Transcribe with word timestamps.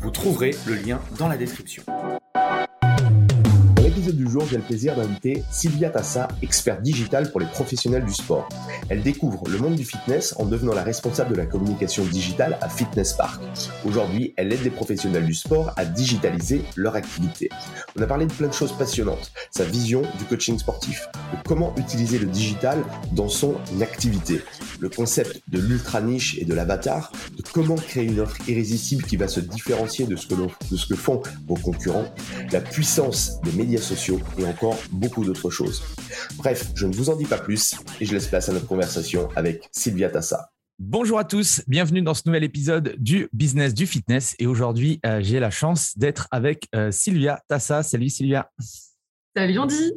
Vous 0.00 0.10
trouverez 0.10 0.52
le 0.66 0.74
lien 0.74 1.00
dans 1.18 1.26
la 1.26 1.36
description. 1.36 1.82
Du 4.12 4.26
jour, 4.30 4.46
j'ai 4.50 4.56
le 4.56 4.62
plaisir 4.62 4.96
d'inviter 4.96 5.42
Sylvia 5.50 5.90
Tassa, 5.90 6.28
experte 6.40 6.80
digitale 6.80 7.30
pour 7.30 7.40
les 7.40 7.46
professionnels 7.46 8.06
du 8.06 8.14
sport. 8.14 8.48
Elle 8.88 9.02
découvre 9.02 9.46
le 9.48 9.58
monde 9.58 9.74
du 9.74 9.84
fitness 9.84 10.34
en 10.38 10.46
devenant 10.46 10.72
la 10.72 10.82
responsable 10.82 11.32
de 11.32 11.36
la 11.36 11.44
communication 11.44 12.04
digitale 12.04 12.56
à 12.62 12.70
Fitness 12.70 13.12
Park. 13.12 13.42
Aujourd'hui, 13.84 14.32
elle 14.38 14.50
aide 14.50 14.64
les 14.64 14.70
professionnels 14.70 15.26
du 15.26 15.34
sport 15.34 15.74
à 15.76 15.84
digitaliser 15.84 16.62
leur 16.74 16.96
activité. 16.96 17.50
On 17.98 18.02
a 18.02 18.06
parlé 18.06 18.24
de 18.24 18.32
plein 18.32 18.48
de 18.48 18.54
choses 18.54 18.72
passionnantes, 18.72 19.30
sa 19.50 19.64
vision 19.64 20.00
du 20.18 20.24
coaching 20.24 20.58
sportif, 20.58 21.06
de 21.32 21.46
comment 21.46 21.74
utiliser 21.76 22.18
le 22.18 22.26
digital 22.26 22.82
dans 23.12 23.28
son 23.28 23.56
activité, 23.82 24.40
le 24.80 24.88
concept 24.88 25.42
de 25.48 25.58
l'ultra 25.58 26.00
niche 26.00 26.38
et 26.38 26.46
de 26.46 26.54
l'avatar, 26.54 27.12
de 27.36 27.42
comment 27.52 27.76
créer 27.76 28.04
une 28.04 28.20
offre 28.20 28.36
irrésistible 28.48 29.02
qui 29.02 29.16
va 29.16 29.28
se 29.28 29.40
différencier 29.40 30.06
de 30.06 30.16
ce 30.16 30.86
que 30.86 30.96
font 30.96 31.22
vos 31.46 31.56
concurrents, 31.56 32.06
la 32.52 32.60
puissance 32.60 33.40
des 33.42 33.52
médias 33.52 33.80
sociaux 33.80 33.97
et 34.38 34.44
encore 34.44 34.76
beaucoup 34.90 35.24
d'autres 35.24 35.50
choses. 35.50 35.82
Bref, 36.36 36.70
je 36.74 36.86
ne 36.86 36.94
vous 36.94 37.10
en 37.10 37.16
dis 37.16 37.24
pas 37.24 37.38
plus 37.38 37.74
et 38.00 38.04
je 38.04 38.12
laisse 38.12 38.26
place 38.26 38.48
à 38.48 38.52
notre 38.52 38.66
conversation 38.66 39.28
avec 39.36 39.68
Sylvia 39.72 40.08
Tassa. 40.08 40.50
Bonjour 40.78 41.18
à 41.18 41.24
tous, 41.24 41.62
bienvenue 41.66 42.02
dans 42.02 42.14
ce 42.14 42.22
nouvel 42.26 42.44
épisode 42.44 42.94
du 42.98 43.28
Business 43.32 43.74
du 43.74 43.86
Fitness. 43.86 44.36
Et 44.38 44.46
aujourd'hui, 44.46 45.00
euh, 45.04 45.20
j'ai 45.20 45.40
la 45.40 45.50
chance 45.50 45.98
d'être 45.98 46.28
avec 46.30 46.68
euh, 46.74 46.92
Sylvia 46.92 47.42
Tassa. 47.48 47.82
Salut 47.82 48.08
Sylvia. 48.08 48.50
Salut 49.36 49.58
Andy. 49.58 49.92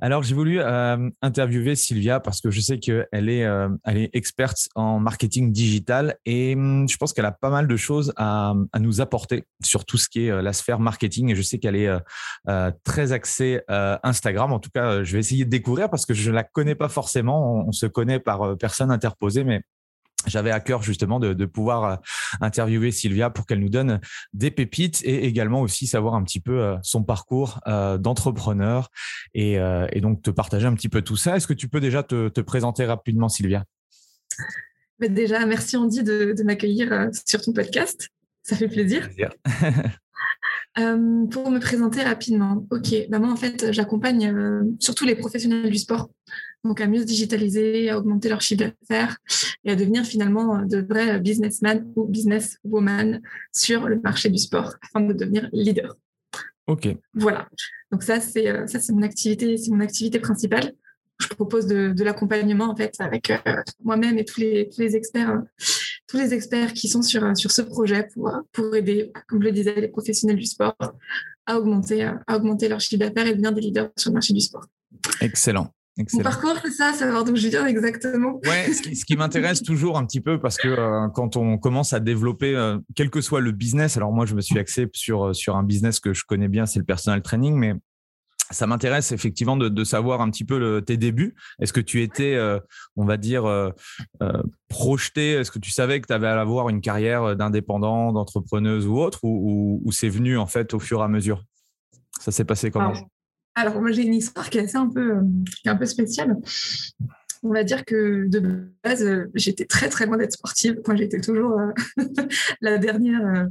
Alors, 0.00 0.22
j'ai 0.22 0.34
voulu 0.34 0.60
euh, 0.60 1.10
interviewer 1.22 1.74
Sylvia 1.76 2.20
parce 2.20 2.40
que 2.40 2.50
je 2.50 2.60
sais 2.60 2.78
qu'elle 2.78 3.28
est, 3.28 3.44
euh, 3.44 3.68
experte 4.12 4.68
en 4.74 4.98
marketing 4.98 5.52
digital 5.52 6.16
et 6.24 6.54
hum, 6.54 6.88
je 6.88 6.96
pense 6.96 7.12
qu'elle 7.12 7.24
a 7.24 7.32
pas 7.32 7.50
mal 7.50 7.66
de 7.66 7.76
choses 7.76 8.12
à, 8.16 8.54
nous 8.78 9.00
apporter 9.00 9.44
sur 9.62 9.84
tout 9.84 9.96
ce 9.96 10.08
qui 10.08 10.26
est 10.26 10.30
euh, 10.30 10.42
la 10.42 10.52
sphère 10.52 10.80
marketing. 10.80 11.30
Et 11.30 11.34
je 11.34 11.42
sais 11.42 11.58
qu'elle 11.58 11.76
est 11.76 11.90
très 12.84 13.12
axée 13.12 13.60
Instagram. 13.68 14.52
En 14.52 14.58
tout 14.58 14.70
cas, 14.70 15.02
je 15.02 15.12
vais 15.12 15.18
essayer 15.18 15.44
de 15.44 15.50
découvrir 15.50 15.90
parce 15.90 16.06
que 16.06 16.14
je 16.14 16.30
la 16.30 16.42
connais 16.44 16.74
pas 16.74 16.88
forcément. 16.88 17.54
On, 17.54 17.68
on 17.68 17.72
se 17.72 17.86
connaît 17.86 18.20
par 18.20 18.56
personne 18.58 18.90
interposée, 18.90 19.44
mais 19.44 19.62
j'avais 20.26 20.50
à 20.50 20.60
cœur 20.60 20.82
justement 20.82 21.20
de, 21.20 21.32
de, 21.32 21.44
pouvoir 21.46 21.84
euh, 21.84 21.96
interviewer 22.40 22.90
Sylvia 22.90 23.30
pour 23.30 23.46
qu'elle 23.46 23.60
nous 23.60 23.68
donne 23.68 24.00
des 24.32 24.50
pépites 24.50 25.02
et 25.04 25.26
également 25.26 25.60
aussi 25.60 25.86
savoir 25.86 26.14
un 26.14 26.24
petit 26.24 26.40
peu 26.40 26.60
euh, 26.60 26.76
son 26.82 27.02
parcours 27.02 27.60
euh, 27.66 27.98
d'entrepreneur 27.98 28.90
et, 29.34 29.54
et, 29.92 30.00
donc 30.00 30.22
te 30.22 30.30
partager 30.30 30.66
un 30.66 30.74
petit 30.74 30.88
peu 30.88 31.02
tout 31.02 31.16
ça. 31.16 31.36
Est-ce 31.36 31.46
que 31.46 31.52
tu 31.52 31.68
peux 31.68 31.80
déjà 31.80 32.02
te, 32.02 32.28
te 32.28 32.40
présenter 32.40 32.84
rapidement, 32.84 33.28
Sylvia? 33.28 33.64
Déjà, 35.00 35.44
merci 35.46 35.76
Andy 35.76 36.02
de, 36.02 36.34
de 36.36 36.42
m'accueillir 36.44 37.08
sur 37.26 37.40
ton 37.40 37.52
podcast. 37.52 38.08
Ça 38.42 38.56
fait 38.56 38.68
plaisir. 38.68 39.08
plaisir. 39.08 39.30
Euh, 40.76 41.26
pour 41.26 41.52
me 41.52 41.60
présenter 41.60 42.02
rapidement, 42.02 42.66
ok, 42.72 43.06
bah 43.08 43.20
moi 43.20 43.30
en 43.30 43.36
fait 43.36 43.72
j'accompagne 43.72 44.26
euh, 44.26 44.64
surtout 44.80 45.04
les 45.04 45.14
professionnels 45.14 45.70
du 45.70 45.78
sport, 45.78 46.10
donc 46.64 46.80
à 46.80 46.86
mieux 46.86 47.00
se 47.00 47.06
digitaliser, 47.06 47.90
à 47.90 47.98
augmenter 47.98 48.28
leur 48.28 48.40
chiffre 48.40 48.64
d'affaires 48.64 49.18
et 49.64 49.72
à 49.72 49.76
devenir 49.76 50.04
finalement 50.04 50.62
de 50.62 50.78
vrais 50.78 51.20
businessmen 51.20 51.92
ou 51.94 52.04
businesswomen 52.06 53.20
sur 53.52 53.88
le 53.88 54.00
marché 54.00 54.30
du 54.30 54.38
sport 54.38 54.74
afin 54.82 55.00
de 55.00 55.12
devenir 55.12 55.48
leader. 55.52 55.96
Ok. 56.66 56.88
Voilà. 57.12 57.48
Donc 57.92 58.02
ça 58.02 58.20
c'est 58.20 58.48
euh, 58.48 58.66
ça 58.66 58.80
c'est 58.80 58.92
mon 58.92 59.02
activité, 59.02 59.56
c'est 59.56 59.70
mon 59.70 59.80
activité 59.80 60.18
principale. 60.18 60.72
Je 61.20 61.28
propose 61.28 61.66
de, 61.66 61.92
de 61.92 62.04
l'accompagnement 62.04 62.70
en 62.70 62.76
fait 62.76 62.94
avec 62.98 63.30
euh, 63.30 63.62
moi-même 63.84 64.18
et 64.18 64.24
tous 64.24 64.40
les 64.40 64.68
tous 64.68 64.80
les 64.80 64.96
experts 64.96 65.42
tous 66.06 66.18
les 66.18 66.34
experts 66.34 66.72
qui 66.72 66.88
sont 66.88 67.02
sur, 67.02 67.36
sur 67.36 67.50
ce 67.50 67.62
projet 67.62 68.08
pour, 68.12 68.30
pour 68.52 68.74
aider, 68.74 69.10
comme 69.26 69.40
je 69.40 69.46
le 69.46 69.52
disais, 69.52 69.74
les 69.74 69.88
professionnels 69.88 70.36
du 70.36 70.44
sport 70.44 70.76
à 71.46 71.58
augmenter, 71.58 72.04
à 72.04 72.36
augmenter 72.36 72.68
leur 72.68 72.80
chiffre 72.80 73.00
d'affaires 73.00 73.26
et 73.26 73.30
devenir 73.30 73.52
des 73.52 73.60
leaders 73.60 73.90
sur 73.96 74.10
le 74.10 74.14
marché 74.14 74.32
du 74.32 74.40
sport. 74.40 74.66
Excellent. 75.20 75.72
Excellent. 75.96 76.24
Mon 76.24 76.30
parcours, 76.30 76.56
c'est 76.64 76.72
ça, 76.72 76.92
savoir 76.92 77.24
d'où 77.24 77.36
je 77.36 77.48
viens 77.48 77.66
exactement. 77.66 78.40
Ouais, 78.44 78.72
ce 78.72 78.82
qui, 78.82 78.96
ce 78.96 79.04
qui 79.04 79.16
m'intéresse 79.16 79.62
toujours 79.64 79.96
un 79.96 80.04
petit 80.04 80.20
peu 80.20 80.40
parce 80.40 80.56
que 80.56 80.68
euh, 80.68 81.08
quand 81.14 81.36
on 81.36 81.56
commence 81.56 81.92
à 81.92 82.00
développer, 82.00 82.56
euh, 82.56 82.78
quel 82.96 83.10
que 83.10 83.20
soit 83.20 83.40
le 83.40 83.52
business, 83.52 83.96
alors 83.96 84.12
moi 84.12 84.26
je 84.26 84.34
me 84.34 84.40
suis 84.40 84.58
axé 84.58 84.88
sur 84.92 85.34
sur 85.36 85.56
un 85.56 85.62
business 85.62 86.00
que 86.00 86.12
je 86.12 86.24
connais 86.24 86.48
bien, 86.48 86.66
c'est 86.66 86.80
le 86.80 86.84
personal 86.84 87.22
training, 87.22 87.54
mais 87.54 87.74
ça 88.50 88.66
m'intéresse 88.66 89.12
effectivement 89.12 89.56
de, 89.56 89.68
de, 89.68 89.84
savoir 89.84 90.20
un 90.20 90.30
petit 90.30 90.44
peu 90.44 90.58
le, 90.58 90.82
tes 90.82 90.96
débuts. 90.96 91.34
Est-ce 91.60 91.72
que 91.72 91.80
tu 91.80 92.02
étais, 92.02 92.34
euh, 92.34 92.60
on 92.96 93.04
va 93.04 93.16
dire, 93.16 93.44
euh, 93.46 93.70
euh, 94.22 94.42
projeté? 94.68 95.32
Est-ce 95.32 95.50
que 95.50 95.58
tu 95.58 95.70
savais 95.70 96.00
que 96.00 96.06
tu 96.06 96.12
avais 96.12 96.26
à 96.26 96.40
avoir 96.40 96.68
une 96.68 96.80
carrière 96.80 97.36
d'indépendant, 97.36 98.12
d'entrepreneuse 98.12 98.86
ou 98.86 98.98
autre, 98.98 99.20
ou, 99.24 99.28
ou, 99.28 99.82
ou 99.84 99.92
c'est 99.92 100.08
venu 100.08 100.36
en 100.38 100.46
fait 100.46 100.74
au 100.74 100.78
fur 100.78 101.00
et 101.00 101.04
à 101.04 101.08
mesure? 101.08 101.44
Ça 102.20 102.32
s'est 102.32 102.44
passé 102.44 102.70
comment? 102.70 102.94
Alors, 103.54 103.80
moi 103.80 103.92
j'ai 103.92 104.02
une 104.02 104.14
histoire 104.14 104.50
qui 104.50 104.58
est 104.58 104.62
assez 104.62 104.76
un 104.76 104.88
peu, 104.88 105.20
peu 105.64 105.86
spéciale. 105.86 106.36
On 107.42 107.52
va 107.52 107.62
dire 107.62 107.84
que 107.84 108.26
de 108.26 108.72
base, 108.82 109.06
j'étais 109.34 109.66
très 109.66 109.88
très 109.88 110.06
loin 110.06 110.16
d'être 110.16 110.32
sportive. 110.32 110.80
Moi, 110.86 110.96
j'étais 110.96 111.20
toujours 111.20 111.60
la 112.62 112.78
dernière 112.78 113.48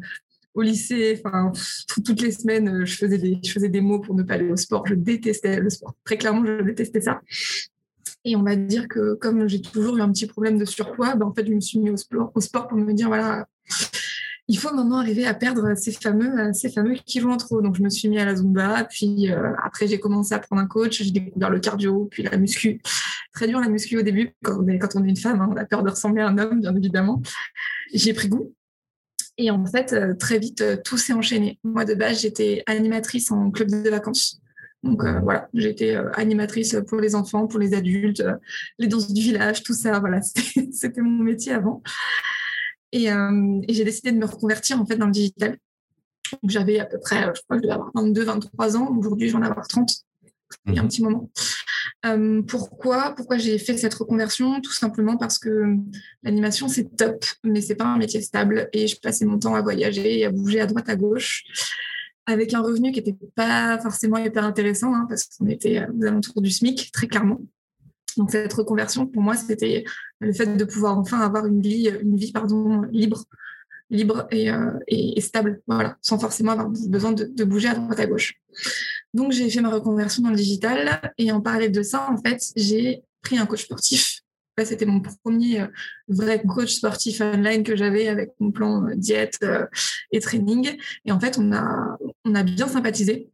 au 0.53 0.61
lycée, 0.61 1.21
toutes 2.05 2.21
les 2.21 2.31
semaines, 2.31 2.69
euh, 2.69 2.85
je 2.85 2.95
faisais, 2.95 3.69
des, 3.69 3.81
mots 3.81 3.99
pour 3.99 4.15
ne 4.15 4.23
pas 4.23 4.35
aller 4.35 4.51
au 4.51 4.55
sport. 4.55 4.85
Je 4.85 4.93
détestais 4.93 5.59
le 5.59 5.69
sport. 5.69 5.95
Très 6.03 6.17
clairement, 6.17 6.45
je 6.45 6.61
détestais 6.63 7.01
ça. 7.01 7.21
Et 8.25 8.35
on 8.35 8.43
va 8.43 8.55
dire 8.55 8.87
que 8.87 9.15
comme 9.15 9.47
j'ai 9.47 9.61
toujours 9.61 9.97
eu 9.97 10.01
un 10.01 10.11
petit 10.11 10.27
problème 10.27 10.57
de 10.57 10.65
surpoids, 10.65 11.15
ben, 11.15 11.25
en 11.25 11.33
fait, 11.33 11.45
je 11.45 11.53
me 11.53 11.59
suis 11.59 11.79
mis 11.79 11.89
au 11.89 11.97
sport 11.97 12.67
pour 12.67 12.77
me 12.77 12.93
dire, 12.93 13.07
voilà, 13.07 13.47
il 14.53 14.59
faut 14.59 14.71
maintenant 14.71 14.99
arriver 14.99 15.25
à 15.25 15.33
perdre 15.33 15.73
ces 15.75 15.91
fameux, 15.91 16.53
ces 16.53 16.69
fameux 16.69 16.93
kilos 16.93 17.33
en 17.33 17.37
trop. 17.37 17.59
Donc, 17.63 17.75
je 17.75 17.81
me 17.81 17.89
suis 17.89 18.07
mis 18.07 18.19
à 18.19 18.25
la 18.25 18.35
Zumba. 18.35 18.83
Puis 18.83 19.31
euh, 19.31 19.51
après, 19.63 19.87
j'ai 19.87 19.99
commencé 19.99 20.35
à 20.35 20.39
prendre 20.39 20.61
un 20.61 20.67
coach. 20.67 21.01
J'ai 21.01 21.09
découvert 21.09 21.49
le 21.49 21.59
cardio, 21.59 22.07
puis 22.11 22.21
la 22.21 22.37
muscu. 22.37 22.79
Très 23.33 23.47
dur 23.47 23.59
la 23.59 23.67
muscu 23.67 23.97
au 23.97 24.03
début. 24.03 24.35
Quand 24.43 24.59
on 24.61 24.67
est, 24.67 25.09
une 25.09 25.17
femme, 25.17 25.41
hein, 25.41 25.49
on 25.51 25.57
a 25.57 25.65
peur 25.65 25.81
de 25.81 25.89
ressembler 25.89 26.21
à 26.21 26.27
un 26.27 26.37
homme, 26.37 26.61
bien 26.61 26.75
évidemment. 26.75 27.19
J'ai 27.95 28.13
pris 28.13 28.29
goût. 28.29 28.53
Et 29.39 29.49
en 29.49 29.65
fait, 29.65 29.91
euh, 29.93 30.13
très 30.13 30.37
vite, 30.37 30.61
euh, 30.61 30.77
tout 30.85 30.99
s'est 30.99 31.13
enchaîné. 31.13 31.57
Moi, 31.63 31.83
de 31.83 31.95
base, 31.95 32.21
j'étais 32.21 32.61
animatrice 32.67 33.31
en 33.31 33.49
club 33.49 33.71
de 33.71 33.89
vacances. 33.89 34.39
Donc 34.83 35.01
voilà, 35.23 35.47
j'étais 35.53 35.95
animatrice 36.15 36.75
pour 36.87 36.99
les 36.99 37.15
enfants, 37.15 37.47
pour 37.47 37.57
les 37.57 37.73
adultes, 37.73 38.21
les 38.77 38.87
danses 38.87 39.13
du 39.13 39.21
village, 39.21 39.63
tout 39.63 39.73
ça. 39.73 39.99
Voilà, 39.99 40.19
c'était 40.71 41.01
mon 41.01 41.23
métier 41.23 41.53
avant. 41.53 41.81
Et, 42.93 43.07
et 43.07 43.73
j'ai 43.73 43.83
décidé 43.83 44.11
de 44.11 44.17
me 44.17 44.25
reconvertir 44.25 44.79
en 44.79 44.85
fait 44.85 44.95
dans 44.95 45.07
le 45.07 45.11
digital. 45.11 45.57
J'avais 46.47 46.79
à 46.79 46.85
peu 46.85 46.99
près, 46.99 47.21
je 47.35 47.41
crois 47.41 47.57
que 47.57 47.57
je 47.57 47.61
devais 47.63 47.73
avoir 47.73 47.91
22, 47.95 48.23
23 48.23 48.77
ans. 48.77 48.95
Aujourd'hui, 48.97 49.29
j'en 49.29 49.41
ai 49.41 49.47
avoir 49.47 49.67
30. 49.67 49.91
Il 50.67 50.75
y 50.75 50.77
a 50.77 50.81
un 50.81 50.85
mmh. 50.85 50.87
petit 50.87 51.03
moment. 51.03 51.29
Euh, 52.05 52.41
pourquoi 52.43 53.13
Pourquoi 53.15 53.37
j'ai 53.37 53.57
fait 53.57 53.77
cette 53.77 53.93
reconversion? 53.93 54.61
Tout 54.61 54.71
simplement 54.71 55.17
parce 55.17 55.39
que 55.39 55.75
l'animation 56.21 56.67
c'est 56.67 56.95
top, 56.95 57.25
mais 57.43 57.61
c'est 57.61 57.75
pas 57.75 57.85
un 57.85 57.97
métier 57.97 58.21
stable 58.21 58.69
et 58.73 58.87
je 58.87 58.99
passais 58.99 59.25
mon 59.25 59.39
temps 59.39 59.55
à 59.55 59.61
voyager 59.61 60.19
et 60.19 60.25
à 60.25 60.31
bouger 60.31 60.59
à 60.59 60.65
droite 60.65 60.89
à 60.89 60.95
gauche 60.95 61.43
avec 62.25 62.53
un 62.53 62.61
revenu 62.61 62.91
qui 62.91 62.99
n'était 62.99 63.17
pas 63.35 63.79
forcément 63.79 64.17
hyper 64.17 64.45
intéressant 64.45 64.93
hein, 64.93 65.05
parce 65.09 65.25
qu'on 65.25 65.47
était 65.47 65.85
aux 65.87 66.05
alentours 66.05 66.41
du 66.41 66.51
SMIC 66.51 66.91
très 66.91 67.07
clairement. 67.07 67.41
Donc 68.17 68.31
cette 68.31 68.53
reconversion 68.53 69.07
pour 69.07 69.21
moi 69.21 69.35
c'était 69.35 69.83
le 70.19 70.33
fait 70.33 70.57
de 70.57 70.65
pouvoir 70.65 70.97
enfin 70.97 71.19
avoir 71.19 71.45
une 71.45 71.61
vie, 71.61 71.89
une 72.01 72.15
vie 72.15 72.31
pardon 72.31 72.81
libre 72.91 73.25
libre 73.93 74.27
et, 74.31 74.49
euh, 74.49 74.71
et, 74.87 75.21
stable, 75.21 75.61
voilà, 75.67 75.97
sans 76.01 76.19
forcément 76.19 76.51
avoir 76.51 76.69
besoin 76.69 77.13
de, 77.13 77.25
de, 77.25 77.43
bouger 77.43 77.69
à 77.69 77.75
droite 77.75 77.99
à 77.99 78.07
gauche. 78.07 78.33
Donc 79.13 79.31
j'ai 79.31 79.49
fait 79.49 79.61
ma 79.61 79.69
reconversion 79.69 80.23
dans 80.23 80.31
le 80.31 80.35
digital 80.35 81.13
et 81.17 81.31
en 81.31 81.41
parallèle 81.41 81.71
de 81.71 81.83
ça, 81.83 82.09
en 82.09 82.17
fait, 82.17 82.51
j'ai 82.55 83.03
pris 83.21 83.37
un 83.37 83.45
coach 83.45 83.63
sportif. 83.63 84.21
C'était 84.63 84.85
mon 84.85 85.01
premier 85.23 85.61
euh, 85.61 85.67
vrai 86.07 86.43
coach 86.43 86.75
sportif 86.75 87.21
online 87.21 87.63
que 87.63 87.75
j'avais 87.75 88.07
avec 88.07 88.33
mon 88.39 88.51
plan 88.51 88.85
euh, 88.85 88.95
diète 88.95 89.39
et 90.11 90.19
training. 90.19 90.77
Et 91.05 91.11
en 91.11 91.19
fait, 91.19 91.37
on 91.39 91.51
a, 91.53 91.97
on 92.25 92.35
a 92.35 92.43
bien 92.43 92.67
sympathisé. 92.67 93.31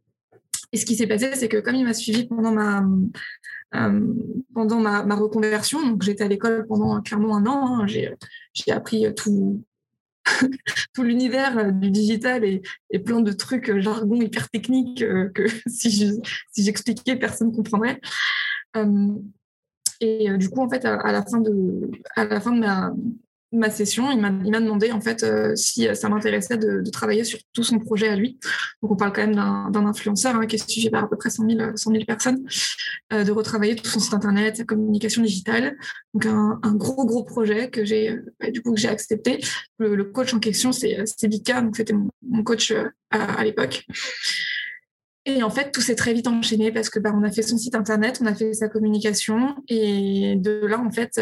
Et 0.72 0.76
ce 0.76 0.86
qui 0.86 0.96
s'est 0.96 1.06
passé, 1.06 1.34
c'est 1.34 1.48
que 1.48 1.58
comme 1.58 1.74
il 1.74 1.84
m'a 1.84 1.94
suivi 1.94 2.26
pendant 2.26 2.52
ma, 2.52 2.84
euh, 3.74 4.14
pendant 4.54 4.80
ma, 4.80 5.14
reconversion, 5.14 5.78
j'étais 6.00 6.24
à 6.24 6.28
l'école 6.28 6.66
pendant 6.66 7.00
clairement 7.02 7.36
un 7.36 7.46
an, 7.46 7.80
hein, 7.80 7.86
j'ai 7.86 8.72
appris 8.72 9.12
tout, 9.14 9.64
tout 10.94 11.02
l'univers 11.02 11.72
du 11.72 11.90
digital 11.90 12.44
et, 12.44 12.62
plein 13.04 13.20
de 13.20 13.32
trucs 13.32 13.78
jargon 13.78 14.20
hyper 14.20 14.48
techniques 14.48 15.00
que 15.00 15.44
si 15.66 16.20
j'expliquais, 16.56 17.16
personne 17.16 17.48
ne 17.48 17.56
comprendrait. 17.56 18.00
et 20.00 20.36
du 20.36 20.50
coup, 20.50 20.60
en 20.60 20.68
fait, 20.68 20.84
à, 20.84 21.12
la 21.12 21.24
fin 21.24 21.40
de, 21.40 21.90
à 22.16 22.24
la 22.24 22.40
fin 22.40 22.52
de 22.52 22.60
ma, 22.60 22.92
ma 23.52 23.70
session, 23.70 24.10
il 24.10 24.20
m'a 24.20 24.30
demandé 24.30 24.92
en 24.92 25.00
fait 25.00 25.22
euh, 25.22 25.56
si 25.56 25.88
euh, 25.88 25.94
ça 25.94 26.08
m'intéressait 26.08 26.56
de, 26.56 26.88
travailler 26.90 27.24
sur 27.24 27.38
tout 27.52 27.64
son 27.64 27.78
projet 27.78 28.08
à 28.08 28.16
lui. 28.16 28.38
Donc 28.82 28.92
on 28.92 28.96
parle 28.96 29.12
quand 29.12 29.26
même 29.26 29.34
d'un 29.34 29.86
influenceur 29.86 30.36
hein, 30.36 30.46
qui 30.46 30.56
est 30.56 30.70
suivi 30.70 30.90
par 30.90 31.04
à 31.04 31.08
peu 31.08 31.16
près 31.16 31.30
100 31.30 31.48
000, 31.48 31.76
100 31.76 31.90
000 31.90 32.04
personnes, 32.04 32.44
euh, 33.12 33.24
de 33.24 33.32
retravailler 33.32 33.74
tout 33.74 33.86
son 33.86 33.98
site 33.98 34.14
internet, 34.14 34.58
sa 34.58 34.64
communication 34.64 35.22
digitale. 35.22 35.76
Donc 36.14 36.26
un, 36.26 36.74
gros 36.74 37.04
gros 37.04 37.24
projet 37.24 37.70
que 37.70 37.84
j'ai 37.84 38.16
du 38.52 38.62
coup 38.62 38.72
que 38.72 38.80
j'ai 38.80 38.88
accepté. 38.88 39.40
Le, 39.78 40.04
coach 40.04 40.32
en 40.34 40.38
question 40.38 40.72
c'est 40.72 41.04
Vika, 41.24 41.60
donc 41.60 41.76
c'était 41.76 41.92
mon, 41.92 42.42
coach 42.42 42.72
à, 43.10 43.44
l'époque. 43.44 43.84
Et 45.26 45.42
en 45.42 45.50
fait, 45.50 45.70
tout 45.70 45.80
s'est 45.80 45.94
très 45.94 46.14
vite 46.14 46.26
enchaîné 46.26 46.72
parce 46.72 46.88
que 46.88 46.98
bah, 46.98 47.12
on 47.14 47.22
a 47.22 47.30
fait 47.30 47.42
son 47.42 47.58
site 47.58 47.74
internet, 47.74 48.18
on 48.22 48.26
a 48.26 48.34
fait 48.34 48.54
sa 48.54 48.68
communication, 48.68 49.54
et 49.68 50.36
de 50.36 50.66
là, 50.66 50.80
en 50.80 50.90
fait, 50.90 51.20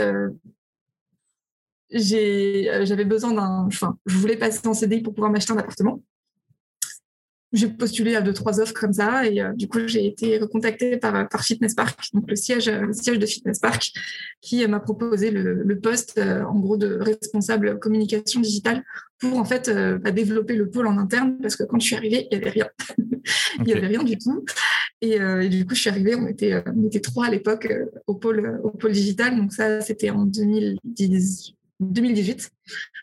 j'avais 1.91 3.05
besoin 3.05 3.33
d'un. 3.33 3.65
Enfin, 3.67 3.97
je 4.07 4.17
voulais 4.17 4.37
passer 4.37 4.67
en 4.67 4.75
CDI 4.75 5.01
pour 5.01 5.15
pouvoir 5.15 5.31
m'acheter 5.31 5.53
un 5.53 5.59
appartement. 5.59 6.03
J'ai 7.51 7.69
postulé 7.69 8.15
à 8.15 8.21
deux, 8.21 8.35
trois 8.35 8.61
offres 8.61 8.75
comme 8.75 8.93
ça 8.93 9.27
et 9.27 9.41
euh, 9.41 9.55
du 9.55 9.69
coup, 9.69 9.79
j'ai 9.87 10.07
été 10.07 10.37
recontactée 10.37 10.99
par, 10.99 11.27
par 11.31 11.43
Fitness 11.43 11.75
Park, 11.75 11.99
donc 12.13 12.29
le 12.29 12.37
siège, 12.37 12.69
le 12.69 12.93
siège 12.93 13.19
de 13.19 13.25
Fitness 13.25 13.59
Park, 13.59 13.91
qui 14.43 14.67
m'a 14.67 14.81
proposé 14.81 15.31
le, 15.31 15.81
poste, 15.81 16.19
euh, 16.19 16.43
en 16.45 16.59
gros, 16.59 16.77
de 16.77 16.99
responsable 17.01 17.79
communication 17.79 18.43
digitale 18.43 18.85
pour 19.19 19.39
en 19.39 19.47
fait 19.47 19.71
bah, 19.71 20.11
développer 20.11 20.55
le 20.55 20.69
pôle 20.69 20.87
en 20.87 20.99
interne 20.99 21.39
parce 21.41 21.57
que 21.57 21.65
quand 21.65 21.81
je 21.81 21.87
suis 21.87 21.97
arrivée, 21.97 22.29
il 22.31 22.39
n'y 22.39 22.45
avait 22.45 22.51
rien. 22.51 22.69
il 23.59 23.65
n'y 23.65 23.73
avait 23.73 23.87
rien 23.87 24.05
du 24.05 24.19
tout. 24.19 24.45
Et, 25.01 25.19
du 25.49 25.67
coup, 25.67 25.75
je 25.75 25.81
suis 25.81 25.91
arrivée, 25.91 26.15
on 26.15 26.27
était, 26.27 26.63
on 26.67 26.87
était 26.87 27.01
trois 27.01 27.27
à 27.27 27.31
l'époque 27.31 27.73
au, 28.07 28.15
pôle, 28.15 28.61
au 28.63 28.71
pôle 28.71 28.93
digital. 28.93 29.37
Donc 29.37 29.53
ça, 29.53 29.81
c'était 29.81 30.11
en 30.11 30.25
2010, 30.25 31.55
2018, 31.81 32.51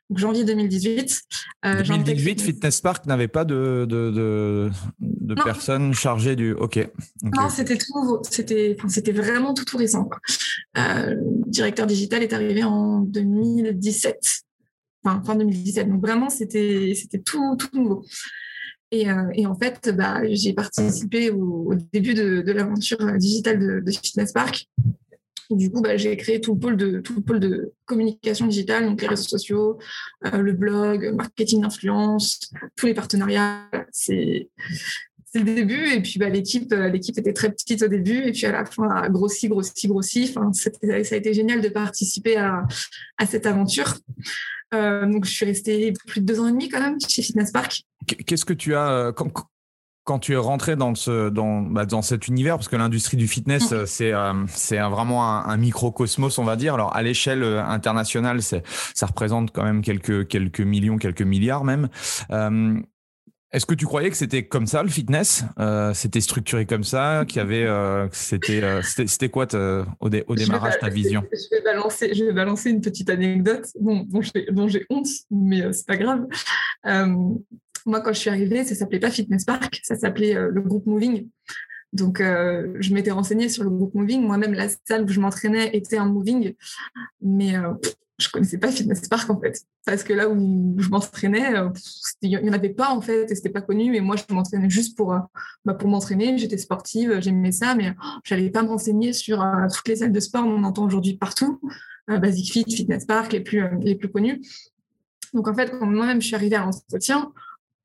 donc 0.09 0.19
janvier 0.19 0.43
2018. 0.43 1.21
2018, 1.87 2.39
euh, 2.39 2.43
Fitness 2.43 2.81
Park 2.81 3.05
n'avait 3.05 3.27
pas 3.27 3.45
de, 3.45 3.85
de, 3.89 4.69
de, 4.99 5.33
personnes 5.35 5.93
chargées 5.93 6.35
du. 6.35 6.53
Ok. 6.53 6.87
Non, 7.23 7.49
c'était 7.49 7.77
tout 7.77 8.21
C'était, 8.29 8.75
c'était 8.87 9.11
vraiment 9.11 9.53
tout, 9.53 9.65
tout 9.65 9.77
récent. 9.77 10.09
Euh, 10.77 11.15
le 11.15 11.49
directeur 11.49 11.87
digital 11.87 12.21
est 12.21 12.33
arrivé 12.33 12.63
en 12.63 12.99
2017, 12.99 14.41
enfin 15.03 15.23
fin 15.25 15.35
2017. 15.35 15.89
Donc 15.89 16.01
vraiment, 16.01 16.29
c'était, 16.29 16.93
c'était 16.95 17.19
tout, 17.19 17.55
tout 17.55 17.69
nouveau. 17.73 18.03
Et, 18.91 19.09
euh, 19.09 19.29
et, 19.33 19.45
en 19.45 19.55
fait, 19.55 19.89
bah, 19.95 20.21
j'ai 20.29 20.53
participé 20.53 21.31
au, 21.31 21.73
début 21.91 22.13
de, 22.13 22.41
de 22.41 22.51
l'aventure 22.51 23.13
digitale 23.17 23.83
de, 23.83 23.91
Fitness 23.91 24.31
Park. 24.31 24.67
Du 25.49 25.71
coup, 25.71 25.81
bah, 25.81 25.97
j'ai 25.97 26.15
créé 26.17 26.41
tout 26.41 26.53
le 26.53 26.59
pôle 26.59 26.77
de 26.77 26.99
tout 26.99 27.15
le 27.15 27.21
pôle 27.21 27.39
de 27.39 27.73
communication 27.85 28.47
digitale, 28.47 28.85
donc 28.85 29.01
les 29.01 29.07
réseaux 29.07 29.23
sociaux, 29.23 29.77
euh, 30.25 30.37
le 30.37 30.53
blog, 30.53 31.13
marketing 31.15 31.61
d'influence, 31.61 32.39
tous 32.75 32.87
les 32.87 32.93
partenariats. 32.93 33.69
C'est 33.91 34.49
le 35.35 35.43
début. 35.43 35.89
Et 35.91 36.01
puis 36.01 36.17
bah, 36.17 36.29
l'équipe 36.29 36.71
euh, 36.73 36.89
l'équipe 36.89 37.17
était 37.17 37.33
très 37.33 37.51
petite 37.51 37.83
au 37.83 37.87
début. 37.87 38.23
Et 38.25 38.31
puis 38.31 38.45
à 38.45 38.51
la 38.51 38.65
fin 38.65 38.87
a 38.89 39.09
grossi 39.09 39.47
grossi 39.47 39.87
grossi. 39.87 40.33
Enfin, 40.35 40.51
ça 40.53 40.69
a 40.91 41.17
été 41.17 41.33
génial 41.33 41.61
de 41.61 41.69
participer 41.69 42.37
à, 42.37 42.63
à 43.17 43.25
cette 43.25 43.45
aventure. 43.45 43.95
Euh, 44.73 45.05
donc 45.05 45.25
je 45.25 45.31
suis 45.31 45.45
restée 45.45 45.93
plus 46.07 46.21
de 46.21 46.25
deux 46.25 46.39
ans 46.39 46.47
et 46.47 46.51
demi 46.51 46.69
quand 46.69 46.81
même 46.81 46.97
chez 47.07 47.21
Fitness 47.21 47.51
Park. 47.51 47.83
Qu'est-ce 48.07 48.45
que 48.45 48.53
tu 48.53 48.75
as 48.75 49.13
quand 50.05 50.19
tu 50.19 50.33
es 50.33 50.37
rentré 50.37 50.75
dans 50.75 50.95
ce 50.95 51.29
dans 51.29 51.61
bah, 51.61 51.85
dans 51.85 52.03
cet 52.03 52.27
univers 52.27 52.55
parce 52.55 52.69
que 52.69 52.75
l'industrie 52.75 53.17
du 53.17 53.27
fitness 53.27 53.71
mm. 53.71 53.85
c'est 53.87 54.13
euh, 54.13 54.33
c'est 54.47 54.79
vraiment 54.79 55.25
un, 55.25 55.57
microcosmos 55.57 56.37
on 56.37 56.43
va 56.43 56.55
dire. 56.55 56.75
Alors 56.75 56.95
à 56.95 57.01
l'échelle 57.01 57.43
euh, 57.43 57.63
internationale 57.63 58.41
ça 58.41 59.05
représente 59.05 59.51
quand 59.51 59.63
même 59.63 59.81
quelques 59.81 60.27
quelques 60.27 60.61
millions 60.61 60.97
quelques 60.97 61.23
milliards 61.23 61.65
même. 61.65 61.89
Euh, 62.31 62.79
est-ce 63.51 63.65
que 63.65 63.73
tu 63.73 63.85
croyais 63.85 64.09
que 64.09 64.17
c'était 64.17 64.43
comme 64.43 64.67
ça 64.67 64.83
le 64.83 64.89
fitness? 64.89 65.45
C'était 65.93 66.19
structuré 66.19 66.65
comme 66.65 66.83
ça 66.83 67.23
Qu'il 67.25 67.37
y 67.37 67.39
avait 67.39 68.09
C'était 68.11 68.81
c'était 68.81 69.29
quoi 69.29 69.47
au, 69.55 70.09
au, 70.09 70.35
démarrage 70.35 70.77
ta 70.81 70.89
vision? 70.89 71.23
je 71.31 71.55
vais, 71.55 71.61
balancer, 71.61 72.13
je 72.13 72.25
vais 72.25 72.33
balancer 72.33 72.69
une 72.69 72.81
petite 72.81 73.09
anecdote. 73.09 73.65
Dont, 73.79 74.05
dont 74.51 74.67
j'ai 74.67 74.85
honte, 74.89 75.07
mais 75.31 75.71
c'est 75.71 75.87
pas 75.87 75.95
grave. 75.95 76.25
Moi, 77.85 78.01
quand 78.01 78.13
je 78.13 78.19
suis 78.19 78.29
arrivée, 78.29 78.63
ça 78.63 78.73
s'appelait 78.73 78.99
pas 78.99 79.11
Fitness 79.11 79.45
Park, 79.45 79.79
ça 79.83 79.95
s'appelait 79.95 80.35
euh, 80.35 80.49
le 80.49 80.61
groupe 80.61 80.85
Moving. 80.87 81.29
Donc, 81.93 82.19
euh, 82.19 82.75
je 82.79 82.93
m'étais 82.93 83.11
renseignée 83.11 83.47
sur 83.47 83.63
le 83.63 83.69
groupe 83.69 83.93
Moving. 83.93 84.21
Moi-même, 84.21 84.53
la 84.53 84.67
salle 84.85 85.03
où 85.03 85.07
je 85.07 85.19
m'entraînais 85.19 85.69
était 85.73 85.97
un 85.97 86.05
Moving, 86.05 86.55
mais 87.21 87.55
euh, 87.55 87.73
je 88.17 88.27
connaissais 88.29 88.57
pas 88.57 88.71
Fitness 88.71 89.07
Park 89.07 89.29
en 89.29 89.39
fait. 89.39 89.61
Parce 89.85 90.03
que 90.03 90.13
là 90.13 90.27
où 90.27 90.75
je 90.79 90.89
m'entraînais, 90.89 91.53
il 92.21 92.29
n'y 92.29 92.49
en 92.49 92.53
avait 92.53 92.69
pas 92.69 92.89
en 92.89 93.01
fait, 93.01 93.31
et 93.31 93.35
c'était 93.35 93.49
pas 93.49 93.61
connu. 93.61 93.95
Et 93.95 94.01
moi, 94.01 94.15
je 94.15 94.33
m'entraînais 94.33 94.69
juste 94.69 94.97
pour, 94.97 95.15
bah, 95.63 95.73
pour 95.73 95.87
m'entraîner. 95.87 96.37
J'étais 96.37 96.57
sportive, 96.57 97.19
j'aimais 97.21 97.51
ça, 97.51 97.75
mais 97.75 97.93
je 98.23 98.33
n'allais 98.33 98.49
pas 98.49 98.63
me 98.63 98.69
renseigner 98.69 99.13
sur 99.13 99.45
toutes 99.73 99.87
les 99.87 99.97
salles 99.97 100.11
de 100.11 100.19
sport. 100.19 100.45
On 100.45 100.63
entend 100.63 100.85
aujourd'hui 100.85 101.17
partout. 101.17 101.61
Basic 102.07 102.51
Fit, 102.51 102.65
Fitness 102.69 103.05
Park, 103.05 103.33
les 103.33 103.41
plus, 103.41 103.63
les 103.81 103.95
plus 103.95 104.09
connus. 104.09 104.41
Donc 105.33 105.47
en 105.47 105.53
fait, 105.53 105.71
quand 105.71 105.85
moi-même 105.85 106.21
je 106.21 106.27
suis 106.27 106.35
arrivée 106.35 106.55
à 106.55 106.65
l'entretien, 106.65 107.31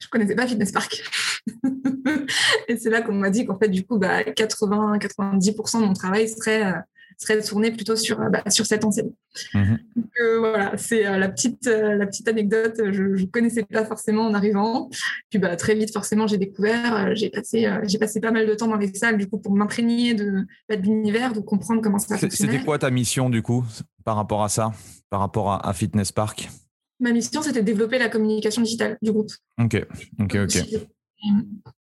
je 0.00 0.08
connaissais 0.08 0.34
pas 0.34 0.46
Fitness 0.46 0.72
Park. 0.72 1.02
et 2.68 2.76
c'est 2.76 2.90
là 2.90 3.02
qu'on 3.02 3.12
m'a 3.12 3.30
dit 3.30 3.44
qu'en 3.44 3.58
fait, 3.58 3.68
du 3.68 3.84
coup, 3.84 3.98
bah, 3.98 4.22
80-90% 4.22 5.80
de 5.80 5.86
mon 5.86 5.92
travail 5.92 6.28
serait, 6.28 6.64
euh, 6.66 6.78
serait 7.18 7.40
tourné 7.42 7.70
plutôt 7.70 7.96
sur, 7.96 8.18
euh, 8.20 8.30
bah, 8.30 8.42
sur 8.48 8.64
cette 8.64 8.84
enseigne. 8.84 9.12
Mhm. 9.52 9.78
Donc 9.96 10.10
euh, 10.20 10.38
voilà, 10.38 10.72
c'est 10.78 11.02
la, 11.02 11.28
petite, 11.28 11.66
la 11.66 12.06
petite 12.06 12.26
anecdote. 12.28 12.80
Je 12.90 13.02
ne 13.02 13.26
connaissais 13.26 13.62
pas 13.62 13.84
forcément 13.84 14.24
en 14.24 14.32
arrivant. 14.32 14.88
Puis 15.28 15.38
bah, 15.38 15.54
très 15.56 15.74
vite, 15.74 15.92
forcément, 15.92 16.26
j'ai 16.26 16.38
découvert. 16.38 17.14
j'ai 17.14 17.28
passé, 17.28 17.70
j'ai 17.84 17.98
passé 17.98 18.20
pas 18.20 18.30
mal 18.30 18.46
de 18.46 18.54
temps 18.54 18.68
dans 18.68 18.76
les 18.76 18.92
salles 18.94 19.18
du 19.18 19.28
coup, 19.28 19.38
pour 19.38 19.52
m'imprégner 19.54 20.14
de, 20.14 20.46
bah, 20.68 20.76
de 20.76 20.82
l'univers, 20.82 21.34
de 21.34 21.40
comprendre 21.40 21.82
comment 21.82 21.98
ça 21.98 22.16
fonctionnait. 22.16 22.52
C'était 22.52 22.64
quoi 22.64 22.78
ta 22.78 22.90
mission 22.90 23.28
du 23.28 23.42
coup 23.42 23.64
par 24.04 24.16
rapport 24.16 24.42
à 24.42 24.48
ça, 24.48 24.72
par 25.10 25.20
rapport 25.20 25.64
à 25.64 25.72
Fitness 25.74 26.10
Park? 26.10 26.48
Ma 27.00 27.12
mission, 27.12 27.42
c'était 27.42 27.60
de 27.60 27.66
développer 27.66 27.98
la 27.98 28.08
communication 28.08 28.62
digitale 28.62 28.98
du 29.02 29.12
groupe. 29.12 29.32
Ok, 29.58 29.84
ok, 30.20 30.36
ok. 30.42 30.58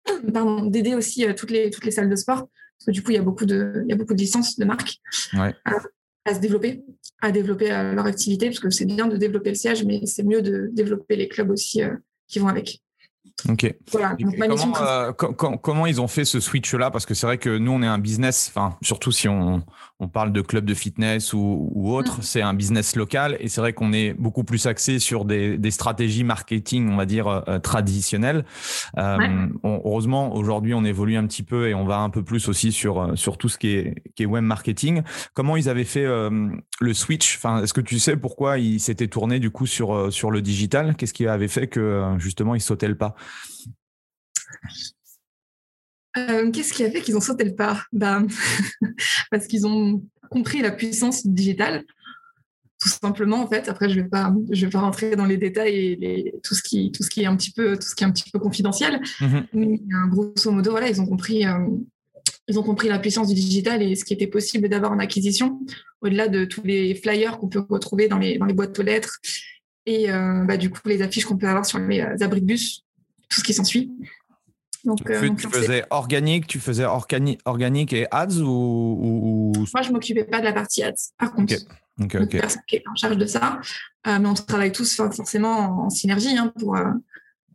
Pardon, 0.32 0.66
d'aider 0.66 0.94
aussi 0.94 1.26
euh, 1.26 1.34
toutes, 1.34 1.50
les, 1.50 1.70
toutes 1.70 1.84
les 1.84 1.90
salles 1.90 2.08
de 2.08 2.16
sport, 2.16 2.48
parce 2.78 2.86
que 2.86 2.90
du 2.90 3.02
coup, 3.02 3.10
il 3.10 3.14
y 3.14 3.18
a 3.18 3.22
beaucoup 3.22 3.46
de, 3.46 3.82
il 3.84 3.90
y 3.90 3.92
a 3.92 3.96
beaucoup 3.96 4.14
de 4.14 4.18
licences 4.18 4.58
de 4.58 4.64
marques 4.64 4.96
à, 5.34 6.34
se 6.34 6.40
développer, 6.40 6.84
à 7.20 7.30
développer 7.30 7.72
euh, 7.72 7.94
leur 7.94 8.06
activité, 8.06 8.46
parce 8.46 8.60
que 8.60 8.70
c'est 8.70 8.84
bien 8.84 9.06
de 9.06 9.16
développer 9.16 9.50
le 9.50 9.56
siège, 9.56 9.84
mais 9.84 10.00
c'est 10.06 10.22
mieux 10.22 10.42
de 10.42 10.70
développer 10.72 11.16
les 11.16 11.28
clubs 11.28 11.50
aussi 11.50 11.82
euh, 11.82 11.94
qui 12.28 12.38
vont 12.38 12.48
avec. 12.48 12.80
Ok. 13.48 13.74
Voilà, 13.90 14.16
comment, 15.16 15.56
comment, 15.56 15.86
ils 15.86 16.00
ont 16.00 16.08
fait 16.08 16.24
ce 16.24 16.40
switch-là? 16.40 16.90
Parce 16.90 17.06
que 17.06 17.14
c'est 17.14 17.26
vrai 17.26 17.38
que 17.38 17.56
nous, 17.58 17.72
on 17.72 17.82
est 17.82 17.86
un 17.86 17.98
business, 17.98 18.52
enfin, 18.52 18.76
surtout 18.82 19.10
si 19.10 19.28
on, 19.28 19.62
on 20.02 20.08
parle 20.08 20.32
de 20.32 20.40
club 20.40 20.64
de 20.64 20.74
fitness 20.74 21.32
ou, 21.32 21.70
ou 21.72 21.94
autre, 21.94 22.18
mm. 22.18 22.22
c'est 22.22 22.42
un 22.42 22.54
business 22.54 22.96
local 22.96 23.36
et 23.38 23.48
c'est 23.48 23.60
vrai 23.60 23.72
qu'on 23.72 23.92
est 23.92 24.14
beaucoup 24.14 24.42
plus 24.42 24.66
axé 24.66 24.98
sur 24.98 25.24
des, 25.24 25.58
des, 25.58 25.70
stratégies 25.70 26.24
marketing, 26.24 26.90
on 26.90 26.96
va 26.96 27.06
dire, 27.06 27.28
euh, 27.28 27.58
traditionnelles. 27.60 28.44
Euh, 28.98 29.46
heureusement, 29.62 30.34
aujourd'hui, 30.34 30.74
on 30.74 30.84
évolue 30.84 31.16
un 31.16 31.26
petit 31.26 31.44
peu 31.44 31.68
et 31.68 31.74
on 31.74 31.84
va 31.84 31.98
un 31.98 32.10
peu 32.10 32.24
plus 32.24 32.48
aussi 32.48 32.72
sur, 32.72 33.00
euh, 33.00 33.16
sur 33.16 33.38
tout 33.38 33.48
ce 33.48 33.58
qui 33.58 33.68
est, 33.68 34.02
qui 34.16 34.24
est 34.24 34.26
web 34.26 34.44
marketing. 34.44 35.02
Comment 35.34 35.56
ils 35.56 35.68
avaient 35.68 35.84
fait 35.84 36.04
le 36.04 36.94
switch? 36.94 37.36
Enfin, 37.36 37.62
Est-ce 37.62 37.72
que 37.72 37.80
tu 37.80 37.98
sais 37.98 38.16
pourquoi 38.16 38.58
ils 38.58 38.80
s'étaient 38.80 39.06
tournés 39.06 39.38
du 39.38 39.50
coup 39.50 39.66
sur, 39.66 40.12
sur 40.12 40.30
le 40.30 40.42
digital? 40.42 40.96
Qu'est-ce 40.96 41.14
qui 41.14 41.26
avait 41.26 41.48
fait 41.48 41.68
que 41.68 42.14
justement 42.18 42.54
ils 42.54 42.60
sautaient 42.60 42.88
le 42.88 42.96
pas? 42.96 43.14
Euh, 46.18 46.50
qu'est-ce 46.50 46.72
qui 46.72 46.84
a 46.84 46.90
fait 46.90 47.00
qu'ils 47.00 47.16
ont 47.16 47.20
sauté 47.20 47.44
le 47.44 47.54
pas? 47.54 47.82
Bah, 47.92 48.22
Parce 49.30 49.46
qu'ils 49.46 49.66
ont 49.66 50.02
compris 50.30 50.60
la 50.60 50.70
puissance 50.70 51.26
digitale, 51.26 51.84
tout 52.78 52.88
simplement 52.88 53.42
en 53.42 53.46
fait. 53.46 53.68
Après, 53.68 53.88
je 53.88 53.98
ne 53.98 54.02
vais, 54.02 54.08
pas, 54.08 54.34
je 54.50 54.66
vais 54.66 54.70
pas 54.70 54.80
rentrer 54.80 55.16
dans 55.16 55.24
les 55.24 55.36
détails 55.36 55.98
et 56.00 56.34
tout, 56.42 56.54
ce 56.54 56.62
qui, 56.62 56.92
tout, 56.92 57.02
ce 57.02 57.10
qui 57.10 57.22
est 57.22 57.26
un 57.26 57.36
petit 57.36 57.52
peu, 57.52 57.76
tout 57.76 57.86
ce 57.86 57.94
qui 57.94 58.04
est 58.04 58.06
un 58.06 58.12
petit 58.12 58.30
peu 58.30 58.38
confidentiel. 58.38 59.00
Mm-hmm. 59.20 59.46
Mais 59.54 59.74
euh, 59.74 60.08
grosso 60.08 60.50
modo, 60.50 60.70
voilà, 60.70 60.88
ils 60.88 61.00
ont 61.00 61.06
compris. 61.06 61.46
Euh, 61.46 61.66
ils 62.48 62.58
ont 62.58 62.62
compris 62.64 62.88
la 62.88 62.98
puissance 62.98 63.28
du 63.28 63.34
digital 63.34 63.82
et 63.82 63.94
ce 63.94 64.04
qui 64.04 64.12
était 64.12 64.26
possible 64.26 64.68
d'avoir 64.68 64.90
en 64.90 64.98
acquisition, 64.98 65.60
au-delà 66.00 66.26
de 66.26 66.44
tous 66.44 66.62
les 66.64 66.96
flyers 66.96 67.38
qu'on 67.38 67.48
peut 67.48 67.64
retrouver 67.68 68.08
dans 68.08 68.18
les, 68.18 68.36
dans 68.36 68.46
les 68.46 68.52
boîtes 68.52 68.76
aux 68.80 68.82
lettres 68.82 69.20
et 69.86 70.08
bah, 70.08 70.56
du 70.56 70.68
coup 70.68 70.80
les 70.86 71.02
affiches 71.02 71.24
qu'on 71.24 71.36
peut 71.36 71.46
avoir 71.46 71.64
sur 71.64 71.78
les 71.78 72.00
abris 72.20 72.40
de 72.40 72.46
bus, 72.46 72.84
tout 73.32 73.40
ce 73.40 73.44
qui 73.44 73.54
s'ensuit. 73.54 73.90
Donc, 74.84 74.98
tu, 75.04 75.48
faisais 75.48 75.84
organique, 75.90 76.48
tu 76.48 76.58
faisais 76.58 76.84
organique 76.84 77.92
et 77.92 78.06
ads 78.10 78.40
ou, 78.40 79.52
Moi, 79.72 79.82
je 79.82 79.92
m'occupais 79.92 80.24
pas 80.24 80.40
de 80.40 80.44
la 80.44 80.52
partie 80.52 80.82
ads. 80.82 80.94
Par 81.18 81.32
contre, 81.32 81.54
okay. 82.00 82.18
Okay, 82.18 82.40
personne 82.40 82.62
qui 82.66 82.76
est 82.76 82.84
en 82.90 82.96
charge 82.96 83.16
de 83.16 83.26
ça. 83.26 83.60
mais 84.06 84.26
on 84.26 84.34
travaille 84.34 84.72
tous 84.72 84.96
forcément 84.96 85.84
en, 85.84 85.90
synergie 85.90 86.36
hein, 86.36 86.52
pour, 86.58 86.76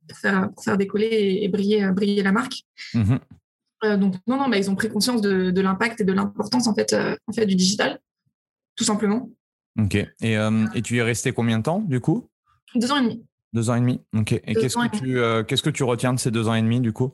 pour, 0.07 0.17
faire, 0.17 0.49
pour, 0.53 0.63
faire, 0.63 0.77
décoller 0.77 1.39
et, 1.41 1.49
briller, 1.49 1.91
briller 1.91 2.23
la 2.23 2.31
marque. 2.31 2.63
Euh, 3.83 3.97
donc 3.97 4.15
non, 4.25 4.37
non, 4.37 4.47
mais 4.47 4.59
ils 4.59 4.69
ont 4.69 4.75
pris 4.75 4.89
conscience 4.89 5.21
de, 5.21 5.61
l'impact 5.61 6.01
et 6.01 6.03
de 6.03 6.13
l'importance 6.13 6.67
en 6.67 6.73
fait, 6.73 6.93
euh, 6.93 7.15
en 7.27 7.33
fait 7.33 7.45
du 7.45 7.55
digital, 7.55 7.99
tout 8.75 8.83
simplement. 8.83 9.29
Ok. 9.79 9.95
Et, 9.95 10.37
euh, 10.37 10.65
et, 10.73 10.81
tu 10.81 10.95
y 10.95 10.97
es 10.97 11.03
resté 11.03 11.31
combien 11.31 11.59
de 11.59 11.63
temps 11.63 11.81
du 11.81 11.99
coup? 11.99 12.27
Deux 12.75 12.91
ans 12.91 12.97
et 12.97 13.03
demi. 13.03 13.23
Deux 13.57 13.71
ans 13.71 13.75
et 13.75 13.79
demi. 13.79 13.99
Ok. 14.15 14.33
Et 14.33 14.53
qu'est-ce 14.53 14.77
que 14.77 14.97
tu 14.97 15.45
qu'est-ce 15.47 15.63
que 15.63 15.71
tu 15.71 15.83
retiens 15.83 16.13
de 16.13 16.19
ces 16.19 16.29
deux 16.29 16.47
ans 16.47 16.53
et 16.53 16.61
demi 16.61 16.79
du 16.79 16.93
coup? 16.93 17.11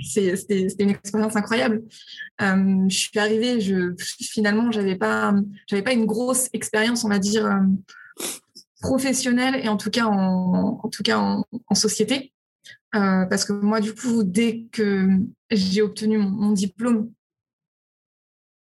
C'était 0.00 0.68
une 0.78 0.90
expérience 0.90 1.34
incroyable. 1.34 1.82
je 2.40 2.96
suis 2.96 3.18
arrivée, 3.18 3.60
je, 3.60 3.94
finalement, 4.20 4.70
j'avais 4.70 4.94
pas, 4.94 5.34
j'avais 5.68 5.82
pas 5.82 5.92
une 5.92 6.06
grosse 6.06 6.48
expérience, 6.52 7.02
on 7.04 7.08
va 7.08 7.18
dire, 7.18 7.48
professionnelle 8.80 9.56
et 9.56 9.68
en 9.68 9.76
tout 9.76 9.90
cas 9.90 10.06
en, 10.06 10.78
en 10.84 10.88
tout 10.88 11.02
cas 11.02 11.18
en, 11.18 11.44
en 11.66 11.74
société. 11.74 12.32
Euh, 12.94 13.26
parce 13.26 13.44
que 13.44 13.52
moi, 13.52 13.80
du 13.80 13.94
coup, 13.94 14.22
dès 14.22 14.66
que 14.72 15.08
j'ai 15.50 15.82
obtenu 15.82 16.18
mon, 16.18 16.52
diplôme 16.52 17.10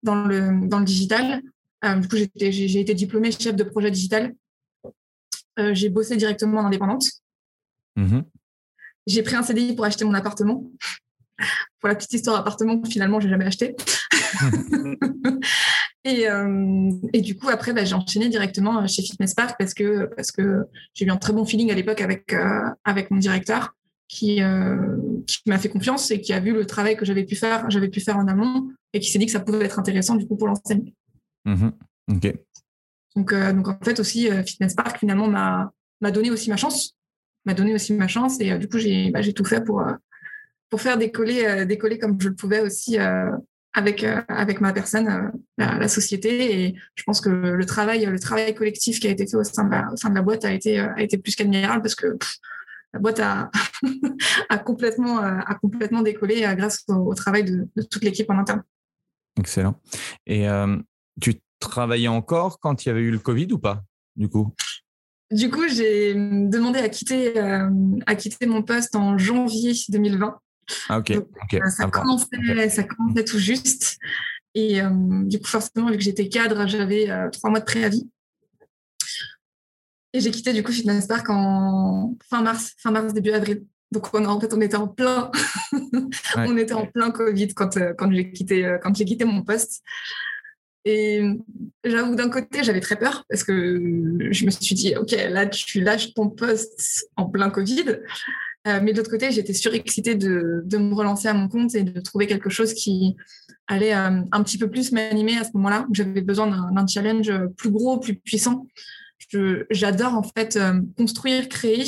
dans 0.03 0.25
le, 0.25 0.67
dans 0.67 0.79
le 0.79 0.85
digital, 0.85 1.41
euh, 1.85 1.95
du 1.95 2.07
coup, 2.07 2.17
j'ai 2.35 2.79
été 2.79 2.93
diplômée 2.93 3.31
chef 3.31 3.55
de 3.55 3.63
projet 3.63 3.91
digital. 3.91 4.33
Euh, 5.59 5.73
j'ai 5.73 5.89
bossé 5.89 6.17
directement 6.17 6.61
en 6.61 6.65
indépendante. 6.65 7.05
Mmh 7.95 8.21
j'ai 9.07 9.21
pris 9.21 9.35
un 9.35 9.43
CDI 9.43 9.75
pour 9.75 9.85
acheter 9.85 10.03
mon 10.03 10.15
appartement. 10.15 10.63
pour 11.79 11.89
la 11.89 11.93
petite 11.93 12.13
histoire 12.13 12.39
appartement 12.39 12.81
que 12.81 12.89
finalement, 12.89 13.19
j'ai 13.19 13.29
jamais 13.29 13.45
acheté. 13.45 13.75
et, 16.03 16.25
et, 17.13 17.21
du 17.21 17.37
coup, 17.37 17.49
après, 17.49 17.71
bah, 17.71 17.85
j'ai 17.85 17.93
enchaîné 17.93 18.29
directement 18.29 18.87
chez 18.87 19.03
Fitness 19.03 19.35
Park 19.35 19.57
parce 19.59 19.75
que, 19.75 20.09
parce 20.15 20.31
que 20.31 20.63
j'ai 20.95 21.05
eu 21.05 21.11
un 21.11 21.17
très 21.17 21.33
bon 21.33 21.45
feeling 21.45 21.69
à 21.69 21.75
l'époque 21.75 22.01
avec, 22.01 22.35
avec 22.83 23.11
mon 23.11 23.17
directeur 23.19 23.75
qui, 24.07 24.41
euh, 24.41 24.97
qui 25.25 25.41
m'a 25.47 25.57
fait 25.57 25.69
confiance 25.69 26.11
et 26.11 26.21
qui 26.21 26.33
a 26.33 26.39
vu 26.39 26.53
le 26.53 26.65
travail 26.65 26.95
que 26.95 27.05
j'avais 27.05 27.25
pu 27.25 27.35
faire, 27.35 27.69
j'avais 27.69 27.89
pu 27.89 27.99
faire 27.99 28.17
en 28.17 28.27
amont 28.27 28.69
et 28.93 28.99
qui 28.99 29.09
s'est 29.09 29.19
dit 29.19 29.25
que 29.25 29.31
ça 29.31 29.39
pouvait 29.39 29.65
être 29.65 29.79
intéressant 29.79 30.15
du 30.15 30.27
coup 30.27 30.35
pour 30.35 30.47
l'enseigne. 30.47 30.93
Mmh 31.45 31.69
donc, 33.15 33.33
euh, 33.33 33.53
donc 33.53 33.67
en 33.67 33.77
fait 33.81 33.99
aussi 33.99 34.29
euh, 34.29 34.43
Fitness 34.43 34.73
Park 34.73 34.99
finalement 34.99 35.27
m'a 35.27 36.11
donné 36.11 36.31
aussi 36.31 36.49
ma 36.49 36.57
chance, 36.57 36.95
m'a 37.45 37.53
donné 37.53 37.73
aussi 37.73 37.93
ma 37.93 38.07
chance 38.07 38.39
et 38.39 38.57
du 38.57 38.67
coup 38.67 38.77
j'ai 38.77 39.11
bah, 39.11 39.21
j'ai 39.21 39.33
tout 39.33 39.45
fait 39.45 39.63
pour 39.63 39.83
pour 40.69 40.81
faire 40.81 40.97
décoller 40.97 41.65
décoller 41.65 41.97
comme 41.97 42.19
je 42.19 42.29
le 42.29 42.35
pouvais 42.35 42.61
aussi 42.61 42.97
avec 43.73 44.03
avec 44.27 44.61
ma 44.61 44.71
personne 44.73 45.31
la, 45.57 45.87
société 45.87 46.65
et 46.65 46.75
je 46.95 47.03
pense 47.03 47.21
que 47.21 47.29
le 47.29 47.65
travail 47.65 48.05
le 48.05 48.19
travail 48.19 48.53
collectif 48.53 48.99
qui 48.99 49.07
a 49.07 49.11
été 49.11 49.25
fait 49.25 49.37
au 49.37 49.43
sein 49.43 49.63
de 49.63 50.13
la, 50.15 50.21
boîte 50.21 50.45
a 50.45 50.51
été 50.51 50.79
a 50.79 51.01
été 51.01 51.17
plus 51.17 51.35
qu'admirable 51.35 51.81
parce 51.81 51.95
que 51.95 52.17
la 52.95 52.99
boîte 52.99 53.19
a, 54.49 54.57
complètement, 54.57 55.21
euh, 55.21 55.39
a 55.45 55.55
complètement 55.55 56.01
décollé 56.01 56.45
euh, 56.45 56.55
grâce 56.55 56.85
au, 56.87 57.13
travail 57.13 57.43
de, 57.43 57.67
toute 57.83 58.03
l'équipe 58.03 58.29
en 58.29 58.39
interne. 58.39 58.63
Excellent. 59.37 59.79
Et 60.25 60.47
euh, 60.47 60.77
tu 61.19 61.35
travaillais 61.65 62.07
encore 62.07 62.59
quand 62.59 62.85
il 62.85 62.89
y 62.89 62.91
avait 62.91 63.01
eu 63.01 63.11
le 63.11 63.19
Covid 63.19 63.47
ou 63.51 63.59
pas, 63.59 63.83
du 64.15 64.29
coup? 64.29 64.53
Du 65.31 65.49
coup, 65.49 65.67
j'ai 65.67 66.13
demandé 66.13 66.79
à 66.79 66.89
quitter, 66.89 67.39
à 67.39 68.15
quitter 68.15 68.45
mon 68.45 68.61
poste 68.61 68.95
en 68.95 69.17
janvier 69.17 69.73
2020. 69.89 70.37
Ah, 70.89 70.99
ok. 70.99 71.19
ça, 71.69 71.87
commençait, 71.87 72.69
ça, 72.69 72.83
commençait, 72.83 73.25
tout 73.25 73.39
juste. 73.39 73.97
Et 74.53 74.81
du 75.23 75.39
coup, 75.39 75.47
forcément, 75.47 75.89
vu 75.89 75.97
que 75.97 76.03
j'étais 76.03 76.29
cadre, 76.29 76.67
j'avais 76.67 77.09
trois 77.31 77.49
mois 77.49 77.59
de 77.59 77.65
préavis. 77.65 78.07
Et 80.15 80.21
j'ai 80.21 80.31
quitté 80.31 80.53
du 80.53 80.63
coup 80.63 80.71
Fitness 80.71 81.07
Park 81.07 81.29
en 81.29 82.15
fin 82.29 82.41
mars, 82.41 82.73
fin 82.77 82.89
mars, 82.89 83.13
début 83.13 83.31
avril. 83.31 83.65
Donc 83.91 84.07
on, 84.13 84.23
en 84.23 84.39
fait, 84.39 84.53
on 84.53 84.61
était 84.61 84.77
en 84.77 84.87
plein, 84.87 85.29
on 86.37 86.55
était 86.55 86.73
en 86.73 86.85
plein 86.85 87.11
Covid 87.11 87.49
quand, 87.53 87.75
euh, 87.75 87.93
quand 87.97 88.09
j'ai 88.09 88.31
quitté, 88.31 88.65
euh, 88.65 88.77
quand 88.81 88.95
j'ai 88.95 89.03
quitté 89.03 89.25
mon 89.25 89.43
poste. 89.43 89.83
Et 90.85 91.21
j'avoue 91.83 92.15
d'un 92.15 92.29
côté, 92.29 92.63
j'avais 92.63 92.79
très 92.79 92.95
peur 92.95 93.25
parce 93.29 93.43
que 93.43 93.53
je 94.31 94.45
me 94.45 94.51
suis 94.51 94.75
dit, 94.75 94.95
ok, 94.95 95.11
là 95.29 95.47
tu 95.47 95.81
lâches 95.81 96.13
ton 96.13 96.29
poste 96.29 97.09
en 97.15 97.25
plein 97.25 97.49
Covid. 97.49 97.99
Euh, 98.67 98.79
mais 98.81 98.93
de 98.93 98.97
l'autre 98.97 99.11
côté, 99.11 99.31
j'étais 99.31 99.53
surexcitée 99.53 100.15
de, 100.15 100.61
de 100.63 100.77
me 100.77 100.93
relancer 100.93 101.27
à 101.27 101.33
mon 101.33 101.47
compte 101.47 101.75
et 101.75 101.83
de 101.83 101.99
trouver 101.99 102.25
quelque 102.27 102.49
chose 102.49 102.73
qui 102.73 103.15
allait 103.67 103.93
un 103.93 104.43
petit 104.43 104.59
peu 104.59 104.69
plus 104.69 104.91
m'animer 104.91 105.37
à 105.37 105.43
ce 105.43 105.49
moment-là. 105.55 105.87
J'avais 105.91 106.21
besoin 106.21 106.47
d'un 106.71 106.87
challenge 106.87 107.31
plus 107.57 107.71
gros, 107.71 107.99
plus 107.99 108.15
puissant 108.15 108.67
j'adore 109.69 110.13
en 110.13 110.23
fait 110.23 110.55
euh, 110.55 110.81
construire, 110.97 111.49
créer, 111.49 111.83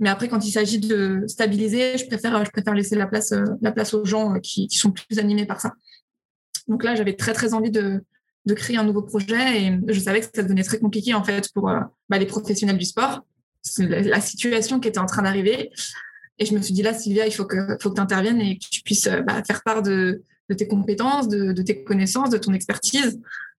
mais 0.00 0.08
après 0.08 0.28
quand 0.28 0.44
il 0.44 0.50
s'agit 0.50 0.78
de 0.78 1.24
stabiliser, 1.26 1.98
je 1.98 2.06
préfère, 2.06 2.44
je 2.44 2.50
préfère 2.50 2.74
laisser 2.74 2.96
la 2.96 3.06
place, 3.06 3.32
euh, 3.32 3.44
la 3.62 3.72
place 3.72 3.94
aux 3.94 4.04
gens 4.04 4.34
euh, 4.34 4.38
qui, 4.40 4.68
sont 4.70 4.90
plus 4.90 5.18
animés 5.18 5.46
par 5.46 5.60
ça. 5.60 5.72
Donc 6.68 6.82
là, 6.82 6.94
j'avais 6.94 7.14
très 7.14 7.32
très 7.32 7.54
envie 7.54 7.70
de, 7.70 8.02
de, 8.46 8.54
créer 8.54 8.76
un 8.76 8.84
nouveau 8.84 9.02
projet 9.02 9.62
et 9.62 9.80
je 9.88 10.00
savais 10.00 10.20
que 10.20 10.26
ça 10.34 10.42
devenait 10.42 10.62
très 10.62 10.78
compliqué 10.78 11.14
en 11.14 11.24
fait 11.24 11.52
pour 11.52 11.70
bah, 12.08 12.18
les 12.18 12.26
professionnels 12.26 12.78
du 12.78 12.84
sport. 12.84 13.24
La, 13.78 14.20
situation 14.20 14.78
qui 14.78 14.88
était 14.88 15.00
en 15.00 15.06
train 15.06 15.22
d'arriver. 15.22 15.70
Et 16.38 16.46
je 16.46 16.54
me 16.54 16.62
suis 16.62 16.72
dit 16.72 16.82
là, 16.82 16.94
Sylvia, 16.94 17.26
il 17.26 17.32
faut 17.32 17.46
que, 17.46 17.76
faut 17.80 17.90
que 17.90 17.96
tu 17.96 18.00
interviennes 18.00 18.40
et 18.40 18.58
que 18.58 18.68
tu 18.70 18.82
puisses 18.82 19.08
bah, 19.26 19.42
faire 19.44 19.62
part 19.64 19.82
de, 19.82 20.22
de 20.48 20.54
tes 20.54 20.68
compétences, 20.68 21.28
de, 21.28 21.52
de, 21.52 21.62
tes 21.62 21.82
connaissances, 21.82 22.30
de 22.30 22.38
ton 22.38 22.52
expertise 22.52 23.18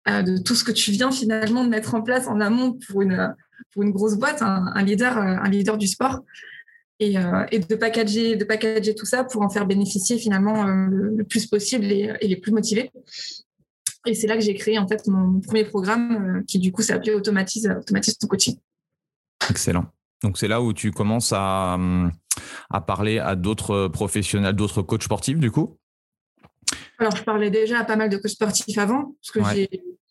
euh, 0.08 0.22
de 0.22 0.38
tout 0.38 0.54
ce 0.54 0.62
que 0.62 0.70
tu 0.70 0.92
viens 0.92 1.10
finalement 1.10 1.64
de 1.64 1.68
mettre 1.68 1.96
en 1.96 2.02
place 2.02 2.28
en 2.28 2.40
amont 2.40 2.78
pour 2.86 3.02
une, 3.02 3.34
pour 3.72 3.82
une 3.82 3.90
grosse 3.90 4.14
boîte, 4.14 4.40
un, 4.40 4.82
leader, 4.82 5.18
euh, 5.18 5.36
un 5.42 5.48
leader 5.48 5.76
du 5.76 5.88
sport. 5.88 6.20
Et, 7.00 7.18
euh, 7.18 7.44
et, 7.50 7.58
de, 7.58 7.74
packager, 7.74 8.36
de 8.36 8.44
packager 8.44 8.94
tout 8.94 9.04
ça 9.04 9.24
pour 9.24 9.42
en 9.42 9.50
faire 9.50 9.66
bénéficier 9.66 10.16
finalement 10.16 10.64
le, 10.64 11.24
plus 11.24 11.46
possible 11.46 11.84
et, 11.86 12.16
les 12.22 12.36
plus 12.36 12.52
motivés. 12.52 12.90
Et 14.06 14.14
c'est 14.14 14.26
là 14.26 14.36
que 14.36 14.42
j'ai 14.42 14.54
créé 14.54 14.78
en 14.78 14.86
fait 14.86 15.06
mon 15.08 15.40
premier 15.40 15.64
programme 15.64 16.44
qui 16.46 16.58
du 16.58 16.72
coup 16.72 16.82
s'appelait 16.82 17.14
Automatise, 17.14 17.68
Automatise 17.68 18.18
ton 18.18 18.28
coaching. 18.28 18.56
Excellent. 19.50 19.86
Donc 20.22 20.38
c'est 20.38 20.48
là 20.48 20.62
où 20.62 20.72
tu 20.72 20.92
commences 20.92 21.32
à, 21.34 21.78
à 22.70 22.80
parler 22.80 23.18
à 23.18 23.36
d'autres 23.36 23.88
professionnels, 23.88 24.54
d'autres 24.54 24.82
coachs 24.82 25.02
sportifs 25.02 25.38
du 25.38 25.50
coup? 25.50 25.76
Alors, 26.98 27.14
je 27.14 27.22
parlais 27.22 27.50
déjà 27.50 27.80
à 27.80 27.84
pas 27.84 27.96
mal 27.96 28.08
de 28.08 28.16
coachs 28.16 28.32
sportifs 28.32 28.78
avant, 28.78 29.14
parce 29.20 29.30
que 29.32 29.54
j'ai 29.54 29.68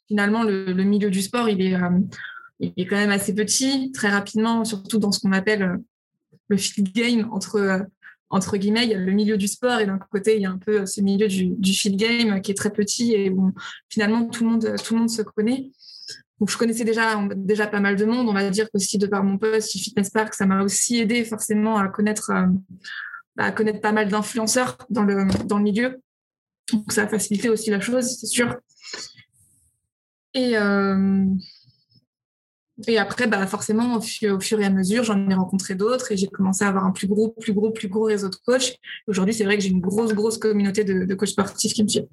finalement, 0.07 0.43
le, 0.43 0.73
milieu 0.83 1.09
du 1.09 1.21
sport, 1.21 1.49
il 1.49 1.61
est, 1.61 1.75
euh, 1.75 1.99
il 2.59 2.73
est 2.77 2.85
quand 2.85 2.95
même 2.95 3.11
assez 3.11 3.33
petit, 3.33 3.91
très 3.91 4.09
rapidement, 4.09 4.63
surtout 4.63 4.99
dans 4.99 5.11
ce 5.11 5.19
qu'on 5.19 5.31
appelle 5.31 5.63
euh, 5.63 5.77
le 6.47 6.57
field 6.57 6.93
game 6.93 7.27
entre, 7.31 7.55
euh, 7.55 7.79
entre 8.35 8.57
guillemets. 8.57 8.83
Il 8.83 8.91
y 8.91 8.93
a 8.93 8.97
le 8.97 9.11
milieu 9.11 9.37
du 9.37 9.47
sport 9.47 9.79
et 9.79 9.85
d'un 9.85 9.97
côté, 9.97 10.35
il 10.35 10.41
y 10.41 10.45
a 10.45 10.51
un 10.51 10.57
peu 10.57 10.85
ce 10.85 11.01
milieu 11.01 11.27
du, 11.27 11.47
du 11.47 11.73
field 11.73 11.97
game 11.97 12.41
qui 12.41 12.51
est 12.51 12.55
très 12.55 12.71
petit 12.71 13.13
et 13.13 13.29
bon, 13.29 13.53
finalement, 13.89 14.25
tout 14.27 14.43
le 14.43 14.49
monde, 14.51 14.75
tout 14.83 14.93
le 14.93 14.99
monde 14.99 15.09
se 15.09 15.21
connaît. 15.21 15.71
Donc, 16.39 16.49
je 16.49 16.57
connaissais 16.57 16.83
déjà, 16.83 17.17
déjà 17.35 17.65
pas 17.65 17.79
mal 17.79 17.95
de 17.95 18.03
monde. 18.03 18.27
On 18.27 18.33
va 18.33 18.49
dire 18.49 18.69
qu'aussi, 18.69 18.97
de 18.97 19.07
par 19.07 19.23
mon 19.23 19.37
poste 19.37 19.71
chez 19.71 19.79
Fitness 19.79 20.09
Park, 20.09 20.33
ça 20.33 20.45
m'a 20.45 20.63
aussi 20.63 20.99
aidé 20.99 21.23
forcément 21.23 21.77
à 21.77 21.87
connaître, 21.87 22.31
à 23.37 23.51
connaître 23.53 23.79
pas 23.79 23.93
mal 23.93 24.09
d'influenceurs 24.09 24.77
dans 24.89 25.03
le, 25.03 25.25
dans 25.45 25.57
le 25.57 25.63
milieu. 25.63 26.01
Donc, 26.73 26.91
ça 26.91 27.03
a 27.03 27.07
facilité 27.07 27.47
aussi 27.47 27.69
la 27.69 27.79
chose, 27.79 28.05
c'est 28.19 28.25
sûr. 28.25 28.57
Et, 30.33 30.57
euh, 30.57 31.25
et 32.87 32.97
après, 32.97 33.27
bah, 33.27 33.45
forcément, 33.47 33.95
au 33.97 34.01
fur, 34.01 34.59
et 34.59 34.65
à 34.65 34.69
mesure, 34.69 35.03
j'en 35.03 35.29
ai 35.29 35.33
rencontré 35.33 35.75
d'autres 35.75 36.11
et 36.11 36.17
j'ai 36.17 36.27
commencé 36.27 36.65
à 36.65 36.67
avoir 36.67 36.85
un 36.85 36.91
plus 36.91 37.07
gros, 37.07 37.29
plus 37.29 37.53
gros, 37.53 37.71
plus 37.71 37.87
gros 37.87 38.03
réseau 38.03 38.29
de 38.29 38.35
coachs. 38.45 38.75
Aujourd'hui, 39.07 39.33
c'est 39.33 39.45
vrai 39.45 39.57
que 39.57 39.63
j'ai 39.63 39.69
une 39.69 39.79
grosse, 39.79 40.13
grosse 40.13 40.37
communauté 40.37 40.83
de, 40.83 41.13
coachs 41.15 41.29
sportifs 41.29 41.73
qui 41.73 41.83
me 41.83 41.87
suivent. 41.87 42.07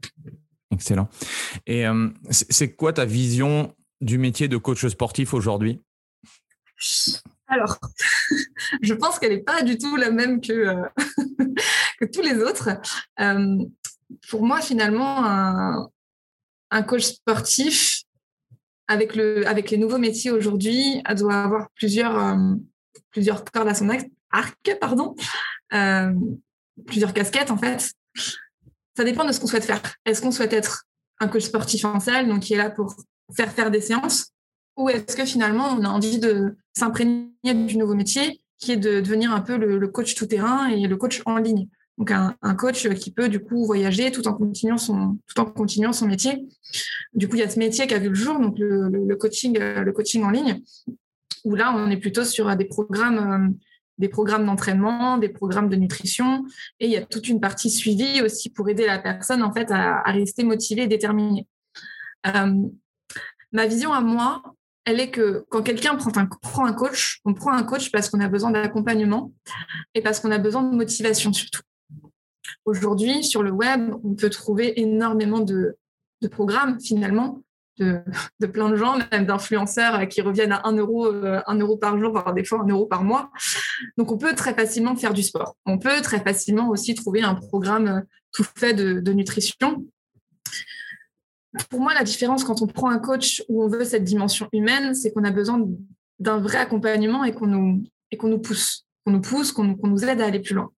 Excellent. 0.70 1.08
Et 1.66 1.86
euh, 1.86 2.08
c'est 2.30 2.74
quoi 2.74 2.92
ta 2.92 3.04
vision 3.04 3.74
du 4.00 4.18
métier 4.18 4.48
de 4.48 4.56
coach 4.56 4.86
sportif 4.86 5.34
aujourd'hui? 5.34 5.80
Alors, 7.48 7.78
je 8.82 8.94
pense 8.94 9.18
qu'elle 9.18 9.32
n'est 9.32 9.42
pas 9.42 9.62
du 9.62 9.78
tout 9.78 9.96
la 9.96 10.10
même 10.10 10.40
que, 10.40 10.52
euh, 10.52 10.82
que 12.00 12.04
tous 12.04 12.22
les 12.22 12.36
autres. 12.36 12.70
pour 14.28 14.46
moi, 14.46 14.60
finalement, 14.60 15.24
un, 15.24 15.88
un 16.70 16.82
coach 16.82 17.02
sportif, 17.02 18.01
avec, 18.92 19.16
le, 19.16 19.46
avec 19.48 19.70
les 19.70 19.78
nouveaux 19.78 19.98
métiers 19.98 20.30
aujourd'hui, 20.30 21.02
doit 21.16 21.34
avoir 21.34 21.68
plusieurs, 21.74 22.18
euh, 22.18 22.54
plusieurs 23.10 23.44
cordes 23.44 23.68
à 23.68 23.74
son 23.74 23.88
arc, 24.30 24.76
pardon, 24.80 25.14
euh, 25.72 26.12
plusieurs 26.86 27.12
casquettes 27.12 27.50
en 27.50 27.56
fait. 27.56 27.92
Ça 28.96 29.04
dépend 29.04 29.24
de 29.24 29.32
ce 29.32 29.40
qu'on 29.40 29.46
souhaite 29.46 29.64
faire. 29.64 29.80
Est-ce 30.04 30.20
qu'on 30.20 30.30
souhaite 30.30 30.52
être 30.52 30.84
un 31.20 31.28
coach 31.28 31.44
sportif 31.44 31.84
en 31.84 32.00
salle, 32.00 32.28
donc 32.28 32.40
qui 32.40 32.54
est 32.54 32.58
là 32.58 32.70
pour 32.70 32.94
faire 33.34 33.50
faire 33.52 33.70
des 33.70 33.80
séances, 33.80 34.32
ou 34.76 34.88
est-ce 34.88 35.16
que 35.16 35.24
finalement 35.24 35.68
on 35.78 35.84
a 35.84 35.88
envie 35.88 36.18
de 36.18 36.56
s'imprégner 36.76 37.30
du 37.42 37.76
nouveau 37.76 37.94
métier, 37.94 38.42
qui 38.58 38.72
est 38.72 38.76
de 38.76 39.00
devenir 39.00 39.32
un 39.32 39.40
peu 39.40 39.56
le, 39.56 39.88
coach 39.88 40.14
tout 40.14 40.26
terrain 40.26 40.68
et 40.68 40.86
le 40.86 40.96
coach 40.96 41.22
en 41.24 41.38
ligne? 41.38 41.68
Donc 41.98 42.10
un, 42.10 42.54
coach 42.54 42.88
qui 42.94 43.12
peut 43.12 43.28
du 43.28 43.40
coup 43.40 43.66
voyager 43.66 44.10
tout 44.10 44.26
en 44.26 44.32
continuant 44.32 44.78
son 44.78 45.18
tout 45.26 45.40
en 45.40 45.44
continuant 45.44 45.92
son 45.92 46.06
métier. 46.06 46.46
Du 47.12 47.28
coup, 47.28 47.36
il 47.36 47.40
y 47.40 47.42
a 47.42 47.50
ce 47.50 47.58
métier 47.58 47.86
qui 47.86 47.94
a 47.94 47.98
vu 47.98 48.08
le 48.08 48.14
jour, 48.14 48.38
donc 48.40 48.56
le, 48.58 49.14
coaching 49.14 49.58
le 49.58 49.92
coaching 49.92 50.24
en 50.24 50.30
ligne, 50.30 50.62
où 51.44 51.54
là 51.54 51.72
on 51.76 51.90
est 51.90 51.98
plutôt 51.98 52.24
sur 52.24 52.54
des 52.56 52.64
programmes 52.64 53.54
des 53.98 54.08
programmes 54.08 54.46
d'entraînement, 54.46 55.18
des 55.18 55.28
programmes 55.28 55.68
de 55.68 55.76
nutrition, 55.76 56.44
et 56.80 56.86
il 56.86 56.90
y 56.90 56.96
a 56.96 57.04
toute 57.04 57.28
une 57.28 57.40
partie 57.40 57.70
suivie 57.70 58.22
aussi 58.22 58.50
pour 58.50 58.68
aider 58.68 58.86
la 58.86 58.98
personne 58.98 59.42
en 59.42 59.52
fait 59.52 59.70
à, 59.70 60.02
rester 60.06 60.44
motivée 60.44 60.82
et 60.82 60.86
déterminée. 60.88 61.46
Euh, 62.26 62.54
ma 63.52 63.66
vision 63.66 63.92
à 63.92 64.00
moi, 64.00 64.42
elle 64.84 64.98
est 64.98 65.10
que 65.10 65.44
quand 65.50 65.62
quelqu'un 65.62 65.94
prend 65.94 66.10
un, 66.16 66.26
prend 66.26 66.64
un 66.64 66.72
coach, 66.72 67.20
on 67.24 67.34
prend 67.34 67.52
un 67.52 67.62
coach 67.62 67.92
parce 67.92 68.10
qu'on 68.10 68.20
a 68.20 68.28
besoin 68.28 68.50
d'accompagnement 68.50 69.32
et 69.94 70.02
parce 70.02 70.20
qu'on 70.20 70.30
a 70.32 70.38
besoin 70.38 70.62
de 70.64 70.74
motivation 70.74 71.32
surtout. 71.32 71.62
Aujourd'hui, 72.64 73.24
sur 73.24 73.42
le 73.42 73.50
web, 73.50 73.92
on 74.04 74.14
peut 74.14 74.30
trouver 74.30 74.80
énormément 74.80 75.40
de, 75.40 75.76
programmes 76.30 76.80
finalement 76.80 77.42
de, 77.78 78.04
plein 78.46 78.68
de 78.70 78.76
gens, 78.76 78.98
même 79.10 79.26
d'influenceurs 79.26 80.06
qui 80.08 80.20
reviennent 80.20 80.52
à 80.52 80.68
1 80.68 80.76
euro, 80.76 81.06
euh, 81.06 81.40
euro 81.48 81.76
par 81.76 81.98
jour, 81.98 82.12
voire 82.12 82.32
des 82.34 82.44
fois 82.44 82.60
1 82.62 82.68
euro 82.68 82.86
par 82.86 83.02
mois. 83.02 83.30
Donc, 83.98 84.12
on 84.12 84.18
peut 84.18 84.34
très 84.34 84.54
facilement 84.54 84.94
faire 84.94 85.12
du 85.12 85.22
sport. 85.24 85.56
On 85.66 85.78
peut 85.78 86.00
très 86.02 86.20
facilement 86.20 86.68
aussi 86.68 86.94
trouver 86.94 87.22
un 87.22 87.34
programme 87.34 87.88
euh, 87.88 88.00
tout 88.32 88.44
fait 88.56 88.74
de, 88.74 89.12
nutrition. 89.12 89.84
Pour 91.68 91.80
moi, 91.80 91.94
la 91.94 92.04
différence 92.04 92.44
quand 92.44 92.62
on 92.62 92.66
prend 92.66 92.90
un 92.90 92.98
coach 92.98 93.42
où 93.48 93.64
on 93.64 93.68
veut 93.68 93.84
cette 93.84 94.04
dimension 94.04 94.48
humaine, 94.52 94.94
c'est 94.94 95.12
qu'on 95.12 95.24
a 95.24 95.30
besoin 95.30 95.66
d'un 96.18 96.38
vrai 96.38 96.58
accompagnement 96.58 97.24
et 97.24 97.32
qu'on 97.32 97.46
nous, 97.46 97.82
et 98.10 98.18
nous 98.22 98.38
pousse, 98.38 98.86
qu'on 99.04 99.12
nous 99.12 99.20
pousse, 99.20 99.50
qu'on 99.52 99.76
nous 99.82 100.04
aide 100.04 100.20
à 100.20 100.26
aller 100.26 100.40
plus 100.40 100.54
loin. 100.54 100.70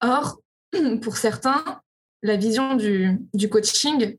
Or, 0.00 0.40
pour 1.02 1.16
certains, 1.16 1.80
la 2.22 2.36
vision 2.36 2.74
du, 2.74 3.48
coaching 3.50 4.16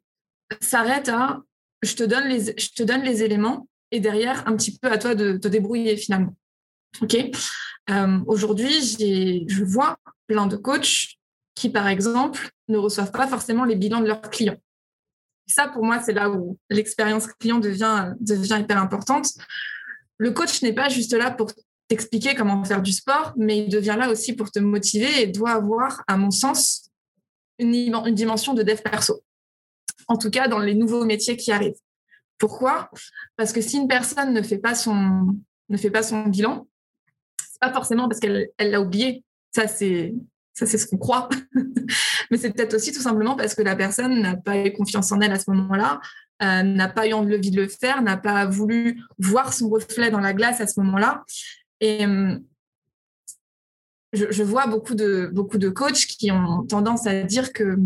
s'arrête 0.62 1.10
à 1.10 1.42
je 1.82 1.96
te 1.96 2.04
donne 2.04 2.28
les, 2.28 2.56
je 2.58 2.70
te 2.70 2.84
donne 2.84 3.04
les 3.04 3.24
éléments 3.24 3.68
et 3.92 4.00
derrière, 4.00 4.48
un 4.48 4.56
petit 4.56 4.78
peu 4.78 4.92
à 4.92 4.98
toi 4.98 5.16
de 5.16 5.38
te 5.38 5.48
débrouiller 5.48 5.98
finalement. 5.98 6.36
Euh, 7.90 8.20
Aujourd'hui, 8.26 8.82
je 9.48 9.64
vois 9.64 9.98
plein 10.28 10.48
de 10.48 10.56
coachs 10.56 11.16
qui, 11.54 11.70
par 11.70 11.88
exemple, 11.88 12.50
ne 12.68 12.78
reçoivent 12.78 13.12
pas 13.12 13.28
forcément 13.28 13.66
les 13.66 13.76
bilans 13.76 14.02
de 14.02 14.08
leurs 14.08 14.22
clients. 14.22 14.58
ça, 15.48 15.68
pour 15.68 15.86
moi, 15.86 16.02
c'est 16.02 16.14
là 16.14 16.30
où 16.30 16.58
l'expérience 16.70 17.28
client 17.28 17.60
devient, 17.60 18.14
devient 18.20 18.58
hyper 18.60 18.82
importante. 18.82 19.28
Le 20.18 20.32
coach 20.32 20.62
n'est 20.62 20.74
pas 20.74 20.90
juste 20.90 21.14
là 21.14 21.32
pour 21.32 21.52
t'expliquer 21.88 22.36
comment 22.36 22.64
faire 22.64 22.82
du 22.82 22.92
sport, 22.92 23.34
mais 23.38 23.60
il 23.60 23.70
devient 23.70 23.96
là 23.98 24.10
aussi 24.10 24.34
pour 24.34 24.52
te 24.52 24.60
motiver 24.60 25.22
et 25.22 25.28
doit 25.28 25.52
avoir, 25.52 26.04
à 26.08 26.18
mon 26.18 26.32
sens, 26.32 26.90
une, 27.60 27.74
dimension 28.14 28.54
de 28.54 28.64
dev 28.64 28.82
perso 28.82 29.24
en 30.08 30.18
tout 30.18 30.30
cas 30.30 30.48
dans 30.48 30.60
les 30.60 30.76
nouveaux 30.76 31.06
métiers 31.06 31.38
qui 31.38 31.52
arrivent. 31.52 31.80
Pourquoi? 32.38 32.90
Parce 33.38 33.54
que 33.54 33.62
si 33.62 33.78
une 33.78 33.88
personne 33.88 34.34
ne 34.34 34.42
fait 34.42 34.58
pas 34.58 34.76
son, 34.76 35.36
ne 35.70 35.78
fait 35.78 35.90
pas 35.90 36.02
bilan, 36.28 36.68
pas 37.60 37.72
forcément 37.74 38.08
parce 38.08 38.20
qu'elle 38.20 38.50
l'a 38.60 38.82
oublié. 38.82 39.24
Ça, 39.56 39.68
c'est 39.68 40.14
ça, 40.54 40.66
c'est 40.66 40.78
ce 40.78 40.88
qu'on 40.88 40.98
croit. 40.98 41.28
Mais 42.32 42.38
c'est 42.38 42.52
peut-être 42.52 42.76
aussi 42.76 42.94
tout 42.94 43.02
simplement 43.02 43.36
parce 43.36 43.56
que 43.56 43.62
la 43.62 43.76
personne 43.76 44.22
n'a 44.22 44.38
pas 44.38 44.58
eu 44.58 44.72
confiance 44.72 45.12
en 45.12 45.20
elle 45.20 45.34
à 45.34 45.40
ce 45.40 45.52
moment-là, 45.52 46.00
euh, 46.44 46.64
n'a 46.64 46.88
pas 46.88 47.08
eu 47.08 47.14
envie 47.14 47.52
de 47.52 47.62
le 47.62 47.68
faire, 47.68 48.02
n'a 48.02 48.16
pas 48.16 48.46
voulu 48.46 49.02
voir 49.20 49.54
son 49.54 49.70
reflet 49.70 50.12
dans 50.12 50.22
la 50.22 50.34
glace 50.34 50.62
à 50.62 50.68
ce 50.68 50.80
moment-là. 50.80 51.24
Et 51.82 52.06
je, 54.16 54.44
vois 54.44 54.68
beaucoup 54.68 54.96
de, 54.96 55.30
beaucoup 55.32 55.58
de 55.58 55.70
coachs 55.70 56.06
qui 56.08 56.32
ont 56.32 56.64
tendance 56.64 57.08
à 57.08 57.24
dire 57.24 57.54
que 57.54 57.78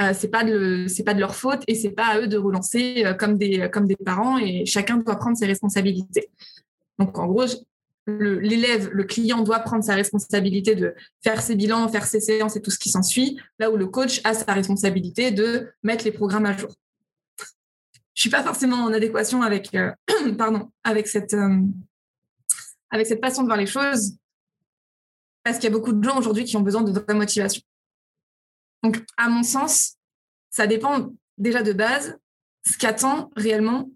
euh, 0.00 0.12
c'est 0.14 0.28
pas 0.28 0.44
de 0.44 0.86
pas 1.02 1.14
de 1.14 1.20
leur 1.20 1.34
faute 1.34 1.62
et 1.66 1.74
c'est 1.74 1.90
pas 1.90 2.06
à 2.06 2.20
eux 2.20 2.28
de 2.28 2.38
relancer 2.38 3.02
euh, 3.04 3.14
comme 3.14 3.36
des 3.36 3.68
comme 3.72 3.86
des 3.86 3.96
parents 3.96 4.38
et 4.38 4.64
chacun 4.64 4.96
doit 4.98 5.16
prendre 5.16 5.36
ses 5.36 5.46
responsabilités. 5.46 6.30
Donc 6.98 7.18
en 7.18 7.26
gros, 7.26 7.46
l'élève, 8.06 8.90
le, 8.92 9.04
client 9.04 9.42
doit 9.42 9.58
prendre 9.60 9.84
sa 9.84 9.94
responsabilité 9.94 10.74
de 10.74 10.94
faire 11.22 11.42
ses 11.42 11.56
bilans, 11.56 11.88
faire 11.88 12.06
ses 12.06 12.20
séances 12.20 12.56
et 12.56 12.62
tout 12.62 12.70
ce 12.70 12.78
qui 12.78 12.90
s'ensuit, 12.90 13.38
là 13.58 13.70
où 13.70 13.76
le 13.76 13.86
coach 13.86 14.20
a 14.24 14.34
sa 14.34 14.52
responsabilité 14.52 15.30
de 15.30 15.68
mettre 15.82 16.04
les 16.04 16.12
programmes 16.12 16.46
à 16.46 16.56
jour. 16.56 16.70
Je 18.14 18.22
suis 18.22 18.30
pas 18.30 18.42
forcément 18.42 18.84
en 18.84 18.92
adéquation 18.92 19.42
avec 19.42 19.76
pardon 20.38 20.70
avec 20.84 21.06
cette 21.06 21.36
avec 22.90 23.06
cette 23.06 23.20
façon 23.20 23.42
de 23.42 23.46
voir 23.46 23.58
les 23.58 23.66
choses 23.66 24.16
parce 25.44 25.58
qu'il 25.58 25.64
y 25.64 25.72
a 25.72 25.76
beaucoup 25.76 25.92
de 25.92 26.02
gens 26.02 26.18
aujourd'hui 26.18 26.44
qui 26.44 26.56
ont 26.56 26.60
besoin 26.60 26.82
de 26.82 26.92
vraie 26.92 27.14
motivation. 27.14 27.62
Donc, 28.82 29.02
à 29.16 29.28
mon 29.28 29.42
sens, 29.42 29.94
ça 30.50 30.66
dépend 30.66 31.12
déjà 31.38 31.62
de 31.62 31.72
base 31.72 32.18
ce 32.66 32.76
qu'attend 32.76 33.30
réellement 33.34 33.90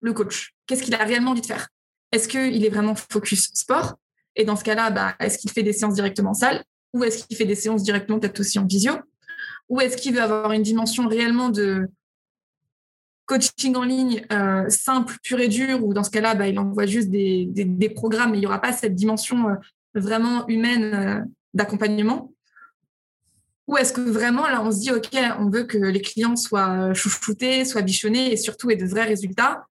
le 0.00 0.12
coach. 0.12 0.54
Qu'est-ce 0.66 0.82
qu'il 0.82 0.94
a 0.94 1.04
réellement 1.04 1.32
envie 1.32 1.40
de 1.40 1.46
faire? 1.46 1.68
Est-ce 2.12 2.28
qu'il 2.28 2.64
est 2.64 2.68
vraiment 2.68 2.94
focus 2.94 3.50
sport? 3.54 3.94
Et 4.36 4.44
dans 4.44 4.56
ce 4.56 4.64
cas-là, 4.64 4.90
bah, 4.90 5.16
est-ce 5.18 5.38
qu'il 5.38 5.50
fait 5.50 5.62
des 5.62 5.72
séances 5.72 5.94
directement 5.94 6.30
en 6.30 6.34
salle? 6.34 6.64
Ou 6.92 7.04
est-ce 7.04 7.26
qu'il 7.26 7.36
fait 7.36 7.46
des 7.46 7.54
séances 7.54 7.82
directement 7.82 8.18
peut-être 8.18 8.40
aussi 8.40 8.58
en 8.58 8.66
visio? 8.66 8.94
Ou 9.68 9.80
est-ce 9.80 9.96
qu'il 9.96 10.14
veut 10.14 10.22
avoir 10.22 10.52
une 10.52 10.62
dimension 10.62 11.08
réellement 11.08 11.48
de 11.48 11.88
coaching 13.26 13.76
en 13.76 13.84
ligne 13.84 14.24
euh, 14.32 14.68
simple, 14.68 15.16
pur 15.22 15.40
et 15.40 15.48
dur, 15.48 15.84
ou 15.84 15.94
dans 15.94 16.04
ce 16.04 16.10
cas-là, 16.10 16.34
bah, 16.34 16.48
il 16.48 16.58
envoie 16.58 16.86
juste 16.86 17.10
des, 17.10 17.92
programmes, 17.94 18.32
mais 18.32 18.38
il 18.38 18.40
n'y 18.40 18.46
aura 18.46 18.60
pas 18.60 18.72
cette 18.72 18.94
dimension 18.94 19.48
euh, 19.48 19.54
vraiment 19.94 20.46
humaine 20.48 20.94
euh, 20.94 21.20
d'accompagnement. 21.54 22.32
Ou 23.68 23.76
est-ce 23.76 23.92
que 23.92 24.00
vraiment, 24.00 24.46
là, 24.48 24.62
on 24.62 24.72
se 24.72 24.80
dit, 24.80 24.90
OK, 24.90 25.16
on 25.38 25.48
veut 25.48 25.64
que 25.64 25.78
les 25.78 26.00
clients 26.00 26.36
soient 26.36 26.92
chouchoutés, 26.94 27.64
soient 27.64 27.82
bichonnés 27.82 28.32
et 28.32 28.36
surtout 28.36 28.70
aient 28.70 28.76
de 28.76 28.86
vrais 28.86 29.04
résultats 29.04 29.66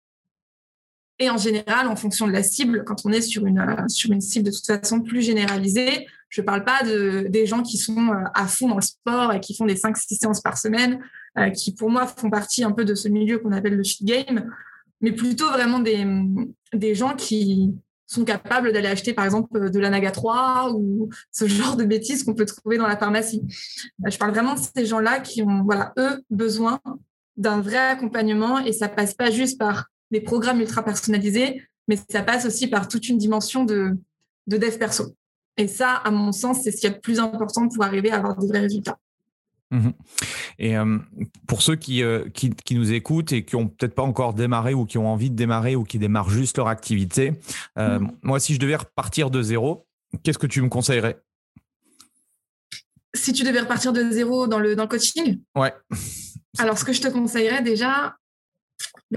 Et 1.19 1.29
en 1.29 1.37
général, 1.37 1.87
en 1.87 1.95
fonction 1.95 2.27
de 2.27 2.31
la 2.31 2.43
cible, 2.43 2.83
quand 2.85 3.05
on 3.05 3.11
est 3.11 3.21
sur 3.21 3.45
une, 3.45 3.59
euh, 3.59 3.87
sur 3.87 4.11
une 4.11 4.21
cible 4.21 4.45
de 4.45 4.51
toute 4.51 4.65
façon 4.65 5.01
plus 5.01 5.21
généralisée, 5.21 6.07
je 6.29 6.41
ne 6.41 6.45
parle 6.45 6.63
pas 6.63 6.83
de, 6.83 7.27
des 7.27 7.45
gens 7.45 7.61
qui 7.61 7.77
sont 7.77 8.09
euh, 8.09 8.23
à 8.33 8.47
fond 8.47 8.69
dans 8.69 8.77
le 8.77 8.81
sport 8.81 9.33
et 9.33 9.39
qui 9.39 9.55
font 9.55 9.65
des 9.65 9.75
5-6 9.75 10.19
séances 10.19 10.41
par 10.41 10.57
semaine, 10.57 10.99
euh, 11.37 11.49
qui 11.49 11.73
pour 11.73 11.89
moi 11.89 12.07
font 12.07 12.29
partie 12.29 12.63
un 12.63 12.71
peu 12.71 12.85
de 12.85 12.95
ce 12.95 13.09
milieu 13.09 13.39
qu'on 13.39 13.51
appelle 13.51 13.75
le 13.75 13.83
shit 13.83 14.05
game, 14.05 14.49
mais 15.01 15.11
plutôt 15.11 15.49
vraiment 15.49 15.79
des, 15.79 16.05
des 16.73 16.95
gens 16.95 17.15
qui, 17.15 17.73
sont 18.09 18.25
capables 18.25 18.73
d'aller 18.73 18.87
acheter 18.87 19.13
par 19.13 19.23
exemple 19.23 19.69
de 19.69 19.79
l'anaga 19.79 20.09
3 20.09 20.73
ou 20.73 21.09
ce 21.31 21.47
genre 21.47 21.75
de 21.75 21.85
bêtises 21.85 22.23
qu'on 22.23 22.33
peut 22.33 22.45
trouver 22.45 22.77
dans 22.77 22.87
la 22.87 22.97
pharmacie. 22.97 23.43
Je 24.03 24.17
parle 24.17 24.31
vraiment 24.31 24.55
de 24.55 24.59
ces 24.59 24.85
gens-là 24.85 25.19
qui 25.19 25.43
ont, 25.43 25.63
voilà, 25.63 25.93
eux, 25.99 26.23
besoin 26.31 26.79
d'un 27.37 27.61
vrai 27.61 27.77
accompagnement 27.77 28.59
et 28.59 28.73
ça 28.73 28.89
passe 28.89 29.13
pas 29.13 29.29
juste 29.29 29.59
par 29.59 29.89
des 30.11 30.21
programmes 30.21 30.59
ultra 30.59 30.83
personnalisés, 30.83 31.63
mais 31.87 31.97
ça 32.09 32.21
passe 32.21 32.45
aussi 32.45 32.67
par 32.67 32.87
toute 32.87 33.09
une 33.09 33.17
dimension 33.17 33.63
de, 33.63 33.97
de 34.47 34.57
dev 34.57 34.77
perso. 34.77 35.15
Et 35.57 35.67
ça, 35.67 35.95
à 35.95 36.11
mon 36.11 36.31
sens, 36.31 36.61
c'est 36.63 36.71
ce 36.71 36.77
qui 36.77 36.87
est 36.87 36.91
le 36.91 36.99
plus 36.99 37.19
important 37.19 37.67
pour 37.67 37.83
arriver 37.83 38.11
à 38.11 38.17
avoir 38.17 38.37
des 38.37 38.47
vrais 38.47 38.61
résultats. 38.61 38.97
Mmh 39.71 39.89
et 40.61 40.75
pour 41.47 41.61
ceux 41.61 41.77
qui, 41.77 42.03
qui, 42.33 42.49
qui, 42.49 42.75
nous 42.75 42.91
écoutent 42.91 43.31
et 43.31 43.45
qui 43.45 43.55
ont 43.55 43.69
peut-être 43.69 43.95
pas 43.95 44.03
encore 44.03 44.33
démarré 44.33 44.73
ou 44.73 44.85
qui 44.85 44.97
ont 44.97 45.07
envie 45.07 45.29
de 45.29 45.35
démarrer 45.35 45.77
ou 45.77 45.85
qui 45.85 45.97
démarrent 45.97 46.29
juste 46.29 46.57
leur 46.57 46.67
activité, 46.67 47.31
mmh. 47.77 48.07
moi, 48.23 48.41
si 48.41 48.53
je 48.53 48.59
devais 48.59 48.75
repartir 48.75 49.29
de 49.29 49.41
zéro, 49.41 49.87
qu'est-ce 50.21 50.37
que 50.37 50.47
tu 50.47 50.61
me 50.61 50.67
conseillerais? 50.67 51.21
Si 53.13 53.31
tu 53.31 53.43
devais 53.43 53.61
repartir 53.61 53.93
de 53.93 54.11
zéro 54.11 54.47
dans 54.47 54.59
le, 54.59 54.75
dans 54.75 54.83
le 54.83 54.89
coaching? 54.89 55.39
Ouais. 55.55 55.73
Alors, 56.57 56.77
ce 56.77 56.83
que 56.83 56.91
je 56.91 57.01
te 57.01 57.07
conseillerais 57.07 57.61
déjà, 57.61 58.17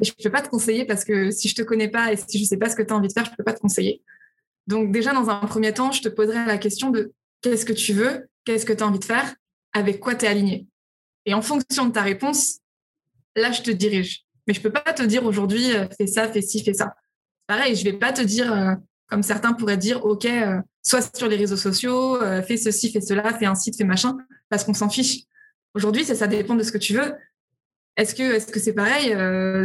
je 0.00 0.10
ne 0.10 0.22
peux 0.22 0.30
pas 0.30 0.42
te 0.42 0.48
conseiller 0.48 0.84
parce 0.84 1.04
que 1.04 1.30
si 1.30 1.48
je 1.48 1.54
te 1.54 1.62
connais 1.62 1.88
pas 1.88 2.12
et 2.12 2.16
si 2.16 2.38
je 2.38 2.44
sais 2.44 2.56
pas 2.56 2.68
ce 2.68 2.76
que 2.76 2.82
tu 2.82 2.92
as 2.92 2.96
envie 2.96 3.08
de 3.08 3.12
faire, 3.12 3.24
je 3.24 3.30
ne 3.30 3.36
peux 3.36 3.44
pas 3.44 3.52
te 3.52 3.60
conseiller. 3.60 4.02
Donc, 4.66 4.92
déjà, 4.92 5.12
dans 5.12 5.28
un 5.28 5.40
premier 5.40 5.72
temps, 5.74 5.92
je 5.92 6.02
te 6.02 6.08
poserai 6.08 6.46
la 6.46 6.58
question 6.58 6.90
de 6.90 7.12
qu'est-ce 7.40 7.64
que 7.64 7.72
tu 7.72 7.92
veux, 7.92 8.28
qu'est-ce 8.44 8.64
que 8.64 8.72
tu 8.72 8.82
as 8.82 8.86
envie 8.86 8.98
de 8.98 9.04
faire 9.04 9.34
avec 9.72 10.00
quoi 10.00 10.14
tu 10.14 10.24
es 10.24 10.28
aligné. 10.28 10.66
Et 11.26 11.34
en 11.34 11.42
fonction 11.42 11.86
de 11.86 11.92
ta 11.92 12.02
réponse, 12.02 12.58
là, 13.36 13.52
je 13.52 13.62
te 13.62 13.70
dirige. 13.70 14.24
Mais 14.46 14.54
je 14.54 14.60
peux 14.60 14.70
pas 14.72 14.92
te 14.92 15.02
dire 15.02 15.24
aujourd'hui, 15.24 15.74
euh, 15.74 15.86
fais 15.96 16.06
ça, 16.06 16.28
fais 16.28 16.42
ci, 16.42 16.62
fais 16.62 16.74
ça. 16.74 16.94
Pareil, 17.46 17.76
je 17.76 17.84
vais 17.84 17.92
pas 17.92 18.12
te 18.12 18.22
dire, 18.22 18.52
euh, 18.52 18.74
comme 19.08 19.22
certains 19.22 19.52
pourraient 19.52 19.76
dire, 19.76 20.04
OK, 20.04 20.24
euh, 20.26 20.60
soit 20.82 21.16
sur 21.16 21.28
les 21.28 21.36
réseaux 21.36 21.56
sociaux, 21.56 22.18
fais 22.46 22.56
ceci, 22.56 22.90
fais 22.90 23.00
cela, 23.00 23.32
fais 23.34 23.46
un 23.46 23.54
site, 23.54 23.76
fais 23.76 23.84
machin, 23.84 24.16
parce 24.48 24.64
qu'on 24.64 24.74
s'en 24.74 24.88
fiche. 24.88 25.22
Aujourd'hui, 25.74 26.04
ça, 26.04 26.14
ça 26.14 26.26
dépend 26.26 26.56
de 26.56 26.62
ce 26.62 26.72
que 26.72 26.78
tu 26.78 26.94
veux. 26.94 27.14
Est-ce 27.96 28.14
que 28.14 28.58
c'est 28.58 28.72
pareil 28.72 29.14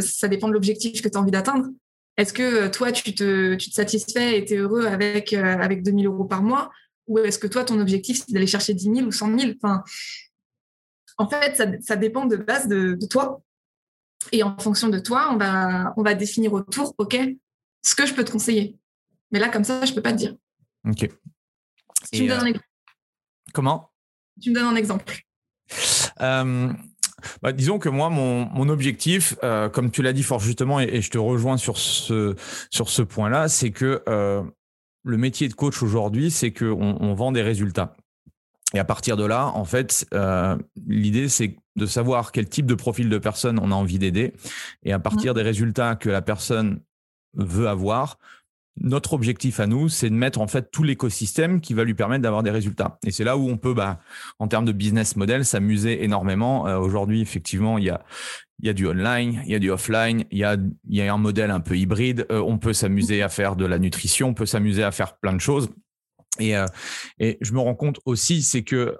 Ça 0.02 0.28
dépend 0.28 0.48
de 0.48 0.52
l'objectif 0.52 1.02
que 1.02 1.08
tu 1.08 1.16
as 1.16 1.20
envie 1.20 1.30
d'atteindre. 1.30 1.68
Est-ce 2.16 2.32
que 2.32 2.66
toi, 2.68 2.90
tu 2.90 3.14
te, 3.14 3.54
tu 3.54 3.70
te 3.70 3.74
satisfais 3.74 4.38
et 4.38 4.44
tu 4.44 4.54
es 4.54 4.56
heureux 4.56 4.86
avec, 4.86 5.32
avec 5.32 5.82
2000 5.82 6.06
euros 6.06 6.24
par 6.24 6.42
mois? 6.42 6.70
Ou 7.08 7.18
est-ce 7.20 7.38
que 7.38 7.46
toi, 7.46 7.64
ton 7.64 7.80
objectif, 7.80 8.18
c'est 8.18 8.32
d'aller 8.32 8.46
chercher 8.46 8.74
10 8.74 8.94
000 8.96 9.06
ou 9.06 9.12
100 9.12 9.38
000 9.38 9.52
enfin, 9.56 9.82
En 11.16 11.28
fait, 11.28 11.80
ça, 11.80 11.96
dépend 11.96 12.26
de 12.26 12.36
base 12.36 12.68
de, 12.68 12.98
toi. 13.08 13.42
Et 14.30 14.42
en 14.42 14.58
fonction 14.58 14.88
de 14.88 14.98
toi, 14.98 15.30
on 15.32 15.36
va, 15.36 15.94
on 15.96 16.02
va 16.02 16.14
définir 16.14 16.52
autour, 16.52 16.94
OK, 16.98 17.16
ce 17.82 17.94
que 17.94 18.04
je 18.04 18.14
peux 18.14 18.24
te 18.24 18.30
conseiller. 18.30 18.76
Mais 19.30 19.38
là, 19.38 19.48
comme 19.48 19.64
ça, 19.64 19.84
je 19.84 19.90
ne 19.90 19.94
peux 19.94 20.02
pas 20.02 20.12
te 20.12 20.18
dire. 20.18 20.36
OK. 20.86 21.08
tu 22.12 22.22
me 22.24 22.28
donnes 22.28 22.46
un 22.48 22.50
euh, 22.50 22.58
Comment? 23.54 23.90
Tu 24.40 24.50
me 24.50 24.54
donnes 24.54 24.66
un 24.66 24.76
exemple. 24.76 25.22
Bah, 27.42 27.52
disons 27.52 27.78
que 27.78 27.88
moi, 27.88 28.10
mon, 28.10 28.68
objectif, 28.68 29.36
comme 29.72 29.90
tu 29.90 30.02
l'as 30.02 30.12
dit 30.12 30.22
fort 30.22 30.40
justement, 30.40 30.80
et, 30.80 31.00
je 31.00 31.10
te 31.10 31.18
rejoins 31.18 31.56
sur 31.56 31.78
ce, 31.78 32.34
sur 32.70 32.88
ce 32.88 33.02
point-là, 33.02 33.48
c'est 33.48 33.70
que 33.70 34.02
le 35.04 35.16
métier 35.16 35.48
de 35.48 35.54
coach 35.54 35.82
aujourd'hui, 35.82 36.30
c'est 36.30 36.52
qu'on 36.52 36.96
on 37.00 37.14
vend 37.14 37.32
des 37.32 37.42
résultats. 37.42 37.96
Et 38.74 38.78
à 38.78 38.84
partir 38.84 39.16
de 39.16 39.24
là, 39.24 39.46
en 39.46 39.64
fait, 39.64 40.06
euh, 40.12 40.56
l'idée, 40.86 41.28
c'est 41.28 41.56
de 41.76 41.86
savoir 41.86 42.32
quel 42.32 42.48
type 42.48 42.66
de 42.66 42.74
profil 42.74 43.08
de 43.08 43.18
personne 43.18 43.58
on 43.58 43.72
a 43.72 43.74
envie 43.74 43.98
d'aider. 43.98 44.34
Et 44.82 44.92
à 44.92 44.98
partir 44.98 45.32
mmh. 45.32 45.36
des 45.36 45.42
résultats 45.42 45.96
que 45.96 46.10
la 46.10 46.20
personne 46.20 46.80
veut 47.34 47.68
avoir, 47.68 48.18
notre 48.80 49.12
objectif 49.12 49.60
à 49.60 49.66
nous, 49.66 49.88
c'est 49.88 50.10
de 50.10 50.14
mettre 50.14 50.40
en 50.40 50.46
fait 50.46 50.70
tout 50.70 50.82
l'écosystème 50.82 51.60
qui 51.60 51.74
va 51.74 51.84
lui 51.84 51.94
permettre 51.94 52.22
d'avoir 52.22 52.42
des 52.42 52.50
résultats. 52.50 52.98
Et 53.06 53.10
c'est 53.10 53.24
là 53.24 53.36
où 53.36 53.48
on 53.48 53.56
peut, 53.56 53.74
bah, 53.74 54.00
en 54.38 54.48
termes 54.48 54.64
de 54.64 54.72
business 54.72 55.16
model, 55.16 55.44
s'amuser 55.44 56.04
énormément. 56.04 56.66
Euh, 56.66 56.78
aujourd'hui, 56.78 57.20
effectivement, 57.20 57.78
il 57.78 57.84
y 57.84 57.90
a, 57.90 58.04
y 58.62 58.68
a 58.68 58.72
du 58.72 58.86
online, 58.86 59.42
il 59.46 59.52
y 59.52 59.54
a 59.54 59.58
du 59.58 59.70
offline, 59.70 60.24
il 60.30 60.38
y 60.38 60.44
a, 60.44 60.56
y 60.88 61.00
a 61.00 61.12
un 61.12 61.18
modèle 61.18 61.50
un 61.50 61.60
peu 61.60 61.76
hybride. 61.76 62.26
Euh, 62.30 62.40
on 62.40 62.58
peut 62.58 62.72
s'amuser 62.72 63.22
à 63.22 63.28
faire 63.28 63.56
de 63.56 63.66
la 63.66 63.78
nutrition, 63.78 64.28
on 64.28 64.34
peut 64.34 64.46
s'amuser 64.46 64.82
à 64.82 64.90
faire 64.90 65.16
plein 65.18 65.32
de 65.32 65.40
choses. 65.40 65.70
Et, 66.38 66.56
euh, 66.56 66.66
et 67.18 67.38
je 67.40 67.52
me 67.52 67.60
rends 67.60 67.74
compte 67.74 68.00
aussi, 68.04 68.42
c'est 68.42 68.62
que 68.62 68.96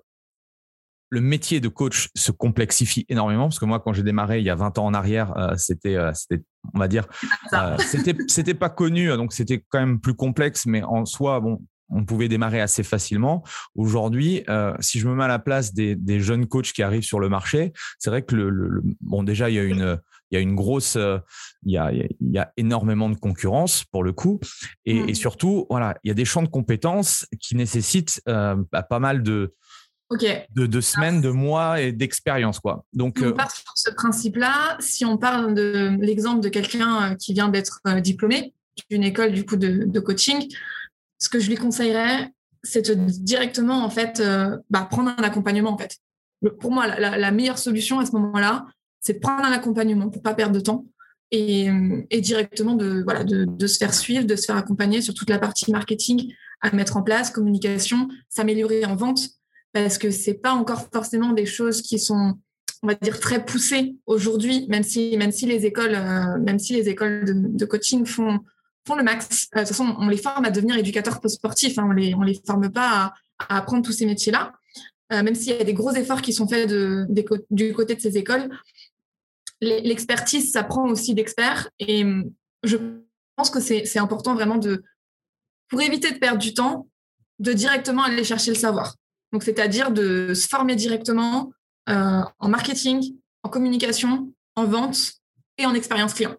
le 1.11 1.21
métier 1.21 1.61
de 1.61 1.69
coach 1.69 2.09
se 2.15 2.33
complexifie 2.33 3.07
énormément 3.09 3.45
parce 3.45 3.59
que 3.59 3.65
moi, 3.65 3.81
quand 3.81 3.93
j'ai 3.93 4.03
démarré 4.03 4.39
il 4.41 4.45
y 4.45 4.51
a 4.51 4.55
20 4.55 4.79
ans 4.79 4.87
en 4.87 4.95
arrière, 4.95 5.37
euh, 5.37 5.55
c'était, 5.57 5.97
euh, 5.97 6.13
c'était, 6.15 6.43
on 6.75 6.79
va 6.79 6.89
dire, 6.89 7.07
c'était, 7.79 8.17
c'était 8.29 8.55
pas 8.55 8.69
connu, 8.69 9.09
donc 9.09 9.33
c'était 9.33 9.65
quand 9.69 9.79
même 9.79 10.01
plus 10.01 10.15
complexe, 10.15 10.67
mais 10.67 10.83
en 10.83 11.07
soi, 11.07 11.41
bon, 11.41 11.61
on 11.89 12.05
pouvait 12.05 12.29
démarrer 12.29 12.61
assez 12.61 12.83
facilement. 12.83 13.43
Aujourd'hui, 13.75 14.45
si 14.81 14.99
je 14.99 15.09
me 15.09 15.15
mets 15.15 15.25
à 15.25 15.29
la 15.29 15.39
place 15.39 15.73
des, 15.73 15.97
des, 15.97 16.21
jeunes 16.21 16.47
coachs 16.47 16.73
qui 16.73 16.83
arrivent 16.83 17.03
sur 17.03 17.19
le 17.19 17.31
marché, 17.31 17.73
c'est 17.99 18.11
vrai 18.11 18.21
que 18.21 18.35
le, 18.35 18.83
bon, 19.01 19.23
déjà 19.23 19.49
il 19.49 19.55
y 19.55 19.59
a 19.59 19.65
une 19.65 19.99
il 20.31 20.35
y 20.35 20.37
a 20.37 20.43
une 20.43 20.55
grosse, 20.55 20.99
il 21.65 21.73
y 21.73 21.79
a, 21.79 21.91
il 21.91 22.11
y 22.21 22.37
a 22.37 22.53
énormément 22.59 23.09
de 23.09 23.17
concurrence 23.17 23.85
pour 23.85 24.05
le 24.05 24.13
coup, 24.13 24.41
et, 24.85 24.97
et, 24.97 25.13
mmh. 25.13 25.15
surtout, 25.15 25.67
voilà, 25.71 25.97
il 26.05 26.09
y 26.09 26.11
a 26.11 26.15
des 26.15 26.27
champs 26.27 26.43
de 26.43 26.49
compétences 26.49 27.27
qui 27.41 27.57
nécessitent 27.57 28.21
bah, 28.27 28.83
pas 28.83 28.99
mal 28.99 29.23
de, 29.23 29.55
de, 30.11 30.81
semaines, 30.81 31.21
de 31.21 31.31
mois 31.31 31.81
et 31.81 31.93
d'expérience. 31.93 32.61
Quoi. 32.61 32.85
Donc, 32.93 33.19
on 33.23 33.33
part 33.33 33.51
sur 33.51 33.73
ce 33.75 33.91
principe-là. 33.91 34.77
Si 34.81 35.05
on 35.05 35.19
parle 35.19 35.55
de 35.55 35.97
l'exemple 36.01 36.41
de 36.41 36.49
quelqu'un 36.49 37.15
qui 37.17 37.35
vient 37.35 37.49
d'être 37.49 37.81
diplômé 38.01 38.55
d'une 38.91 39.03
école 39.03 39.33
du 39.33 39.45
coup 39.45 39.57
de, 39.57 40.01
coaching, 40.01 40.49
ce 41.19 41.29
que 41.29 41.41
je 41.41 41.49
lui 41.49 41.57
conseillerais, 41.57 42.33
c'est 42.63 42.91
directement 43.23 43.85
en 43.85 43.91
fait 43.91 44.23
bah, 44.71 44.87
prendre 44.91 45.11
un 45.11 45.23
accompagnement 45.23 45.73
en 45.73 45.79
fait. 45.79 45.97
pour 46.61 46.73
moi, 46.73 46.87
la, 46.87 47.31
meilleure 47.31 47.59
solution 47.59 47.99
à 47.99 48.07
ce 48.07 48.13
moment-là, 48.13 48.67
c'est 49.01 49.15
de 49.15 49.19
prendre 49.19 49.45
un 49.45 49.53
accompagnement 49.53 50.09
pour 50.09 50.23
pas 50.23 50.35
perdre 50.35 50.55
de 50.55 50.61
temps 50.61 50.87
et, 51.31 51.71
directement 52.21 52.75
de, 52.75 53.03
voilà, 53.05 53.25
de, 53.25 53.67
se 53.67 53.77
faire 53.77 53.95
suivre, 53.95 54.25
de 54.25 54.37
se 54.37 54.47
faire 54.47 54.57
accompagner 54.57 55.03
sur 55.03 55.15
toute 55.15 55.31
la 55.31 55.39
partie 55.39 55.71
marketing 55.71 56.33
à 56.61 56.75
mettre 56.75 56.97
en 56.97 57.03
place, 57.03 57.31
communication, 57.31 58.09
s'améliorer 58.29 58.85
en 58.85 58.97
vente, 58.97 59.21
parce 59.73 59.99
que 59.99 60.11
c'est 60.11 60.35
pas 60.35 60.53
encore 60.53 60.89
forcément 60.93 61.33
des 61.33 61.47
choses 61.47 61.83
qui 61.83 61.99
sont, 61.99 62.39
on 62.83 62.87
va 62.87 62.95
dire, 62.95 63.21
très 63.21 63.45
poussées 63.45 63.97
aujourd'hui, 64.07 64.67
même 64.69 64.83
si, 64.83 65.17
même 65.17 65.33
si 65.33 65.47
les 65.47 65.67
écoles, 65.67 65.95
euh, 65.95 66.39
même 66.39 66.59
si 66.59 66.73
les 66.73 66.89
écoles 66.89 67.25
de, 67.27 67.65
coaching 67.65 68.07
font, 68.07 68.41
font 68.87 68.97
le 68.97 69.03
max. 69.03 69.49
Euh, 69.55 69.61
de 69.61 69.67
toute 69.67 69.77
façon, 69.77 69.95
on 69.99 70.09
les 70.09 70.17
forme 70.17 70.45
à 70.45 70.51
devenir 70.51 70.77
éducateurs 70.77 71.21
sportifs, 71.27 71.79
hein, 71.79 71.87
on 71.89 71.93
les, 71.93 72.15
on 72.15 72.23
les 72.23 72.41
forme 72.47 72.71
pas 72.71 73.15
à, 73.39 73.57
apprendre 73.57 73.85
tous 73.85 73.93
ces 73.93 74.07
métiers-là. 74.07 74.53
Euh, 75.13 75.23
même 75.23 75.35
s'il 75.35 75.55
y 75.55 75.61
a 75.61 75.65
des 75.65 75.75
gros 75.75 75.93
efforts 75.93 76.23
qui 76.23 76.33
sont 76.33 76.49
faits 76.49 76.71
du 77.51 77.73
côté 77.73 77.95
de 77.95 78.01
ces 78.01 78.19
écoles, 78.19 78.49
l'expertise, 79.61 80.53
ça 80.53 80.65
prend 80.65 80.89
aussi 80.89 81.15
d'experts. 81.15 81.69
Et 81.79 82.05
hum, 82.05 82.31
je 82.63 82.77
pense 83.37 83.51
que 83.51 83.61
c'est 83.61 83.99
important 83.99 84.35
vraiment 84.35 84.57
de, 84.57 84.83
pour 85.69 85.81
éviter 85.81 86.11
de 86.11 86.19
perdre 86.19 86.39
du 86.39 86.55
temps, 86.55 86.89
de 87.39 87.53
directement 87.53 88.03
aller 88.03 88.25
chercher 88.25 88.51
le 88.51 88.57
savoir. 88.57 88.97
Donc, 89.33 89.43
c'est-à-dire 89.43 89.91
de 89.91 90.35
se 90.35 90.49
former 90.49 90.77
directement 90.77 91.53
euh, 91.89 92.21
en 92.39 92.49
marketing, 92.49 93.15
en 93.43 93.49
communication, 93.49 94.33
en 94.57 94.65
vente 94.65 95.13
et 95.59 95.67
en 95.67 95.75
expérience 95.75 96.15
client. 96.15 96.37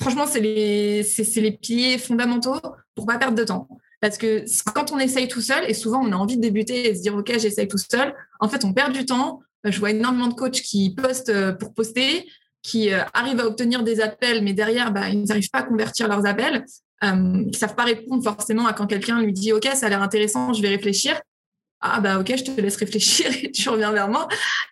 Franchement, 0.00 0.26
c'est 0.26 0.40
les, 0.40 1.02
les 1.02 1.52
piliers 1.52 1.98
fondamentaux 1.98 2.60
pour 2.94 3.06
pas 3.06 3.18
perdre 3.18 3.36
de 3.36 3.44
temps. 3.44 3.68
Parce 4.00 4.18
que 4.18 4.44
quand 4.74 4.90
on 4.90 4.98
essaye 4.98 5.28
tout 5.28 5.40
seul, 5.40 5.64
et 5.68 5.74
souvent 5.74 6.00
on 6.04 6.10
a 6.10 6.16
envie 6.16 6.36
de 6.36 6.42
débuter 6.42 6.88
et 6.88 6.94
se 6.94 7.02
dire, 7.02 7.14
OK, 7.14 7.32
j'essaye 7.38 7.68
tout 7.68 7.78
seul, 7.78 8.14
en 8.40 8.48
fait, 8.48 8.64
on 8.64 8.72
perd 8.72 8.92
du 8.92 9.06
temps. 9.06 9.40
Je 9.64 9.78
vois 9.78 9.90
énormément 9.90 10.26
de 10.26 10.34
coachs 10.34 10.60
qui 10.60 10.90
postent 10.92 11.28
euh, 11.28 11.52
pour 11.52 11.72
poster, 11.72 12.28
qui 12.62 12.92
euh, 12.92 13.02
arrivent 13.14 13.38
à 13.38 13.46
obtenir 13.46 13.84
des 13.84 14.00
appels, 14.00 14.42
mais 14.42 14.54
derrière, 14.54 14.92
bah, 14.92 15.08
ils 15.08 15.22
n'arrivent 15.22 15.50
pas 15.50 15.60
à 15.60 15.62
convertir 15.62 16.08
leurs 16.08 16.26
appels, 16.26 16.64
euh, 17.04 17.42
qui 17.44 17.46
ne 17.46 17.52
savent 17.52 17.76
pas 17.76 17.84
répondre 17.84 18.24
forcément 18.24 18.66
à 18.66 18.72
quand 18.72 18.88
quelqu'un 18.88 19.20
lui 19.20 19.32
dit 19.32 19.52
OK, 19.52 19.68
ça 19.74 19.86
a 19.86 19.88
l'air 19.88 20.02
intéressant, 20.02 20.52
je 20.52 20.62
vais 20.62 20.68
réfléchir. 20.68 21.20
Ah 21.82 22.00
bah 22.00 22.18
ok, 22.18 22.32
je 22.36 22.44
te 22.44 22.60
laisse 22.60 22.76
réfléchir 22.76 23.26
et 23.42 23.50
tu 23.50 23.68
reviens 23.68 23.92
vers 23.92 24.08
moi. 24.08 24.28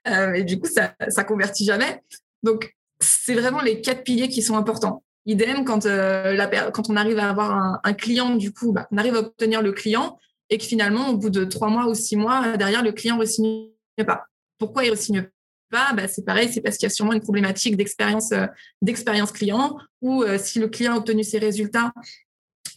Euh, 0.08 0.32
et 0.34 0.44
du 0.44 0.58
coup, 0.58 0.68
ça 0.68 0.94
ça 1.08 1.24
convertit 1.24 1.64
jamais. 1.64 2.02
Donc 2.42 2.74
c'est 3.00 3.34
vraiment 3.34 3.60
les 3.60 3.80
quatre 3.80 4.04
piliers 4.04 4.28
qui 4.28 4.42
sont 4.42 4.56
importants. 4.56 5.02
Idem 5.26 5.64
quand 5.64 5.84
la, 5.84 6.70
quand 6.70 6.88
on 6.88 6.96
arrive 6.96 7.18
à 7.18 7.28
avoir 7.28 7.80
un, 7.84 7.92
client, 7.92 8.36
du 8.36 8.52
coup, 8.52 8.72
bah, 8.72 8.88
on 8.90 8.96
arrive 8.96 9.14
à 9.16 9.20
obtenir 9.20 9.60
le 9.60 9.72
client 9.72 10.18
et 10.48 10.58
que 10.58 10.64
finalement, 10.64 11.10
au 11.10 11.16
bout 11.16 11.30
de 11.30 11.44
trois 11.44 11.68
mois 11.68 11.86
ou 11.86 11.94
six 11.94 12.16
mois, 12.16 12.56
derrière 12.56 12.82
le 12.82 12.92
client 12.92 13.16
ne 13.16 13.24
signe 13.26 13.68
pas. 14.06 14.24
Pourquoi 14.58 14.84
il 14.84 14.90
ne 14.90 14.96
signe 14.96 15.28
bah, 15.70 16.08
c'est 16.08 16.24
pareil, 16.24 16.50
c'est 16.52 16.60
parce 16.60 16.76
qu'il 16.76 16.86
y 16.86 16.90
a 16.90 16.94
sûrement 16.94 17.12
une 17.12 17.20
problématique 17.20 17.76
d'expérience 17.76 18.32
euh, 18.32 18.46
d'expérience 18.82 19.30
client 19.30 19.78
ou 20.00 20.22
euh, 20.22 20.36
si 20.36 20.58
le 20.58 20.68
client 20.68 20.94
a 20.94 20.96
obtenu 20.96 21.22
ses 21.22 21.38
résultats, 21.38 21.92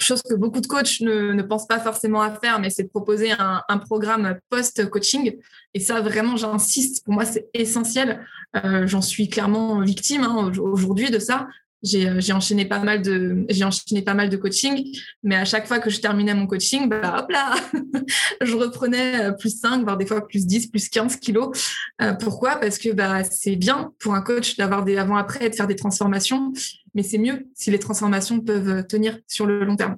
chose 0.04 0.22
que 0.22 0.36
beaucoup 0.36 0.62
de 0.62 0.68
coachs 0.68 1.02
ne, 1.02 1.42
pensent 1.42 1.68
pas 1.68 1.80
forcément 1.80 2.22
à 2.22 2.32
faire, 2.32 2.60
mais 2.60 2.70
c'est 2.70 2.84
de 2.84 2.89
proposer 2.89 3.32
un, 3.32 3.78
programme 3.78 4.38
post-coaching. 4.50 5.36
Et 5.74 5.80
ça, 5.80 6.02
vraiment, 6.02 6.36
j'insiste, 6.36 7.04
pour 7.04 7.13
moi, 7.13 7.26
c'est 7.26 7.50
essentiel. 7.54 8.26
Euh, 8.56 8.86
j'en 8.88 9.02
suis 9.02 9.30
clairement 9.30 9.82
victime 9.82 10.24
hein, 10.24 10.52
aujourd'hui 10.58 11.10
de 11.10 11.20
ça. 11.20 11.48
Euh, 11.96 12.22
j'ai 12.22 12.32
enchaîné 12.32 12.63
pas 12.63 12.80
mal 12.80 13.02
de 13.02 13.46
j'ai 13.50 13.66
enchaîné 13.66 14.02
pas 14.02 14.13
mal 14.13 14.30
de 14.30 14.38
coaching 14.38 14.88
mais 15.22 15.36
à 15.36 15.44
chaque 15.44 15.68
fois 15.68 15.80
que 15.80 15.89
je 15.89 16.00
terminais 16.00 16.34
mon 16.34 16.48
coaching 16.48 16.88
bah 16.88 17.18
hop 17.20 17.30
là 17.30 17.56
je 18.42 18.56
reprenais 18.56 19.26
euh, 19.26 19.32
plus 19.34 19.60
5 19.60 19.84
voire 19.84 19.98
des 19.98 20.06
fois 20.06 20.26
plus 20.26 20.46
10 20.46 20.68
plus 20.68 20.88
15 20.88 21.18
kilos 21.18 21.50
pourquoi? 22.22 22.56
Parce 22.56 22.78
que 22.78 22.89
bah 22.94 23.26
c'est 23.26 23.58
bien 23.58 23.92
pour 24.00 24.16
un 24.16 24.22
coach 24.22 24.56
d'avoir 24.56 24.86
des 24.86 24.98
avant 24.98 25.18
après 25.18 25.48
et 25.48 25.50
de 25.50 25.56
faire 25.56 25.68
des 25.68 25.76
transformations 25.76 26.54
mais 26.94 27.04
c'est 27.04 27.18
mieux 27.18 27.48
si 27.56 27.72
les 27.72 27.80
transformations 27.80 28.40
peuvent 28.40 28.86
tenir 28.88 29.20
sur 29.28 29.46
le 29.46 29.64
long 29.64 29.76
terme 29.76 29.98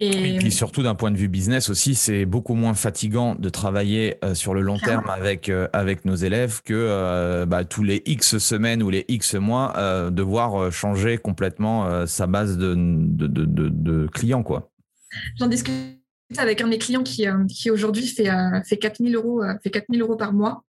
et, 0.00 0.38
puis 0.38 0.52
surtout 0.52 0.84
d'un 0.84 0.94
point 0.94 1.10
de 1.10 1.16
vue 1.16 1.26
business 1.26 1.70
aussi, 1.70 1.96
c'est 1.96 2.24
beaucoup 2.24 2.54
moins 2.54 2.74
fatigant 2.74 3.34
de 3.34 3.48
travailler 3.48 4.16
euh, 4.24 4.34
sur 4.34 4.54
le 4.54 4.60
long 4.60 4.78
terme 4.78 5.10
avec 5.10 5.48
euh, 5.48 5.66
avec 5.72 6.04
nos 6.04 6.14
élèves 6.14 6.62
que 6.64 6.72
euh, 6.74 7.46
bah, 7.46 7.64
tous 7.64 7.82
les 7.82 8.02
X 8.06 8.38
semaines 8.38 8.82
ou 8.82 8.90
les 8.90 9.04
X 9.08 9.34
mois 9.34 9.74
devoir 10.10 10.70
changer 10.70 11.18
complètement 11.18 12.06
sa 12.06 12.26
base 12.26 12.56
de, 12.58 12.74
de, 12.76 13.26
de, 13.26 13.68
de 13.68 14.06
clients 14.06 14.42
quoi. 14.44 14.70
J'en 15.36 15.48
discute 15.48 15.97
avec 16.36 16.60
un 16.60 16.64
de 16.64 16.70
mes 16.70 16.78
clients 16.78 17.02
qui, 17.02 17.26
qui 17.48 17.70
aujourd'hui 17.70 18.06
fait 18.06 18.30
fait 18.64 18.76
4000 18.76 19.16
euros 19.16 19.42
4000 19.64 20.02
euros 20.02 20.16
par 20.16 20.32
mois 20.32 20.64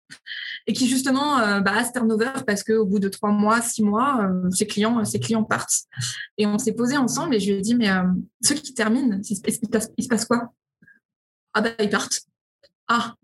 et 0.67 0.73
qui 0.73 0.87
justement 0.87 1.39
euh, 1.39 1.59
bah, 1.59 1.73
a 1.75 1.91
turnover 1.91 2.31
parce 2.45 2.63
qu'au 2.63 2.85
bout 2.85 2.99
de 2.99 3.09
trois 3.09 3.31
mois, 3.31 3.61
six 3.61 3.83
mois, 3.83 4.25
euh, 4.25 4.49
ses 4.51 4.67
clients, 4.67 5.01
clients 5.21 5.43
partent. 5.43 5.83
Et 6.37 6.45
on 6.45 6.57
s'est 6.57 6.73
posé 6.73 6.97
ensemble 6.97 7.35
et 7.35 7.39
je 7.39 7.51
lui 7.51 7.59
ai 7.59 7.61
dit 7.61 7.75
mais 7.75 7.89
euh, 7.89 8.03
ceux 8.41 8.55
qui 8.55 8.73
terminent, 8.73 9.19
il 9.21 9.35
se, 9.35 10.07
passe 10.07 10.25
quoi? 10.25 10.53
Ah 11.53 11.61
bah 11.61 11.69
ils 11.79 11.89
partent. 11.89 12.21
Ah 12.87 13.15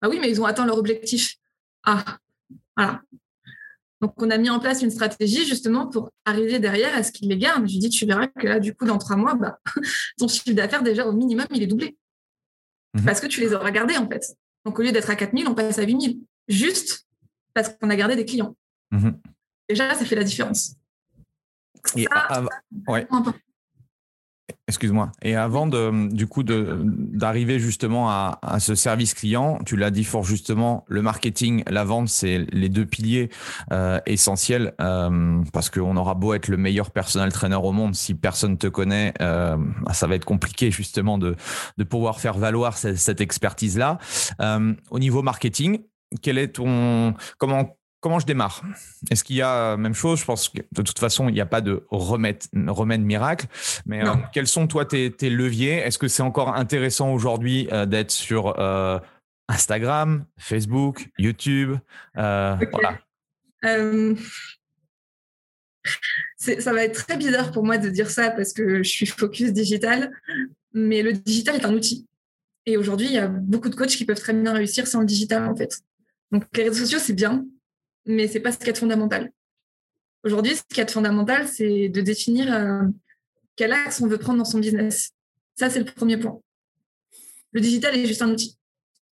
ah 0.00 0.08
oui 0.08 0.18
mais 0.20 0.30
ils 0.30 0.40
ont 0.40 0.44
atteint 0.44 0.66
leur 0.66 0.78
objectif. 0.78 1.36
Ah 1.84 2.18
voilà. 2.76 3.02
Donc 4.04 4.12
on 4.18 4.30
a 4.30 4.36
mis 4.36 4.50
en 4.50 4.60
place 4.60 4.82
une 4.82 4.90
stratégie 4.90 5.46
justement 5.46 5.86
pour 5.86 6.10
arriver 6.26 6.58
derrière 6.58 6.94
à 6.94 7.02
ce 7.02 7.10
qu'ils 7.10 7.28
les 7.28 7.38
gardent. 7.38 7.66
Je 7.66 7.72
lui 7.72 7.78
dit 7.78 7.88
tu 7.88 8.04
verras 8.04 8.26
que 8.26 8.46
là 8.46 8.60
du 8.60 8.74
coup 8.74 8.84
dans 8.84 8.98
trois 8.98 9.16
mois, 9.16 9.34
bah, 9.34 9.58
ton 10.18 10.28
chiffre 10.28 10.52
d'affaires 10.52 10.82
déjà 10.82 11.06
au 11.06 11.12
minimum 11.12 11.46
il 11.50 11.62
est 11.62 11.66
doublé 11.66 11.96
mmh 12.94 13.04
parce 13.04 13.20
que 13.20 13.26
tu 13.26 13.40
les 13.40 13.54
auras 13.54 13.70
gardés 13.70 13.96
en 13.96 14.08
fait. 14.08 14.36
Donc, 14.64 14.78
au 14.78 14.82
lieu 14.82 14.92
d'être 14.92 15.10
à 15.10 15.16
4 15.16 15.36
000, 15.36 15.50
on 15.50 15.54
passe 15.54 15.78
à 15.78 15.82
8 15.82 16.00
000. 16.00 16.14
Juste 16.48 17.06
parce 17.52 17.68
qu'on 17.68 17.90
a 17.90 17.96
gardé 17.96 18.16
des 18.16 18.24
clients. 18.24 18.56
Mhm. 18.90 19.20
Déjà, 19.68 19.94
ça 19.94 20.04
fait 20.04 20.16
la 20.16 20.24
différence. 20.24 20.76
Et, 21.96 22.06
excuse-moi. 24.66 25.12
Et 25.22 25.36
avant 25.36 25.66
de, 25.66 26.08
du 26.08 26.26
coup, 26.26 26.42
d'arriver 26.42 27.58
justement 27.58 28.08
à, 28.10 28.38
ce 28.60 28.74
service 28.74 29.14
client, 29.14 29.58
tu 29.66 29.76
l'as 29.76 29.90
dit 29.90 30.04
fort 30.04 30.24
justement, 30.24 30.84
le 30.88 31.02
marketing, 31.02 31.62
la 31.68 31.84
vente, 31.84 32.08
c'est 32.08 32.46
les 32.50 32.68
deux 32.68 32.86
piliers 32.86 33.28
euh, 33.72 34.00
essentiels 34.06 34.74
euh, 34.80 35.42
parce 35.52 35.68
qu'on 35.70 35.96
aura 35.96 36.14
beau 36.14 36.34
être 36.34 36.48
le 36.48 36.56
meilleur 36.56 36.90
personal 36.90 37.30
trainer 37.32 37.56
au 37.56 37.72
monde, 37.72 37.94
si 37.94 38.14
personne 38.14 38.56
te 38.56 38.66
connaît, 38.66 39.12
euh, 39.20 39.56
ça 39.92 40.06
va 40.06 40.14
être 40.14 40.24
compliqué 40.24 40.70
justement 40.70 41.18
de, 41.18 41.36
de 41.76 41.84
pouvoir 41.84 42.20
faire 42.20 42.38
valoir 42.38 42.78
cette, 42.78 42.98
cette 42.98 43.20
expertise-là. 43.20 43.98
au 44.90 44.98
niveau 44.98 45.22
marketing, 45.22 45.80
quel 46.22 46.38
est 46.38 46.54
ton, 46.54 47.14
comment, 47.38 47.76
Comment 48.04 48.18
je 48.18 48.26
démarre? 48.26 48.62
Est-ce 49.10 49.24
qu'il 49.24 49.36
y 49.36 49.40
a 49.40 49.72
euh, 49.72 49.76
même 49.78 49.94
chose? 49.94 50.20
Je 50.20 50.26
pense 50.26 50.50
que 50.50 50.58
de 50.58 50.82
toute 50.82 50.98
façon, 50.98 51.30
il 51.30 51.32
n'y 51.32 51.40
a 51.40 51.46
pas 51.46 51.62
de 51.62 51.86
remède, 51.88 52.42
remède 52.66 53.00
miracle. 53.00 53.46
Mais 53.86 54.06
euh, 54.06 54.12
quels 54.30 54.46
sont, 54.46 54.66
toi, 54.66 54.84
tes, 54.84 55.08
leviers? 55.30 55.76
Est-ce 55.76 55.96
que 55.96 56.06
c'est 56.06 56.22
encore 56.22 56.54
intéressant 56.54 57.14
aujourd'hui 57.14 57.66
euh, 57.72 57.86
d'être 57.86 58.10
sur 58.10 58.58
Instagram, 59.48 60.26
Facebook, 60.36 61.08
YouTube 61.16 61.78
Voilà. 62.14 62.98
ça 66.36 66.72
va 66.74 66.84
être 66.84 67.06
très 67.06 67.16
bizarre 67.16 67.52
pour 67.52 67.64
moi 67.64 67.78
de 67.78 67.88
dire 67.88 68.10
ça 68.10 68.30
parce 68.30 68.52
que 68.52 68.82
je 68.82 68.88
suis 68.90 69.06
focus 69.06 69.54
digital, 69.54 70.12
mais 70.74 71.00
le 71.00 71.14
digital 71.14 71.56
est 71.56 71.64
un 71.64 71.72
outil. 71.72 72.06
Et 72.66 72.76
aujourd'hui, 72.76 73.06
il 73.06 73.14
y 73.14 73.18
a 73.18 73.28
beaucoup 73.28 73.70
de 73.70 73.74
coachs 73.74 73.96
qui 73.96 74.04
peuvent 74.04 74.20
très 74.20 74.34
bien 74.34 74.52
réussir 74.52 74.86
sans 74.86 75.00
le 75.00 75.06
digital, 75.06 75.48
en 75.48 75.56
fait. 75.56 75.80
Donc, 76.32 76.44
les 76.54 76.64
réseaux 76.64 76.84
sociaux, 76.84 76.98
c'est 76.98 77.14
bien, 77.14 77.46
mais 78.06 78.28
c'est 78.28 78.40
pas 78.40 78.52
ce 78.52 78.58
qui 78.58 78.70
est 78.70 78.78
fondamental. 78.78 79.30
Aujourd'hui, 80.24 80.56
ce 80.56 80.62
qui 80.62 80.80
est 80.80 80.90
fondamental, 80.90 81.46
c'est 81.48 81.88
de 81.88 82.00
définir 82.00 82.52
euh, 82.52 82.82
quel 83.56 83.72
axe 83.72 84.00
on 84.00 84.06
veut 84.06 84.18
prendre 84.18 84.38
dans 84.38 84.44
son 84.44 84.58
business. 84.58 85.10
Ça, 85.54 85.70
c'est 85.70 85.78
le 85.78 85.84
premier 85.84 86.16
point. 86.16 86.40
Le 87.52 87.60
digital 87.60 87.96
est 87.96 88.06
juste 88.06 88.22
un 88.22 88.30
outil. 88.30 88.58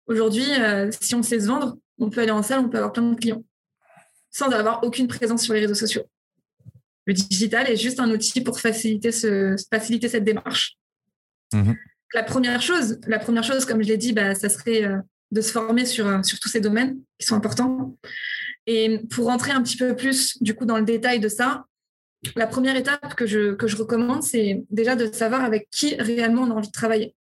Aujourd'hui, 0.07 0.45
euh, 0.59 0.89
si 0.99 1.13
on 1.15 1.21
sait 1.21 1.39
se 1.39 1.47
vendre, 1.47 1.77
on 1.99 2.09
peut 2.09 2.21
aller 2.21 2.31
en 2.31 2.43
salle, 2.43 2.59
on 2.59 2.69
peut 2.69 2.77
avoir 2.77 2.93
plein 2.93 3.03
de 3.03 3.15
clients 3.15 3.43
sans 4.31 4.49
avoir 4.51 4.83
aucune 4.83 5.07
présence 5.07 5.43
sur 5.43 5.53
les 5.53 5.59
réseaux 5.59 5.75
sociaux. 5.75 6.03
Le 7.05 7.13
digital 7.13 7.69
est 7.69 7.75
juste 7.75 7.99
un 7.99 8.09
outil 8.09 8.41
pour 8.41 8.59
faciliter, 8.59 9.11
ce, 9.11 9.55
faciliter 9.69 10.07
cette 10.07 10.23
démarche. 10.23 10.77
Mhm. 11.53 11.75
La 12.13 12.23
première 12.23 12.61
chose, 12.61 12.99
la 13.07 13.19
première 13.19 13.43
chose, 13.43 13.65
comme 13.65 13.83
je 13.83 13.87
l'ai 13.89 13.97
dit, 13.97 14.13
bah, 14.13 14.35
ça 14.35 14.49
serait 14.49 14.85
euh, 14.85 14.97
de 15.31 15.41
se 15.41 15.51
former 15.51 15.85
sur, 15.85 16.25
sur 16.25 16.39
tous 16.39 16.49
ces 16.49 16.61
domaines 16.61 16.97
qui 17.19 17.27
sont 17.27 17.35
importants. 17.35 17.97
Et 18.67 18.99
pour 19.09 19.25
rentrer 19.25 19.51
un 19.51 19.61
petit 19.61 19.77
peu 19.77 19.95
plus 19.95 20.41
du 20.41 20.55
coup 20.55 20.65
dans 20.65 20.77
le 20.77 20.83
détail 20.83 21.19
de 21.19 21.29
ça, 21.29 21.65
la 22.35 22.47
première 22.47 22.75
étape 22.75 23.15
que 23.15 23.25
je, 23.25 23.53
que 23.53 23.67
je 23.67 23.75
recommande, 23.75 24.23
c'est 24.23 24.63
déjà 24.69 24.95
de 24.95 25.11
savoir 25.11 25.43
avec 25.43 25.67
qui 25.71 25.95
réellement 25.95 26.43
on 26.43 26.51
a 26.51 26.55
envie 26.55 26.67
de 26.67 26.73
travailler. 26.73 27.15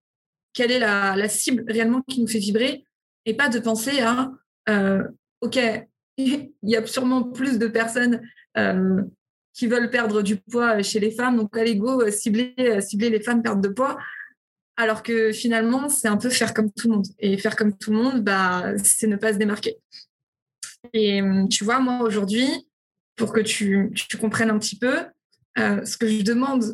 Quelle 0.55 0.71
est 0.71 0.79
la, 0.79 1.29
cible 1.29 1.65
réellement 1.69 2.01
qui 2.03 2.21
nous 2.21 2.27
fait 2.27 2.39
vibrer 2.39 2.85
et 3.27 3.35
pas 3.35 3.49
de 3.49 3.59
penser 3.59 4.01
à 4.01 4.33
euh, 4.69 5.03
OK, 5.43 5.59
il 6.17 6.51
y 6.63 6.77
a 6.77 6.87
sûrement 6.87 7.25
plus 7.25 7.59
de 7.59 7.67
personnes 7.67 8.23
euh, 8.57 9.03
qui 9.53 9.67
veulent 9.67 9.91
perdre 9.91 10.23
du 10.23 10.37
poids 10.37 10.83
chez 10.83 11.01
les 11.01 11.11
femmes, 11.11 11.37
donc 11.37 11.57
allez 11.57 11.77
go, 11.77 12.03
euh, 12.03 12.11
cibler, 12.11 12.55
cibler 12.81 13.11
les 13.11 13.21
femmes 13.21 13.43
perdre 13.43 13.61
de 13.61 13.69
poids. 13.69 13.99
Alors 14.79 15.03
que 15.03 15.33
finalement, 15.33 15.89
c'est 15.89 16.09
un 16.09 16.19
peu 16.19 16.29
faire 16.29 16.53
comme 16.53 16.71
tout 16.71 16.89
le 16.89 16.97
monde. 16.97 17.07
Et 17.19 17.39
faire 17.39 17.57
comme 17.57 17.77
tout 17.77 17.91
le 17.91 17.97
monde, 17.97 18.23
bah, 18.23 18.73
c'est 18.83 19.07
ne 19.07 19.17
pas 19.17 19.33
se 19.33 19.39
démarquer. 19.39 19.79
Et 20.93 21.23
euh, 21.23 21.47
tu 21.49 21.65
vois, 21.65 21.81
moi 21.81 22.03
aujourd'hui, 22.03 22.49
pour 23.17 23.33
que 23.33 23.41
tu, 23.41 23.93
comprennes 24.21 24.51
un 24.51 24.59
petit 24.59 24.79
peu, 24.79 25.05
euh, 25.59 25.85
ce 25.85 25.97
que 25.97 26.09
je 26.09 26.23
demande 26.23 26.65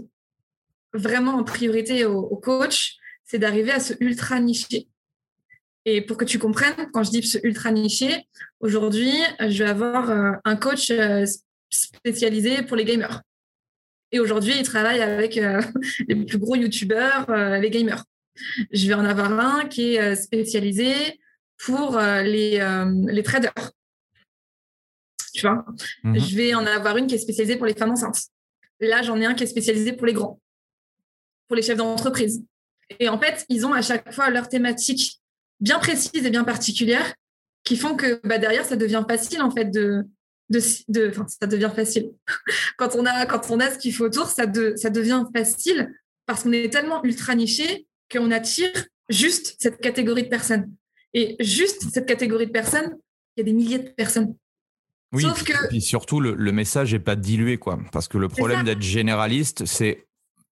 vraiment 0.93 1.35
en 1.35 1.45
priorité 1.45 2.05
au, 2.05 2.37
coach, 2.37 2.97
c'est 3.25 3.39
d'arriver 3.39 3.71
à 3.71 3.81
se 3.81 3.95
ultra 4.01 4.41
nicher. 4.41 4.89
Et 5.85 6.01
pour 6.01 6.17
que 6.17 6.25
tu 6.25 6.39
comprennes, 6.39 6.91
quand 6.93 7.03
je 7.03 7.11
dis 7.11 7.23
se 7.23 7.39
ultra 7.43 7.71
nicher, 7.71 8.29
aujourd'hui, 8.61 9.13
je 9.41 9.65
vais 9.65 9.71
avoir 9.71 10.11
euh, 10.11 10.33
un 10.45 10.57
coach 10.57 10.93
spécialisé 11.71 12.63
pour 12.63 12.77
les 12.77 12.85
gamers. 12.85 13.23
Et 14.11 14.21
aujourd'hui, 14.21 14.53
il 14.57 14.63
travaille 14.63 15.01
avec 15.01 15.37
les 16.09 16.25
plus 16.27 16.39
gros 16.39 16.57
youtubeurs, 16.57 17.31
les 17.61 17.71
gamers. 17.71 18.05
Je 18.73 18.87
vais 18.87 18.95
en 18.95 19.05
avoir 19.05 19.33
un 19.33 19.65
qui 19.67 19.95
est 19.95 20.17
spécialisé 20.17 21.21
pour 21.57 21.99
les, 21.99 22.61
les 23.09 23.23
traders 23.23 23.73
tu 25.33 25.47
vois. 25.47 25.65
Mhm. 26.05 26.19
Je 26.19 26.37
vais 26.37 26.55
en 26.55 26.67
avoir 26.67 26.97
une 26.97 27.07
qui 27.07 27.15
est 27.15 27.19
spécialisée 27.19 27.57
pour 27.57 27.67
les 27.67 27.75
femmes 27.75 27.91
enceintes. 27.91 28.23
Là, 28.81 29.03
j'en 29.03 29.21
ai 29.21 29.27
un 29.27 29.35
qui 29.35 29.45
est 29.45 29.49
spécialisé 29.49 29.93
pour 29.93 30.07
les 30.07 30.13
grands, 30.13 30.41
pour 31.49 31.57
les 31.57 31.63
chefs 31.63 31.77
d'entreprise. 31.77 32.45
Et 32.99 33.09
en 33.09 33.19
fait, 33.19 33.45
ils 33.49 33.65
ont 33.65 33.73
à 33.73 33.83
chaque 33.83 34.13
fois 34.13 34.31
leur 34.31 34.49
thématique 34.49 35.21
bien 35.61 35.79
précise 35.79 36.25
et 36.27 36.31
bien 36.31 36.45
particulière 36.45 37.15
qui 37.65 37.77
font 37.77 37.95
que 37.95 38.21
bah, 38.27 38.39
derrière, 38.39 38.65
ça 38.65 38.77
devient 38.77 39.05
facile 39.09 39.43
en 39.43 39.51
fait 39.51 39.67
de, 39.67 40.05
de, 40.51 41.09
enfin, 41.09 41.27
ça 41.29 41.47
devient 41.47 41.71
facile. 41.75 42.13
quand 42.77 42.97
on 42.97 43.07
a 43.07 43.27
quand 43.27 43.51
on 43.51 43.61
a 43.61 43.71
ce 43.71 43.79
qu'il 43.79 43.95
faut 43.95 44.05
autour, 44.05 44.27
ça, 44.27 44.47
de, 44.47 44.75
ça 44.77 44.91
devient 44.91 45.25
facile 45.35 45.93
parce 46.27 46.43
qu'on 46.43 46.53
est 46.53 46.73
tellement 46.73 47.03
ultra 47.05 47.35
niché 47.35 47.87
qu'on 48.11 48.31
attire 48.31 48.73
juste 49.09 49.57
cette 49.59 49.81
catégorie 49.81 50.25
de 50.25 50.29
personnes. 50.29 50.71
Et 51.15 51.37
juste 51.41 51.83
cette 51.93 52.07
catégorie 52.07 52.47
de 52.47 52.53
personnes, 52.53 52.97
il 53.37 53.41
y 53.41 53.43
a 53.43 53.45
des 53.45 53.53
milliers 53.53 53.79
de 53.79 53.91
personnes. 53.91 54.35
Oui, 55.13 55.27
et 55.73 55.81
surtout, 55.81 56.21
le, 56.21 56.53
message 56.53 56.93
n'est 56.93 56.99
pas 56.99 57.17
dilué, 57.17 57.59
quoi. 57.59 57.79
Parce 57.93 58.09
que 58.09 58.19
le 58.19 58.29
problème 58.29 58.65
d'être 58.65 58.83
généraliste, 58.83 59.67
c'est 59.67 60.07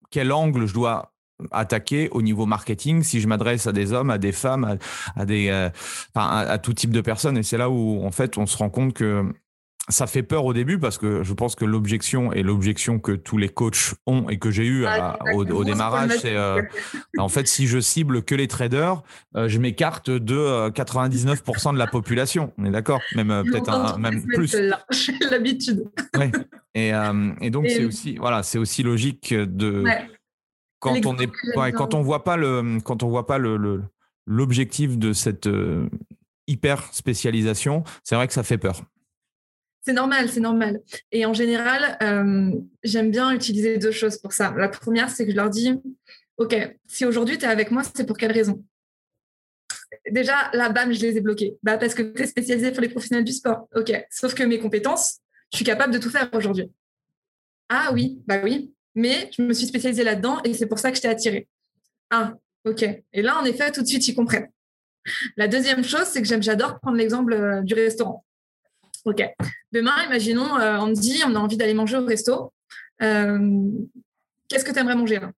quel 0.09 0.31
angle 0.31 0.65
je 0.65 0.73
dois 0.73 1.13
attaquer 1.51 2.09
au 2.09 2.23
niveau 2.23 2.47
marketing 2.47 3.03
si 3.03 3.21
je 3.21 3.27
m'adresse 3.27 3.67
à 3.67 3.71
des 3.71 3.93
hommes, 3.93 4.09
à 4.09 4.17
des 4.17 4.31
femmes, 4.31 4.77
à, 5.15 5.25
des, 5.25 5.49
euh, 5.49 5.69
à, 6.15 6.57
tout 6.57 6.73
type 6.73 6.91
de 6.91 7.01
personnes. 7.01 7.37
Et 7.37 7.43
c'est 7.43 7.57
là 7.57 7.69
où, 7.69 8.03
en 8.03 8.11
fait, 8.11 8.37
on 8.37 8.47
se 8.47 8.57
rend 8.57 8.69
compte 8.69 8.93
que 8.93 9.31
ça 9.89 10.05
fait 10.05 10.23
peur 10.23 10.43
au 10.45 10.53
début 10.53 10.79
parce 10.79 10.97
que 10.97 11.23
je 11.23 11.33
pense 11.33 11.55
que 11.55 11.63
l'objection 11.63 12.33
et 12.33 12.43
l'objection 12.43 12.99
que 12.99 13.13
tous 13.13 13.37
les 13.37 13.47
coachs 13.47 13.93
ont 14.05 14.27
et 14.29 14.37
que 14.37 14.51
j'ai 14.51 14.65
eu 14.65 14.85
au, 15.33 15.63
démarrage, 15.63 16.11
c'est 16.19 16.35
euh, 16.35 16.61
en 17.17 17.29
fait 17.29 17.47
si 17.47 17.67
je 17.67 17.79
cible 17.79 18.23
que 18.23 18.35
les 18.35 18.47
traders, 18.47 19.01
euh, 19.35 19.47
je 19.47 19.59
m'écarte 19.59 20.09
de 20.09 20.69
99% 20.69 21.69
euh, 21.69 21.73
de 21.73 21.77
la 21.77 21.87
population. 21.87 22.51
On 22.57 22.65
est 22.65 22.71
d'accord, 22.71 23.01
même 23.15 23.43
peut-être 23.45 23.97
même 23.97 24.25
plus. 24.25 24.55
L'habitude. 25.31 25.85
Et, 26.75 26.91
et, 27.41 27.49
donc 27.49 27.67
c'est 27.69 27.85
aussi 27.85 28.17
voilà, 28.17 28.43
c'est 28.43 28.57
aussi 28.57 28.83
logique 28.83 29.33
de 29.33 29.85
quand 30.79 31.05
on 31.05 31.17
est 31.17 31.31
quand 31.71 31.93
on 31.93 32.01
voit 32.01 32.23
pas 32.25 32.35
le 32.35 32.79
quand 32.83 33.03
on 33.03 33.09
voit 33.09 33.25
pas 33.25 33.37
le 33.37 33.81
l'objectif 34.25 34.97
de 34.97 35.13
cette 35.13 35.49
hyper 36.47 36.93
spécialisation, 36.93 37.85
c'est 38.03 38.15
vrai 38.15 38.27
que 38.27 38.33
ça 38.33 38.43
fait 38.43 38.57
peur. 38.57 38.83
C'est 39.87 39.93
normal, 39.93 40.27
c'est 40.27 40.41
normal. 40.41 40.81
Et 41.13 41.25
en 41.25 41.33
général, 41.33 41.97
euh, 42.01 42.51
j'aime 42.83 43.09
bien 43.09 43.31
utiliser 43.31 43.77
deux 43.77 43.91
choses 43.91 44.17
pour 44.17 44.33
ça. 44.33 44.53
La 44.57 44.67
première, 44.67 45.09
c'est 45.09 45.25
que 45.25 45.31
je 45.31 45.37
leur 45.37 45.49
dis, 45.49 45.79
OK, 46.35 46.53
si 46.87 47.05
aujourd'hui 47.05 47.37
tu 47.37 47.45
es 47.45 47.47
avec 47.47 47.71
moi, 47.71 47.83
c'est 47.95 48.05
pour 48.05 48.17
quelle 48.17 48.33
raison? 48.33 48.61
Déjà, 50.11 50.51
là, 50.51 50.67
bam, 50.67 50.91
je 50.91 50.99
les 50.99 51.15
ai 51.15 51.21
bloqués. 51.21 51.55
Bah, 51.63 51.77
parce 51.77 51.93
que 51.93 52.01
tu 52.01 52.21
es 52.21 52.27
spécialisé 52.27 52.71
pour 52.71 52.81
les 52.81 52.89
professionnels 52.89 53.23
du 53.23 53.31
sport. 53.31 53.69
OK. 53.75 53.93
Sauf 54.09 54.33
que 54.33 54.43
mes 54.43 54.59
compétences, 54.59 55.19
je 55.53 55.59
suis 55.59 55.65
capable 55.65 55.93
de 55.93 55.99
tout 55.99 56.09
faire 56.09 56.29
aujourd'hui. 56.33 56.69
Ah 57.69 57.91
oui, 57.93 58.21
bah 58.27 58.41
oui. 58.43 58.73
Mais 58.93 59.29
je 59.37 59.41
me 59.41 59.53
suis 59.53 59.67
spécialisée 59.67 60.03
là-dedans 60.03 60.41
et 60.43 60.53
c'est 60.53 60.67
pour 60.67 60.79
ça 60.79 60.91
que 60.91 60.97
je 60.97 61.01
t'ai 61.01 61.07
attiré. 61.07 61.47
Ah, 62.09 62.33
OK. 62.65 62.83
Et 63.13 63.21
là, 63.21 63.39
en 63.39 63.45
effet, 63.45 63.71
tout 63.71 63.83
de 63.83 63.87
suite, 63.87 64.05
ils 64.05 64.15
comprennent. 64.15 64.49
La 65.37 65.47
deuxième 65.47 65.85
chose, 65.85 66.07
c'est 66.07 66.21
que 66.21 66.27
j'adore 66.27 66.77
prendre 66.81 66.97
l'exemple 66.97 67.31
euh, 67.31 67.61
du 67.61 67.73
restaurant. 67.73 68.25
OK. 69.05 69.23
Demain, 69.71 70.03
imaginons, 70.05 70.57
euh, 70.57 70.77
on 70.79 70.87
me 70.87 70.95
dit, 70.95 71.21
on 71.25 71.35
a 71.35 71.39
envie 71.39 71.57
d'aller 71.57 71.73
manger 71.73 71.97
au 71.97 72.05
resto. 72.05 72.53
Euh, 73.01 73.69
qu'est-ce 74.47 74.65
que 74.65 74.71
tu 74.71 74.79
aimerais 74.79 74.95
manger 74.95 75.19
là? 75.19 75.31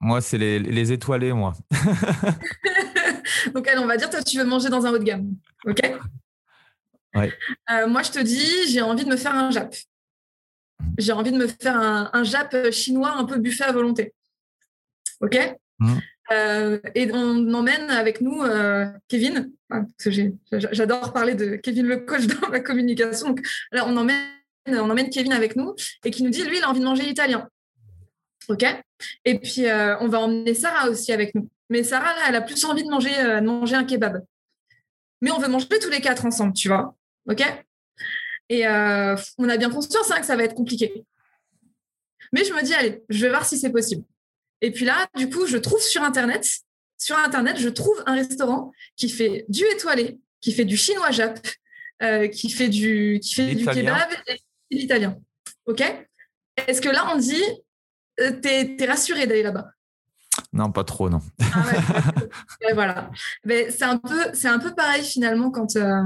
Moi, 0.00 0.20
c'est 0.20 0.38
les, 0.38 0.92
étoilés, 0.92 1.32
moi. 1.32 1.52
Donc, 3.54 3.66
allez, 3.68 3.78
on 3.78 3.86
va 3.86 3.96
dire, 3.96 4.10
toi, 4.10 4.22
tu 4.22 4.38
veux 4.38 4.44
manger 4.44 4.68
dans 4.68 4.84
un 4.84 4.92
haut 4.92 4.98
de 4.98 5.04
gamme. 5.04 5.34
OK? 5.64 5.80
Euh, 7.16 7.86
Moi, 7.86 8.02
je 8.02 8.10
te 8.10 8.18
dis, 8.18 8.68
j'ai 8.68 8.82
envie 8.82 9.04
de 9.04 9.10
me 9.10 9.16
faire 9.16 9.34
un 9.34 9.50
jap. 9.50 9.74
J'ai 10.98 11.12
envie 11.12 11.30
de 11.30 11.38
me 11.38 11.46
faire 11.46 11.76
un, 11.76 12.10
un 12.12 12.24
jap 12.24 12.70
chinois 12.70 13.12
un 13.12 13.24
peu 13.24 13.38
buffet 13.38 13.64
à 13.64 13.72
volonté. 13.72 14.12
OK? 15.20 15.56
Mmh. 15.78 15.98
Euh, 16.32 16.78
et 16.94 17.10
on 17.12 17.52
emmène 17.52 17.90
avec 17.90 18.20
nous 18.20 18.42
euh, 18.42 18.86
Kevin, 19.08 19.52
j'adore 20.50 21.12
parler 21.12 21.34
de 21.34 21.56
Kevin 21.56 21.86
le 21.86 21.98
coach 21.98 22.26
dans 22.26 22.48
la 22.48 22.60
communication. 22.60 23.28
Donc, 23.28 23.46
on 23.72 23.96
emmène, 23.96 24.16
on 24.66 24.90
emmène 24.90 25.10
Kevin 25.10 25.32
avec 25.32 25.56
nous 25.56 25.74
et 26.04 26.10
qui 26.10 26.22
nous 26.22 26.30
dit, 26.30 26.44
lui, 26.44 26.58
il 26.58 26.64
a 26.64 26.70
envie 26.70 26.80
de 26.80 26.84
manger 26.84 27.08
italien. 27.08 27.48
OK? 28.48 28.64
Et 29.24 29.38
puis, 29.38 29.66
euh, 29.66 29.98
on 30.00 30.08
va 30.08 30.20
emmener 30.20 30.54
Sarah 30.54 30.88
aussi 30.88 31.12
avec 31.12 31.34
nous. 31.34 31.48
Mais 31.70 31.82
Sarah, 31.82 32.14
là, 32.14 32.22
elle 32.28 32.36
a 32.36 32.42
plus 32.42 32.64
envie 32.64 32.84
de 32.84 32.90
manger, 32.90 33.10
de 33.10 33.40
manger 33.40 33.76
un 33.76 33.84
kebab. 33.84 34.24
Mais 35.20 35.30
on 35.30 35.38
veut 35.38 35.48
manger 35.48 35.68
tous 35.80 35.90
les 35.90 36.00
quatre 36.00 36.26
ensemble, 36.26 36.52
tu 36.52 36.68
vois? 36.68 36.94
OK? 37.28 37.42
Et 38.48 38.66
on 38.66 39.48
a 39.48 39.56
bien 39.56 39.70
conscience 39.70 40.10
hein, 40.10 40.20
que 40.20 40.26
ça 40.26 40.36
va 40.36 40.44
être 40.44 40.54
compliqué. 40.54 41.04
Mais 42.32 42.44
je 42.44 42.52
me 42.52 42.62
dis, 42.62 42.74
allez, 42.74 43.02
je 43.08 43.22
vais 43.22 43.30
voir 43.30 43.44
si 43.44 43.58
c'est 43.58 43.70
possible. 43.70 44.04
Et 44.62 44.70
puis 44.70 44.84
là, 44.84 45.06
du 45.16 45.28
coup, 45.28 45.46
je 45.46 45.58
trouve 45.58 45.80
sur 45.80 46.02
Internet, 46.02 46.48
sur 46.96 47.18
Internet, 47.18 47.58
je 47.58 47.68
trouve 47.68 48.02
un 48.06 48.14
restaurant 48.14 48.72
qui 48.96 49.10
fait 49.10 49.44
du 49.48 49.64
étoilé, 49.66 50.20
qui 50.40 50.52
fait 50.52 50.64
du 50.64 50.76
chinois 50.76 51.10
jap, 51.10 51.38
euh, 52.02 52.28
qui 52.28 52.48
fait 52.48 52.68
du, 52.68 53.20
qui 53.22 53.34
fait 53.34 53.54
du 53.54 53.66
kebab 53.66 54.08
et 54.28 54.76
l'italien. 54.76 55.18
OK? 55.66 55.82
Est-ce 56.68 56.80
que 56.80 56.88
là, 56.88 57.12
on 57.12 57.18
dit, 57.18 57.42
euh, 58.20 58.32
t'es 58.40 58.76
es 58.78 58.86
rassuré 58.86 59.26
d'aller 59.26 59.42
là-bas? 59.42 59.66
Non, 60.52 60.70
pas 60.70 60.84
trop, 60.84 61.10
non. 61.10 61.20
Ah 61.54 61.64
ouais, 62.64 62.72
voilà. 62.72 63.10
Mais 63.44 63.70
c'est 63.70 63.84
un 63.84 63.98
peu, 63.98 64.30
c'est 64.32 64.48
un 64.48 64.58
peu 64.58 64.74
pareil 64.74 65.04
finalement 65.04 65.50
quand 65.50 65.76
euh, 65.76 66.02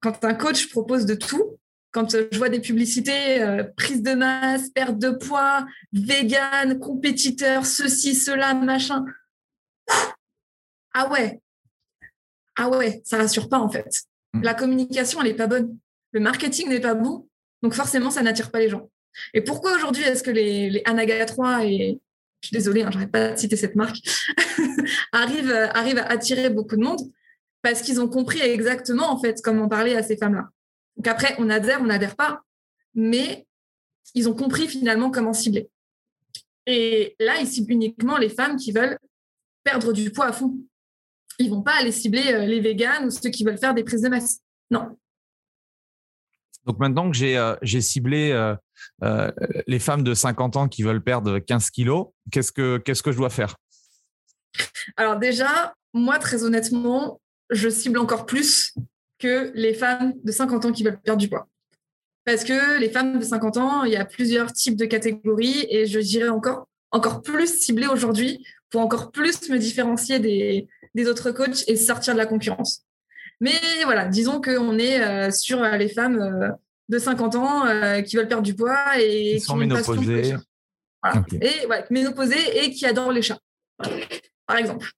quand 0.00 0.24
un 0.24 0.34
coach 0.34 0.68
propose 0.70 1.06
de 1.06 1.14
tout. 1.14 1.58
Quand 1.90 2.10
je 2.10 2.36
vois 2.36 2.50
des 2.50 2.60
publicités, 2.60 3.42
euh, 3.42 3.64
prise 3.76 4.02
de 4.02 4.12
masse, 4.12 4.68
perte 4.70 4.98
de 4.98 5.10
poids, 5.10 5.66
vegan, 5.92 6.78
compétiteur, 6.78 7.64
ceci, 7.64 8.14
cela, 8.14 8.54
machin. 8.54 9.04
Ah 10.92 11.10
ouais, 11.10 11.40
ah 12.58 12.68
ouais, 12.68 13.00
ça 13.04 13.18
rassure 13.18 13.48
pas 13.48 13.58
en 13.58 13.70
fait. 13.70 14.02
Hmm. 14.34 14.42
La 14.42 14.52
communication, 14.52 15.20
elle 15.22 15.28
est 15.28 15.34
pas 15.34 15.46
bonne. 15.46 15.78
Le 16.12 16.20
marketing 16.20 16.68
n'est 16.68 16.80
pas 16.80 16.94
bon, 16.94 17.28
donc 17.62 17.72
forcément, 17.72 18.10
ça 18.10 18.22
n'attire 18.22 18.50
pas 18.50 18.58
les 18.58 18.68
gens. 18.68 18.90
Et 19.32 19.40
pourquoi 19.40 19.74
aujourd'hui 19.74 20.02
est-ce 20.02 20.22
que 20.22 20.30
les, 20.30 20.68
les 20.68 20.82
Anaga 20.84 21.24
3 21.24 21.64
et 21.64 22.00
je 22.40 22.48
suis 22.48 22.54
désolée, 22.54 22.82
hein, 22.82 22.90
j'arrête 22.92 23.12
pas 23.12 23.30
de 23.32 23.36
citer 23.36 23.56
cette 23.56 23.76
marque, 23.76 23.98
arrivent, 25.12 25.70
arrivent 25.74 25.98
à 25.98 26.06
attirer 26.06 26.50
beaucoup 26.50 26.76
de 26.76 26.82
monde? 26.82 27.00
Parce 27.62 27.82
qu'ils 27.82 28.00
ont 28.00 28.08
compris 28.08 28.40
exactement 28.40 29.10
en 29.10 29.20
fait 29.20 29.40
comment 29.42 29.68
parler 29.68 29.94
à 29.94 30.02
ces 30.02 30.16
femmes-là. 30.16 30.48
Donc 30.98 31.06
après, 31.06 31.34
on 31.38 31.48
adhère, 31.48 31.80
on 31.80 31.86
n'adhère 31.86 32.16
pas, 32.16 32.42
mais 32.94 33.46
ils 34.14 34.28
ont 34.28 34.34
compris 34.34 34.68
finalement 34.68 35.10
comment 35.10 35.32
cibler. 35.32 35.70
Et 36.66 37.16
là, 37.18 37.40
ils 37.40 37.46
ciblent 37.46 37.72
uniquement 37.72 38.18
les 38.18 38.28
femmes 38.28 38.56
qui 38.56 38.72
veulent 38.72 38.98
perdre 39.64 39.92
du 39.92 40.10
poids 40.10 40.26
à 40.26 40.32
fond. 40.32 40.58
Ils 41.38 41.50
vont 41.50 41.62
pas 41.62 41.76
aller 41.78 41.92
cibler 41.92 42.32
euh, 42.32 42.44
les 42.44 42.60
véganes 42.60 43.06
ou 43.06 43.10
ceux 43.10 43.30
qui 43.30 43.44
veulent 43.44 43.58
faire 43.58 43.74
des 43.74 43.84
prises 43.84 44.02
de 44.02 44.08
masse. 44.08 44.40
Non. 44.70 44.98
Donc 46.68 46.78
maintenant 46.78 47.10
que 47.10 47.16
j'ai 47.16 47.38
euh, 47.38 47.56
ciblé 47.80 48.30
euh, 48.30 48.54
euh, 49.02 49.30
les 49.66 49.78
femmes 49.78 50.02
de 50.02 50.12
50 50.12 50.56
ans 50.56 50.68
qui 50.68 50.82
veulent 50.82 51.02
perdre 51.02 51.38
15 51.38 51.70
kilos, 51.70 52.08
qu'est-ce 52.30 52.52
que, 52.52 52.76
qu'est-ce 52.76 53.02
que 53.02 53.10
je 53.10 53.16
dois 53.16 53.30
faire? 53.30 53.56
Alors 54.98 55.18
déjà, 55.18 55.74
moi, 55.94 56.18
très 56.18 56.44
honnêtement, 56.44 57.22
je 57.48 57.70
cible 57.70 57.98
encore 57.98 58.26
plus 58.26 58.74
que 59.18 59.50
les 59.54 59.74
femmes 59.74 60.14
de 60.22 60.32
50 60.32 60.64
ans 60.66 60.72
qui 60.72 60.84
veulent 60.84 61.00
perdre 61.00 61.20
du 61.20 61.28
poids. 61.28 61.48
Parce 62.24 62.44
que 62.44 62.78
les 62.78 62.90
femmes 62.90 63.18
de 63.18 63.24
50 63.24 63.56
ans, 63.56 63.84
il 63.84 63.92
y 63.92 63.96
a 63.96 64.04
plusieurs 64.04 64.52
types 64.52 64.76
de 64.76 64.84
catégories 64.84 65.66
et 65.70 65.86
je 65.86 65.98
dirais 65.98 66.28
encore, 66.28 66.68
encore 66.90 67.22
plus 67.22 67.60
ciblées 67.60 67.86
aujourd'hui 67.86 68.44
pour 68.70 68.82
encore 68.82 69.10
plus 69.10 69.48
me 69.48 69.58
différencier 69.58 70.18
des, 70.18 70.68
des 70.94 71.08
autres 71.08 71.30
coachs 71.30 71.64
et 71.68 71.76
sortir 71.76 72.14
de 72.14 72.18
la 72.18 72.26
concurrence. 72.26 72.84
Mais 73.40 73.58
voilà, 73.84 74.06
disons 74.06 74.40
qu'on 74.40 74.78
est 74.78 75.00
euh, 75.00 75.30
sur 75.30 75.62
euh, 75.62 75.76
les 75.76 75.88
femmes 75.88 76.20
euh, 76.20 76.50
de 76.88 76.98
50 76.98 77.34
ans 77.36 78.02
qui 78.02 78.16
veulent 78.16 78.28
perdre 78.28 78.42
du 78.42 78.54
poids 78.54 78.98
et 78.98 79.34
qui 79.34 79.40
sont 79.40 79.56
ménopausées. 79.56 80.34
Voilà. 81.02 81.24
Et 81.40 81.66
ouais, 81.66 81.84
ménopausées 81.90 82.64
et 82.64 82.70
qui 82.70 82.86
adorent 82.86 83.12
les 83.12 83.22
chats, 83.22 83.38
par 84.46 84.56
exemple. 84.56 84.90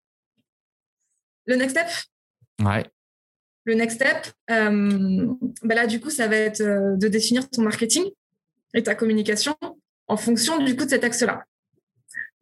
Le 1.47 1.57
next 1.57 1.77
step? 1.77 1.89
Ouais. 2.65 2.87
Le 3.71 3.77
next 3.77 4.03
step, 4.03 4.27
bah 4.49 5.75
là, 5.77 5.87
du 5.87 6.01
coup, 6.01 6.11
ça 6.11 6.27
va 6.27 6.35
être 6.35 6.61
de 6.61 7.07
définir 7.07 7.49
ton 7.49 7.63
marketing 7.63 8.03
et 8.75 8.83
ta 8.83 8.97
communication 8.97 9.57
en 10.09 10.17
fonction 10.17 10.59
du 10.59 10.75
coup 10.75 10.87
de 10.87 10.91
cet 10.91 11.05
axe-là. 11.05 11.45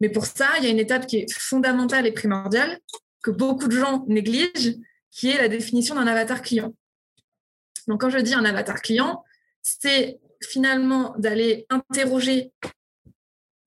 Mais 0.01 0.09
pour 0.09 0.25
ça, 0.25 0.47
il 0.57 0.63
y 0.63 0.67
a 0.67 0.71
une 0.71 0.79
étape 0.79 1.05
qui 1.05 1.17
est 1.17 1.31
fondamentale 1.31 2.07
et 2.07 2.11
primordiale 2.11 2.79
que 3.21 3.29
beaucoup 3.29 3.67
de 3.67 3.77
gens 3.77 4.05
négligent, 4.07 4.79
qui 5.11 5.29
est 5.29 5.37
la 5.37 5.49
définition 5.49 5.93
d'un 5.93 6.07
avatar 6.07 6.41
client. 6.41 6.73
Donc, 7.87 8.01
quand 8.01 8.09
je 8.09 8.17
dis 8.17 8.33
un 8.33 8.45
avatar 8.45 8.81
client, 8.81 9.23
c'est 9.61 10.19
finalement 10.41 11.13
d'aller 11.19 11.67
interroger 11.69 12.51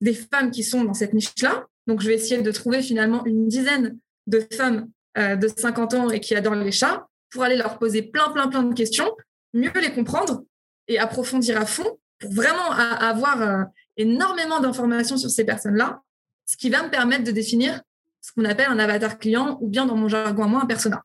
des 0.01 0.13
femmes 0.13 0.51
qui 0.51 0.63
sont 0.63 0.83
dans 0.83 0.93
cette 0.93 1.13
niche-là. 1.13 1.65
Donc, 1.87 2.01
je 2.01 2.09
vais 2.09 2.15
essayer 2.15 2.41
de 2.41 2.51
trouver 2.51 2.81
finalement 2.81 3.23
une 3.25 3.47
dizaine 3.47 3.97
de 4.27 4.45
femmes 4.51 4.89
euh, 5.17 5.37
de 5.37 5.47
50 5.47 5.93
ans 5.93 6.09
et 6.09 6.19
qui 6.19 6.35
adorent 6.35 6.55
les 6.55 6.73
chats 6.73 7.07
pour 7.33 7.43
aller 7.43 7.57
leur 7.57 7.79
poser 7.79 8.03
plein, 8.03 8.29
plein, 8.29 8.47
plein 8.47 8.63
de 8.63 8.73
questions, 8.73 9.11
mieux 9.53 9.73
les 9.75 9.91
comprendre 9.91 10.43
et 10.87 10.99
approfondir 10.99 11.59
à 11.59 11.65
fond 11.65 11.99
pour 12.19 12.31
vraiment 12.31 12.71
avoir 12.71 13.41
euh, 13.41 13.63
énormément 13.97 14.59
d'informations 14.59 15.17
sur 15.17 15.29
ces 15.29 15.43
personnes-là, 15.43 16.01
ce 16.45 16.55
qui 16.55 16.69
va 16.69 16.83
me 16.83 16.89
permettre 16.89 17.23
de 17.23 17.31
définir 17.31 17.81
ce 18.21 18.31
qu'on 18.31 18.45
appelle 18.45 18.69
un 18.69 18.79
avatar 18.79 19.17
client 19.17 19.57
ou 19.61 19.67
bien 19.67 19.85
dans 19.85 19.97
mon 19.97 20.07
jargon 20.07 20.43
à 20.43 20.47
moi 20.47 20.61
un 20.61 20.65
persona. 20.67 21.03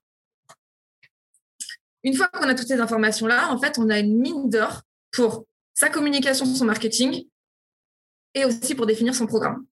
Une 2.04 2.14
fois 2.14 2.28
qu'on 2.28 2.48
a 2.48 2.54
toutes 2.54 2.68
ces 2.68 2.80
informations-là, 2.80 3.50
en 3.50 3.58
fait, 3.58 3.78
on 3.78 3.88
a 3.88 3.98
une 3.98 4.18
mine 4.18 4.50
d'or 4.50 4.82
pour 5.10 5.46
sa 5.74 5.88
communication, 5.88 6.44
son 6.44 6.64
marketing 6.64 7.26
et 8.34 8.44
aussi 8.44 8.74
pour 8.74 8.86
définir 8.86 9.14
son 9.14 9.26
programme. 9.26 9.66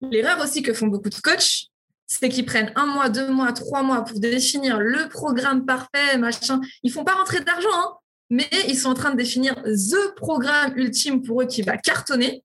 L'erreur 0.00 0.42
aussi 0.42 0.62
que 0.62 0.72
font 0.72 0.88
beaucoup 0.88 1.10
de 1.10 1.20
coachs, 1.20 1.68
c'est 2.08 2.30
qu'ils 2.30 2.46
prennent 2.46 2.72
un 2.74 2.86
mois, 2.86 3.10
deux 3.10 3.30
mois, 3.30 3.52
trois 3.52 3.82
mois 3.82 4.02
pour 4.02 4.18
définir 4.18 4.80
le 4.80 5.08
programme 5.08 5.66
parfait, 5.66 6.16
machin. 6.16 6.60
Ils 6.82 6.90
font 6.90 7.04
pas 7.04 7.14
rentrer 7.14 7.40
d'argent, 7.40 7.68
hein, 7.72 7.94
mais 8.30 8.48
ils 8.66 8.78
sont 8.78 8.88
en 8.88 8.94
train 8.94 9.10
de 9.10 9.16
définir 9.16 9.54
the 9.62 10.14
programme 10.16 10.76
ultime 10.76 11.22
pour 11.22 11.42
eux 11.42 11.46
qui 11.46 11.60
va 11.60 11.76
cartonner. 11.76 12.42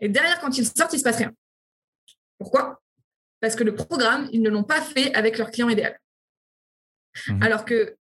Et 0.00 0.10
derrière, 0.10 0.38
quand 0.40 0.56
ils 0.58 0.66
sortent, 0.66 0.92
il 0.92 0.98
se 0.98 1.04
passe 1.04 1.16
rien. 1.16 1.32
Pourquoi? 2.38 2.82
Parce 3.40 3.56
que 3.56 3.64
le 3.64 3.74
programme, 3.74 4.28
ils 4.30 4.42
ne 4.42 4.50
l'ont 4.50 4.62
pas 4.62 4.82
fait 4.82 5.12
avec 5.14 5.38
leur 5.38 5.50
client 5.50 5.70
idéal. 5.70 5.98
Mmh. 7.26 7.42
Alors 7.42 7.64
que 7.64 7.96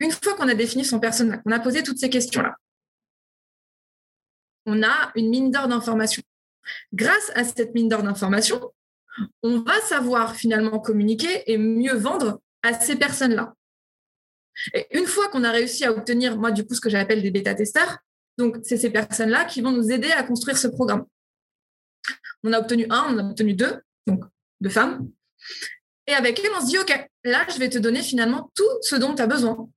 une 0.00 0.12
fois 0.12 0.34
qu'on 0.34 0.48
a 0.48 0.54
défini 0.54 0.84
son 0.84 0.98
personnage, 0.98 1.42
qu'on 1.44 1.52
a 1.52 1.60
posé 1.60 1.82
toutes 1.82 1.98
ces 1.98 2.10
questions-là, 2.10 2.56
on 4.64 4.82
a 4.82 5.12
une 5.14 5.28
mine 5.28 5.50
d'or 5.50 5.68
d'informations. 5.68 6.22
Grâce 6.92 7.30
à 7.34 7.44
cette 7.44 7.74
mine 7.74 7.88
d'or 7.88 8.02
d'informations, 8.02 8.72
on 9.42 9.60
va 9.60 9.80
savoir 9.80 10.36
finalement 10.36 10.78
communiquer 10.78 11.50
et 11.50 11.58
mieux 11.58 11.94
vendre 11.94 12.40
à 12.62 12.78
ces 12.78 12.96
personnes-là. 12.96 13.54
Et 14.72 14.86
une 14.96 15.06
fois 15.06 15.28
qu'on 15.28 15.44
a 15.44 15.50
réussi 15.50 15.84
à 15.84 15.92
obtenir, 15.92 16.38
moi, 16.38 16.50
du 16.50 16.66
coup, 16.66 16.74
ce 16.74 16.80
que 16.80 16.90
j'appelle 16.90 17.22
des 17.22 17.30
bêta-testeurs, 17.30 17.98
donc 18.38 18.58
c'est 18.62 18.76
ces 18.76 18.90
personnes-là 18.90 19.44
qui 19.44 19.60
vont 19.60 19.72
nous 19.72 19.90
aider 19.90 20.10
à 20.10 20.22
construire 20.22 20.58
ce 20.58 20.68
programme. 20.68 21.06
On 22.42 22.52
a 22.52 22.60
obtenu 22.60 22.86
un, 22.90 23.14
on 23.14 23.18
a 23.18 23.30
obtenu 23.30 23.54
deux, 23.54 23.80
donc 24.06 24.24
deux 24.60 24.70
femmes. 24.70 25.10
Et 26.06 26.12
avec 26.12 26.38
elles, 26.38 26.50
on 26.56 26.60
se 26.60 26.66
dit, 26.66 26.78
OK, 26.78 27.08
là, 27.24 27.46
je 27.48 27.58
vais 27.58 27.68
te 27.68 27.78
donner 27.78 28.02
finalement 28.02 28.50
tout 28.54 28.68
ce 28.82 28.96
dont 28.96 29.14
tu 29.14 29.22
as 29.22 29.26
besoin 29.26 29.68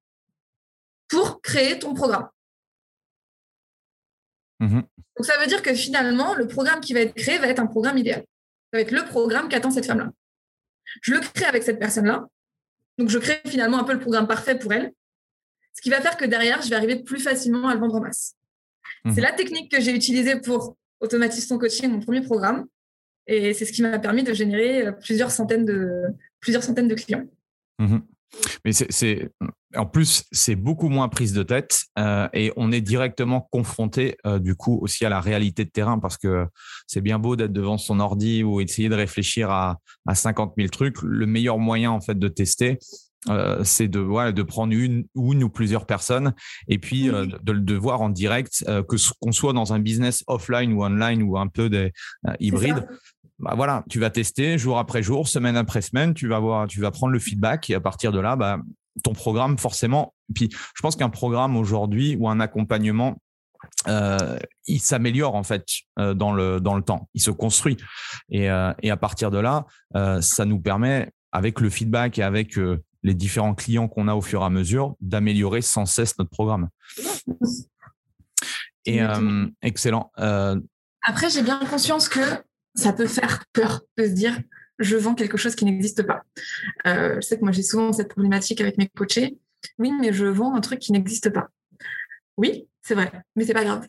pour 1.08 1.41
créer 1.41 1.80
ton 1.80 1.93
programme. 1.93 2.30
Mhm. 4.60 4.84
Donc 5.17 5.25
ça 5.25 5.38
veut 5.39 5.47
dire 5.47 5.62
que 5.62 5.73
finalement, 5.73 6.36
le 6.36 6.47
programme 6.47 6.82
qui 6.82 6.93
va 6.93 7.02
être 7.02 7.15
créé 7.15 7.38
va 7.39 7.47
être 7.47 7.60
un 7.60 7.67
programme 7.67 7.97
idéal. 7.97 8.25
Ça 8.71 8.77
va 8.77 8.82
être 8.82 8.91
le 8.91 9.05
programme 9.05 9.49
qu'attend 9.49 9.71
cette 9.71 9.86
femme-là. 9.86 10.12
Je 11.01 11.13
le 11.13 11.19
crée 11.19 11.45
avec 11.45 11.63
cette 11.63 11.79
personne-là. 11.79 12.27
Donc 12.97 13.10
je 13.10 13.17
crée 13.17 13.41
finalement 13.45 13.79
un 13.79 13.84
peu 13.84 13.93
le 13.93 13.99
programme 13.99 14.27
parfait 14.27 14.58
pour 14.58 14.73
elle. 14.73 14.93
Ce 15.73 15.82
qui 15.82 15.89
va 15.89 16.01
faire 16.01 16.17
que 16.17 16.25
derrière, 16.25 16.62
je 16.62 16.69
vais 16.69 16.75
arriver 16.75 17.01
plus 17.01 17.19
facilement 17.19 17.67
à 17.67 17.73
le 17.73 17.79
vendre 17.79 17.95
en 17.95 18.01
masse. 18.01 18.36
Mhm. 19.05 19.13
C'est 19.13 19.21
la 19.21 19.32
technique 19.32 19.71
que 19.71 19.79
j'ai 19.79 19.95
utilisée 19.95 20.39
pour 20.39 20.77
automatiser 20.99 21.47
ton 21.47 21.58
coaching, 21.58 21.89
mon 21.89 21.99
premier 21.99 22.21
programme. 22.21 22.67
Et 23.27 23.53
c'est 23.53 23.65
ce 23.65 23.71
qui 23.71 23.82
m'a 23.82 23.99
permis 23.99 24.23
de 24.23 24.34
générer 24.34 24.88
euh, 24.88 24.91
plusieurs 24.91 25.32
centaines 25.32 25.65
de, 25.65 26.03
plusieurs 26.39 26.63
centaines 26.63 26.88
de 26.88 26.95
clients. 26.95 27.25
Mhm. 27.79 28.01
Mais 28.65 28.71
c'est 28.73 29.31
en 29.75 29.85
plus, 29.85 30.25
c'est 30.31 30.55
beaucoup 30.55 30.89
moins 30.89 31.09
prise 31.09 31.33
de 31.33 31.43
tête 31.43 31.83
euh, 31.99 32.27
et 32.33 32.51
on 32.57 32.71
est 32.71 32.81
directement 32.81 33.47
confronté 33.51 34.17
euh, 34.25 34.39
du 34.39 34.55
coup 34.55 34.79
aussi 34.81 35.05
à 35.05 35.09
la 35.09 35.21
réalité 35.21 35.63
de 35.63 35.69
terrain 35.69 35.99
parce 35.99 36.17
que 36.17 36.47
c'est 36.87 37.01
bien 37.01 37.19
beau 37.19 37.35
d'être 37.35 37.53
devant 37.53 37.77
son 37.77 37.99
ordi 37.99 38.43
ou 38.43 38.61
essayer 38.61 38.89
de 38.89 38.95
réfléchir 38.95 39.51
à, 39.51 39.77
à 40.07 40.15
50 40.15 40.53
000 40.57 40.69
trucs. 40.69 41.01
Le 41.03 41.25
meilleur 41.27 41.59
moyen 41.59 41.91
en 41.91 42.01
fait 42.01 42.17
de 42.17 42.27
tester, 42.27 42.79
euh, 43.27 43.63
c'est 43.65 43.89
de 43.89 43.99
voilà, 43.99 44.31
de 44.31 44.43
prendre 44.43 44.73
une, 44.73 45.05
une 45.13 45.43
ou 45.43 45.49
plusieurs 45.49 45.85
personnes 45.85 46.33
et 46.69 46.79
puis 46.79 47.09
euh, 47.09 47.25
de, 47.43 47.51
de, 47.51 47.75
voir 47.75 47.99
en 47.99 48.07
direct 48.07 48.63
euh, 48.69 48.81
que 48.81 48.95
qu'on 49.19 49.33
soit 49.33 49.51
dans 49.51 49.73
un 49.73 49.79
business 49.79 50.23
offline 50.27 50.71
ou 50.71 50.85
online 50.85 51.21
ou 51.23 51.37
un 51.37 51.47
peu 51.47 51.69
des 51.69 51.91
hybride 52.39 52.87
bah 53.39 53.54
voilà, 53.56 53.84
tu 53.89 53.99
vas 53.99 54.10
tester 54.10 54.58
jour 54.58 54.78
après 54.78 55.02
jour, 55.02 55.28
semaine 55.28 55.56
après 55.56 55.82
semaine, 55.82 56.13
tu 56.13 56.28
vas 56.28 56.39
voir, 56.39 56.67
tu 56.67 56.82
vas 56.82 56.91
prendre 56.91 57.13
le 57.13 57.19
feedback 57.19 57.69
et 57.69 57.75
à 57.75 57.80
partir 57.80 58.12
de 58.12 58.19
là, 58.19 58.36
bah, 58.36 58.60
ton 59.04 59.13
programme 59.13 59.58
forcément. 59.58 60.13
Puis 60.36 60.49
je 60.52 60.82
pense 60.82 60.95
qu'un 60.95 61.10
programme 61.10 61.56
aujourd'hui 61.56 62.17
ou 62.19 62.28
un 62.28 62.41
accompagnement, 62.41 63.21
euh, 63.87 64.37
il 64.67 64.79
s'améliore 64.79 65.35
en 65.35 65.44
fait 65.44 65.65
euh, 66.00 66.13
dans 66.13 66.33
le 66.33 66.60
dans 66.60 66.75
le 66.75 66.81
temps, 66.81 67.10
il 67.13 67.21
se 67.21 67.31
construit 67.31 67.77
et, 68.29 68.50
euh, 68.50 68.73
et 68.81 68.92
à 68.92 68.98
partir 68.98 69.31
de 69.31 69.37
là, 69.37 69.65
ça 70.21 70.46
nous 70.46 70.60
permet 70.60 71.10
avec 71.31 71.62
le 71.62 71.69
feedback 71.69 72.19
et 72.19 72.23
avec 72.23 72.60
les 73.04 73.13
différents 73.13 73.56
clients 73.56 73.87
qu'on 73.87 74.10
a 74.10 74.15
au 74.15 74.21
fur 74.21 74.42
et 74.42 74.46
à 74.46 74.50
mesure 74.50 74.96
d'améliorer 75.00 75.62
sans 75.62 75.85
cesse 75.85 76.17
notre 76.17 76.31
programme. 76.31 76.69
Et 78.85 79.00
excellent. 79.62 80.12
Après, 81.04 81.29
j'ai 81.29 81.42
bien 81.42 81.60
conscience 81.60 82.10
que 82.10 82.19
ça 82.75 82.93
peut 82.93 83.07
faire 83.07 83.43
peur 83.53 83.81
de 83.97 84.05
se 84.05 84.11
dire 84.11 84.39
je 84.79 84.95
vends 84.95 85.13
quelque 85.13 85.37
chose 85.37 85.55
qui 85.55 85.65
n'existe 85.65 86.03
pas. 86.03 86.23
Euh, 86.87 87.15
je 87.15 87.21
sais 87.21 87.37
que 87.37 87.43
moi, 87.43 87.51
j'ai 87.51 87.63
souvent 87.63 87.91
cette 87.91 88.07
problématique 88.07 88.61
avec 88.61 88.77
mes 88.77 88.87
coachés. 88.87 89.37
Oui, 89.77 89.91
mais 89.99 90.13
je 90.13 90.25
vends 90.25 90.55
un 90.55 90.61
truc 90.61 90.79
qui 90.79 90.93
n'existe 90.93 91.29
pas. 91.29 91.49
Oui, 92.37 92.67
c'est 92.81 92.95
vrai, 92.95 93.11
mais 93.35 93.43
c'est 93.43 93.53
pas 93.53 93.65
grave. 93.65 93.85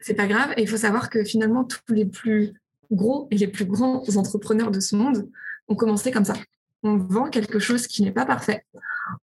C'est 0.00 0.14
pas 0.14 0.26
grave. 0.26 0.52
Et 0.56 0.62
il 0.62 0.68
faut 0.68 0.76
savoir 0.76 1.08
que 1.08 1.24
finalement, 1.24 1.64
tous 1.64 1.94
les 1.94 2.04
plus 2.04 2.52
gros 2.92 3.28
et 3.30 3.38
les 3.38 3.48
plus 3.48 3.64
grands 3.64 4.04
entrepreneurs 4.16 4.70
de 4.70 4.80
ce 4.80 4.94
monde 4.94 5.28
ont 5.68 5.74
commencé 5.74 6.10
comme 6.10 6.24
ça. 6.24 6.34
On 6.82 6.98
vend 6.98 7.30
quelque 7.30 7.58
chose 7.58 7.86
qui 7.86 8.02
n'est 8.02 8.12
pas 8.12 8.26
parfait. 8.26 8.64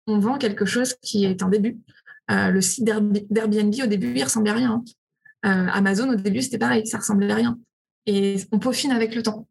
On 0.07 0.17
vend 0.17 0.37
quelque 0.37 0.65
chose 0.65 0.95
qui 1.01 1.25
est 1.25 1.43
un 1.43 1.49
début. 1.49 1.77
Euh, 2.31 2.49
le 2.49 2.61
site 2.61 2.85
d'Airbnb, 2.85 3.73
au 3.83 3.87
début, 3.87 4.13
il 4.15 4.23
ressemblait 4.23 4.51
à 4.51 4.55
rien. 4.55 4.83
Euh, 5.45 5.67
Amazon, 5.71 6.09
au 6.09 6.15
début, 6.15 6.41
c'était 6.41 6.57
pareil, 6.57 6.87
ça 6.87 6.97
ressemblait 6.97 7.31
à 7.31 7.35
rien. 7.35 7.59
Et 8.05 8.37
on 8.51 8.59
peaufine 8.59 8.91
avec 8.91 9.15
le 9.15 9.23
temps. 9.23 9.47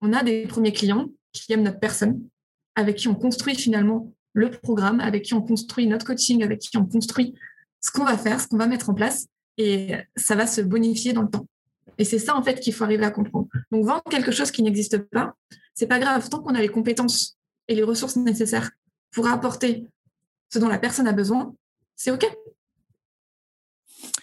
On 0.00 0.12
a 0.12 0.22
des 0.22 0.46
premiers 0.46 0.72
clients 0.72 1.08
qui 1.32 1.52
aiment 1.52 1.62
notre 1.62 1.80
personne, 1.80 2.22
avec 2.74 2.96
qui 2.96 3.08
on 3.08 3.14
construit 3.14 3.54
finalement 3.54 4.12
le 4.32 4.50
programme, 4.50 5.00
avec 5.00 5.24
qui 5.24 5.34
on 5.34 5.42
construit 5.42 5.86
notre 5.86 6.06
coaching, 6.06 6.42
avec 6.42 6.60
qui 6.60 6.76
on 6.76 6.86
construit 6.86 7.34
ce 7.80 7.90
qu'on 7.90 8.04
va 8.04 8.16
faire, 8.16 8.40
ce 8.40 8.48
qu'on 8.48 8.56
va 8.56 8.66
mettre 8.66 8.90
en 8.90 8.94
place, 8.94 9.26
et 9.58 9.94
ça 10.16 10.34
va 10.34 10.46
se 10.46 10.60
bonifier 10.60 11.12
dans 11.12 11.22
le 11.22 11.30
temps. 11.30 11.46
Et 11.98 12.04
c'est 12.04 12.18
ça 12.18 12.36
en 12.36 12.42
fait 12.42 12.60
qu'il 12.60 12.72
faut 12.72 12.84
arriver 12.84 13.04
à 13.04 13.10
comprendre. 13.10 13.48
Donc 13.70 13.84
vendre 13.84 14.02
quelque 14.10 14.32
chose 14.32 14.50
qui 14.50 14.62
n'existe 14.62 14.98
pas, 14.98 15.34
c'est 15.74 15.86
pas 15.86 15.98
grave 15.98 16.28
tant 16.28 16.40
qu'on 16.40 16.54
a 16.54 16.60
les 16.60 16.68
compétences 16.68 17.38
et 17.68 17.74
les 17.74 17.82
ressources 17.82 18.16
nécessaires 18.16 18.70
pour 19.10 19.28
apporter 19.28 19.86
ce 20.50 20.58
dont 20.58 20.68
la 20.68 20.78
personne 20.78 21.06
a 21.06 21.12
besoin, 21.12 21.54
c'est 21.96 22.10
ok. 22.10 22.26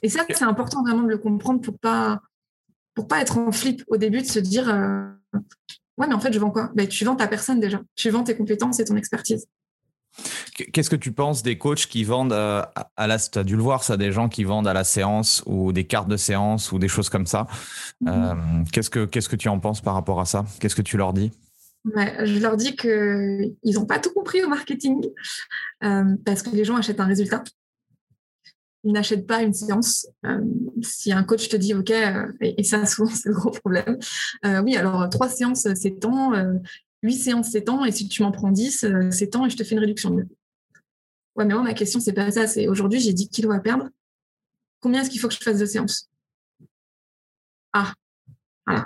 Et 0.02 0.10
ça, 0.10 0.26
c'est 0.28 0.44
important 0.44 0.84
vraiment 0.84 1.04
de 1.04 1.10
le 1.10 1.18
comprendre 1.18 1.62
pour 1.62 1.78
pas 1.78 2.22
pour 2.94 3.08
pas 3.08 3.22
être 3.22 3.38
en 3.38 3.52
flip 3.52 3.84
au 3.88 3.98
début 3.98 4.22
de 4.22 4.28
se 4.28 4.40
dire 4.40 4.70
euh, 4.70 5.10
ouais 5.98 6.08
mais 6.08 6.14
en 6.14 6.20
fait 6.20 6.34
je 6.34 6.40
vends 6.40 6.52
quoi? 6.52 6.72
Ben, 6.76 6.88
tu 6.88 7.06
vends 7.06 7.16
ta 7.16 7.28
personne 7.28 7.60
déjà, 7.60 7.82
tu 7.96 8.10
vends 8.10 8.24
tes 8.24 8.36
compétences 8.36 8.80
et 8.80 8.86
ton 8.86 8.96
expertise. 8.96 9.48
Qu'est-ce 10.74 10.90
que 10.90 10.96
tu 10.96 11.12
penses 11.12 11.44
des 11.44 11.58
coachs 11.58 11.86
qui 11.86 12.04
vendent 12.04 12.34
euh, 12.34 12.64
à 12.98 13.08
la, 13.08 13.20
tu 13.20 13.38
as 13.40 13.44
dû 13.44 13.56
le 13.56 13.62
voir 13.62 13.84
ça, 13.84 13.96
des 13.96 14.12
gens 14.12 14.28
qui 14.28 14.44
vendent 14.44 14.68
à 14.68 14.74
la 14.74 14.84
séance 14.84 15.44
ou 15.46 15.72
des 15.72 15.86
cartes 15.86 16.10
de 16.10 16.18
séance 16.18 16.72
ou 16.72 16.80
des 16.80 16.88
choses 16.88 17.10
comme 17.10 17.28
ça. 17.28 17.48
Mhm. 18.02 18.10
Euh, 18.10 18.64
qu'est-ce 18.74 18.90
que 18.90 19.06
qu'est-ce 19.06 19.30
que 19.30 19.36
tu 19.36 19.48
en 19.50 19.60
penses 19.60 19.82
par 19.82 19.94
rapport 19.94 20.20
à 20.20 20.26
ça? 20.26 20.46
Qu'est-ce 20.60 20.76
que 20.76 20.82
tu 20.82 20.98
leur 20.98 21.14
dis? 21.14 21.32
Je 21.86 22.40
leur 22.40 22.58
dis 22.58 22.76
qu'ils 22.76 23.56
n'ont 23.64 23.86
pas 23.86 24.00
tout 24.00 24.12
compris 24.14 24.44
au 24.44 24.50
marketing 24.50 25.08
parce 25.80 26.44
que 26.44 26.50
les 26.50 26.66
gens 26.66 26.76
achètent 26.76 27.00
un 27.00 27.06
résultat 27.06 27.42
ils 28.84 28.94
n'achètent 28.94 29.28
pas 29.28 29.42
une 29.42 29.54
séance. 29.54 30.08
Euh, 30.26 30.42
si 30.82 31.12
un 31.12 31.24
coach 31.24 31.50
te 31.50 31.56
dit 31.56 31.74
OK, 31.74 31.92
euh, 31.92 32.32
et, 32.42 32.64
ça 32.64 32.86
souvent 32.86 33.14
c'est 33.14 33.30
le 33.30 33.36
gros 33.36 33.52
problème, 33.52 33.98
euh, 34.46 34.62
oui, 34.62 34.78
alors 34.78 35.10
trois 35.10 35.30
séances 35.30 35.68
c'est 35.76 36.00
temps, 36.00 36.34
huit 37.04 37.18
séances 37.18 37.50
c'est 37.52 37.64
temps, 37.64 37.86
et 37.86 37.92
si 37.92 38.08
tu 38.08 38.24
m'en 38.24 38.32
prends 38.32 38.52
dix, 38.52 38.86
c'est 39.12 39.28
temps 39.28 39.46
et 39.46 39.50
je 39.50 39.58
te 39.58 39.64
fais 39.64 39.76
une 39.76 39.82
réduction. 39.82 40.16
Ouais, 41.36 41.46
mais 41.46 41.54
moi 41.54 41.64
ma 41.64 41.74
question 41.74 42.00
c'est 42.00 42.14
pas 42.14 42.32
ça, 42.32 42.48
c'est 42.48 42.68
aujourd'hui 42.68 43.00
j'ai 43.00 43.14
10 43.14 43.30
kilos 43.30 43.56
à 43.56 43.60
perdre, 43.60 43.90
combien 44.82 45.02
est-ce 45.02 45.10
qu'il 45.10 45.20
faut 45.20 45.28
que 45.28 45.34
je 45.34 45.40
fasse 45.40 45.60
de 45.60 45.66
séances? 45.66 46.10
Ah, 47.74 47.94
voilà. 48.66 48.86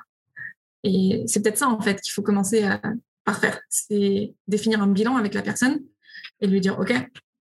Et 0.84 1.24
c'est 1.28 1.42
peut-être 1.42 1.58
ça 1.58 1.70
en 1.70 1.80
fait 1.80 2.02
qu'il 2.02 2.12
faut 2.12 2.22
commencer 2.22 2.64
à, 2.64 2.82
par 3.24 3.40
faire, 3.40 3.60
c'est 3.70 4.34
définir 4.48 4.82
un 4.82 4.88
bilan 4.88 5.16
avec 5.16 5.34
la 5.34 5.42
personne 5.42 5.82
et 6.42 6.48
lui 6.48 6.60
dire 6.60 6.78
OK, 6.80 6.94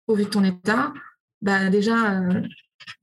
au 0.09 0.15
vu 0.15 0.25
de 0.25 0.29
ton 0.29 0.43
état, 0.43 0.93
bah, 1.43 1.71
déjà 1.71 2.21
euh, 2.21 2.43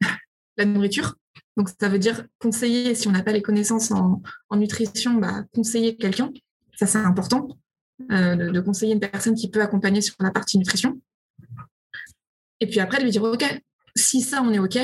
la 0.58 0.66
nourriture. 0.66 1.16
Donc, 1.58 1.70
ça 1.80 1.88
veut 1.88 2.00
dire 2.00 2.26
conseiller, 2.40 2.96
si 2.96 3.08
on 3.08 3.12
n'a 3.12 3.24
pas 3.24 3.32
les 3.32 3.42
connaissances 3.42 3.92
en, 3.92 4.22
nutrition, 4.54 5.14
bah, 5.14 5.44
conseiller 5.54 5.96
quelqu'un. 5.96 6.32
Ça, 6.76 6.86
c'est 6.86 6.98
important, 6.98 7.48
euh, 8.12 8.52
de, 8.52 8.60
conseiller 8.60 8.94
une 8.94 9.00
personne 9.00 9.36
qui 9.36 9.50
peut 9.50 9.62
accompagner 9.62 10.02
sur 10.02 10.16
la 10.20 10.32
partie 10.32 10.58
nutrition. 10.58 11.00
Et 12.60 12.68
puis 12.68 12.80
après, 12.80 12.98
de 12.98 13.04
lui 13.04 13.12
dire, 13.12 13.24
OK, 13.24 13.46
si 13.96 14.22
ça, 14.22 14.42
on 14.42 14.52
est 14.52 14.60
OK, 14.60 14.78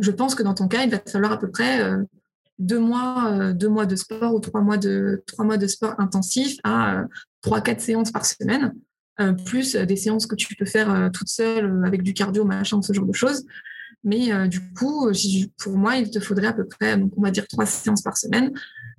je 0.00 0.10
pense 0.12 0.34
que 0.36 0.44
dans 0.44 0.54
ton 0.54 0.68
cas, 0.68 0.84
il 0.84 0.90
va 0.90 0.98
te 0.98 1.10
falloir 1.10 1.32
à 1.32 1.38
peu 1.38 1.50
près 1.50 1.82
euh, 1.82 2.04
deux, 2.60 2.78
mois, 2.78 3.52
de 3.52 3.96
sport 3.96 4.34
ou 4.34 4.40
trois 4.40 4.60
mois 4.60 4.76
de, 4.76 5.24
trois 5.26 5.44
mois 5.44 5.56
de 5.56 5.66
sport 5.66 5.94
intensif 5.98 6.58
à 6.62 7.04
trois, 7.42 7.60
quatre 7.60 7.80
séances 7.80 8.12
par 8.12 8.24
semaine 8.24 8.72
plus 9.44 9.76
des 9.76 9.96
séances 9.96 10.26
que 10.26 10.34
tu 10.34 10.54
peux 10.56 10.64
faire 10.64 10.90
euh, 10.90 11.08
toute 11.10 11.28
seule 11.28 11.66
euh, 11.66 11.84
avec 11.84 12.02
du 12.02 12.14
cardio, 12.14 12.44
machin, 12.44 12.82
ce 12.82 12.92
genre 12.92 13.06
de 13.06 13.12
choses. 13.12 13.46
Mais 14.02 14.48
du 14.48 14.60
coup, 14.74 15.10
pour 15.56 15.78
moi, 15.78 15.96
il 15.96 16.10
te 16.10 16.20
faudrait 16.20 16.48
à 16.48 16.52
peu 16.52 16.66
près, 16.66 16.98
donc 16.98 17.10
on 17.16 17.22
va 17.22 17.30
dire 17.30 17.46
trois 17.48 17.64
séances 17.64 18.02
par 18.02 18.18
semaine, 18.18 18.52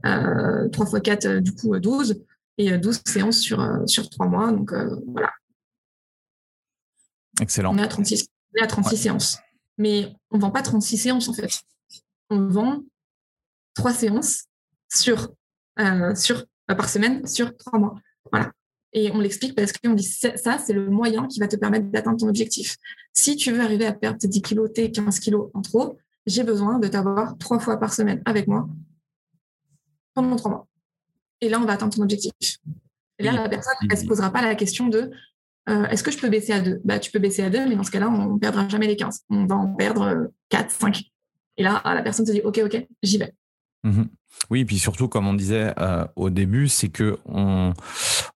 euh, 0.03 0.67
3 0.69 0.87
fois 0.87 0.99
4, 0.99 1.41
du 1.41 1.53
coup 1.53 1.77
12, 1.77 2.23
et 2.57 2.75
12 2.75 3.01
séances 3.05 3.37
sur, 3.37 3.83
sur 3.85 4.09
3 4.09 4.25
mois. 4.25 4.51
Donc 4.51 4.73
voilà. 4.73 5.31
Excellent. 7.39 7.75
On 7.75 7.77
est 7.77 7.83
à 7.83 7.87
36, 7.87 8.25
à 8.59 8.65
36 8.65 8.97
séances. 8.97 9.37
Mais 9.77 10.11
on 10.31 10.37
ne 10.37 10.41
vend 10.41 10.49
pas 10.49 10.63
36 10.63 10.97
séances 10.97 11.27
en 11.27 11.33
fait. 11.33 11.51
On 12.31 12.47
vend 12.47 12.81
3 13.75 13.93
séances 13.93 14.45
sur, 14.91 15.35
sur, 16.15 16.45
par 16.65 16.89
semaine 16.89 17.27
sur 17.27 17.55
3 17.55 17.77
mois. 17.77 17.93
Voilà. 18.31 18.51
Et 18.97 19.11
on 19.11 19.19
l'explique 19.19 19.55
parce 19.55 19.73
qu'on 19.73 19.93
dit 19.93 20.03
ça, 20.03 20.57
c'est 20.57 20.71
le 20.71 20.89
moyen 20.89 21.27
qui 21.27 21.41
va 21.41 21.49
te 21.49 21.57
permettre 21.57 21.87
d'atteindre 21.87 22.17
ton 22.17 22.29
objectif. 22.29 22.77
Si 23.13 23.35
tu 23.35 23.51
veux 23.51 23.59
arriver 23.59 23.85
à 23.85 23.91
perdre 23.91 24.17
tes 24.17 24.29
10 24.29 24.41
kilos, 24.41 24.71
tes 24.73 24.89
15 24.89 25.19
kilos 25.19 25.51
en 25.53 25.61
trop, 25.61 25.97
j'ai 26.25 26.43
besoin 26.43 26.79
de 26.79 26.87
t'avoir 26.87 27.37
trois 27.37 27.59
fois 27.59 27.77
par 27.77 27.93
semaine 27.93 28.21
avec 28.25 28.47
moi 28.47 28.69
pendant 30.13 30.37
trois 30.37 30.49
mois. 30.49 30.67
Et 31.41 31.49
là, 31.49 31.59
on 31.59 31.65
va 31.65 31.73
atteindre 31.73 31.93
ton 31.93 32.03
objectif. 32.03 32.31
Et 33.19 33.23
là, 33.23 33.33
la 33.33 33.49
personne, 33.49 33.75
elle 33.81 33.97
ne 33.97 34.01
se 34.01 34.07
posera 34.07 34.31
pas 34.31 34.41
la 34.41 34.55
question 34.55 34.87
de 34.87 35.11
euh, 35.67 35.85
est-ce 35.87 36.01
que 36.01 36.11
je 36.11 36.17
peux 36.17 36.29
baisser 36.29 36.53
à 36.53 36.61
deux? 36.61 36.79
Bah, 36.85 36.97
Tu 36.97 37.11
peux 37.11 37.19
baisser 37.19 37.43
à 37.43 37.49
deux, 37.49 37.67
mais 37.67 37.75
dans 37.75 37.83
ce 37.83 37.91
cas-là, 37.91 38.09
on 38.09 38.35
ne 38.35 38.39
perdra 38.39 38.67
jamais 38.69 38.87
les 38.87 38.95
15. 38.95 39.25
On 39.29 39.45
va 39.45 39.55
en 39.55 39.75
perdre 39.75 40.31
4, 40.49 40.71
5. 40.71 41.03
Et 41.57 41.63
là, 41.63 41.81
la 41.83 42.01
personne 42.01 42.25
se 42.25 42.31
dit 42.31 42.41
ok, 42.41 42.61
ok, 42.63 42.87
j'y 43.03 43.17
vais. 43.17 43.33
Mhm. 43.85 44.07
Oui, 44.49 44.61
et 44.61 44.65
puis 44.65 44.79
surtout, 44.79 45.07
comme 45.07 45.27
on 45.27 45.33
disait 45.33 45.73
euh, 45.79 46.05
au 46.15 46.29
début, 46.29 46.67
c'est 46.67 46.89
que 46.89 47.17
on, 47.25 47.73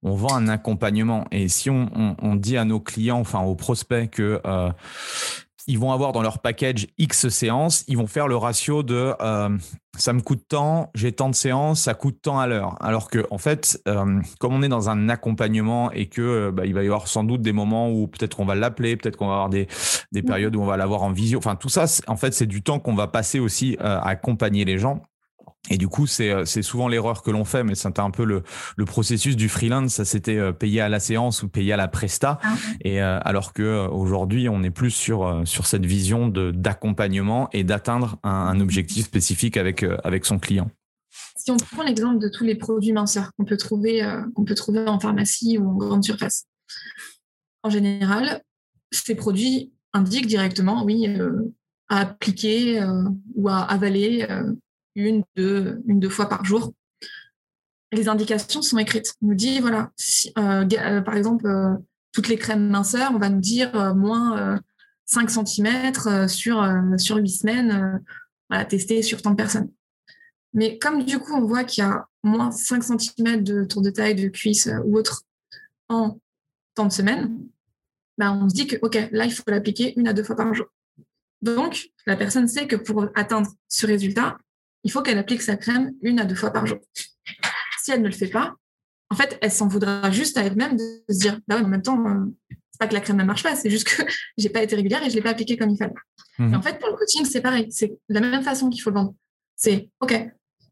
on, 0.02 0.14
vend 0.16 0.36
un 0.36 0.47
accompagnement. 0.47 1.26
Et 1.32 1.47
si 1.50 1.70
on, 1.70 2.16
on, 2.22 2.36
dit 2.36 2.58
à 2.58 2.66
nos 2.66 2.80
clients, 2.80 3.20
enfin 3.20 3.41
aux 3.41 3.56
prospects, 3.56 4.10
que 4.10 4.41
euh, 4.45 4.72
ils 5.68 5.78
vont 5.78 5.91
avoir 5.91 6.14
dans 6.14 6.22
leur 6.22 6.39
package 6.39 6.88
X 6.97 7.30
séances, 7.30 7.84
ils 7.88 7.97
vont 7.97 8.08
faire 8.08 8.28
le 8.28 8.36
ratio 8.38 8.82
de 8.82 9.14
euh, 9.22 9.50
ça 9.97 10.14
me 10.14 10.22
coûte 10.22 10.45
tant, 10.47 10.89
j'ai 10.95 11.12
tant 11.12 11.30
de 11.30 11.36
séances, 11.36 11.82
ça 11.82 11.93
coûte 11.93 12.20
tant 12.22 12.39
à 12.39 12.47
l'heure. 12.47 12.76
Alors 12.80 13.10
que 13.10 13.28
en 13.30 13.38
fait, 13.38 13.84
comme 14.39 14.54
on 14.54 14.64
est 14.64 14.70
dans 14.70 14.89
un 14.89 15.10
accompagnement 15.10 15.91
et 15.91 16.08
que 16.08 16.50
bah, 16.52 16.66
il 16.66 16.74
va 16.74 16.82
y 16.82 16.86
avoir 16.86 17.08
sans 17.08 17.24
doute 17.24 17.41
des 17.41 17.52
moments 17.52 17.91
où 17.91 18.08
peut-être 18.08 18.38
qu'on 18.38 18.45
va 18.45 18.56
l'appeler, 18.56 18.95
peut-être 18.95 19.18
qu'on 19.18 19.28
va 19.28 19.34
avoir 19.34 19.50
des, 19.50 19.68
des 20.12 20.24
périodes 20.24 20.56
où 20.56 20.62
on 20.62 20.66
va 20.66 20.78
l'avoir 20.78 21.04
en 21.04 21.12
visio. 21.12 21.38
Enfin, 21.38 21.56
tout 21.56 21.70
ça, 21.70 21.86
en 22.08 22.16
fait, 22.16 22.34
c'est 22.34 22.47
du 22.47 22.64
temps 22.64 22.80
qu'on 22.80 22.95
va 22.95 23.08
passer 23.08 23.39
aussi 23.39 23.78
à 23.80 24.08
accompagner 24.08 24.64
les 24.64 24.78
gens. 24.78 25.04
Et 25.70 25.78
du 25.78 25.88
coup, 25.88 26.05
euh, 26.20 26.45
c'est 26.45 26.62
souvent 26.62 26.88
l'erreur 26.88 27.22
que 27.22 27.32
l'on 27.32 27.43
fait, 27.43 27.64
mais 27.64 27.76
c'était 27.76 27.99
un 27.99 28.12
peu 28.12 28.24
le, 28.24 28.43
le, 28.78 28.86
processus 28.86 29.36
du 29.36 29.49
freelance. 29.49 29.93
Ça 29.93 30.05
c'était 30.05 30.38
euh, 30.38 30.51
payé 30.51 30.82
à 30.82 30.89
la 30.89 30.99
séance 30.99 31.43
ou 31.43 31.49
payé 31.49 31.74
à 31.74 31.78
la 31.78 31.88
presta. 31.88 32.39
Ah 32.41 32.55
et 32.82 33.01
euh, 33.01 33.20
alors 33.24 33.53
que 33.53 33.88
aujourd'hui, 33.88 34.47
on 34.49 34.64
est 34.64 34.72
plus 34.72 34.91
sur 34.91 35.43
sur 35.45 35.68
cette 35.68 35.86
vision 35.86 36.28
de 36.28 36.51
d'accompagnement 36.51 37.49
et 37.51 37.64
d'atteindre 37.64 38.18
un, 38.24 38.60
objectif 38.60 39.05
spécifique 39.05 39.57
avec 39.57 39.86
avec 40.03 40.26
son 40.26 40.39
client. 40.39 40.72
Si 41.38 41.51
on 41.51 41.57
prend 41.57 41.84
l'exemple 41.84 42.20
de 42.20 42.30
tous 42.30 42.43
les 42.43 42.55
produits 42.55 42.93
minceurs 42.93 43.32
qu'on 43.38 43.45
peut 43.45 43.57
trouver 43.57 44.01
qu'on 44.36 44.45
peut 44.45 44.55
trouver 44.55 44.88
en 44.88 44.99
pharmacie 44.99 45.57
ou 45.57 45.70
en 45.70 45.76
grande 45.76 46.03
surface, 46.03 46.45
en 47.64 47.70
général, 47.70 48.41
ces 48.91 49.16
produits 49.16 49.72
indiquent 49.93 50.28
directement, 50.28 50.84
oui, 50.84 51.07
à 51.89 51.99
appliquer 51.99 52.84
ou 53.36 53.49
à 53.49 53.60
avaler 53.60 54.28
une, 55.08 55.24
deux, 55.36 55.82
une, 55.88 56.00
deux 56.00 56.10
fois 56.10 56.28
par 56.28 56.45
jour. 56.45 56.74
Les 57.91 58.08
indications 58.08 58.62
sont 58.62 58.78
écrites. 58.78 59.16
On 59.22 59.28
nous 59.28 59.36
dit, 59.36 59.60
voilà, 59.60 59.91
euh, 60.38 60.66
euh, 60.72 61.02
par 61.02 61.16
exemple, 61.16 61.47
euh, 61.47 61.76
toutes 62.12 62.28
les 62.28 62.38
crèmes 62.38 62.70
minceurs, 62.70 63.12
on 63.14 63.18
va 63.18 63.30
nous 63.30 63.39
dire 63.39 63.95
moins 63.95 64.60
5 65.06 65.30
cm 65.30 66.28
sur, 66.28 66.68
sur 66.97 67.18
8 67.18 67.30
semaines, 67.30 68.02
voilà, 68.50 68.66
testé 68.66 69.02
sur 69.02 69.22
tant 69.22 69.32
de 69.32 69.36
personnes. 69.36 69.70
Mais 70.54 70.80
comme 70.80 71.04
du 71.04 71.20
coup, 71.20 71.34
on 71.34 71.45
voit 71.45 71.64
qu'il 71.64 71.84
y 71.84 71.88
a 71.88 72.08
moins 72.24 72.52
5 72.52 72.84
cm 72.84 73.43
de 73.43 73.64
tour 73.64 73.84
de 73.84 73.91
taille, 73.91 74.16
de 74.16 74.28
cuisse 74.28 74.68
ou 74.86 74.97
autre 74.97 75.22
en 75.88 76.20
tant 76.74 76.88
de 76.88 76.91
semaines, 76.91 77.39
ben 78.18 78.34
on 78.34 78.50
se 78.50 78.56
dit 78.56 78.68
que, 78.68 78.78
OK, 78.82 78.95
là, 79.12 79.26
il 79.26 79.32
faut 79.32 79.43
l'appliquer 79.47 79.93
une 79.97 80.08
à 80.08 80.14
deux 80.14 80.24
fois 80.24 80.36
par 80.36 80.52
jour. 80.54 80.66
Donc, 81.41 81.91
la 82.06 82.18
personne 82.18 82.47
sait 82.47 82.68
que 82.68 82.76
pour 82.76 83.08
atteindre 83.16 83.50
ce 83.68 83.86
résultat, 83.86 84.38
il 84.84 84.92
faut 84.92 85.02
qu'elle 85.02 85.18
applique 85.18 85.42
sa 85.42 85.58
crème 85.58 85.94
une 86.02 86.20
à 86.20 86.26
deux 86.26 86.36
fois 86.36 86.52
par 86.52 86.66
jour. 86.66 86.80
Si 87.84 87.92
elle 87.92 88.02
ne 88.02 88.08
le 88.08 88.14
fait 88.14 88.28
pas, 88.28 88.56
en 89.10 89.16
fait, 89.16 89.38
elle 89.42 89.52
s'en 89.52 89.68
voudra 89.68 90.12
juste 90.12 90.38
à 90.38 90.44
elle-même 90.44 90.78
de 90.78 91.14
se 91.14 91.20
dire, 91.20 91.40
bah 91.48 91.60
en 91.60 91.68
même 91.68 91.82
temps, 91.82 92.00
euh, 92.06 92.26
c'est 92.50 92.80
pas 92.80 92.88
que 92.88 92.94
la 92.94 93.02
crème 93.02 93.18
ne 93.18 93.24
marche 93.24 93.44
pas, 93.44 93.56
c'est 93.56 93.70
juste 93.70 93.88
que 93.88 94.04
j'ai 94.38 94.50
pas 94.50 94.62
été 94.62 94.76
régulière 94.76 95.04
et 95.04 95.10
je 95.10 95.16
l'ai 95.16 95.22
pas 95.22 95.32
appliquée 95.32 95.58
comme 95.58 95.70
il 95.70 95.78
fallait. 95.78 95.94
Et 96.40 96.44
mhm. 96.44 96.56
en 96.56 96.62
fait, 96.62 96.80
pour 96.80 96.90
le 96.90 96.96
coaching, 96.96 97.26
c'est 97.26 97.42
pareil, 97.42 97.68
c'est 97.72 97.98
la 98.08 98.22
même 98.22 98.44
façon 98.44 98.70
qu'il 98.70 98.82
faut 98.82 98.92
le 98.92 98.96
vendre. 98.96 99.16
C'est 99.56 99.90
OK, 100.00 100.14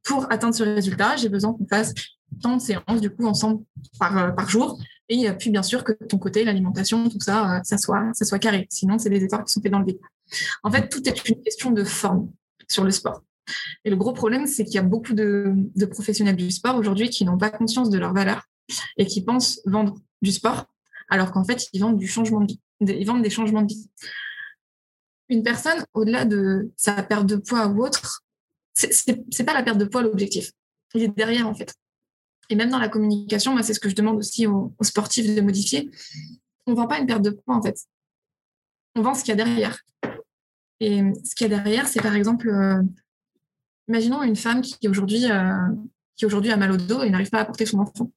pour 0.03 0.31
atteindre 0.31 0.55
ce 0.55 0.63
résultat, 0.63 1.15
j'ai 1.17 1.29
besoin 1.29 1.53
qu'on 1.53 1.67
fasse 1.67 1.93
tant 2.41 2.57
de 2.57 2.61
séances 2.61 3.01
du 3.01 3.09
coup 3.09 3.25
ensemble 3.25 3.63
par, 3.99 4.17
euh, 4.17 4.31
par 4.31 4.49
jour. 4.49 4.79
Et 5.09 5.31
puis 5.31 5.49
bien 5.49 5.63
sûr 5.63 5.83
que 5.83 5.93
ton 5.93 6.17
côté, 6.17 6.43
l'alimentation, 6.43 7.09
tout 7.09 7.19
ça, 7.21 7.61
ça 7.63 7.77
soit, 7.77 8.11
ça 8.13 8.25
soit 8.25 8.39
carré. 8.39 8.67
Sinon, 8.69 8.99
c'est 8.99 9.09
des 9.09 9.23
efforts 9.23 9.45
qui 9.45 9.53
sont 9.53 9.61
faits 9.61 9.71
dans 9.71 9.79
le 9.79 9.85
vide. 9.85 9.99
En 10.63 10.71
fait, 10.71 10.89
tout 10.89 11.07
est 11.07 11.29
une 11.29 11.41
question 11.41 11.71
de 11.71 11.85
forme 11.85 12.29
sur 12.67 12.83
le 12.83 12.91
sport. 12.91 13.23
Et 13.85 13.89
le 13.89 13.95
gros 13.95 14.13
problème, 14.13 14.47
c'est 14.47 14.65
qu'il 14.65 14.75
y 14.75 14.79
a 14.79 14.83
beaucoup 14.83 15.13
de, 15.13 15.53
professionnels 15.89 16.35
du 16.35 16.51
sport 16.51 16.75
aujourd'hui 16.75 17.09
qui 17.09 17.25
n'ont 17.25 17.37
pas 17.37 17.49
conscience 17.49 17.89
de 17.89 17.97
leur 17.97 18.13
valeur 18.13 18.43
et 18.97 19.05
qui 19.05 19.23
pensent 19.23 19.61
vendre 19.65 19.97
du 20.21 20.31
sport, 20.31 20.65
alors 21.09 21.31
qu'en 21.31 21.43
fait, 21.43 21.67
ils 21.73 21.81
vendent 21.81 21.97
du 21.97 22.07
changement 22.07 22.41
de 22.41 22.47
vie. 22.47 22.61
Ils 22.81 23.05
vendent 23.05 23.23
des 23.23 23.29
changements 23.29 23.61
de 23.61 23.73
vie. 23.73 23.89
Une 25.29 25.43
personne, 25.43 25.83
au-delà 25.93 26.25
de 26.25 26.71
sa 26.77 27.03
perte 27.03 27.25
de 27.25 27.35
poids 27.35 27.67
ou 27.67 27.83
autre, 27.83 28.23
c'est 28.73 29.43
pas 29.45 29.53
la 29.53 29.63
perte 29.63 29.77
de 29.77 29.85
poids 29.85 30.01
l'objectif. 30.01 30.51
Il 30.93 31.03
est 31.03 31.07
derrière, 31.09 31.47
en 31.47 31.53
fait. 31.53 31.73
Et 32.49 32.55
même 32.55 32.69
dans 32.69 32.79
la 32.79 32.87
communication, 32.87 33.61
c'est 33.61 33.73
ce 33.73 33.79
que 33.79 33.89
je 33.89 33.95
demande 33.95 34.17
aussi 34.17 34.47
aux, 34.47 34.73
sportifs 34.81 35.33
de 35.35 35.41
modifier. 35.41 35.89
On 36.65 36.71
ne 36.71 36.77
vend 36.77 36.87
pas 36.87 36.99
une 36.99 37.07
perte 37.07 37.21
de 37.21 37.31
poids, 37.31 37.55
en 37.55 37.61
fait. 37.61 37.77
On 38.95 39.01
vend 39.01 39.13
ce 39.13 39.23
qu'il 39.23 39.29
y 39.29 39.41
a 39.41 39.43
derrière. 39.43 39.79
Et 40.79 41.01
ce 41.23 41.35
qu'il 41.35 41.49
y 41.49 41.53
a 41.53 41.57
derrière, 41.57 41.87
c'est 41.87 42.01
par 42.01 42.15
exemple, 42.15 42.49
euh, 42.49 42.81
imaginons 43.87 44.23
une 44.23 44.35
femme 44.35 44.61
qui 44.61 44.87
aujourd'hui 44.87 45.29
euh, 45.31 45.67
qui 46.15 46.25
aujourd'hui 46.25 46.51
a 46.51 46.57
mal 46.57 46.71
au 46.71 46.77
dos 46.77 47.03
et 47.03 47.09
n'arrive 47.09 47.29
pas 47.29 47.39
à 47.39 47.45
porter 47.45 47.65
son 47.65 47.79
enfant. 47.79 48.11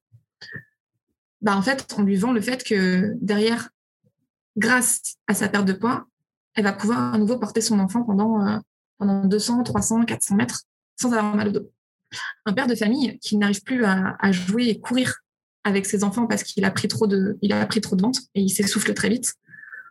Bah, 1.41 1.55
en 1.55 1.61
fait, 1.61 1.87
on 1.97 2.03
lui 2.03 2.17
vend 2.17 2.33
le 2.33 2.41
fait 2.41 2.63
que 2.63 3.13
derrière, 3.21 3.69
grâce 4.57 5.15
à 5.27 5.33
sa 5.33 5.47
perte 5.47 5.65
de 5.65 5.73
poids, 5.73 6.05
elle 6.55 6.63
va 6.63 6.73
pouvoir 6.73 7.13
à 7.13 7.17
nouveau 7.17 7.39
porter 7.39 7.61
son 7.61 7.79
enfant 7.79 8.03
pendant, 8.03 8.45
euh, 8.45 8.57
pendant 8.97 9.25
200, 9.25 9.63
300, 9.63 10.05
400 10.05 10.35
mètres 10.35 10.63
sans 10.99 11.13
avoir 11.13 11.35
mal 11.35 11.47
au 11.49 11.51
dos. 11.51 11.71
Un 12.45 12.53
père 12.53 12.67
de 12.67 12.75
famille 12.75 13.17
qui 13.19 13.37
n'arrive 13.37 13.63
plus 13.63 13.85
à, 13.85 14.31
jouer 14.31 14.67
et 14.67 14.79
courir 14.79 15.19
avec 15.63 15.85
ses 15.85 16.03
enfants 16.03 16.27
parce 16.27 16.43
qu'il 16.43 16.65
a 16.65 16.71
pris 16.71 16.87
trop 16.87 17.07
de, 17.07 17.37
il 17.41 17.53
a 17.53 17.65
pris 17.65 17.79
trop 17.79 17.95
de 17.95 18.01
ventre 18.01 18.19
et 18.35 18.41
il 18.41 18.49
s'essouffle 18.49 18.93
très 18.93 19.09
vite. 19.09 19.33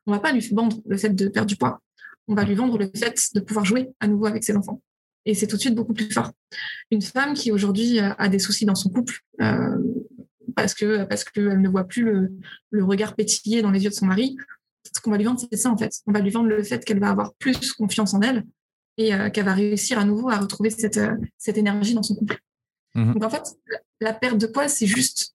On 0.06 0.12
va 0.12 0.18
pas 0.18 0.32
lui 0.32 0.46
vendre 0.52 0.76
le 0.86 0.96
fait 0.96 1.10
de 1.10 1.28
perdre 1.28 1.48
du 1.48 1.56
poids. 1.56 1.80
On 2.28 2.34
va 2.34 2.44
lui 2.44 2.54
vendre 2.54 2.76
le 2.76 2.90
fait 2.94 3.34
de 3.34 3.40
pouvoir 3.40 3.64
jouer 3.64 3.88
à 4.00 4.06
nouveau 4.06 4.26
avec 4.26 4.44
ses 4.44 4.56
enfants. 4.56 4.82
Et 5.26 5.34
c'est 5.34 5.46
tout 5.46 5.56
de 5.56 5.60
suite 5.60 5.74
beaucoup 5.74 5.92
plus 5.92 6.10
fort. 6.10 6.32
Une 6.90 7.02
femme 7.02 7.34
qui 7.34 7.52
aujourd'hui 7.52 7.98
a 8.00 8.28
des 8.28 8.38
soucis 8.38 8.64
dans 8.64 8.74
son 8.74 8.88
couple 8.88 9.20
euh, 9.40 9.76
parce 10.56 10.74
que 10.74 11.04
parce 11.04 11.24
qu'elle 11.24 11.60
ne 11.60 11.68
voit 11.68 11.84
plus 11.84 12.04
le, 12.04 12.32
le 12.70 12.84
regard 12.84 13.14
pétillé 13.14 13.62
dans 13.62 13.70
les 13.70 13.84
yeux 13.84 13.90
de 13.90 13.94
son 13.94 14.06
mari, 14.06 14.36
ce 14.94 15.00
qu'on 15.00 15.10
va 15.10 15.16
lui 15.16 15.24
vendre, 15.24 15.40
c'est 15.40 15.56
ça 15.56 15.70
en 15.70 15.76
fait. 15.76 16.00
On 16.06 16.12
va 16.12 16.20
lui 16.20 16.30
vendre 16.30 16.48
le 16.48 16.62
fait 16.62 16.84
qu'elle 16.84 17.00
va 17.00 17.10
avoir 17.10 17.34
plus 17.34 17.72
confiance 17.72 18.14
en 18.14 18.20
elle 18.22 18.44
et 18.96 19.14
euh, 19.14 19.30
qu'elle 19.30 19.44
va 19.44 19.54
réussir 19.54 19.98
à 19.98 20.04
nouveau 20.04 20.30
à 20.30 20.38
retrouver 20.38 20.70
cette, 20.70 20.96
euh, 20.96 21.16
cette 21.38 21.58
énergie 21.58 21.94
dans 21.94 22.02
son 22.02 22.14
couple. 22.14 22.40
Mhm. 22.94 23.14
Donc 23.14 23.24
en 23.24 23.30
fait, 23.30 23.44
la 24.00 24.12
perte 24.12 24.38
de 24.38 24.46
poids, 24.46 24.68
c'est 24.68 24.86
juste, 24.86 25.34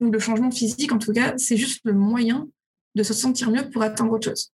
ou 0.00 0.10
le 0.10 0.18
changement 0.18 0.50
physique 0.50 0.92
en 0.92 0.98
tout 0.98 1.12
cas, 1.12 1.34
c'est 1.38 1.56
juste 1.56 1.80
le 1.84 1.92
moyen 1.92 2.48
de 2.94 3.02
se 3.02 3.14
sentir 3.14 3.50
mieux 3.50 3.68
pour 3.70 3.82
atteindre 3.82 4.12
autre 4.12 4.28
chose. 4.28 4.52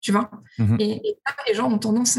Tu 0.00 0.12
vois? 0.12 0.30
Mhm. 0.58 0.76
et, 0.80 1.16
les 1.46 1.54
gens 1.54 1.70
ont 1.70 1.78
tendance, 1.78 2.18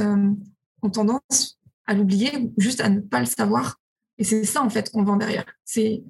ont 0.84 0.90
tendance 0.90 1.60
à 1.86 1.94
l'oublier, 1.94 2.52
juste 2.58 2.82
à 2.82 2.90
ne 2.90 3.00
pas 3.00 3.20
le 3.20 3.26
savoir. 3.26 3.80
Et 4.18 4.24
c'est 4.24 4.44
ça 4.44 4.62
en 4.62 4.70
fait 4.70 4.92
qu'on 4.92 5.04
vend 5.04 5.18
derrière. 5.18 5.46
C'est 5.66 6.04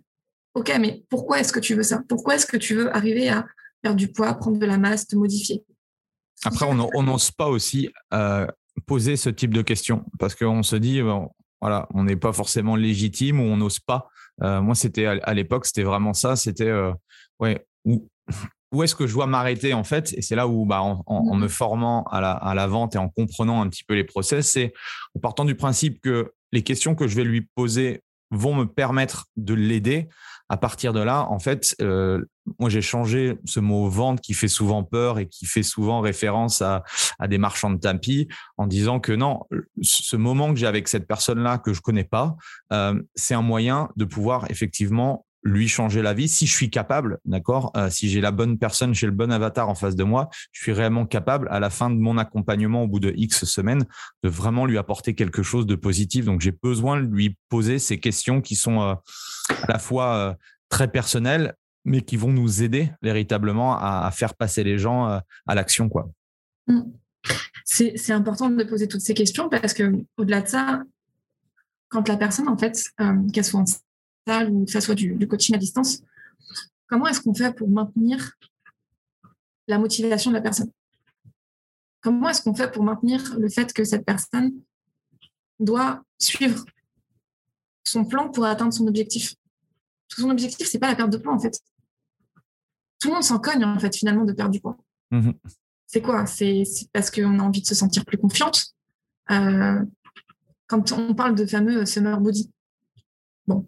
OK, 0.56 0.72
mais 0.80 1.04
pourquoi 1.10 1.40
est-ce 1.40 1.52
que 1.52 1.60
tu 1.60 1.74
veux 1.74 1.84
ça? 1.84 2.04
Pourquoi 2.08 2.36
est-ce 2.36 2.46
que 2.46 2.58
tu 2.58 2.76
veux 2.76 2.96
arriver 2.96 3.30
à 3.30 3.46
perdre 3.82 3.98
du 3.98 4.08
poids, 4.08 4.34
prendre 4.36 4.60
de 4.60 4.66
la 4.66 4.78
masse, 4.78 5.08
te 5.08 5.16
modifier? 5.16 5.64
Après, 6.46 6.66
on 6.66 7.04
n'ose 7.04 7.32
pas 7.32 7.48
aussi 7.48 7.90
euh, 8.14 8.46
poser 8.86 9.16
ce 9.16 9.30
type 9.30 9.54
de 9.54 9.62
questions 9.62 10.06
parce 10.20 10.36
qu'on 10.36 10.62
se 10.62 10.76
dit, 10.76 11.02
voilà, 11.62 11.88
on 11.94 12.04
n'est 12.04 12.18
pas 12.18 12.34
forcément 12.34 12.76
légitime 12.76 13.40
ou 13.40 13.44
on 13.44 13.58
n'ose 13.58 13.80
pas. 13.80 14.10
Euh, 14.42 14.62
moi, 14.62 14.76
c'était 14.76 15.06
à, 15.06 15.34
l'époque, 15.34 15.66
c'était 15.66 15.84
vraiment 15.84 16.14
ça. 16.14 16.36
C'était, 16.36 16.68
euh, 16.68 16.92
ouais, 17.40 17.66
où 18.74 18.84
est-ce 18.84 18.96
que 18.96 19.08
je 19.08 19.14
dois 19.14 19.28
m'arrêter 19.28 19.74
en 19.74 19.84
fait 19.84 20.14
Et 20.18 20.22
c'est 20.22 20.36
là 20.36 20.48
où, 20.48 20.66
bah, 20.66 20.82
en, 20.82 21.36
me 21.36 21.48
formant 21.48 22.04
à 22.06 22.20
la, 22.20 22.32
à 22.32 22.54
la, 22.54 22.68
vente 22.68 22.96
et 22.96 22.98
en 22.98 23.08
comprenant 23.08 23.62
un 23.62 23.70
petit 23.70 23.84
peu 23.84 23.94
les 23.94 24.04
process, 24.04 24.52
c'est 24.52 24.74
en 25.16 25.20
partant 25.20 25.46
du 25.46 25.56
principe 25.56 26.02
que 26.02 26.34
les 26.52 26.64
questions 26.64 26.96
que 26.96 27.08
je 27.08 27.16
vais 27.16 27.24
lui 27.24 27.42
poser 27.56 28.02
vont 28.32 28.56
me 28.56 28.66
permettre 28.66 29.28
de 29.38 29.54
l'aider. 29.54 30.10
À 30.50 30.58
partir 30.58 30.92
de 30.94 31.00
là, 31.00 31.28
en 31.30 31.40
fait, 31.40 31.76
euh, 31.82 32.24
moi 32.60 32.70
j'ai 32.70 32.82
changé 32.82 33.38
ce 33.46 33.60
mot 33.60 33.88
vente 33.90 34.22
qui 34.22 34.34
fait 34.34 34.48
souvent 34.48 34.84
peur 34.84 35.18
et 35.18 35.28
qui 35.28 35.46
fait 35.46 35.64
souvent 35.64 36.02
référence 36.02 36.62
à, 36.62 36.84
des 37.28 37.38
marchands 37.38 37.72
de 37.72 37.80
tapis 37.80 38.28
en 38.58 38.68
disant 38.68 39.00
que 39.00 39.14
non, 39.14 39.42
ce 39.82 40.16
moment 40.16 40.54
que 40.54 40.60
j'ai 40.60 40.68
avec 40.68 40.88
cette 40.90 41.08
personne-là 41.08 41.58
que 41.60 41.74
je 41.74 41.82
connais 41.82 42.04
pas, 42.04 42.36
euh, 42.72 43.02
c'est 43.16 43.34
un 43.34 43.42
moyen 43.42 43.90
de 43.96 44.06
pouvoir 44.06 44.50
effectivement 44.52 45.26
lui 45.44 45.68
changer 45.68 46.02
la 46.02 46.14
vie 46.14 46.28
si 46.28 46.48
je 46.48 46.54
suis 46.54 46.70
capable, 46.70 47.20
d'accord 47.26 47.72
euh, 47.76 47.90
Si 47.90 48.10
j'ai 48.10 48.22
la 48.22 48.32
bonne 48.32 48.58
personne, 48.58 48.94
j'ai 48.94 49.06
le 49.06 49.12
bon 49.12 49.32
avatar 49.32 49.70
en 49.70 49.76
face 49.76 49.96
de 49.96 50.04
moi, 50.04 50.30
je 50.52 50.62
suis 50.62 50.72
réellement 50.72 51.06
capable 51.06 51.48
à 51.52 51.60
la 51.60 51.70
fin 51.70 51.90
de 51.90 51.96
mon 51.96 52.18
accompagnement 52.18 52.84
au 52.84 52.88
bout 52.88 53.00
de 53.00 53.14
X 53.16 53.46
semaines 53.46 53.86
de 54.24 54.30
vraiment 54.30 54.66
lui 54.66 54.78
apporter 54.78 55.16
quelque 55.16 55.44
chose 55.44 55.66
de 55.66 55.76
positif. 55.76 56.26
Donc 56.26 56.42
j'ai 56.42 56.52
besoin 56.52 57.02
de 57.02 57.08
lui 57.08 57.38
poser 57.50 57.80
ces 57.80 58.00
questions 58.00 58.42
qui 58.42 58.56
sont 58.56 58.82
euh, 58.82 58.96
à 59.50 59.72
la 59.74 59.80
fois 59.80 60.16
euh, 60.16 60.34
très 60.70 60.90
personnelles, 60.90 61.56
mais 61.86 62.02
qui 62.02 62.16
vont 62.16 62.32
nous 62.32 62.64
aider 62.64 62.92
véritablement 63.02 63.78
à, 63.78 64.10
faire 64.12 64.36
passer 64.36 64.64
les 64.64 64.78
gens 64.78 65.06
à 65.06 65.56
l'action, 65.56 65.90
quoi. 65.90 66.10
Mmh. 66.68 66.82
C'est 67.66 68.12
important 68.12 68.50
de 68.50 68.64
poser 68.64 68.88
toutes 68.88 69.02
ces 69.02 69.14
questions 69.14 69.50
parce 69.50 69.74
que 69.74 69.92
au-delà 70.16 70.42
de 70.42 70.48
ça, 70.48 70.82
quand 71.90 72.08
la 72.08 72.16
personne, 72.16 72.48
en 72.48 72.58
fait, 72.58 72.86
qu'elle 73.34 73.44
soit 73.44 73.66
ou 74.28 74.66
que 74.66 74.72
ça 74.72 74.82
soit 74.82 74.96
du, 74.96 75.28
coaching 75.28 75.56
à 75.56 75.58
distance, 75.58 76.02
comment 76.88 77.08
est-ce 77.08 77.22
qu'on 77.22 77.34
fait 77.34 77.54
pour 77.54 77.70
maintenir 77.70 78.38
la 79.68 79.78
motivation 79.78 80.32
de 80.32 80.36
la 80.36 80.42
personne? 80.42 80.72
Comment 82.02 82.30
est-ce 82.30 82.42
qu'on 82.42 82.54
fait 82.54 82.72
pour 82.72 82.84
maintenir 82.84 83.38
le 83.38 83.50
fait 83.50 83.72
que 83.74 83.84
cette 83.84 84.06
personne 84.06 84.54
doit 85.60 86.04
suivre 86.20 86.66
son 87.84 88.06
plan 88.06 88.30
pour 88.30 88.46
atteindre 88.46 88.74
son 88.74 88.88
objectif? 88.88 89.36
Son 90.10 90.30
objectif, 90.30 90.68
c'est 90.68 90.80
pas 90.80 90.90
la 90.90 90.96
perte 90.96 91.12
de 91.12 91.18
poids 91.18 91.34
en 91.34 91.40
fait. 91.40 91.60
Tout 93.00 93.10
le 93.10 93.16
monde 93.16 93.24
s'en 93.24 93.40
cogne 93.40 93.64
en 93.64 93.80
fait 93.80 93.96
finalement 93.96 94.26
de 94.26 94.34
perdre 94.34 94.52
du 94.52 94.60
poids. 94.60 94.78
Mmh 95.12 95.32
c'est 95.94 96.02
quoi? 96.02 96.26
C'est 96.26 96.64
parce 96.92 97.12
qu'on 97.12 97.38
a 97.38 97.44
envie 97.44 97.62
de 97.62 97.68
se 97.68 97.76
sentir 97.76 98.04
plus 98.04 98.18
confiante. 98.18 98.74
Euh, 99.30 99.80
quand 100.66 100.92
on 100.92 101.14
parle 101.14 101.36
de 101.36 101.46
fameux 101.46 101.86
summer 101.86 102.20
body, 102.20 102.50
bon, 103.46 103.68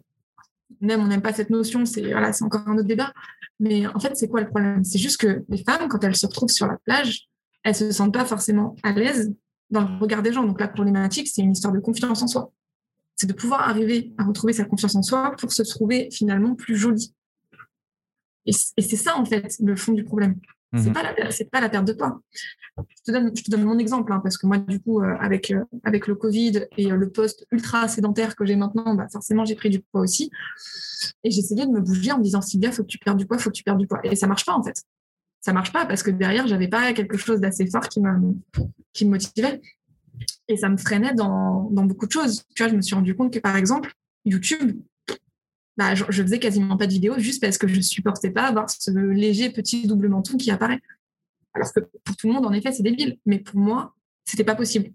aime, 0.82 1.00
on 1.00 1.06
n'aime 1.06 1.22
pas 1.22 1.32
cette 1.32 1.50
notion, 1.50 1.84
c'est 1.84 2.12
voilà, 2.12 2.30
encore 2.40 2.66
un 2.68 2.74
autre 2.76 2.88
débat. 2.88 3.12
Mais 3.60 3.86
en 3.86 3.98
fait, 3.98 4.16
c'est 4.16 4.28
quoi 4.28 4.40
le 4.40 4.48
problème? 4.48 4.84
C'est 4.84 4.98
juste 4.98 5.18
que 5.18 5.44
les 5.48 5.62
femmes, 5.64 5.88
quand 5.88 6.02
elles 6.04 6.16
se 6.16 6.26
retrouvent 6.26 6.50
sur 6.50 6.66
la 6.66 6.76
plage, 6.84 7.28
elles 7.62 7.74
se 7.74 7.90
sentent 7.90 8.14
pas 8.14 8.24
forcément 8.24 8.76
à 8.82 8.92
l'aise 8.92 9.34
dans 9.70 9.80
le 9.80 9.98
regard 9.98 10.22
des 10.22 10.32
gens. 10.32 10.44
Donc 10.44 10.60
la 10.60 10.68
problématique, 10.68 11.28
c'est 11.28 11.42
une 11.42 11.52
histoire 11.52 11.72
de 11.72 11.80
confiance 11.80 12.22
en 12.22 12.26
soi. 12.26 12.52
C'est 13.16 13.26
de 13.26 13.32
pouvoir 13.32 13.68
arriver 13.68 14.12
à 14.18 14.24
retrouver 14.24 14.52
sa 14.52 14.64
confiance 14.64 14.94
en 14.94 15.02
soi 15.02 15.34
pour 15.38 15.52
se 15.52 15.62
trouver 15.62 16.08
finalement 16.12 16.54
plus 16.54 16.76
jolie. 16.76 17.14
Et 18.44 18.52
c'est 18.52 18.96
ça 18.96 19.16
en 19.16 19.24
fait 19.24 19.56
le 19.60 19.74
fond 19.74 19.92
du 19.92 20.04
problème. 20.04 20.36
C'est 20.76 20.88
mhm. 20.88 20.92
pas 20.92 21.02
la, 21.02 21.30
c'est 21.30 21.50
pas 21.50 21.60
la 21.60 21.68
perte 21.68 21.86
de 21.86 21.92
poids. 21.92 22.20
Je 22.78 22.82
te 23.04 23.10
donne, 23.10 23.32
je 23.34 23.42
te 23.42 23.50
donne 23.50 23.64
mon 23.64 23.78
exemple 23.78 24.12
hein, 24.12 24.20
parce 24.22 24.36
que 24.36 24.46
moi 24.46 24.58
du 24.58 24.80
coup 24.80 25.00
euh, 25.00 25.16
avec 25.20 25.50
euh, 25.50 25.64
avec 25.84 26.06
le 26.06 26.14
Covid 26.14 26.66
et 26.76 26.92
euh, 26.92 26.96
le 26.96 27.10
poste 27.10 27.46
ultra 27.50 27.88
sédentaire 27.88 28.36
que 28.36 28.44
j'ai 28.44 28.56
maintenant, 28.56 28.94
bah, 28.94 29.06
forcément 29.10 29.44
j'ai 29.44 29.54
pris 29.54 29.70
du 29.70 29.80
poids 29.80 30.02
aussi. 30.02 30.30
Et 31.24 31.30
j'essayais 31.30 31.66
de 31.66 31.70
me 31.70 31.80
bouger 31.80 32.12
en 32.12 32.18
me 32.18 32.22
disant 32.22 32.42
Sylvia, 32.42 32.72
faut 32.72 32.82
que 32.82 32.88
tu 32.88 32.98
perdes 32.98 33.18
du 33.18 33.26
poids, 33.26 33.38
faut 33.38 33.50
que 33.50 33.56
tu 33.56 33.62
perdes 33.62 33.78
du 33.78 33.86
poids. 33.86 34.00
Et 34.04 34.16
ça 34.16 34.26
marche 34.26 34.44
pas 34.44 34.54
en 34.54 34.62
fait. 34.62 34.82
Ça 35.40 35.52
marche 35.52 35.72
pas 35.72 35.86
parce 35.86 36.02
que 36.02 36.10
derrière 36.10 36.46
j'avais 36.46 36.68
pas 36.68 36.92
quelque 36.92 37.16
chose 37.16 37.40
d'assez 37.40 37.66
fort 37.70 37.88
qui 37.88 38.00
me 38.00 38.34
qui 38.92 39.04
me 39.06 39.10
motivait. 39.10 39.60
Et 40.48 40.56
ça 40.56 40.68
me 40.68 40.76
freinait 40.76 41.14
dans, 41.14 41.68
dans 41.70 41.84
beaucoup 41.84 42.06
de 42.06 42.12
choses. 42.12 42.44
Tu 42.54 42.62
vois, 42.62 42.70
je 42.70 42.76
me 42.76 42.80
suis 42.80 42.94
rendu 42.94 43.14
compte 43.14 43.32
que 43.32 43.38
par 43.38 43.56
exemple 43.56 43.92
YouTube, 44.24 44.80
bah, 45.76 45.94
je, 45.94 46.04
faisais 46.04 46.38
quasiment 46.38 46.76
pas 46.76 46.86
de 46.86 46.92
vidéos 46.92 47.18
juste 47.18 47.42
parce 47.42 47.58
que 47.58 47.68
je 47.68 47.80
supportais 47.80 48.30
pas 48.30 48.44
avoir 48.44 48.70
ce 48.70 48.90
léger 48.90 49.50
petit 49.50 49.86
double 49.86 50.08
menton 50.08 50.36
qui 50.38 50.50
apparaît. 50.50 50.80
Alors 51.54 51.72
que 51.72 51.80
pour 52.04 52.16
tout 52.16 52.28
le 52.28 52.34
monde, 52.34 52.46
en 52.46 52.52
effet, 52.52 52.72
c'est 52.72 52.82
débile. 52.82 53.18
Mais 53.26 53.38
pour 53.38 53.58
moi, 53.58 53.94
c'était 54.24 54.44
pas 54.44 54.54
possible 54.54 54.90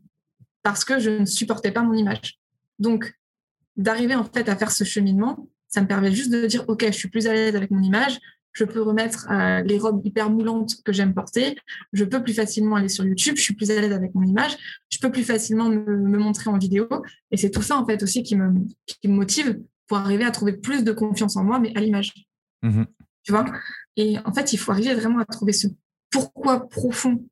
parce 0.63 0.83
que 0.83 0.99
je 0.99 1.09
ne 1.09 1.25
supportais 1.25 1.71
pas 1.71 1.83
mon 1.83 1.93
image. 1.93 2.39
Donc, 2.79 3.13
d'arriver 3.77 4.15
en 4.15 4.23
fait 4.23 4.49
à 4.49 4.55
faire 4.55 4.71
ce 4.71 4.83
cheminement, 4.83 5.47
ça 5.67 5.81
me 5.81 5.87
permet 5.87 6.11
juste 6.11 6.31
de 6.31 6.45
dire, 6.45 6.65
OK, 6.67 6.83
je 6.85 6.91
suis 6.91 7.09
plus 7.09 7.27
à 7.27 7.33
l'aise 7.33 7.55
avec 7.55 7.71
mon 7.71 7.81
image, 7.81 8.19
je 8.53 8.65
peux 8.65 8.81
remettre 8.81 9.27
euh, 9.31 9.61
les 9.61 9.77
robes 9.77 10.05
hyper 10.05 10.29
moulantes 10.29 10.83
que 10.83 10.91
j'aime 10.91 11.13
porter, 11.13 11.55
je 11.93 12.03
peux 12.03 12.21
plus 12.21 12.33
facilement 12.33 12.75
aller 12.75 12.89
sur 12.89 13.05
YouTube, 13.05 13.35
je 13.37 13.41
suis 13.41 13.55
plus 13.55 13.71
à 13.71 13.79
l'aise 13.79 13.93
avec 13.93 14.13
mon 14.13 14.23
image, 14.23 14.57
je 14.89 14.97
peux 14.99 15.09
plus 15.09 15.23
facilement 15.23 15.69
me, 15.69 16.17
montrer 16.17 16.49
en 16.49 16.57
vidéo. 16.57 16.89
Et 17.31 17.37
c'est 17.37 17.51
tout 17.51 17.61
ça 17.61 17.77
en 17.77 17.85
fait 17.85 18.03
aussi 18.03 18.23
qui 18.23 18.35
me 18.35 18.51
motive 19.05 19.57
pour 19.91 19.97
arriver 19.97 20.23
à 20.23 20.31
trouver 20.31 20.53
plus 20.53 20.85
de 20.85 20.93
confiance 20.93 21.35
en 21.35 21.43
moi, 21.43 21.59
mais 21.59 21.73
à 21.75 21.81
l'image. 21.81 22.13
Mhm. 22.61 22.85
Tu 23.23 23.33
vois? 23.33 23.43
Et 23.97 24.15
en 24.23 24.31
fait, 24.31 24.53
il 24.53 24.57
faut 24.57 24.71
arriver 24.71 24.95
vraiment 24.95 25.19
à 25.19 25.25
trouver 25.25 25.51
ce 25.51 25.67
pourquoi 26.09 26.69
profond 26.69 27.25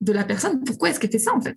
de 0.00 0.12
la 0.14 0.24
personne. 0.24 0.64
Pourquoi 0.64 0.88
est-ce 0.88 1.00
qu'elle 1.00 1.10
fait 1.10 1.18
ça, 1.18 1.34
en 1.34 1.42
fait? 1.42 1.56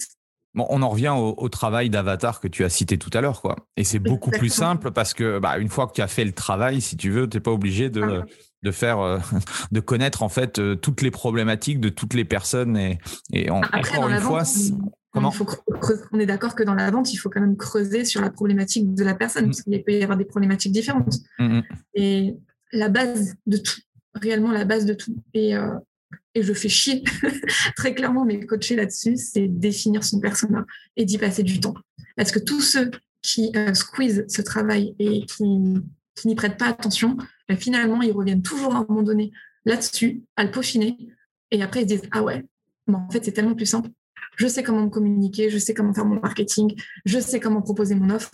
Bon, 0.53 0.65
on 0.69 0.81
en 0.81 0.89
revient 0.89 1.15
au, 1.17 1.47
travail 1.47 1.89
d'avatar 1.89 2.41
que 2.41 2.49
tu 2.49 2.65
as 2.65 2.69
cité 2.69 2.97
tout 2.97 3.09
à 3.13 3.21
l'heure, 3.21 3.39
quoi. 3.41 3.55
Et 3.77 3.85
c'est 3.85 3.99
beaucoup 3.99 4.29
plus 4.29 4.49
simple 4.49 4.91
parce 4.91 5.13
que, 5.13 5.39
bah, 5.39 5.57
une 5.57 5.69
fois 5.69 5.87
que 5.87 5.93
tu 5.93 6.01
as 6.01 6.09
fait 6.09 6.25
le 6.25 6.33
travail, 6.33 6.81
si 6.81 6.97
tu 6.97 7.11
veux, 7.11 7.29
tu 7.29 7.37
n'es 7.37 7.41
pas 7.41 7.51
obligé 7.51 7.89
de, 7.89 8.01
ah. 8.01 8.25
de 8.63 8.71
faire, 8.71 8.99
euh, 8.99 9.19
de 9.71 9.79
connaître 9.79 10.21
en 10.21 10.27
fait 10.27 10.59
euh, 10.59 10.75
toutes 10.75 11.01
les 11.01 11.11
problématiques 11.11 11.79
de 11.79 11.87
toutes 11.87 12.13
les 12.13 12.25
personnes. 12.25 12.75
Et, 12.75 12.99
et 13.31 13.49
encore 13.49 14.09
une 14.09 14.19
fois, 14.19 14.43
comment 15.11 15.33
on 16.11 16.19
est 16.19 16.25
d'accord 16.25 16.55
que 16.55 16.63
dans 16.63 16.73
la 16.73 16.89
vente, 16.89 17.13
il 17.13 17.17
faut 17.17 17.29
quand 17.29 17.41
même 17.41 17.57
creuser 17.57 18.05
sur 18.05 18.21
la 18.21 18.29
problématique 18.29 18.93
de 18.93 19.03
la 19.03 19.13
personne, 19.13 19.45
mmh. 19.45 19.49
parce 19.49 19.61
qu'il 19.63 19.83
peut 19.83 19.91
y 19.93 20.03
avoir 20.03 20.17
des 20.17 20.25
problématiques 20.25 20.71
différentes. 20.71 21.15
Mmh, 21.37 21.57
mmh. 21.57 21.63
Et 21.95 22.35
la 22.71 22.89
base 22.89 23.35
de 23.45 23.57
tout, 23.57 23.81
réellement 24.15 24.51
la 24.51 24.65
base 24.65 24.85
de 24.85 24.93
tout. 24.93 25.15
Et, 25.33 25.55
euh, 25.55 25.73
et 26.33 26.43
je 26.43 26.53
fais 26.53 26.69
chier 26.69 27.03
très 27.75 27.93
clairement 27.93 28.25
mes 28.25 28.45
coachés 28.45 28.75
là-dessus, 28.75 29.17
c'est 29.17 29.47
définir 29.47 30.03
son 30.03 30.19
persona 30.19 30.65
et 30.95 31.05
d'y 31.05 31.17
passer 31.17 31.43
du 31.43 31.59
temps. 31.59 31.75
Parce 32.15 32.31
que 32.31 32.39
tous 32.39 32.61
ceux 32.61 32.91
qui 33.21 33.51
euh, 33.55 33.73
squeeze 33.73 34.25
ce 34.27 34.41
travail 34.41 34.95
et 34.99 35.25
qui, 35.25 35.43
n'y 36.25 36.35
prêtent 36.35 36.57
pas 36.57 36.67
attention, 36.67 37.17
ben, 37.49 37.57
finalement, 37.57 38.01
ils 38.01 38.11
reviennent 38.11 38.43
toujours 38.43 38.75
à 38.75 38.79
un 38.79 38.85
moment 38.87 39.03
donné 39.03 39.31
là-dessus, 39.65 40.23
à 40.35 40.43
le 40.43 40.51
peaufiner. 40.51 40.97
Et 41.51 41.61
après, 41.61 41.81
ils 41.81 41.87
disent 41.87 42.03
Ah 42.11 42.23
ouais, 42.23 42.45
mais 42.87 42.95
en 42.95 43.09
fait, 43.09 43.25
c'est 43.25 43.31
tellement 43.31 43.55
plus 43.55 43.65
simple. 43.65 43.89
Je 44.35 44.47
sais 44.47 44.63
comment 44.63 44.83
me 44.83 44.89
communiquer, 44.89 45.49
je 45.49 45.57
sais 45.57 45.73
comment 45.73 45.93
faire 45.93 46.05
mon 46.05 46.19
marketing, 46.19 46.75
je 47.05 47.19
sais 47.19 47.39
comment 47.39 47.61
proposer 47.61 47.95
mon 47.95 48.09
offre. 48.09 48.31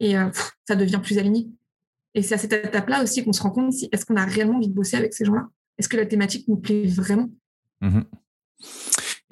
Et 0.00 0.16
euh, 0.16 0.30
ça 0.66 0.76
devient 0.76 1.00
plus 1.02 1.18
aligné. 1.18 1.48
Et 2.14 2.22
c'est 2.22 2.34
à 2.34 2.38
cette 2.38 2.52
étape-là 2.52 3.02
aussi 3.02 3.24
qu'on 3.24 3.32
se 3.32 3.42
rend 3.42 3.50
compte 3.50 3.72
si 3.72 3.88
est-ce 3.92 4.06
qu'on 4.06 4.16
a 4.16 4.24
réellement 4.24 4.56
envie 4.56 4.68
de 4.68 4.74
bosser 4.74 4.96
avec 4.96 5.14
ces 5.14 5.24
gens-là? 5.24 5.48
Est-ce 5.78 5.88
que 5.88 5.96
la 5.96 6.06
thématique 6.06 6.48
nous 6.48 6.56
plaît 6.56 6.86
vraiment? 6.86 7.30
Mmh 7.80 8.00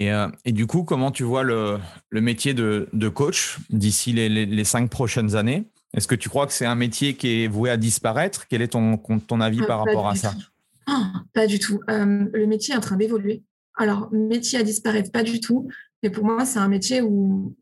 euh, 0.02 0.28
et, 0.44 0.52
du 0.52 0.66
coup, 0.66 0.84
comment 0.84 1.10
tu 1.10 1.22
vois 1.24 1.42
le, 1.42 1.78
métier 2.12 2.52
de, 2.52 3.08
coach 3.08 3.58
d'ici 3.70 4.12
les, 4.12 4.64
cinq 4.64 4.90
prochaines 4.90 5.36
années? 5.36 5.64
Est-ce 5.94 6.06
que 6.06 6.14
tu 6.14 6.28
crois 6.28 6.46
que 6.46 6.52
c'est 6.52 6.66
un 6.66 6.74
métier 6.74 7.14
qui 7.14 7.44
est 7.44 7.48
voué 7.48 7.70
à 7.70 7.76
disparaître? 7.78 8.46
Quel 8.46 8.60
est 8.60 8.68
ton, 8.68 8.98
ton 8.98 9.40
avis 9.40 9.60
ah, 9.62 9.66
par 9.66 9.78
rapport 9.78 10.06
à 10.06 10.14
ça? 10.14 10.34
ah, 10.86 11.12
Pas 11.32 11.46
du 11.46 11.58
tout. 11.58 11.80
Euh, 11.88 12.26
le 12.32 12.46
métier 12.46 12.74
est 12.74 12.76
en 12.76 12.82
train 12.82 12.96
d'évoluer. 12.96 13.42
Alors, 13.76 14.12
métier 14.12 14.58
à 14.58 14.62
disparaître, 14.62 15.10
pas 15.10 15.22
du 15.22 15.40
tout. 15.40 15.68
Mais 16.02 16.10
pour 16.10 16.24
moi, 16.24 16.44
c'est 16.44 16.58
un 16.58 16.68
métier 16.68 17.02
où, 17.02 17.54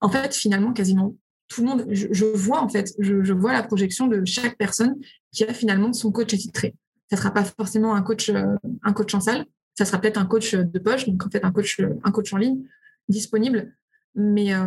en 0.00 0.08
fait, 0.08 0.34
finalement, 0.34 0.72
quasiment 0.72 1.14
tout 1.48 1.62
le 1.62 1.66
monde, 1.66 1.86
je, 1.90 2.24
vois 2.24 2.62
en 2.62 2.68
fait, 2.68 2.94
je, 2.98 3.32
vois 3.32 3.52
la 3.52 3.62
projection 3.62 4.06
de 4.06 4.24
chaque 4.24 4.56
personne 4.56 4.96
qui 5.32 5.44
a 5.44 5.52
finalement 5.52 5.92
son 5.92 6.10
coach 6.10 6.32
attitré. 6.32 6.74
Ça 7.10 7.16
sera 7.16 7.30
pas 7.30 7.44
forcément 7.44 7.94
un 7.94 8.02
coach, 8.02 8.30
euh, 8.30 8.56
un 8.82 8.92
coach 8.92 9.14
en 9.14 9.20
salle, 9.20 9.44
ça 9.76 9.84
sera 9.84 10.00
peut-être 10.00 10.16
un 10.16 10.24
coach 10.24 10.54
de 10.54 10.78
poche, 10.78 11.06
donc 11.06 11.24
en 11.26 11.30
fait 11.30 11.44
un 11.44 11.52
coach, 11.52 11.80
un 12.04 12.10
coach 12.10 12.32
en 12.32 12.38
ligne 12.38 12.62
disponible. 13.08 13.74
Mais 14.14 14.54
euh, 14.54 14.66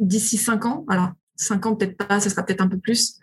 d'ici 0.00 0.38
cinq 0.38 0.64
ans, 0.64 0.84
alors 0.88 1.12
cinq 1.36 1.66
ans 1.66 1.76
peut-être 1.76 1.96
pas, 1.96 2.18
ça 2.18 2.30
sera 2.30 2.42
peut-être 2.42 2.60
un 2.60 2.68
peu 2.68 2.78
plus, 2.78 3.20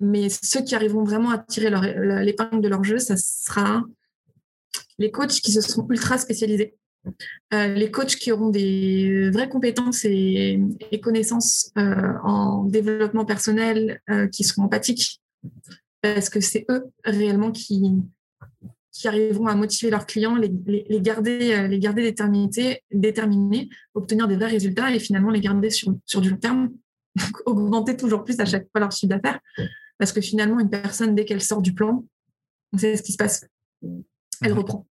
mais 0.00 0.28
ceux 0.28 0.62
qui 0.62 0.74
arriveront 0.74 1.04
vraiment 1.04 1.30
à 1.30 1.38
tirer 1.38 1.70
l'épingle 2.24 2.60
de 2.60 2.68
leur 2.68 2.84
jeu, 2.84 2.98
ça 2.98 3.16
sera 3.16 3.82
les 4.98 5.10
coachs 5.10 5.40
qui 5.40 5.52
se 5.52 5.60
seront 5.60 5.86
ultra 5.90 6.18
spécialisés 6.18 6.76
euh, 7.54 7.74
les 7.74 7.90
coachs 7.90 8.16
qui 8.16 8.32
auront 8.32 8.50
des 8.50 9.30
vraies 9.30 9.48
compétences 9.48 10.04
et, 10.04 10.60
connaissances 11.02 11.70
euh, 11.78 12.14
en 12.22 12.64
développement 12.64 13.24
personnel, 13.24 14.00
euh, 14.10 14.26
qui 14.28 14.44
seront 14.44 14.64
empathiques, 14.64 15.20
parce 16.02 16.28
que 16.28 16.40
c'est 16.40 16.66
eux 16.70 16.90
réellement 17.04 17.50
qui, 17.50 18.02
arriveront 19.04 19.46
à 19.46 19.54
motiver 19.54 19.90
leurs 19.90 20.06
clients, 20.06 20.34
les, 20.34 20.50
garder, 21.00 21.54
déterminés, 22.90 23.68
obtenir 23.94 24.26
des 24.26 24.36
vrais 24.36 24.46
résultats 24.46 24.92
et 24.92 24.98
finalement 24.98 25.30
les 25.30 25.40
garder 25.40 25.70
sur, 25.70 25.94
sur 26.04 26.20
du 26.20 26.30
long 26.30 26.36
terme, 26.36 26.70
augmenter 27.46 27.96
toujours 27.96 28.24
plus 28.24 28.40
à 28.40 28.44
chaque 28.44 28.66
fois 28.72 28.80
leur 28.80 28.90
chiffre 28.90 29.10
d'affaires. 29.10 29.40
Parce 29.98 30.12
que 30.12 30.20
finalement, 30.20 30.58
une 30.60 30.70
personne, 30.70 31.14
dès 31.14 31.24
qu'elle 31.24 31.42
sort 31.42 31.62
du 31.62 31.74
plan, 31.74 32.04
on 32.72 32.78
sait 32.78 32.96
ce 32.96 33.02
qui 33.02 33.12
se 33.12 33.16
passe. 33.16 33.46
Elle 34.42 34.54
mhm. 34.54 34.84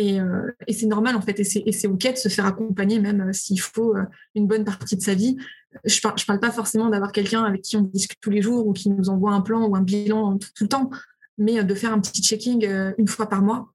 Euh, 0.00 0.50
et, 0.66 0.72
c'est 0.72 0.86
normal 0.86 1.16
en 1.16 1.20
fait, 1.20 1.38
et 1.40 1.72
c'est 1.72 1.88
OK 1.88 2.12
de 2.12 2.16
se 2.16 2.28
faire 2.28 2.46
accompagner 2.46 3.00
même 3.00 3.28
euh, 3.28 3.32
s'il 3.32 3.60
faut 3.60 3.96
euh, 3.96 4.04
une 4.34 4.46
bonne 4.46 4.64
partie 4.64 4.96
de 4.96 5.02
sa 5.02 5.14
vie. 5.14 5.36
Je 5.84 5.96
ne 5.96 6.02
parle, 6.02 6.16
parle, 6.26 6.40
pas 6.40 6.50
forcément 6.50 6.88
d'avoir 6.88 7.12
quelqu'un 7.12 7.44
avec 7.44 7.62
qui 7.62 7.76
on 7.76 7.82
discute 7.82 8.18
tous 8.20 8.30
les 8.30 8.42
jours 8.42 8.66
ou 8.66 8.72
qui 8.72 8.90
nous 8.90 9.08
envoie 9.08 9.32
un 9.32 9.40
plan 9.40 9.66
ou 9.66 9.76
un 9.76 9.82
bilan 9.82 10.38
tout, 10.38 10.64
le 10.64 10.68
temps, 10.68 10.90
mais 11.38 11.62
de 11.62 11.74
faire 11.74 11.92
un 11.92 12.00
petit 12.00 12.22
checking 12.22 12.66
une 12.98 13.08
fois 13.08 13.28
par 13.28 13.42
mois, 13.42 13.72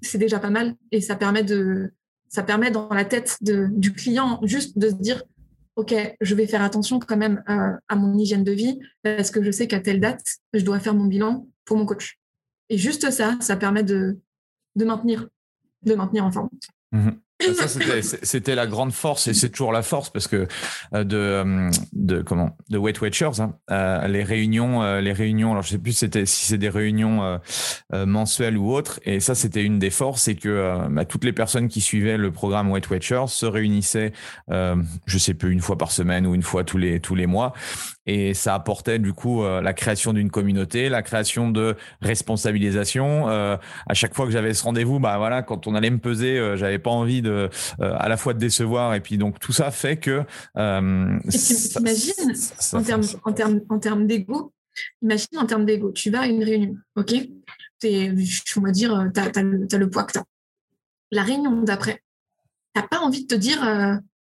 c'est 0.00 0.18
déjà 0.18 0.40
pas 0.40 0.50
mal 0.50 0.74
et 0.90 1.00
ça 1.00 1.14
permet 1.14 1.44
de 1.44 1.92
ça 2.28 2.42
permet 2.42 2.70
dans 2.70 2.88
la 2.88 3.04
tête 3.04 3.38
du 3.40 3.92
client 3.92 4.40
juste 4.42 4.78
de 4.78 4.88
se 4.88 4.94
dire 4.94 5.22
OK, 5.76 5.94
je 6.20 6.34
vais 6.34 6.46
faire 6.46 6.62
attention 6.62 6.98
quand 6.98 7.16
même 7.16 7.44
à 7.46 7.94
mon 7.94 8.18
hygiène 8.18 8.42
de 8.42 8.52
vie 8.52 8.80
parce 9.02 9.30
que 9.30 9.42
je 9.44 9.50
sais 9.50 9.68
qu'à 9.68 9.80
telle 9.80 10.00
date, 10.00 10.38
je 10.54 10.64
dois 10.64 10.80
faire 10.80 10.94
mon 10.94 11.04
bilan 11.04 11.46
pour 11.64 11.76
mon 11.76 11.86
coach. 11.86 12.18
Et 12.68 12.78
juste 12.78 13.10
ça, 13.10 13.36
ça 13.40 13.56
permet 13.56 13.84
de, 13.84 14.18
de 14.76 14.84
maintenir 14.84 15.28
de 15.84 15.94
maintenir 15.94 16.24
en 16.24 16.32
forme. 16.32 16.48
Mhm. 16.92 17.18
Ça, 17.54 17.66
c'était 18.22 18.54
la 18.54 18.66
grande 18.66 18.92
force 18.92 19.26
et 19.26 19.34
c'est 19.34 19.48
toujours 19.48 19.72
la 19.72 19.82
force 19.82 20.10
parce 20.10 20.28
que 20.28 20.46
euh, 20.94 21.04
de, 21.04 21.16
euh, 21.16 21.70
de 21.92 22.22
comment 22.22 22.56
de 22.70 22.78
Weight 22.78 23.00
Watchers, 23.00 23.40
hein, 23.40 23.54
euh, 23.70 24.06
les 24.06 24.22
réunions, 24.22 24.82
les 25.00 25.12
réunions. 25.12 25.52
Alors 25.52 25.62
je 25.62 25.70
sais 25.70 25.78
plus 25.78 25.92
c'était 25.92 26.26
si 26.26 26.46
c'est 26.46 26.58
des 26.58 26.68
réunions 26.68 27.40
mensuelles 27.92 28.56
ou 28.56 28.72
autres. 28.72 29.00
Et 29.04 29.20
ça 29.20 29.34
c'était 29.34 29.62
une 29.64 29.78
des 29.78 29.90
forces, 29.90 30.22
c'est 30.22 30.34
que 30.34 30.86
bah, 30.90 31.04
toutes 31.04 31.24
les 31.24 31.32
personnes 31.32 31.68
qui 31.68 31.80
suivaient 31.80 32.16
le 32.16 32.30
programme 32.30 32.70
Weight 32.70 32.88
Watchers 32.90 33.28
se 33.28 33.46
réunissaient, 33.46 34.12
je 34.48 35.18
sais 35.18 35.34
plus 35.34 35.52
une 35.52 35.60
fois 35.60 35.78
par 35.78 35.90
semaine 35.90 36.26
ou 36.26 36.34
une 36.34 36.42
fois 36.42 36.64
tous 36.64 36.78
les 36.78 37.00
tous 37.00 37.14
les 37.14 37.26
mois 37.26 37.52
et 38.06 38.34
ça 38.34 38.54
apportait 38.54 38.98
du 38.98 39.12
coup 39.12 39.42
euh, 39.42 39.60
la 39.60 39.72
création 39.72 40.12
d'une 40.12 40.30
communauté, 40.30 40.88
la 40.88 41.02
création 41.02 41.50
de 41.50 41.76
responsabilisation. 42.00 43.28
Euh, 43.28 43.56
à 43.86 43.94
chaque 43.94 44.14
fois 44.14 44.26
que 44.26 44.32
j'avais 44.32 44.54
ce 44.54 44.64
rendez-vous, 44.64 44.98
bah 44.98 45.18
voilà, 45.18 45.42
quand 45.42 45.66
on 45.66 45.74
allait 45.74 45.90
me 45.90 45.98
peser, 45.98 46.38
euh, 46.38 46.56
j'avais 46.56 46.78
pas 46.78 46.90
envie 46.90 47.22
de 47.22 47.48
à 47.80 48.08
la 48.08 48.16
fois 48.16 48.34
de 48.34 48.38
décevoir 48.38 48.94
et 48.94 49.00
puis 49.00 49.18
donc 49.18 49.38
tout 49.38 49.52
ça 49.52 49.70
fait 49.70 49.96
que. 49.96 50.22
T'imagines 50.54 52.34
en 52.72 52.82
termes 52.82 53.02
en 53.24 53.32
termes 53.32 53.60
en 53.68 53.78
termes 53.78 54.06
d'ego, 54.06 54.52
imagine 55.00 55.38
en 55.38 55.46
termes 55.46 55.64
d'ego, 55.64 55.92
tu 55.92 56.10
vas 56.10 56.22
à 56.22 56.26
une 56.26 56.42
réunion, 56.42 56.76
ok? 56.96 57.14
Es, 57.84 58.12
on 58.56 58.60
va 58.60 58.70
dire, 58.70 59.10
tu 59.12 59.20
as, 59.20 59.78
le 59.78 59.90
poids 59.90 60.04
que 60.04 60.12
tu 60.12 60.18
La 61.10 61.24
réunion 61.24 61.62
d'après, 61.62 62.00
tu 62.76 62.82
pas 62.88 63.00
envie 63.00 63.22
de 63.22 63.26
te 63.26 63.34
dire, 63.34 63.60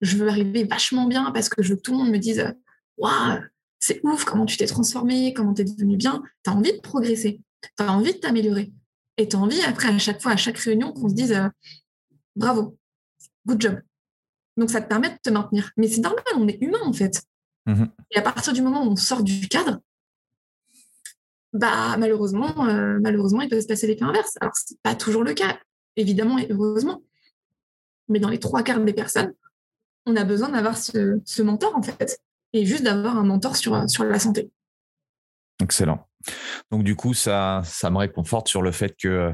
je 0.00 0.16
veux 0.16 0.28
arriver 0.28 0.64
vachement 0.64 1.06
bien 1.06 1.30
parce 1.30 1.50
que 1.50 1.62
je 1.62 1.70
veux 1.70 1.76
que 1.76 1.82
tout 1.82 1.92
le 1.92 1.98
monde 1.98 2.10
me 2.10 2.16
dise, 2.16 2.54
waouh, 2.96 3.40
c'est 3.80 4.00
ouf 4.04 4.24
comment 4.24 4.46
tu 4.46 4.58
t'es 4.58 4.66
transformé, 4.66 5.32
comment 5.32 5.54
tu 5.54 5.62
es 5.62 5.64
devenu 5.64 5.96
bien. 5.96 6.22
Tu 6.44 6.50
as 6.50 6.54
envie 6.54 6.72
de 6.72 6.80
progresser, 6.80 7.40
tu 7.62 7.70
as 7.82 7.90
envie 7.90 8.12
de 8.12 8.18
t'améliorer. 8.18 8.72
Et 9.16 9.28
tu 9.28 9.36
as 9.36 9.38
envie, 9.38 9.60
après, 9.62 9.88
à 9.88 9.98
chaque 9.98 10.22
fois, 10.22 10.32
à 10.32 10.36
chaque 10.36 10.58
réunion, 10.58 10.92
qu'on 10.92 11.08
se 11.08 11.14
dise 11.14 11.32
euh, 11.32 11.48
bravo, 12.36 12.76
good 13.46 13.60
job. 13.60 13.80
Donc, 14.56 14.70
ça 14.70 14.80
te 14.80 14.88
permet 14.88 15.10
de 15.10 15.18
te 15.22 15.30
maintenir. 15.30 15.70
Mais 15.76 15.88
c'est 15.88 16.00
normal, 16.00 16.22
on 16.36 16.46
est 16.46 16.58
humain, 16.60 16.80
en 16.84 16.92
fait. 16.92 17.22
Mmh 17.66 17.84
Et 18.12 18.18
à 18.18 18.22
partir 18.22 18.52
du 18.52 18.62
moment 18.62 18.84
où 18.84 18.90
on 18.90 18.96
sort 18.96 19.22
du 19.22 19.48
cadre, 19.48 19.80
bah, 21.52 21.96
malheureusement, 21.98 22.66
euh, 22.66 22.98
malheureusement, 23.02 23.40
il 23.40 23.48
peut 23.48 23.60
se 23.60 23.66
passer 23.66 23.86
l'effet 23.86 24.04
inverse. 24.04 24.36
Alors, 24.40 24.56
ce 24.56 24.72
n'est 24.72 24.78
pas 24.82 24.94
toujours 24.94 25.24
le 25.24 25.34
cas, 25.34 25.58
évidemment 25.96 26.38
et 26.38 26.46
heureusement. 26.50 27.02
Mais 28.08 28.20
dans 28.20 28.28
les 28.28 28.38
trois 28.38 28.62
quarts 28.62 28.80
des 28.80 28.92
personnes, 28.92 29.32
on 30.06 30.16
a 30.16 30.24
besoin 30.24 30.50
d'avoir 30.50 30.76
ce, 30.76 31.20
ce 31.24 31.42
mentor, 31.42 31.76
en 31.76 31.82
fait 31.82 32.20
et 32.52 32.64
juste 32.66 32.84
d'avoir 32.84 33.16
un 33.16 33.24
mentor 33.24 33.56
sur, 33.56 33.88
sur 33.88 34.04
la 34.04 34.18
santé. 34.18 34.50
Excellent. 35.62 36.06
Donc 36.70 36.84
du 36.84 36.96
coup, 36.96 37.14
ça, 37.14 37.62
ça 37.64 37.90
me 37.90 37.98
réconforte 37.98 38.48
sur 38.48 38.62
le 38.62 38.72
fait 38.72 38.94
que 38.96 39.32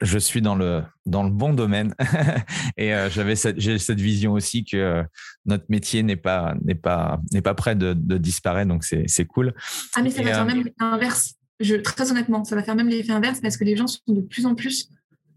je 0.00 0.18
suis 0.18 0.42
dans 0.42 0.54
le, 0.54 0.82
dans 1.06 1.22
le 1.22 1.30
bon 1.30 1.54
domaine 1.54 1.94
et 2.76 2.94
euh, 2.94 3.08
j'avais 3.10 3.36
cette, 3.36 3.60
j'ai 3.60 3.78
cette 3.78 4.00
vision 4.00 4.32
aussi 4.32 4.64
que 4.64 4.76
euh, 4.76 5.02
notre 5.46 5.64
métier 5.68 6.02
n'est 6.02 6.16
pas, 6.16 6.54
n'est 6.64 6.74
pas, 6.74 7.20
n'est 7.32 7.42
pas 7.42 7.54
prêt 7.54 7.76
de, 7.76 7.94
de 7.94 8.18
disparaître, 8.18 8.68
donc 8.68 8.84
c'est, 8.84 9.04
c'est 9.06 9.24
cool. 9.24 9.54
Ah 9.94 10.02
mais 10.02 10.10
ça 10.10 10.22
va 10.22 10.30
faire 10.30 10.42
euh, 10.42 10.46
même 10.46 10.58
l'effet 10.58 10.74
inverse. 10.80 11.34
Je, 11.60 11.76
très 11.76 12.10
honnêtement, 12.10 12.44
ça 12.44 12.56
va 12.56 12.62
faire 12.62 12.74
même 12.74 12.88
l'effet 12.88 13.12
inverse 13.12 13.40
parce 13.40 13.56
que 13.56 13.64
les 13.64 13.76
gens 13.76 13.86
sont 13.86 14.00
de 14.08 14.20
plus 14.20 14.46
en 14.46 14.54
plus 14.54 14.90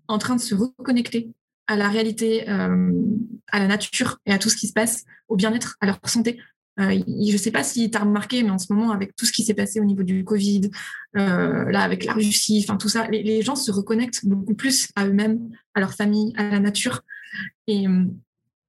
en 0.08 0.18
train 0.18 0.36
de 0.36 0.42
se 0.42 0.56
reconnecter 0.56 1.32
à 1.68 1.76
la 1.76 1.90
réalité, 1.90 2.48
à 2.48 3.60
la 3.60 3.68
nature 3.68 4.20
et 4.26 4.32
à 4.32 4.40
tout 4.40 4.50
ce 4.50 4.56
qui 4.56 4.68
se 4.68 4.74
passe, 4.74 5.04
au 5.28 5.36
bien-être, 5.36 5.76
à 5.82 5.86
leur 5.86 6.00
santé. 6.06 6.40
Euh, 6.80 7.02
je 7.08 7.32
ne 7.32 7.38
sais 7.38 7.52
pas 7.52 7.64
si 7.64 7.90
tu 7.90 7.98
as 7.98 8.02
remarqué, 8.02 8.44
mais 8.44 8.52
en 8.52 8.60
ce 8.60 8.72
moment, 8.72 8.92
avec 8.92 9.16
tout 9.16 9.26
ce 9.26 9.32
qui 9.32 9.44
s'est 9.44 9.54
passé 9.54 9.80
au 9.80 9.86
niveau 9.86 10.04
du 10.04 10.24
Covid, 10.24 10.70
euh, 11.16 11.72
là, 11.72 11.82
avec 11.82 12.06
la 12.06 12.14
Russie, 12.14 12.64
enfin 12.64 12.78
tout 12.78 12.90
ça, 12.90 13.08
les, 13.08 13.42
gens 13.42 13.56
se 13.56 13.72
reconnectent 13.72 14.26
beaucoup 14.26 14.54
plus 14.54 14.90
à 14.96 15.08
eux-mêmes, 15.08 15.50
à 15.74 15.80
leur 15.80 15.94
famille, 15.94 16.34
à 16.38 16.50
la 16.50 16.60
nature. 16.60 17.02
Et 17.66 17.88
euh, 17.88 18.06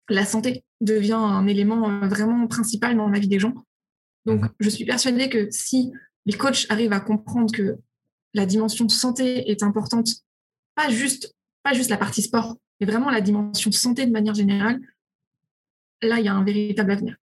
la 0.08 0.24
santé 0.24 0.64
devient 0.80 1.12
un 1.12 1.46
élément 1.46 2.06
vraiment 2.08 2.46
principal 2.46 2.96
dans 2.96 3.08
la 3.08 3.18
vie 3.18 3.28
des 3.28 3.38
gens. 3.38 3.54
Donc, 4.24 4.42
mmh. 4.42 4.48
je 4.60 4.70
suis 4.70 4.84
persuadée 4.84 5.28
que 5.28 5.48
si 5.50 5.92
les 6.24 6.34
coachs 6.34 6.66
arrivent 6.70 6.92
à 6.92 7.00
comprendre 7.00 7.52
que 7.52 7.76
la 8.34 8.46
dimension 8.46 8.88
santé 8.88 9.50
est 9.50 9.62
importante, 9.62 10.08
pas 10.74 10.88
juste, 10.88 11.34
pas 11.62 11.72
juste 11.72 11.90
la 11.90 11.96
partie 11.96 12.22
sport, 12.22 12.56
mais 12.80 12.86
vraiment 12.86 13.10
la 13.10 13.20
dimension 13.20 13.72
santé 13.72 14.06
de 14.06 14.12
manière 14.12 14.34
générale, 14.34 14.80
là, 16.02 16.18
il 16.20 16.24
y 16.24 16.28
a 16.28 16.34
un 16.34 16.44
véritable 16.44 16.92
avenir. 16.92 17.16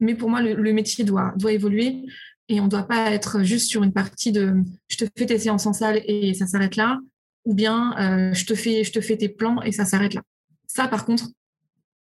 Mais 0.00 0.14
pour 0.14 0.28
moi, 0.28 0.42
le, 0.42 0.72
métier 0.72 1.04
doit, 1.04 1.32
doit 1.36 1.52
évoluer 1.52 2.04
et 2.48 2.60
on 2.60 2.64
ne 2.64 2.70
doit 2.70 2.86
pas 2.86 3.10
être 3.12 3.42
juste 3.42 3.68
sur 3.68 3.82
une 3.82 3.92
partie 3.92 4.32
de 4.32 4.54
je 4.88 4.96
te 4.96 5.04
fais 5.16 5.26
tes 5.26 5.38
séances 5.38 5.66
en 5.66 5.72
salle 5.72 6.00
et 6.04 6.34
ça 6.34 6.46
s'arrête 6.46 6.76
là, 6.76 6.98
ou 7.44 7.54
bien 7.54 7.94
euh, 7.98 8.34
je, 8.34 8.44
te 8.44 8.54
fais, 8.54 8.84
je 8.84 8.92
te 8.92 9.00
fais 9.00 9.16
tes 9.16 9.28
plans 9.28 9.62
et 9.62 9.72
ça 9.72 9.84
s'arrête 9.84 10.14
là. 10.14 10.22
Ça, 10.66 10.88
par 10.88 11.04
contre, 11.04 11.28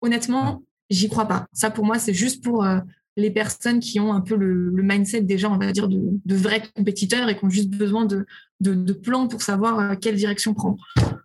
honnêtement, 0.01 0.63
j'y 0.91 1.09
crois 1.09 1.27
pas. 1.27 1.47
Ça, 1.53 1.71
pour 1.71 1.85
moi, 1.85 1.99
c'est 1.99 2.15
juste 2.15 2.43
pour 2.43 2.65
euh, 2.65 2.79
les 3.17 3.31
personnes 3.31 3.81
qui 3.81 4.01
ont 4.01 4.13
un 4.13 4.21
peu 4.21 4.37
le, 4.37 4.71
mindset 4.83 5.23
déjà, 5.23 5.51
on 5.51 5.59
va 5.59 5.73
dire, 5.73 5.89
de, 5.89 6.35
vrais 6.35 6.63
compétiteurs 6.75 7.29
et 7.29 7.37
qui 7.37 7.45
ont 7.45 7.51
juste 7.51 7.71
besoin 7.71 8.05
de, 8.05 8.27
de, 8.61 8.93
plans 8.93 9.29
pour 9.29 9.43
savoir 9.43 9.79
euh, 9.79 9.95
quelle 10.01 10.17
direction 10.17 10.55
prendre. 10.55 10.83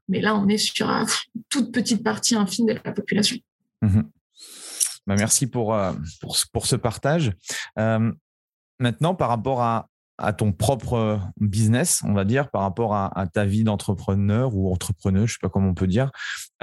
Mais 0.09 0.22
là, 0.22 0.36
on 0.36 0.47
est 0.47 0.57
sur 0.57 0.89
une 0.89 1.05
toute 1.49 1.72
petite 1.72 2.03
partie 2.03 2.36
infime 2.36 2.68
de 2.68 2.74
la 2.74 2.91
population. 2.91 3.38
Mmh 3.82 4.01
bah, 5.08 5.16
merci 5.18 5.47
pour, 5.47 5.76
pour, 6.22 6.38
pour, 6.53 6.68
ce 6.68 6.76
partage. 6.76 7.34
maintenant, 8.80 9.16
par 9.16 9.30
rapport 9.30 9.62
à, 9.62 9.89
à 10.18 10.34
ton 10.34 10.51
propre 10.51 11.22
business, 11.39 12.01
on 12.03 12.14
va 12.14 12.26
dire, 12.26 12.49
par 12.49 12.64
rapport 12.64 12.95
à, 12.95 13.28
ta 13.32 13.45
vie 13.45 13.64
d'entrepreneur 13.64 14.55
ou 14.55 14.72
entrepreneur, 14.72 15.28
je 15.28 15.32
ne 15.32 15.34
sais 15.34 15.39
pas 15.41 15.49
comment 15.49 15.70
on 15.70 15.74
peut 15.74 15.88
dire. 15.88 16.12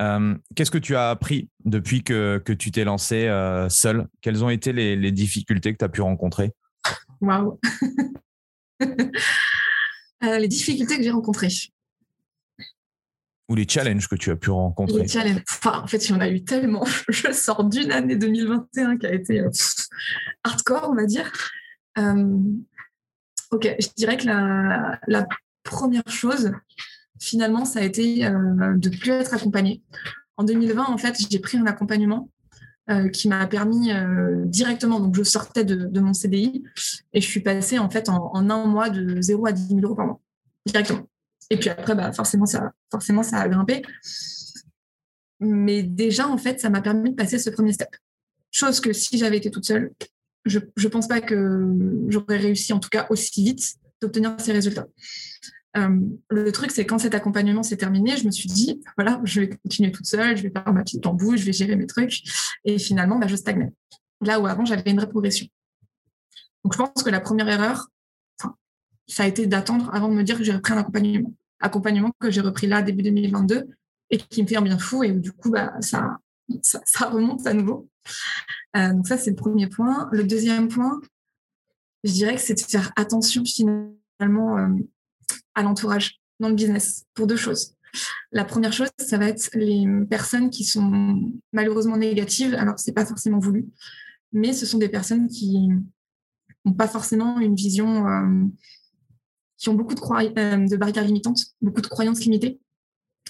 Euh, 0.01 0.35
qu'est-ce 0.55 0.71
que 0.71 0.79
tu 0.79 0.97
as 0.97 1.11
appris 1.11 1.49
depuis 1.65 2.03
que, 2.03 2.43
tu 2.59 2.73
t'es 2.73 2.85
lancé 2.85 3.27
euh, 3.27 3.69
seul? 3.69 4.09
Quelles 4.21 4.45
ont 4.45 4.51
été 4.51 4.73
les, 4.73 5.13
difficultés 5.13 5.73
que 5.73 5.79
tu 5.79 5.85
as 5.85 5.89
pu 5.89 6.01
rencontrer? 6.03 6.53
Waouh 7.21 7.59
euh, 8.83 10.39
Les 10.39 10.49
difficultés 10.49 10.97
que 10.97 11.03
j'ai 11.03 11.11
rencontrées. 11.11 11.49
Ou 13.49 13.55
les 13.55 13.69
challenges 13.69 14.09
que 14.09 14.15
tu 14.15 14.31
as 14.31 14.37
pu 14.37 14.51
rencontrer 14.51 15.03
Les 15.03 15.09
challenges. 15.09 15.43
en 15.65 15.87
fait, 15.87 16.09
il 16.09 16.13
y 16.13 16.15
en 16.15 16.21
a 16.21 16.29
eu 16.29 16.43
tellement. 16.45 16.85
Je 17.09 17.33
sors 17.33 17.65
d'une 17.65 17.93
année 17.93 18.17
2021 18.17 18.97
qui 18.97 19.07
a 19.07 19.13
été 19.13 19.45
hardcore, 20.45 20.89
on 20.91 20.95
va 20.95 21.05
dire. 21.05 21.31
Ok, 23.55 23.73
je 23.79 23.89
dirais 23.97 24.17
que 24.17 24.27
la, 24.27 25.27
première 25.63 26.03
chose, 26.09 26.53
finalement, 27.21 27.65
ça 27.65 27.81
a 27.81 27.83
été 27.83 28.27
euh, 28.27 28.75
de 28.77 28.89
plus 28.91 29.13
être 29.13 29.33
accompagnée. 29.33 29.83
En 30.37 30.45
2020, 30.45 30.85
en 30.85 30.99
fait, 30.99 31.17
j'ai 31.31 31.39
pris 31.39 31.57
un 31.57 31.67
accompagnement 31.67 32.29
euh, 32.91 33.09
qui 33.09 33.29
m'a 33.29 33.47
permis 33.47 33.93
euh, 33.93 34.45
directement, 34.45 35.01
donc 35.01 35.15
je 35.17 35.23
sortais 35.23 35.65
de, 35.65 36.01
mon 36.01 36.13
CDI 36.13 36.65
et 37.15 37.21
je 37.21 37.27
suis 37.27 37.41
passée 37.41 37.79
en 37.79 37.89
fait 37.89 38.11
en, 38.11 38.35
un 38.35 38.67
mois 38.67 38.91
de 38.91 39.23
0 39.23 39.47
à 39.47 39.53
10 39.53 39.69
000 39.69 39.81
euros 39.81 39.95
par 39.95 40.07
mois, 40.07 40.21
directement. 40.67 41.09
Et 41.51 41.57
puis 41.57 41.69
après, 41.69 41.95
bah, 41.95 42.13
forcément, 42.13 42.47
ça, 42.47 42.73
forcément, 42.91 43.23
ça 43.23 43.39
a 43.39 43.49
grimpé. 43.49 43.83
Mais 45.41 45.83
déjà, 45.83 46.29
en 46.29 46.39
fait, 46.39 46.61
ça 46.61 46.71
m'a 46.71 46.81
permis 46.81 47.11
de 47.11 47.17
passer 47.17 47.39
ce 47.39 47.51
premier 47.51 47.73
step. 47.73 47.89
Chose 48.51 48.81
que 48.81 48.93
si 48.93 49.19
j'avais 49.19 49.37
été 49.37 49.51
toute 49.51 49.67
seule, 49.67 49.93
je 50.47 50.59
ne 50.59 50.89
pense 50.89 51.09
pas 51.09 51.21
que 51.21 51.71
j'aurais 52.09 52.37
réussi, 52.37 52.73
en 52.73 52.81
tout 52.81 52.89
cas 52.89 53.07
aussi 53.11 53.45
vite, 53.45 53.75
d'obtenir 54.01 54.37
ces 54.39 54.53
résultats. 54.53 54.87
Euh, 55.77 55.99
le 56.31 56.53
truc, 56.53 56.71
c'est 56.71 56.87
quand 56.87 56.99
cet 56.99 57.15
accompagnement 57.15 57.63
s'est 57.63 57.77
terminé, 57.77 58.17
je 58.17 58.27
me 58.27 58.31
suis 58.31 58.49
dit, 58.49 58.81
voilà, 58.97 59.21
je 59.25 59.41
vais 59.41 59.49
continuer 59.49 59.91
toute 59.91 60.07
seule, 60.07 60.37
je 60.37 60.43
vais 60.43 60.51
faire 60.51 60.73
ma 60.73 60.83
petite 60.83 61.03
bambou, 61.03 61.37
je 61.37 61.45
vais 61.45 61.53
gérer 61.53 61.77
mes 61.77 61.87
trucs. 61.87 62.23
Et 62.65 62.79
finalement, 62.79 63.19
bah, 63.19 63.27
je 63.27 63.37
stagnais. 63.37 63.73
Là 64.21 64.41
où 64.41 64.47
avant, 64.47 64.65
j'avais 64.65 64.89
une 64.91 64.97
vraie 64.97 65.09
progression. 65.09 65.47
Donc, 66.63 66.73
je 66.75 66.79
pense 66.79 67.03
que 67.03 67.11
la 67.11 67.21
première 67.21 67.49
erreur, 67.49 67.89
ça 69.07 69.25
a 69.25 69.27
été 69.27 69.47
d'attendre 69.47 69.91
avant 69.95 70.09
de 70.09 70.15
me 70.15 70.23
dire 70.23 70.39
que 70.39 70.45
j'ai 70.45 70.53
repris 70.53 70.73
un 70.73 70.79
accompagnement. 70.79 71.33
Accompagnement 71.61 72.13
que 72.19 72.31
j'ai 72.31 72.41
repris 72.41 72.67
là, 72.67 72.83
début 72.83 73.03
2022, 73.03 73.69
et 74.11 74.19
qui 74.19 74.43
me 74.43 74.49
fait 74.49 74.57
un 74.57 74.63
bien 74.63 74.79
fou. 74.79 75.03
Et 75.03 75.13
du 75.13 75.33
coup, 75.33 75.51
bah, 75.51 75.73
ça, 75.81 76.19
ça 76.63 77.09
remonte 77.09 77.47
à 77.47 77.55
nouveau. 77.55 77.89
Euh, 78.77 78.93
donc 78.93 79.07
ça, 79.07 79.17
c'est 79.17 79.31
le 79.31 79.37
premier 79.37 79.69
point. 79.69 80.09
Le 80.13 80.25
deuxième 80.25 80.69
point, 80.69 81.01
je 82.03 82.13
dirais 82.13 82.35
que 82.35 82.41
c'est 82.41 82.55
de 82.55 82.61
faire 82.61 82.93
attention 82.97 83.45
finalement 83.45 84.59
euh, 84.59 84.69
à 85.55 85.63
l'entourage 85.63 86.21
dans 86.41 86.49
le 86.49 86.55
business 86.55 87.05
pour 87.15 87.27
deux 87.27 87.37
choses. 87.37 87.75
La 88.33 88.45
première 88.45 88.73
chose, 88.73 88.89
ça 88.99 89.19
va 89.19 89.29
être 89.29 89.51
les 89.55 89.87
personnes 90.11 90.51
qui 90.51 90.65
sont 90.65 91.33
malheureusement 91.53 91.97
négatives. 91.97 92.55
Alors, 92.55 92.79
c'est 92.79 92.93
pas 92.93 93.07
forcément 93.07 93.39
voulu, 93.39 93.67
mais 94.33 94.53
ce 94.53 94.67
sont 94.67 94.79
des 94.79 94.89
personnes 94.89 95.29
qui 95.29 95.69
n'ont 96.65 96.75
pas 96.75 96.89
forcément 96.89 97.39
une 97.39 97.55
vision, 97.55 98.09
euh, 98.09 98.45
qui 99.65 99.71
ont 99.71 99.75
beaucoup 99.75 99.95
de, 99.95 100.69
de 100.69 100.77
barrières 100.77 101.05
limitantes, 101.05 101.41
beaucoup 101.61 101.81
de 101.81 101.87
croyances 101.87 102.21
limitées, 102.21 102.61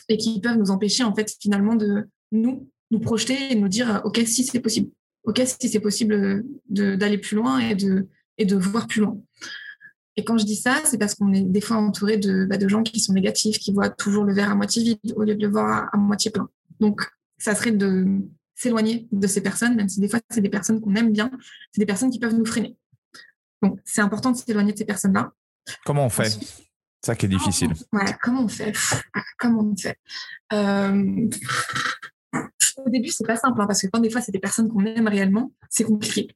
et 0.08 0.18
qui 0.18 0.40
peuvent 0.40 0.58
nous 0.58 0.70
empêcher 0.70 1.04
en 1.04 1.14
fait 1.14 1.34
finalement 1.40 1.76
de 1.76 2.08
nous 2.32 2.68
nous 2.90 2.98
projeter 3.00 3.52
et 3.52 3.54
nous 3.54 3.68
dire 3.68 4.02
ok 4.04 4.20
si 4.26 4.44
c'est 4.44 4.60
possible 4.60 4.90
ok, 5.24 5.42
si 5.44 5.68
c'est 5.68 5.80
possible 5.80 6.44
d'aller 6.68 7.18
plus 7.18 7.36
loin 7.36 7.58
et 7.58 7.74
de, 7.74 8.08
et 8.38 8.44
de 8.44 8.56
voir 8.56 8.86
plus 8.86 9.00
loin. 9.00 9.18
Et 10.16 10.24
quand 10.24 10.38
je 10.38 10.44
dis 10.44 10.56
ça, 10.56 10.80
c'est 10.84 10.98
parce 10.98 11.14
qu'on 11.14 11.32
est 11.32 11.42
des 11.42 11.60
fois 11.60 11.76
entouré 11.76 12.18
de, 12.18 12.44
bah, 12.44 12.56
de 12.56 12.68
gens 12.68 12.82
qui 12.84 13.00
sont 13.00 13.12
négatifs, 13.12 13.58
qui 13.58 13.72
voient 13.72 13.90
toujours 13.90 14.24
le 14.24 14.32
verre 14.32 14.50
à 14.50 14.54
moitié 14.54 14.82
vide 14.82 15.14
au 15.16 15.22
lieu 15.24 15.34
de 15.34 15.44
le 15.44 15.50
voir 15.50 15.88
à, 15.92 15.96
moitié 15.96 16.30
plein. 16.30 16.48
Donc, 16.78 17.02
ça 17.38 17.54
serait 17.54 17.72
de 17.72 18.06
s'éloigner 18.54 19.08
de 19.10 19.26
ces 19.26 19.40
personnes, 19.40 19.74
même 19.74 19.88
si 19.88 19.98
des 19.98 20.08
fois, 20.08 20.20
c'est 20.30 20.40
des 20.40 20.48
personnes 20.48 20.80
qu'on 20.80 20.94
aime 20.94 21.10
bien, 21.10 21.30
c'est 21.72 21.80
des 21.80 21.86
personnes 21.86 22.10
qui 22.10 22.20
peuvent 22.20 22.34
nous 22.34 22.44
freiner. 22.44 22.76
Donc, 23.60 23.80
c'est 23.84 24.02
important 24.02 24.30
de 24.30 24.36
s'éloigner 24.36 24.72
de 24.72 24.78
ces 24.78 24.84
personnes-là. 24.84 25.32
Comment 25.84 26.06
on 26.06 26.10
fait? 26.10 26.30
C'est 26.30 26.66
ça 27.02 27.14
qui 27.14 27.26
est 27.26 27.28
difficile. 27.28 27.72
Ouais, 27.92 28.16
comment 28.22 28.44
on 28.44 28.48
fait? 28.48 28.72
Comment 29.38 29.62
on 29.62 29.76
fait? 29.76 29.98
Euh, 30.52 31.28
au 32.76 32.90
début, 32.90 33.08
c'est 33.08 33.26
pas 33.26 33.36
simple, 33.36 33.60
hein, 33.60 33.66
parce 33.66 33.82
que 33.82 33.86
quand 33.88 34.00
des 34.00 34.10
fois, 34.10 34.20
c'est 34.20 34.32
des 34.32 34.38
personnes 34.38 34.68
qu'on 34.68 34.84
aime 34.84 35.08
réellement, 35.08 35.52
c'est 35.68 35.84
compliqué. 35.84 36.28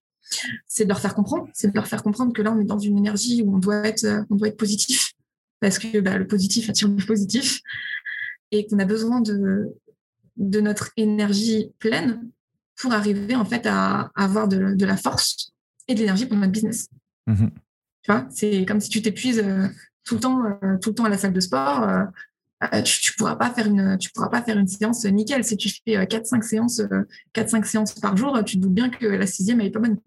C'est 0.66 0.84
de 0.84 0.88
leur 0.88 1.00
faire 1.00 1.14
comprendre, 1.14 1.48
c'est 1.54 1.68
de 1.68 1.74
leur 1.74 1.86
faire 1.86 2.02
comprendre 2.02 2.32
que 2.32 2.42
là, 2.42 2.52
on 2.52 2.60
est 2.60 2.64
dans 2.64 2.78
une 2.78 2.98
énergie 2.98 3.42
où 3.42 3.54
on 3.54 3.58
doit 3.58 3.86
être, 3.86 4.04
euh, 4.04 4.22
on 4.30 4.36
doit 4.36 4.48
être 4.48 4.58
positif, 4.58 5.12
parce 5.60 5.78
que 5.78 6.00
bah, 6.00 6.18
le 6.18 6.26
positif 6.26 6.68
attire 6.68 6.88
le 6.88 7.04
positif, 7.04 7.60
et 8.50 8.66
qu'on 8.66 8.78
a 8.78 8.84
besoin 8.84 9.20
de, 9.20 9.74
de 10.36 10.60
notre 10.60 10.90
énergie 10.96 11.72
pleine 11.78 12.30
pour 12.76 12.92
arriver 12.92 13.34
en 13.34 13.44
fait 13.44 13.66
à, 13.66 14.10
avoir 14.14 14.48
de, 14.48 14.84
la 14.84 14.96
force 14.96 15.52
et 15.88 15.94
de 15.94 16.00
l'énergie 16.00 16.26
pour 16.26 16.36
notre 16.36 16.52
business. 16.52 16.88
Mmh 17.26 17.48
tu 18.08 18.14
vois, 18.14 18.26
c'est 18.30 18.64
comme 18.64 18.80
si 18.80 18.88
tu 18.88 19.02
t'épuises 19.02 19.42
euh, 19.44 19.66
tout 20.04 20.14
le 20.14 20.20
temps, 20.20 20.42
euh, 20.44 20.78
tout 20.80 20.90
le 20.90 20.94
temps 20.94 21.04
à 21.04 21.08
la 21.08 21.18
salle 21.18 21.32
de 21.32 21.40
sport. 21.40 21.86
Euh, 22.64 22.82
tu, 22.82 23.12
ne 23.12 23.16
pourras 23.16 23.36
pas 23.36 23.50
faire 23.50 23.68
une 23.68 23.96
tu 23.98 24.10
pourras 24.10 24.30
pas 24.30 24.42
faire 24.42 24.58
une 24.58 24.66
séance 24.66 25.04
nickel 25.04 25.44
si 25.44 25.56
tu 25.56 25.68
fais 25.68 26.04
4 26.08 26.14
euh, 26.14 26.24
5 26.24 26.42
séances 26.42 26.82
4 27.32 27.50
5 27.50 27.64
séances 27.64 27.94
par 27.94 28.16
jour 28.16 28.36
tu 28.44 28.56
te 28.56 28.62
doutes 28.62 28.74
bien 28.74 28.90
que 28.90 29.06
la 29.06 29.28
sixième 29.28 29.60
elle 29.60 29.68
est 29.68 29.70
pas 29.70 29.78
bonne 29.78 29.98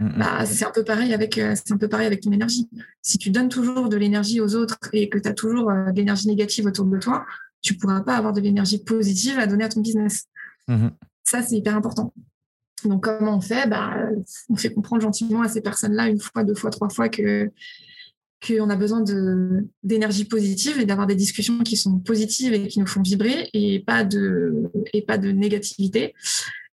mm, 0.00 0.06
mm. 0.06 0.18
bah, 0.18 0.44
c'est 0.44 0.64
un 0.64 0.72
peu 0.72 0.82
pareil 0.82 1.14
avec 1.14 1.34
c'est 1.34 1.70
un 1.70 1.76
peu 1.76 1.86
pareil 1.86 2.08
avec 2.08 2.20
ton 2.20 2.32
énergie 2.32 2.68
si 3.00 3.16
tu 3.16 3.30
donnes 3.30 3.48
toujours 3.48 3.88
de 3.88 3.96
l'énergie 3.96 4.40
aux 4.40 4.56
autres 4.56 4.80
et 4.92 5.08
que 5.08 5.18
tu 5.18 5.28
as 5.28 5.34
toujours 5.34 5.70
de 5.70 5.92
l'énergie 5.94 6.26
négative 6.26 6.66
autour 6.66 6.86
de 6.86 6.98
toi 6.98 7.24
tu 7.62 7.74
pourras 7.74 8.00
pas 8.00 8.16
avoir 8.16 8.32
de 8.32 8.40
l'énergie 8.40 8.82
positive 8.82 9.38
à 9.38 9.46
donner 9.46 9.62
à 9.62 9.68
ton 9.68 9.80
business 9.80 10.24
mm-hmm. 10.68 10.90
ça 11.22 11.42
c'est 11.42 11.58
hyper 11.58 11.76
important 11.76 12.12
donc 12.84 13.04
comment 13.04 13.36
on 13.36 13.40
fait? 13.40 13.68
Bah, 13.68 13.96
on 14.48 14.56
fait 14.56 14.72
comprendre 14.72 15.02
gentiment 15.02 15.42
à 15.42 15.48
ces 15.48 15.60
personnes 15.60 15.94
là 15.94 16.08
une 16.08 16.20
fois 16.20 16.44
deux 16.44 16.54
fois 16.54 16.70
trois 16.70 16.88
fois 16.88 17.08
que 17.08 17.50
qu'on 18.46 18.70
a 18.70 18.76
besoin 18.76 19.04
d'énergie 19.82 20.24
positive 20.24 20.80
et 20.80 20.86
d'avoir 20.86 21.06
des 21.06 21.14
discussions 21.14 21.58
qui 21.58 21.76
sont 21.76 21.98
positives 21.98 22.54
et 22.54 22.68
qui 22.68 22.80
nous 22.80 22.86
font 22.86 23.02
vibrer 23.02 23.50
et 23.52 23.80
pas 23.80 24.02
de, 24.02 24.70
et 24.94 25.02
pas 25.02 25.18
de 25.18 25.30
négativité. 25.30 26.14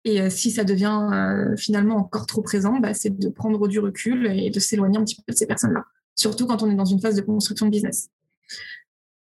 Et 0.05 0.23
euh, 0.23 0.31
si 0.31 0.51
ça 0.51 0.65
devient 0.65 1.09
euh, 1.13 1.57
finalement 1.57 1.97
encore 1.97 2.25
trop 2.25 2.41
présent, 2.41 2.81
bah, 2.81 2.95
c'est 2.95 3.19
de 3.19 3.29
prendre 3.29 3.69
du 3.69 3.79
recul 3.79 4.27
et 4.27 4.49
de 4.49 4.59
s'éloigner 4.59 4.99
un 4.99 5.05
petit 5.05 5.17
peu 5.17 5.33
de 5.33 5.37
ces 5.37 5.47
personnes-là, 5.47 5.85
surtout 6.15 6.47
quand 6.47 6.63
on 6.63 6.71
est 6.71 6.75
dans 6.75 6.87
une 6.87 7.01
phase 7.01 7.17
de 7.17 7.21
construction 7.21 7.67
de 7.67 7.71
business. 7.71 8.09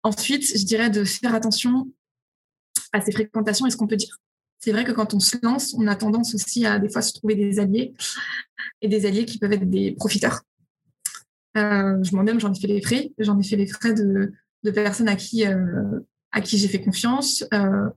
Ensuite, 0.04 0.58
je 0.58 0.64
dirais 0.66 0.90
de 0.90 1.04
faire 1.04 1.36
attention 1.36 1.92
à 2.94 3.02
ces 3.02 3.12
fréquentations 3.12 3.66
et 3.68 3.72
ce 3.72 3.76
qu'on 3.76 3.88
peut 3.88 3.98
dire. 3.98 4.18
C'est 4.64 4.72
vrai 4.72 4.86
que 4.86 4.92
quand 4.92 5.14
on 5.14 5.20
se 5.20 5.38
lance, 5.42 5.74
on 5.78 5.88
a 5.88 5.96
tendance 5.96 6.36
aussi 6.36 6.66
à 6.66 6.80
des 6.80 6.88
fois 6.88 7.02
se 7.02 7.14
trouver 7.14 7.36
des 7.36 7.60
alliés 7.60 7.94
et 8.82 8.88
des 8.88 9.06
alliés 9.06 9.26
qui 9.26 9.40
peuvent 9.40 9.54
être 9.54 9.70
des 9.70 9.92
profiteurs 9.94 10.42
euh, 11.58 12.02
moi-même, 12.14 12.40
j'en 12.40 12.54
ai 12.54 12.60
fait 12.60 12.68
les 12.68 12.82
frais. 12.82 13.12
J'en 13.18 13.40
ai 13.40 13.44
fait 13.44 13.56
les 13.56 13.68
frais 13.68 13.94
de, 13.94 14.32
personnes 14.72 15.10
à 15.10 15.16
qui, 15.16 15.46
euh, 15.46 16.00
qui 16.44 16.58
j'ai 16.58 16.68
fait 16.68 16.82
confiance, 16.82 17.44
euh, 17.54 17.90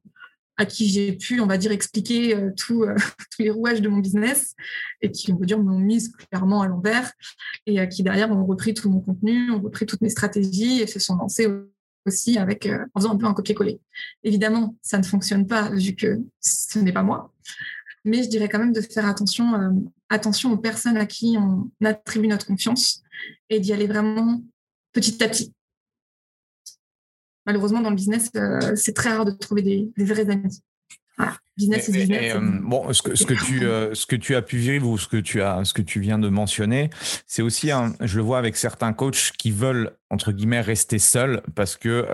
à 0.57 0.67
qui 0.67 0.89
j'ai 0.89 1.13
pu, 1.13 1.41
on 1.41 1.47
va 1.47 1.59
dire, 1.59 1.73
expliquer 1.73 2.35
euh, 2.35 2.51
tout, 2.57 2.85
tous 3.37 3.43
les 3.43 3.51
rouages 3.51 3.81
de 3.81 3.89
mon 3.89 3.99
business 3.99 4.55
et 5.03 5.11
qui, 5.11 5.33
on 5.33 5.37
peut 5.37 5.47
dire, 5.47 5.59
m'ont 5.59 5.79
mise 5.79 6.13
clairement 6.31 6.63
à 6.63 6.69
l'envers 6.69 7.13
et 7.67 7.89
qui, 7.89 8.03
derrière, 8.03 8.31
ont 8.31 8.45
repris 8.45 8.75
tout 8.75 8.91
mon 8.91 9.01
contenu, 9.01 9.51
ont 9.51 9.61
repris 9.61 9.87
toutes 9.87 10.01
mes 10.01 10.11
stratégies 10.11 10.81
et 10.81 10.87
se 10.87 10.99
sont 10.99 11.17
lancés 11.17 11.49
aussi 12.07 12.39
avec, 12.39 12.69
en 12.95 13.01
faisant 13.01 13.15
un 13.15 13.17
peu 13.17 13.27
un 13.27 13.35
copier-coller. 13.35 13.81
Évidemment, 14.23 14.77
ça 14.83 14.99
ne 14.99 15.05
fonctionne 15.05 15.47
pas 15.47 15.71
vu 15.71 15.95
que 15.95 16.21
ce 16.41 16.79
n'est 16.79 16.93
pas 16.93 17.03
moi. 17.03 17.33
Mais 18.05 18.23
je 18.23 18.29
dirais 18.29 18.49
quand 18.49 18.59
même 18.59 18.73
de 18.73 18.81
faire 18.81 19.07
attention, 19.07 19.55
attention 20.11 20.53
aux 20.53 20.59
personnes 20.59 20.99
à 20.99 21.07
qui 21.07 21.37
on 21.39 21.71
attribue 21.85 22.29
notre 22.29 22.47
confiance 22.47 23.03
et 23.49 23.61
d'y 23.61 23.73
aller 23.73 23.87
vraiment 23.87 24.43
petit 24.93 25.23
à 25.23 25.29
petit. 25.29 25.53
Malheureusement, 27.47 27.81
dans 27.81 27.91
le 27.91 27.97
business, 27.97 28.31
euh, 28.37 28.75
c'est 28.75 28.95
très 28.95 29.11
rare 29.11 29.25
de 29.25 29.33
trouver 29.33 29.63
des, 29.63 29.93
vrais 30.05 30.31
amis. 30.31 30.63
Business 31.57 31.89
is 31.89 31.93
business. 31.93 32.37
bon, 32.63 32.93
ce 32.93 33.03
que, 33.03 33.15
ce 33.15 33.25
que 33.25 33.35
tu 33.35 33.61
ce 33.61 34.07
que 34.07 34.17
tu 34.17 34.35
as 34.35 34.43
pu 34.43 34.57
vivre 34.57 34.89
ou 34.89 34.99
ce 34.99 35.07
que 35.07 35.17
tu 35.17 35.41
as 35.43 35.65
ce 35.65 35.73
que 35.73 35.83
tu 35.83 36.01
viens 36.01 36.19
de 36.19 36.29
mentionner, 36.29 36.91
c'est 37.27 37.43
aussi 37.43 37.71
un, 37.71 37.95
je 38.01 38.17
le 38.17 38.23
vois 38.23 38.39
avec 38.39 38.57
certains 38.57 38.93
coachs 38.93 39.33
qui 39.39 39.51
veulent 39.51 39.93
entre 40.11 40.33
guillemets 40.33 40.61
rester 40.61 40.99
seuls 40.99 41.43
parce 41.55 41.77
que 41.77 42.07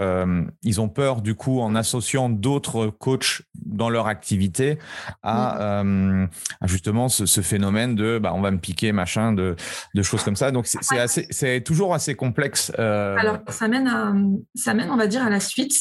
ils 0.62 0.80
ont 0.80 0.88
peur 0.88 1.22
du 1.22 1.34
coup 1.34 1.60
en 1.60 1.74
associant 1.74 2.28
d'autres 2.28 2.86
coachs 2.88 3.42
dans 3.54 3.90
leur 3.90 4.06
activité 4.06 4.78
à, 5.22 5.82
mm. 5.84 6.28
justement 6.64 7.08
ce, 7.08 7.40
phénomène 7.40 7.94
de 7.94 8.18
bah, 8.18 8.32
on 8.34 8.40
va 8.40 8.50
me 8.50 8.58
piquer 8.58 8.92
machin 8.92 9.32
de, 9.32 9.56
de 9.94 10.02
choses 10.02 10.22
comme 10.22 10.36
ça 10.36 10.50
donc 10.50 10.66
c'est 10.66 10.98
assez 10.98 11.26
c'est 11.30 11.62
toujours 11.62 11.94
assez 11.94 12.14
complexe 12.14 12.70
alors 12.76 13.38
ça 13.48 13.68
mène 13.68 13.88
à, 13.88 14.14
ça 14.54 14.74
mène 14.74 14.90
on 14.90 14.96
va 14.96 15.06
dire 15.06 15.22
à 15.22 15.30
la 15.30 15.40
suite 15.40 15.74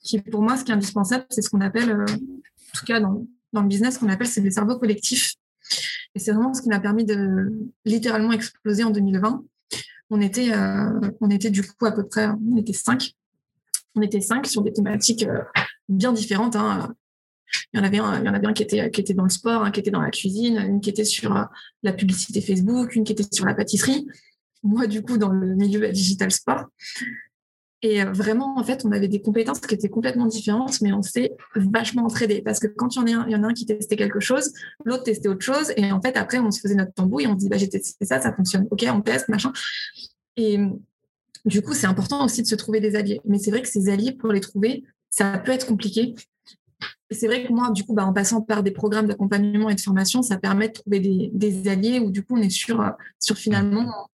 qui 0.00 0.20
pour 0.20 0.42
moi 0.42 0.56
ce 0.56 0.64
qui 0.64 0.70
est 0.70 0.74
indispensable 0.74 1.24
c'est 1.30 1.42
ce 1.42 1.50
qu'on 1.50 1.60
appelle 1.60 2.04
en 2.74 2.78
tout 2.78 2.86
cas 2.86 3.00
dans, 3.00 3.26
le 3.52 3.68
business 3.68 3.98
qu'on 3.98 4.08
appelle 4.08 4.26
c'est 4.26 4.40
des 4.40 4.50
cerveaux 4.50 4.78
collectifs 4.78 5.34
et 6.14 6.18
c'est 6.18 6.32
vraiment 6.32 6.54
ce 6.54 6.62
qui 6.62 6.68
m'a 6.68 6.80
permis 6.80 7.04
de 7.04 7.52
littéralement 7.84 8.32
exploser 8.32 8.84
en 8.84 8.90
2020 8.90 9.44
on 10.10 10.20
était, 10.20 10.52
euh, 10.52 11.10
on 11.20 11.30
était 11.30 11.50
du 11.50 11.62
coup 11.62 11.86
à 11.86 11.92
peu 11.92 12.06
près, 12.06 12.28
on 12.28 12.56
était 12.56 12.72
cinq. 12.72 13.14
On 13.94 14.02
était 14.02 14.20
cinq 14.20 14.46
sur 14.46 14.62
des 14.62 14.72
thématiques 14.72 15.24
euh, 15.24 15.42
bien 15.88 16.12
différentes. 16.12 16.56
Hein. 16.56 16.94
Il 17.72 17.78
y 17.78 17.80
en 17.80 17.84
avait 17.84 17.98
un, 17.98 18.20
il 18.20 18.42
y 18.42 18.46
en 18.46 18.52
qui 18.52 18.62
était 18.62 19.14
dans 19.14 19.24
le 19.24 19.28
sport, 19.28 19.62
un 19.62 19.70
qui 19.70 19.80
était 19.80 19.90
dans 19.90 20.00
la 20.00 20.10
cuisine, 20.10 20.58
une 20.58 20.80
qui 20.80 20.90
était 20.90 21.04
sur 21.04 21.36
euh, 21.36 21.44
la 21.82 21.92
publicité 21.92 22.40
Facebook, 22.40 22.94
une 22.96 23.04
qui 23.04 23.12
était 23.12 23.24
sur 23.30 23.46
la 23.46 23.54
pâtisserie. 23.54 24.06
Moi, 24.62 24.86
du 24.86 25.02
coup, 25.02 25.18
dans 25.18 25.30
le 25.30 25.54
milieu 25.54 25.90
digital 25.90 26.30
sport. 26.30 26.66
Et 27.84 28.02
vraiment, 28.02 28.58
en 28.58 28.64
fait, 28.64 28.86
on 28.86 28.92
avait 28.92 29.08
des 29.08 29.20
compétences 29.20 29.60
qui 29.60 29.74
étaient 29.74 29.90
complètement 29.90 30.24
différentes, 30.24 30.80
mais 30.80 30.94
on 30.94 31.02
s'est 31.02 31.36
vachement 31.54 32.04
entraidés. 32.04 32.40
Parce 32.40 32.58
que 32.58 32.66
quand 32.66 32.96
il 32.96 33.10
y 33.10 33.14
en 33.14 33.20
a 33.20 33.24
un, 33.24 33.28
y 33.28 33.36
en 33.36 33.42
a 33.42 33.48
un 33.48 33.52
qui 33.52 33.66
testait 33.66 33.96
quelque 33.96 34.20
chose, 34.20 34.54
l'autre 34.86 35.02
testait 35.02 35.28
autre 35.28 35.44
chose. 35.44 35.70
Et 35.76 35.92
en 35.92 36.00
fait, 36.00 36.16
après, 36.16 36.38
on 36.38 36.50
se 36.50 36.60
faisait 36.60 36.76
notre 36.76 36.94
tambouille 36.94 37.24
et 37.24 37.26
on 37.26 37.34
se 37.34 37.40
dit, 37.40 37.50
bah, 37.50 37.58
j'ai 37.58 37.68
testé 37.68 38.06
ça, 38.06 38.22
ça 38.22 38.32
fonctionne. 38.32 38.66
OK, 38.70 38.86
on 38.90 39.02
teste, 39.02 39.28
machin. 39.28 39.52
Et 40.38 40.58
du 41.44 41.60
coup, 41.60 41.74
c'est 41.74 41.86
important 41.86 42.24
aussi 42.24 42.40
de 42.40 42.46
se 42.46 42.54
trouver 42.54 42.80
des 42.80 42.96
alliés. 42.96 43.20
Mais 43.26 43.38
c'est 43.38 43.50
vrai 43.50 43.60
que 43.60 43.68
ces 43.68 43.90
alliés, 43.90 44.12
pour 44.12 44.32
les 44.32 44.40
trouver, 44.40 44.84
ça 45.10 45.36
peut 45.36 45.52
être 45.52 45.66
compliqué. 45.66 46.14
C'est 47.10 47.26
vrai 47.26 47.46
que 47.46 47.52
moi, 47.52 47.70
du 47.70 47.84
coup, 47.84 47.92
bah, 47.92 48.06
en 48.06 48.14
passant 48.14 48.40
par 48.40 48.62
des 48.62 48.70
programmes 48.70 49.08
d'accompagnement 49.08 49.68
et 49.68 49.74
de 49.74 49.80
formation, 49.82 50.22
ça 50.22 50.38
permet 50.38 50.68
de 50.68 50.72
trouver 50.72 51.00
des, 51.00 51.30
des 51.34 51.68
alliés 51.68 52.00
où, 52.00 52.10
du 52.10 52.22
coup, 52.22 52.38
on 52.38 52.40
est 52.40 52.48
sur, 52.48 52.82
sur 53.20 53.36
finalement 53.36 54.08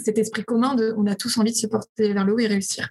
cet 0.00 0.18
esprit 0.18 0.44
commun 0.44 0.74
de 0.74 0.94
on 0.96 1.06
a 1.06 1.14
tous 1.14 1.38
envie 1.38 1.52
de 1.52 1.56
se 1.56 1.66
porter 1.66 2.12
vers 2.12 2.24
le 2.24 2.34
haut 2.34 2.38
et 2.38 2.46
réussir. 2.46 2.88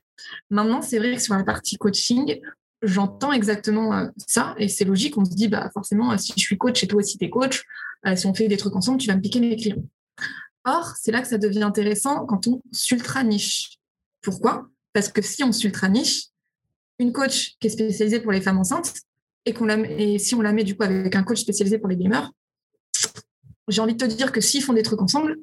Maintenant, 0.49 0.82
c'est 0.82 0.99
vrai 0.99 1.16
que 1.16 1.22
sur 1.22 1.36
la 1.36 1.43
partie 1.43 1.78
coaching, 1.78 2.39
j'entends 2.82 3.32
exactement 3.32 3.93
euh, 3.93 4.07
ça 4.28 4.55
et 4.57 4.68
c'est 4.68 4.86
logique. 4.86 5.18
On 5.18 5.26
se 5.26 5.32
dit, 5.32 5.47
bah, 5.47 5.70
forcément, 5.74 6.18
si 6.18 6.34
je 6.36 6.41
suis 6.41 6.57
coach 6.57 6.84
et 6.84 6.88
toi 6.88 6.99
aussi 6.99 7.18
tu 7.18 7.26
es 7.26 7.30
coach, 7.30 7.64
euh, 8.07 8.16
si 8.16 8.26
on 8.26 8.34
fait 8.34 8.47
des 8.47 8.57
trucs 8.57 8.76
ensemble, 8.76 8.99
tu 8.99 9.07
vas 9.07 9.16
me 9.16 9.22
piquer 9.22 9.39
mes 9.39 9.55
clients. 9.55 9.84
Or, 10.66 10.93
c'est 10.99 11.12
là 11.12 11.22
que 11.22 11.28
ça 11.28 11.38
devient 11.38 11.64
intéressant 11.64 12.26
quand 12.26 12.47
on 12.47 12.62
s'ultra 12.72 13.24
niche. 13.24 13.80
Pourquoi? 14.22 14.68
Parce 14.93 15.10
que 15.10 15.22
si 15.22 15.43
on 15.43 15.51
s'ultra 15.51 15.89
niche, 15.89 16.28
une 16.99 17.14
coach 17.14 17.55
qui 17.60 17.68
est 17.68 17.70
spécialisée 17.70 18.20
pour 18.20 18.32
les 18.32 18.41
femmes 18.41 18.57
enceintes 18.57 18.93
et, 19.45 19.53
qu'on 19.53 19.66
la, 19.66 19.78
et 19.78 20.20
si 20.20 20.36
on 20.36 20.41
la 20.41 20.51
met 20.51 20.64
du 20.64 20.76
coup 20.76 20.84
avec 20.84 21.16
un 21.16 21.24
coach 21.24 21.39
spécialisé 21.39 21.80
pour 21.80 21.88
les 21.88 21.95
gamers, 21.95 22.32
j'ai 23.70 23.82
envie 23.82 23.93
de 23.93 24.05
te 24.05 24.12
dire 24.12 24.32
que 24.32 24.41
s'ils 24.41 24.64
font 24.64 24.74
des 24.74 24.84
trucs 24.84 25.01
ensemble, 25.01 25.38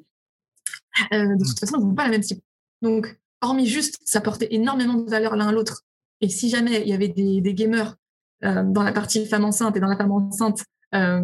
euh, 1.13 1.35
de 1.35 1.45
toute 1.45 1.59
façon, 1.59 1.77
ils 1.79 1.85
n'ont 1.85 1.95
pas 1.95 2.03
la 2.03 2.11
même 2.11 2.23
cible. 2.23 2.41
Donc, 2.81 3.19
hormis 3.41 3.67
juste 3.67 3.97
ça 4.05 4.21
portait 4.21 4.47
énormément 4.51 4.95
de 4.95 5.09
valeur 5.09 5.35
l'un 5.35 5.47
à 5.47 5.51
l'autre, 5.51 5.83
et 6.21 6.29
si 6.29 6.49
jamais 6.49 6.81
il 6.81 6.89
y 6.89 6.93
avait 6.93 7.09
des, 7.09 7.53
gamers 7.53 7.95
euh, 8.43 8.63
dans 8.63 8.83
la 8.83 8.91
partie 8.91 9.25
femme 9.25 9.45
enceinte 9.45 9.77
et 9.77 9.79
dans 9.79 9.87
la 9.87 9.97
femme 9.97 10.11
enceinte, 10.11 10.63
euh, 10.95 11.21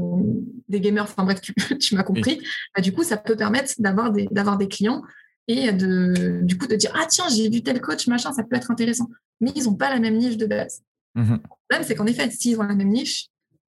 des 0.68 0.82
gamers, 0.82 1.04
enfin 1.04 1.24
bref, 1.24 1.42
tu, 1.42 1.54
m'as 1.96 2.04
compris, 2.04 2.42
bah, 2.76 2.82
du 2.82 2.92
coup, 2.94 3.04
ça 3.04 3.18
peut 3.18 3.36
permettre 3.36 3.74
d'avoir 3.80 4.12
des, 4.12 4.28
d'avoir 4.32 4.58
des 4.58 4.68
clients 4.68 5.04
et 5.48 5.72
de, 5.72 6.42
du 6.44 6.58
coup, 6.58 6.68
de 6.68 6.76
dire 6.76 6.92
Ah, 6.96 7.06
tiens, 7.10 7.26
j'ai 7.30 7.50
vu 7.50 7.64
tel 7.64 7.82
coach, 7.82 8.08
machin, 8.08 8.32
ça 8.32 8.44
peut 8.44 8.56
être 8.56 8.72
intéressant. 8.72 9.10
Mais 9.42 9.52
ils 9.56 9.66
n'ont 9.66 9.76
pas 9.76 9.90
la 9.90 10.00
même 10.00 10.18
niche 10.18 10.38
de 10.38 10.46
base. 10.46 10.82
Mmh 11.16 11.34
Le 11.34 11.40
problème, 11.70 11.88
c'est 11.88 11.96
qu'en 11.96 12.06
effet, 12.06 12.30
s'ils 12.30 12.60
ont 12.60 12.64
la 12.64 12.76
même 12.76 12.90
niche, 12.90 13.28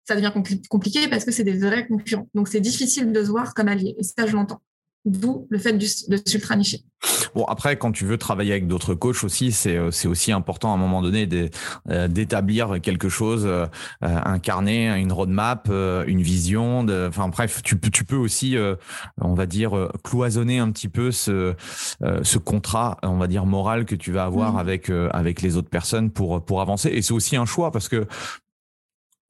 ça 0.06 0.14
devient 0.14 0.32
compliqué 0.68 1.08
parce 1.08 1.24
que 1.24 1.32
c'est 1.32 1.44
des 1.44 1.58
vrais 1.58 1.86
concurrents. 1.86 2.28
Donc, 2.34 2.48
c'est 2.48 2.60
difficile 2.60 3.12
de 3.12 3.24
se 3.24 3.30
voir 3.30 3.54
comme 3.54 3.68
alliés. 3.68 3.96
Et 3.98 4.02
ça, 4.04 4.26
je 4.26 4.32
l'entends. 4.32 4.62
D'où 5.06 5.46
le 5.50 5.58
fait 5.58 5.72
de 5.72 5.86
s'ultra 6.26 6.56
nicher. 6.56 6.80
Bon, 7.36 7.44
après, 7.44 7.76
quand 7.76 7.92
tu 7.92 8.04
veux 8.04 8.18
travailler 8.18 8.50
avec 8.50 8.66
d'autres 8.66 8.94
coachs 8.94 9.22
aussi, 9.22 9.52
c'est 9.52 9.76
euh, 9.76 9.90
aussi 10.06 10.32
important 10.32 10.72
à 10.72 10.74
un 10.74 10.78
moment 10.78 11.00
donné 11.00 11.28
euh, 11.88 12.08
d'établir 12.08 12.80
quelque 12.82 13.08
chose, 13.08 13.44
euh, 13.46 13.66
incarner 14.00 14.88
une 14.98 15.12
roadmap, 15.12 15.68
une 15.68 16.22
vision. 16.22 16.82
De, 16.82 17.06
enfin 17.08 17.28
bref, 17.28 17.62
tu, 17.62 17.78
tu 17.78 18.04
peux 18.04 18.16
aussi, 18.16 18.56
on 19.20 19.34
va 19.34 19.46
dire, 19.46 19.90
cloisonner 20.02 20.58
un 20.58 20.72
petit 20.72 20.88
peu 20.88 21.12
ce, 21.12 21.54
ce 22.22 22.38
contrat, 22.38 22.98
on 23.04 23.16
va 23.16 23.28
dire, 23.28 23.46
moral 23.46 23.84
que 23.84 23.94
tu 23.94 24.10
vas 24.10 24.24
avoir 24.24 24.54
mmh. 24.54 24.58
avec, 24.58 24.90
avec 24.90 25.42
les 25.42 25.56
autres 25.56 25.70
personnes 25.70 26.10
pour, 26.10 26.44
pour 26.44 26.60
avancer. 26.60 26.88
Et 26.88 27.02
c'est 27.02 27.14
aussi 27.14 27.36
un 27.36 27.46
choix 27.46 27.70
parce 27.70 27.88
que 27.88 28.06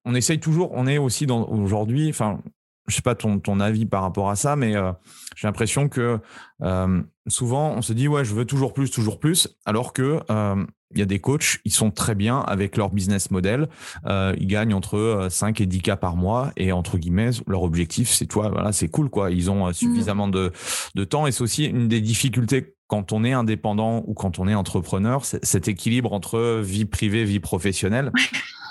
on 0.06 0.14
essaye 0.14 0.38
toujours, 0.38 0.70
on 0.72 0.86
est 0.86 0.98
aussi 0.98 1.26
dans 1.26 1.44
aujourd'hui, 1.48 2.08
enfin, 2.08 2.40
je 2.87 2.95
sais 2.95 3.03
pas 3.03 3.14
ton, 3.14 3.39
ton 3.39 3.61
avis 3.61 3.87
par 3.87 4.03
rapport 4.03 4.30
à 4.30 4.37
ça, 4.37 4.57
mais 4.57 4.76
euh, 4.76 4.93
j'ai 5.34 5.49
l'impression 5.49 5.89
que 5.89 6.18
euh, 6.62 7.03
souvent 7.26 7.72
on 7.72 7.82
se 7.82 7.93
dit 7.93 8.09
ouais 8.09 8.24
je 8.24 8.34
veux 8.34 8.45
toujours 8.45 8.72
plus, 8.72 8.91
toujours 8.91 9.18
plus, 9.18 9.49
alors 9.64 9.93
que 9.93 10.20
euh, 10.30 10.64
il 10.93 11.01
y 11.01 11.03
a 11.03 11.07
des 11.07 11.18
coachs, 11.18 11.59
ils 11.64 11.72
sont 11.72 11.91
très 11.91 12.14
bien 12.14 12.39
avec 12.41 12.76
leur 12.76 12.91
business 12.91 13.30
model, 13.32 13.68
ils 14.09 14.47
gagnent 14.47 14.72
entre 14.72 15.26
5 15.28 15.61
et 15.61 15.66
10 15.66 15.82
k 15.82 15.97
par 15.97 16.16
mois 16.16 16.53
et 16.57 16.70
entre 16.70 16.97
guillemets 16.97 17.30
leur 17.49 17.64
objectif 17.64 18.09
c'est 18.09 18.26
toi 18.26 18.51
voilà 18.51 18.70
c'est 18.70 18.89
cool 18.89 19.11
quoi, 19.11 19.32
ils 19.32 19.51
ont 19.51 19.72
suffisamment 19.72 20.28
de, 20.28 20.53
de 20.95 21.05
temps 21.05 21.26
et 21.26 21.32
c'est 21.32 21.43
aussi 21.43 21.64
une 21.64 21.89
des 21.89 22.01
difficultés 22.01 22.76
quand 22.87 23.12
on 23.12 23.24
est 23.24 23.32
indépendant 23.32 24.05
ou 24.07 24.14
quand 24.14 24.39
on 24.39 24.47
est 24.47 24.55
entrepreneur, 24.55 25.24
cet 25.24 25.68
équilibre 25.68 26.12
entre 26.12 26.61
vie 26.61 26.84
privée, 26.84 27.24
vie 27.24 27.41
professionnelle. 27.41 28.12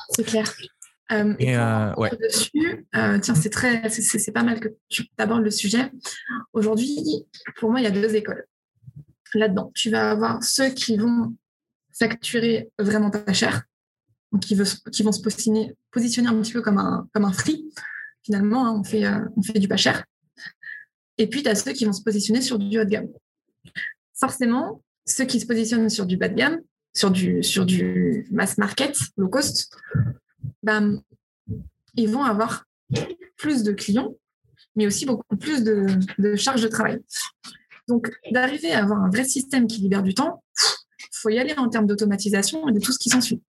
c'est 0.10 0.24
clair. 0.24 0.46
Euh, 1.12 1.36
et, 1.38 1.56
euh, 1.56 1.94
ouais. 1.96 2.10
dessus, 2.22 2.88
euh, 2.96 3.20
tiens, 3.20 3.36
c'est 3.36 3.50
très, 3.50 3.90
c'est 3.90 4.32
pas 4.32 4.44
mal 4.44 4.60
que 4.60 4.70
tu 4.90 5.06
abordes 5.18 5.44
le 5.44 5.52
sujet. 5.52 5.92
Aujourd'hui, 6.54 7.26
pour 7.60 7.70
moi, 7.70 7.80
il 7.80 7.84
y 7.84 7.88
a 7.88 7.92
deux 7.92 8.16
écoles 8.16 8.46
là-dedans. 9.34 9.72
Tu 9.76 9.90
vas 9.90 10.12
avoir 10.12 10.44
ceux 10.44 10.70
qui 10.70 10.98
vont 10.98 11.36
facturer 11.94 12.70
vraiment 12.80 13.12
pas 13.12 13.34
cher, 13.34 13.64
donc 14.32 14.42
qui, 14.42 14.56
veut, 14.56 14.66
qui 14.92 15.04
vont 15.04 15.12
se 15.12 15.22
positionner, 15.22 15.76
positionner 15.92 16.30
un 16.30 16.42
petit 16.42 16.54
peu 16.54 16.62
comme 16.62 16.78
un, 16.78 17.08
comme 17.14 17.26
un 17.26 17.34
free. 17.34 17.70
Finalement, 18.24 18.66
hein, 18.66 18.80
on, 18.80 18.84
fait, 18.84 19.06
on 19.36 19.44
fait 19.44 19.60
du 19.60 19.68
pas 19.68 19.78
cher. 19.78 20.04
Et 21.18 21.28
puis, 21.28 21.44
tu 21.44 21.50
as 21.50 21.56
ceux 21.56 21.74
qui 21.74 21.86
vont 21.86 21.94
se 21.94 22.02
positionner 22.02 22.42
sur 22.42 22.58
du 22.58 22.80
haut 22.80 22.84
de 22.84 22.90
gamme. 22.90 23.10
Forcément, 24.16 24.82
ceux 25.06 25.26
qui 25.26 25.40
se 25.40 25.46
positionnent 25.46 25.90
sur 25.90 26.06
du 26.06 26.18
bas 26.18 26.30
de 26.30 26.34
gamme, 26.34 26.60
sur 26.94 27.12
du, 27.12 27.44
sur 27.44 27.66
du 27.66 28.26
mass 28.32 28.58
market, 28.58 28.98
low 29.18 29.28
cost, 29.28 29.70
ben, 30.66 31.00
ils 31.94 32.10
vont 32.10 32.24
avoir 32.24 32.66
plus 33.38 33.64
de 33.64 33.72
clients, 33.72 34.16
mais 34.76 34.88
aussi 34.88 35.06
beaucoup 35.06 35.38
plus 35.38 35.64
de, 35.64 36.36
charges 36.36 36.64
de 36.64 36.68
travail. 36.68 37.00
Donc, 37.88 38.12
d'arriver 38.32 38.74
à 38.74 38.84
avoir 38.84 39.04
un 39.04 39.10
vrai 39.10 39.26
système 39.26 39.68
qui 39.68 39.80
libère 39.80 40.02
du 40.02 40.16
temps, 40.16 40.44
il 41.00 41.18
faut 41.22 41.30
y 41.30 41.38
aller 41.38 41.54
en 41.56 41.70
termes 41.70 41.86
d'automatisation 41.86 42.68
et 42.68 42.72
de 42.72 42.80
tout 42.80 42.92
ce 42.92 42.98
qui 42.98 43.10
s'ensuit. 43.10 43.42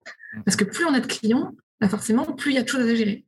Parce 0.44 0.56
que 0.56 0.64
plus 0.64 0.84
on 0.84 0.92
a 0.92 1.00
de 1.00 1.06
clients, 1.06 1.52
ben 1.80 1.88
forcément, 1.88 2.24
plus 2.24 2.52
il 2.52 2.54
y 2.56 2.58
a 2.58 2.62
de 2.62 2.68
choses 2.68 2.88
à 2.88 2.94
gérer. 2.94 3.24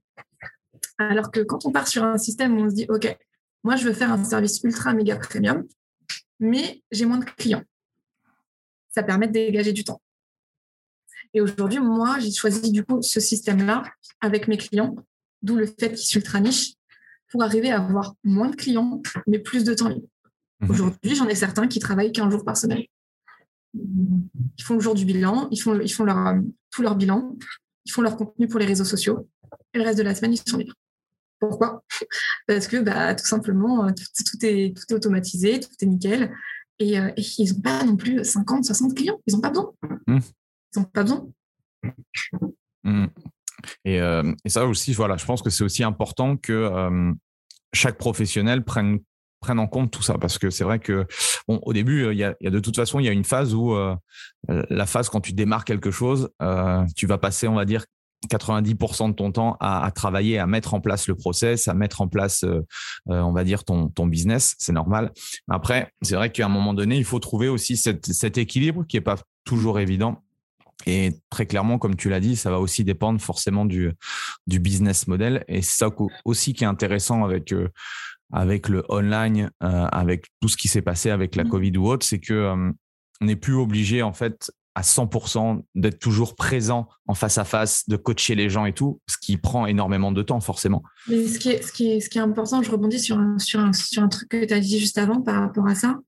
Alors 0.99 1.31
que 1.31 1.41
quand 1.41 1.65
on 1.65 1.73
part 1.73 1.89
sur 1.89 2.05
un 2.05 2.19
système 2.19 2.59
où 2.59 2.65
on 2.65 2.69
se 2.69 2.75
dit, 2.75 2.87
OK, 2.91 3.17
moi, 3.65 3.77
je 3.77 3.85
veux 3.85 3.95
faire 3.95 4.13
un 4.13 4.23
service 4.23 4.61
ultra 4.65 4.93
méga 4.93 5.17
premium, 5.17 5.67
mais 6.41 6.83
j'ai 6.91 7.07
moins 7.07 7.19
de 7.19 7.25
clients. 7.25 7.65
Ça 8.91 9.03
permet 9.03 9.29
de 9.29 9.33
dégager 9.33 9.73
du 9.73 9.85
temps. 9.85 10.03
Et 11.35 11.41
aujourd'hui, 11.41 11.79
moi, 11.79 12.19
j'ai 12.19 12.31
choisi 12.31 12.73
du 12.73 12.85
coup 12.85 13.03
ce 13.03 13.21
système-là 13.21 13.85
avec 14.21 14.49
mes 14.49 14.57
clients, 14.57 14.97
d'où 15.43 15.57
le 15.57 15.67
fait 15.67 15.91
qu'ils 15.91 15.99
sont 16.07 16.19
ultra 16.19 16.41
niche, 16.41 16.75
pour 17.31 17.43
arriver 17.43 17.71
à 17.71 17.83
avoir 17.83 18.15
moins 18.25 18.49
de 18.49 18.57
clients, 18.57 19.03
mais 19.27 19.39
plus 19.39 19.65
de 19.65 19.75
temps 19.75 19.89
libre. 19.89 20.09
Mhm. 20.61 20.71
Aujourd'hui, 20.71 21.15
j'en 21.15 21.29
ai 21.29 21.35
certains 21.35 21.69
qui 21.69 21.79
travaillent 21.79 22.13
qu'un 22.13 22.31
jour 22.31 22.45
par 22.45 22.57
semaine. 22.57 22.83
Ils 23.75 24.65
font 24.65 24.75
le 24.75 24.81
jour 24.81 24.95
du 24.95 25.05
bilan, 25.05 25.49
ils 25.51 25.61
font, 25.61 25.79
ils 25.79 25.93
font 25.93 26.05
leur, 26.05 26.35
tout 26.71 26.83
leur 26.83 26.97
bilan, 26.97 27.37
ils 27.85 27.93
font 27.93 28.03
leur 28.03 28.17
contenu 28.17 28.49
pour 28.49 28.59
les 28.59 28.67
réseaux 28.67 28.85
sociaux, 28.85 29.29
et 29.75 29.79
le 29.79 29.85
reste 29.85 29.99
de 29.99 30.03
la 30.03 30.15
semaine, 30.15 30.33
ils 30.33 30.51
sont 30.51 30.57
libres. 30.57 30.75
Pourquoi? 31.39 31.85
Parce 32.47 32.67
que 32.67 32.79
bah, 32.79 33.15
tout 33.15 33.27
simplement, 33.27 33.87
tout, 33.93 34.47
est, 34.47 34.75
tout 34.77 34.85
est 34.89 34.95
automatisé, 34.95 35.61
tout 35.61 35.69
est 35.81 35.87
nickel. 35.87 36.35
Et, 36.81 36.99
euh, 36.99 37.11
ils 37.17 37.53
n'ont 37.53 37.61
pas 37.61 37.85
non 37.85 37.97
plus 37.97 38.25
50, 38.25 38.65
60 38.65 38.95
clients. 38.95 39.21
Ils 39.27 39.35
n'ont 39.35 39.41
pas 39.41 39.51
besoin. 39.51 39.73
Mhm 40.07 40.21
ils 40.75 40.81
n'ont 40.81 40.85
pas 40.85 41.03
besoin. 41.03 41.27
Mmh. 42.85 43.07
Et, 43.85 44.01
euh, 44.01 44.33
et, 44.45 44.49
ça 44.49 44.67
aussi, 44.67 44.93
voilà, 44.93 45.17
je 45.17 45.25
pense 45.25 45.43
que 45.43 45.51
c'est 45.51 45.65
aussi 45.65 45.83
important 45.83 46.37
que 46.37 46.53
euh, 46.53 47.13
chaque 47.73 47.99
professionnel 47.99 48.65
prenne, 48.65 49.01
prenne 49.41 49.59
en 49.59 49.67
compte 49.67 49.91
tout 49.91 50.03
ça 50.03 50.17
parce 50.19 50.39
que 50.39 50.51
c'est 50.51 50.65
vrai 50.65 50.79
que 50.79 51.07
bon, 51.49 51.61
au 51.63 51.73
début, 51.73 52.11
il 52.13 52.19
y, 52.19 52.25
a, 52.25 52.35
il 52.41 52.45
y, 52.45 52.47
a, 52.47 52.51
de 52.51 52.61
toute 52.61 52.77
façon, 52.77 53.01
il 53.01 53.07
y 53.07 53.09
a 53.09 53.13
une 53.13 53.25
phase 53.25 53.55
où 53.55 53.73
euh, 53.73 53.97
la 54.49 54.87
phase 54.87 55.09
quand 55.09 55.21
tu 55.21 55.33
démarres 55.33 55.65
quelque 55.65 55.91
chose, 55.91 56.31
tu 56.97 57.07
vas 57.07 57.19
passer, 57.19 57.49
on 57.49 57.55
va 57.55 57.65
dire, 57.65 57.85
90% 58.27 59.11
de 59.11 59.15
ton 59.15 59.31
temps 59.31 59.57
à, 59.61 59.91
travailler, 59.95 60.39
à 60.39 60.47
mettre 60.47 60.75
en 60.75 60.81
place 60.81 61.07
le 61.07 61.15
process, 61.15 61.69
à 61.69 61.75
mettre 61.75 62.01
en 62.01 62.09
place, 62.09 62.45
euh, 62.45 62.67
euh, 63.11 63.21
on 63.21 63.33
va 63.33 63.45
dire, 63.45 63.65
ton, 63.65 63.89
ton 63.89 64.07
business. 64.07 64.57
C'est 64.59 64.73
normal. 64.73 65.13
Après, 65.49 65.93
c'est 66.03 66.17
vrai 66.17 66.31
qu'à 66.33 66.47
un 66.47 66.49
moment 66.49 66.75
donné, 66.75 66.97
il 66.97 67.05
faut 67.05 67.21
trouver 67.21 67.49
aussi 67.49 67.77
cet 67.77 68.39
équilibre 68.39 68.85
qui 68.87 68.97
est 68.97 69.03
pas 69.03 69.19
toujours 69.45 69.79
évident. 69.79 70.23
Et 70.87 71.13
très 71.31 71.47
clairement, 71.47 71.79
comme 71.79 71.97
tu 71.97 72.09
l'as 72.09 72.21
dit, 72.21 72.37
ça 72.37 72.51
va 72.51 72.61
aussi 72.61 72.85
dépendre 72.85 73.21
forcément 73.21 73.65
du, 73.65 73.93
du 74.47 74.61
business 74.61 75.07
model. 75.09 75.45
Et 75.49 75.63
c'est 75.63 75.79
ça 75.79 75.91
aussi 76.25 76.55
qui 76.55 76.65
est 76.65 76.69
intéressant 76.69 77.25
avec, 77.25 77.53
euh, 77.53 77.69
avec 78.33 78.69
le 78.69 78.85
online, 78.89 79.51
avec 79.61 80.27
tout 80.41 80.49
ce 80.49 80.57
qui 80.57 80.69
s'est 80.69 80.83
passé 80.83 81.11
avec 81.11 81.35
la 81.35 81.45
mmh. 81.45 81.49
Covid 81.49 81.77
ou 81.79 81.89
autre, 81.89 82.07
c'est 82.07 82.21
que 82.21 82.55
on 83.21 83.25
n'est 83.25 83.37
plus 83.37 83.55
obligé 83.55 84.03
en 84.03 84.13
fait 84.13 84.53
à 84.79 84.83
100% 84.83 85.65
d'être 85.75 85.99
toujours 85.99 86.37
présent 86.37 86.89
en 87.09 87.15
face 87.15 87.37
à 87.37 87.45
face, 87.45 87.89
de 87.89 87.97
coacher 87.97 88.37
les 88.37 88.49
gens 88.49 88.65
et 88.65 88.73
tout, 88.73 89.01
ce 89.09 89.17
qui 89.21 89.37
prend 89.37 89.67
énormément 89.67 90.13
de 90.13 90.23
temps 90.23 90.39
forcément. 90.39 90.85
Mais 91.09 91.27
ce 91.27 91.41
qui 91.41 91.49
est, 91.49 91.63
ce 91.63 91.73
qui 91.73 91.91
est, 91.91 92.01
ce 92.01 92.09
qui 92.09 92.19
est 92.19 92.21
important, 92.21 92.63
je 92.63 92.71
rebondis 92.71 93.01
sur 93.01 93.19
un, 93.19 93.41
sur 93.41 93.59
un, 93.59 93.73
sur 93.73 94.05
un 94.05 94.09
truc 94.09 94.29
que 94.29 94.45
tu 94.45 94.55
as 94.55 94.61
dit 94.61 94.79
juste 94.79 94.97
avant 94.97 95.21
par 95.21 95.41
rapport 95.41 95.67
à 95.67 95.75
ça, 95.75 95.99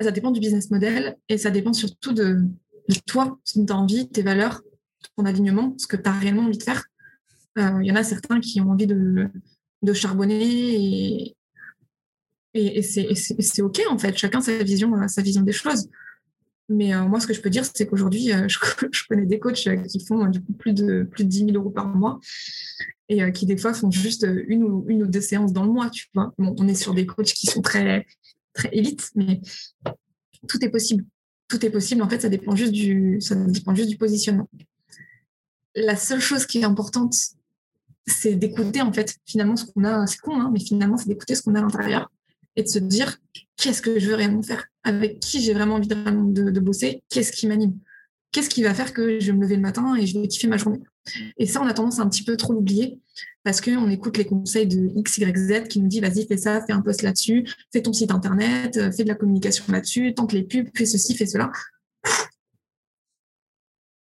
ça 0.00 0.10
dépend 0.10 0.32
du 0.32 0.40
business 0.40 0.68
model 0.72 1.16
et 1.28 1.38
ça 1.38 1.50
dépend 1.50 1.72
surtout 1.72 2.12
de, 2.12 2.42
toi, 3.06 3.38
as 3.56 3.72
envie, 3.72 4.08
tes 4.08 4.22
valeurs, 4.22 4.62
ton 5.16 5.24
alignement, 5.24 5.74
ce 5.78 5.86
que 5.86 5.96
tu 5.96 6.08
as 6.08 6.12
réellement 6.12 6.42
envie 6.42 6.58
de 6.58 6.62
faire. 6.62 6.84
Euh, 7.58 7.78
il 7.82 7.86
y 7.86 7.92
en 7.92 7.96
a 7.96 8.04
certains 8.04 8.40
qui 8.40 8.60
ont 8.60 8.70
envie 8.70 8.86
de, 8.86 9.28
de 9.82 9.92
charbonner 9.92 11.24
et, 11.24 11.36
et, 12.54 12.78
et 12.78 12.82
c'est 12.82 13.62
OK 13.62 13.80
en 13.90 13.98
fait, 13.98 14.16
chacun 14.16 14.40
sa 14.40 14.62
vision, 14.62 14.92
sa 15.08 15.22
vision 15.22 15.42
des 15.42 15.52
choses. 15.52 15.88
Mais 16.68 16.94
euh, 16.94 17.04
moi, 17.04 17.18
ce 17.18 17.26
que 17.26 17.32
je 17.32 17.40
peux 17.40 17.50
dire, 17.50 17.64
c'est 17.64 17.86
qu'aujourd'hui, 17.86 18.32
euh, 18.32 18.46
je, 18.48 18.58
connais 19.08 19.26
des 19.26 19.38
coachs 19.38 19.66
euh, 19.66 19.76
qui 19.76 20.04
font 20.04 20.26
du 20.26 20.42
coup 20.42 20.52
plus 20.52 20.74
de, 20.74 21.04
plus 21.04 21.24
de 21.24 21.28
10 21.28 21.38
000 21.46 21.50
euros 21.52 21.70
par 21.70 21.88
mois 21.88 22.20
et 23.10 23.32
qui, 23.32 23.46
des 23.46 23.56
fois, 23.56 23.72
font 23.72 23.90
juste 23.90 24.26
une 24.48 24.64
ou, 24.64 24.84
une 24.86 25.04
ou 25.04 25.06
deux 25.06 25.22
séances 25.22 25.54
dans 25.54 25.64
le 25.64 25.72
mois. 25.72 25.88
Tu 25.88 26.08
vois 26.14 26.34
on 26.36 26.68
est 26.68 26.74
sur 26.74 26.92
des 26.92 27.06
coachs 27.06 27.32
qui 27.32 27.46
sont 27.46 27.62
très, 27.62 28.06
très 28.52 28.68
élites, 28.70 29.10
mais 29.14 29.40
tout 30.46 30.62
est 30.62 30.68
possible. 30.68 31.06
Tout 31.48 31.64
est 31.64 31.70
possible. 31.70 32.02
En 32.02 32.08
fait, 32.08 32.20
ça 32.20 32.28
dépend 32.28 32.54
juste 32.54 32.72
du, 32.72 33.18
ça 33.20 33.34
dépend 33.34 33.74
juste 33.74 33.88
du 33.88 33.96
positionnement. 33.96 34.48
La 35.74 35.96
seule 35.96 36.20
chose 36.20 36.46
qui 36.46 36.58
est 36.58 36.64
importante, 36.64 37.14
c'est 38.06 38.34
d'écouter, 38.34 38.80
en 38.82 38.92
fait, 38.92 39.16
finalement, 39.26 39.56
ce 39.56 39.64
qu'on 39.64 39.84
a. 39.84 40.06
C'est 40.06 40.20
con, 40.20 40.40
hein, 40.40 40.50
mais 40.52 40.60
finalement, 40.60 40.96
c'est 40.96 41.08
d'écouter 41.08 41.34
ce 41.34 41.42
qu'on 41.42 41.54
a 41.54 41.58
à 41.58 41.62
l'intérieur 41.62 42.10
et 42.58 42.62
de 42.64 42.68
se 42.68 42.78
dire 42.80 43.18
qu'est-ce 43.56 43.80
que 43.80 43.98
je 44.00 44.08
veux 44.08 44.16
réellement 44.16 44.42
faire, 44.42 44.66
avec 44.82 45.20
qui 45.20 45.40
j'ai 45.40 45.54
vraiment 45.54 45.76
envie 45.76 45.86
de, 45.86 46.50
de, 46.50 46.60
bosser, 46.60 47.02
qu'est-ce 47.08 47.30
qui 47.30 47.46
m'anime, 47.46 47.78
qu'est-ce 48.32 48.50
qui 48.50 48.64
va 48.64 48.74
faire 48.74 48.92
que 48.92 49.20
je 49.20 49.26
vais 49.26 49.32
me 49.32 49.42
lever 49.42 49.54
le 49.54 49.62
matin 49.62 49.94
et 49.94 50.06
je 50.06 50.18
vais 50.18 50.26
kiffer 50.26 50.48
ma 50.48 50.56
journée? 50.56 50.80
Et 51.36 51.46
ça, 51.46 51.60
on 51.60 51.66
a 51.66 51.74
tendance 51.74 51.98
à 51.98 52.02
un 52.02 52.08
petit 52.08 52.24
peu 52.24 52.36
trop 52.36 52.52
l'oublier 52.52 52.98
parce 53.44 53.60
qu'on 53.60 53.88
écoute 53.88 54.16
les 54.16 54.26
conseils 54.26 54.66
de 54.66 54.90
X, 54.96 55.18
Y, 55.18 55.36
Z 55.36 55.68
qui 55.68 55.80
nous 55.80 55.88
dit 55.88 56.00
vas-y, 56.00 56.26
fais 56.26 56.36
ça, 56.36 56.64
fais 56.66 56.72
un 56.72 56.82
post 56.82 57.02
là-dessus, 57.02 57.48
fais 57.72 57.82
ton 57.82 57.92
site 57.92 58.10
internet, 58.10 58.76
euh, 58.76 58.92
fais 58.92 59.04
de 59.04 59.08
la 59.08 59.14
communication 59.14 59.64
là-dessus, 59.68 60.14
tente 60.14 60.32
les 60.32 60.42
pubs, 60.42 60.68
fais 60.74 60.86
ceci, 60.86 61.14
fais 61.14 61.26
cela. 61.26 61.50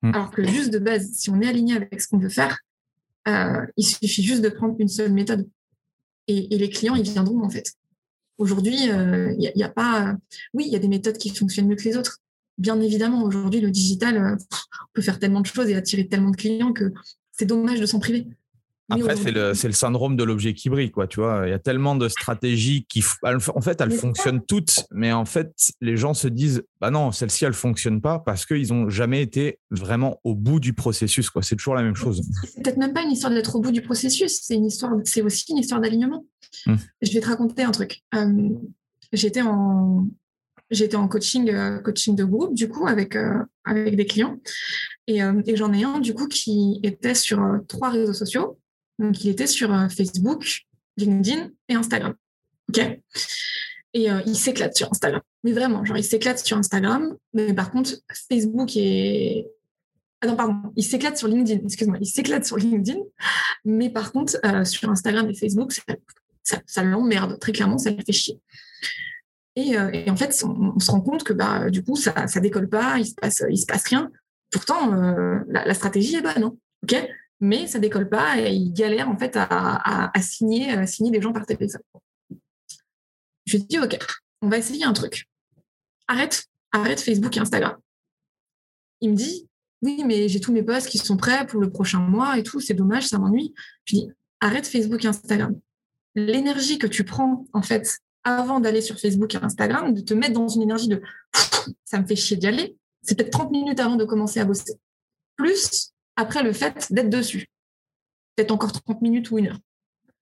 Hmm. 0.02 0.14
Alors 0.14 0.30
que 0.30 0.46
juste 0.46 0.70
de 0.70 0.78
base, 0.78 1.10
si 1.12 1.30
on 1.30 1.40
est 1.40 1.48
aligné 1.48 1.74
avec 1.74 2.00
ce 2.00 2.08
qu'on 2.08 2.18
veut 2.18 2.28
faire, 2.28 2.58
euh, 3.28 3.66
il 3.76 3.84
suffit 3.84 4.22
juste 4.22 4.42
de 4.42 4.48
prendre 4.48 4.76
une 4.78 4.88
seule 4.88 5.12
méthode. 5.12 5.48
Et, 6.28 6.54
et 6.54 6.58
les 6.58 6.70
clients, 6.70 6.94
ils 6.94 7.02
viendront 7.02 7.42
en 7.42 7.50
fait. 7.50 7.74
Aujourd'hui, 8.38 8.86
il 8.86 8.90
euh, 8.90 9.34
n'y 9.34 9.62
a, 9.62 9.68
pas. 9.68 10.16
Oui, 10.54 10.64
il 10.66 10.72
y 10.72 10.76
a 10.76 10.80
des 10.80 10.88
méthodes 10.88 11.18
qui 11.18 11.30
fonctionnent 11.30 11.68
mieux 11.68 11.76
que 11.76 11.84
les 11.84 11.96
autres. 11.96 12.18
Bien 12.58 12.80
évidemment, 12.80 13.24
aujourd'hui, 13.24 13.60
le 13.60 13.70
digital, 13.70 14.16
euh, 14.16 14.36
on 14.52 14.86
peut 14.94 15.02
faire 15.02 15.18
tellement 15.18 15.40
de 15.40 15.46
choses 15.46 15.68
et 15.68 15.74
attirer 15.74 16.06
tellement 16.06 16.30
de 16.30 16.36
clients 16.36 16.72
que 16.72 16.92
c'est 17.32 17.46
dommage 17.46 17.80
de 17.80 17.86
s'en 17.86 17.98
priver. 17.98 18.26
Après, 18.90 19.16
c'est 19.16 19.30
le, 19.30 19.52
le, 19.52 19.72
syndrome 19.72 20.16
de 20.16 20.24
l'objet 20.24 20.54
qui 20.54 20.68
brille, 20.68 20.90
quoi. 20.90 21.06
Tu 21.06 21.20
vois, 21.20 21.44
il 21.46 21.50
y 21.50 21.54
a 21.54 21.58
tellement 21.58 21.96
de 21.96 22.08
stratégies 22.08 22.84
qui, 22.88 23.02
en 23.22 23.60
fait, 23.60 23.80
elles 23.80 23.92
fonctionnent 23.92 24.44
toutes, 24.44 24.84
mais 24.90 25.12
en 25.12 25.24
fait, 25.24 25.52
les 25.80 25.96
gens 25.96 26.14
se 26.14 26.28
disent, 26.28 26.62
bah 26.80 26.90
non, 26.90 27.12
celle-ci, 27.12 27.44
elle 27.44 27.54
fonctionne 27.54 28.00
pas 28.00 28.18
parce 28.18 28.44
qu'ils 28.44 28.68
n'ont 28.68 28.90
jamais 28.90 29.22
été 29.22 29.58
vraiment 29.70 30.20
au 30.24 30.34
bout 30.34 30.60
du 30.60 30.74
processus, 30.74 31.30
quoi. 31.30 31.42
C'est 31.42 31.56
toujours 31.56 31.74
la 31.74 31.82
même 31.82 31.94
chose. 31.94 32.22
C'est 32.44 32.62
peut-être 32.62 32.76
même 32.76 32.92
pas 32.92 33.02
une 33.02 33.12
histoire 33.12 33.32
d'être 33.32 33.56
au 33.56 33.60
bout 33.60 33.72
du 33.72 33.82
processus, 33.82 34.40
c'est 34.42 34.54
une 34.54 34.66
histoire, 34.66 34.92
c'est 35.04 35.22
aussi 35.22 35.46
une 35.50 35.58
histoire 35.58 35.80
d'alignement. 35.80 36.26
Hum. 36.66 36.76
Je 37.00 37.12
vais 37.12 37.20
te 37.20 37.28
raconter 37.28 37.62
un 37.62 37.70
truc. 37.70 38.02
Euh, 38.14 38.50
j'étais 39.12 39.42
en, 39.42 40.06
j'étais 40.72 40.96
en 40.96 41.06
coaching, 41.06 41.48
euh, 41.50 41.78
coaching 41.78 42.16
de 42.16 42.24
groupe, 42.24 42.54
du 42.54 42.68
coup, 42.68 42.88
avec, 42.88 43.14
euh, 43.14 43.38
avec 43.64 43.94
des 43.94 44.06
clients. 44.06 44.40
Et, 45.06 45.18
et 45.18 45.56
j'en 45.56 45.72
ai 45.72 45.84
un, 45.84 46.00
du 46.00 46.14
coup, 46.14 46.26
qui 46.26 46.80
était 46.82 47.14
sur 47.14 47.40
trois 47.68 47.90
réseaux 47.90 48.12
sociaux. 48.12 48.58
Donc, 48.98 49.24
il 49.24 49.30
était 49.30 49.46
sur 49.46 49.72
euh, 49.72 49.88
Facebook, 49.88 50.62
LinkedIn 50.96 51.50
et 51.68 51.74
Instagram. 51.74 52.14
OK? 52.68 53.00
Et 53.94 54.10
euh, 54.10 54.22
il 54.26 54.36
s'éclate 54.36 54.76
sur 54.76 54.90
Instagram. 54.90 55.20
Mais 55.44 55.52
vraiment, 55.52 55.84
genre, 55.84 55.96
il 55.96 56.04
s'éclate 56.04 56.38
sur 56.38 56.56
Instagram. 56.56 57.16
Mais 57.34 57.52
par 57.52 57.70
contre, 57.70 57.96
Facebook 58.28 58.76
est. 58.76 59.46
Ah 60.20 60.28
non, 60.28 60.36
pardon, 60.36 60.54
il 60.76 60.84
s'éclate 60.84 61.18
sur 61.18 61.26
LinkedIn. 61.26 61.64
Excuse-moi, 61.64 61.98
il 62.00 62.06
s'éclate 62.06 62.46
sur 62.46 62.56
LinkedIn. 62.56 63.00
Mais 63.64 63.90
par 63.90 64.12
contre, 64.12 64.36
euh, 64.46 64.64
sur 64.64 64.88
Instagram 64.88 65.28
et 65.28 65.34
Facebook, 65.34 65.72
ça, 66.42 66.82
l'emmerde. 66.84 67.38
Très 67.40 67.52
clairement, 67.52 67.78
ça 67.78 67.90
le 67.90 67.96
fait 67.96 68.12
chier. 68.12 68.38
Et, 69.54 69.76
en 69.78 70.16
fait, 70.16 70.42
on, 70.44 70.78
se 70.78 70.90
rend 70.90 71.00
compte 71.00 71.24
que 71.24 71.32
bah, 71.32 71.68
du 71.68 71.84
coup, 71.84 71.96
ça 71.96 72.12
ne 72.12 72.40
décolle 72.40 72.68
pas, 72.68 72.98
il 72.98 73.06
se, 73.06 73.14
passe, 73.14 73.42
il 73.50 73.58
se 73.58 73.66
passe 73.66 73.86
rien. 73.86 74.10
Pourtant, 74.50 74.90
la, 75.48 75.74
stratégie 75.74 76.16
est 76.16 76.22
bonne. 76.22 76.44
Hein, 76.44 77.06
mais 77.42 77.66
ça 77.66 77.80
décolle 77.80 78.08
pas 78.08 78.38
et 78.38 78.54
il 78.54 78.72
galère 78.72 79.08
en 79.08 79.18
fait 79.18 79.36
à, 79.36 80.12
signer, 80.20 80.86
signer 80.86 81.10
des 81.10 81.20
gens 81.20 81.32
par 81.32 81.44
téléphone. 81.44 81.80
Je 83.46 83.56
dis 83.58 83.80
ok, 83.80 83.98
on 84.42 84.48
va 84.48 84.58
essayer 84.58 84.84
un 84.84 84.92
truc. 84.92 85.28
Arrête, 86.06 86.46
arrête 86.70 87.00
Facebook 87.00 87.36
et 87.36 87.40
Instagram. 87.40 87.76
Il 89.00 89.10
me 89.10 89.16
dit 89.16 89.48
oui, 89.82 90.04
mais 90.06 90.28
j'ai 90.28 90.38
tous 90.38 90.52
mes 90.52 90.62
posts 90.62 90.88
qui 90.88 90.98
sont 90.98 91.16
prêts 91.16 91.44
pour 91.44 91.60
le 91.60 91.68
prochain 91.68 91.98
mois 91.98 92.38
et 92.38 92.44
tout, 92.44 92.60
c'est 92.60 92.74
dommage, 92.74 93.08
ça 93.08 93.18
m'ennuie. 93.18 93.52
Je 93.86 93.96
dis 93.96 94.08
arrête 94.40 94.66
Facebook 94.66 95.04
et 95.04 95.08
Instagram. 95.08 95.58
L'énergie 96.14 96.78
que 96.78 96.86
tu 96.86 97.02
prends 97.02 97.44
en 97.52 97.62
fait 97.62 97.98
avant 98.24 98.60
d'aller 98.60 98.80
sur 98.80 98.98
Facebook 98.98 99.34
et 99.34 99.38
Instagram, 99.38 99.94
de 99.94 100.00
te 100.00 100.14
mettre 100.14 100.34
dans 100.34 100.48
une 100.48 100.62
énergie 100.62 100.88
de 100.88 101.02
ça 101.84 102.00
me 102.00 102.06
fait 102.06 102.16
chier 102.16 102.36
d'y 102.36 102.46
aller, 102.46 102.76
c'est 103.02 103.16
peut-être 103.16 103.32
30 103.32 103.50
minutes 103.50 103.80
avant 103.80 103.96
de 103.96 104.04
commencer 104.04 104.40
à 104.40 104.44
bosser. 104.44 104.74
Plus 105.36 105.92
après 106.16 106.42
le 106.42 106.52
fait 106.52 106.92
d'être 106.92 107.10
dessus. 107.10 107.46
Peut-être 108.36 108.52
encore 108.52 108.72
30 108.72 109.02
minutes 109.02 109.30
ou 109.30 109.38
une 109.38 109.48
heure. 109.48 109.58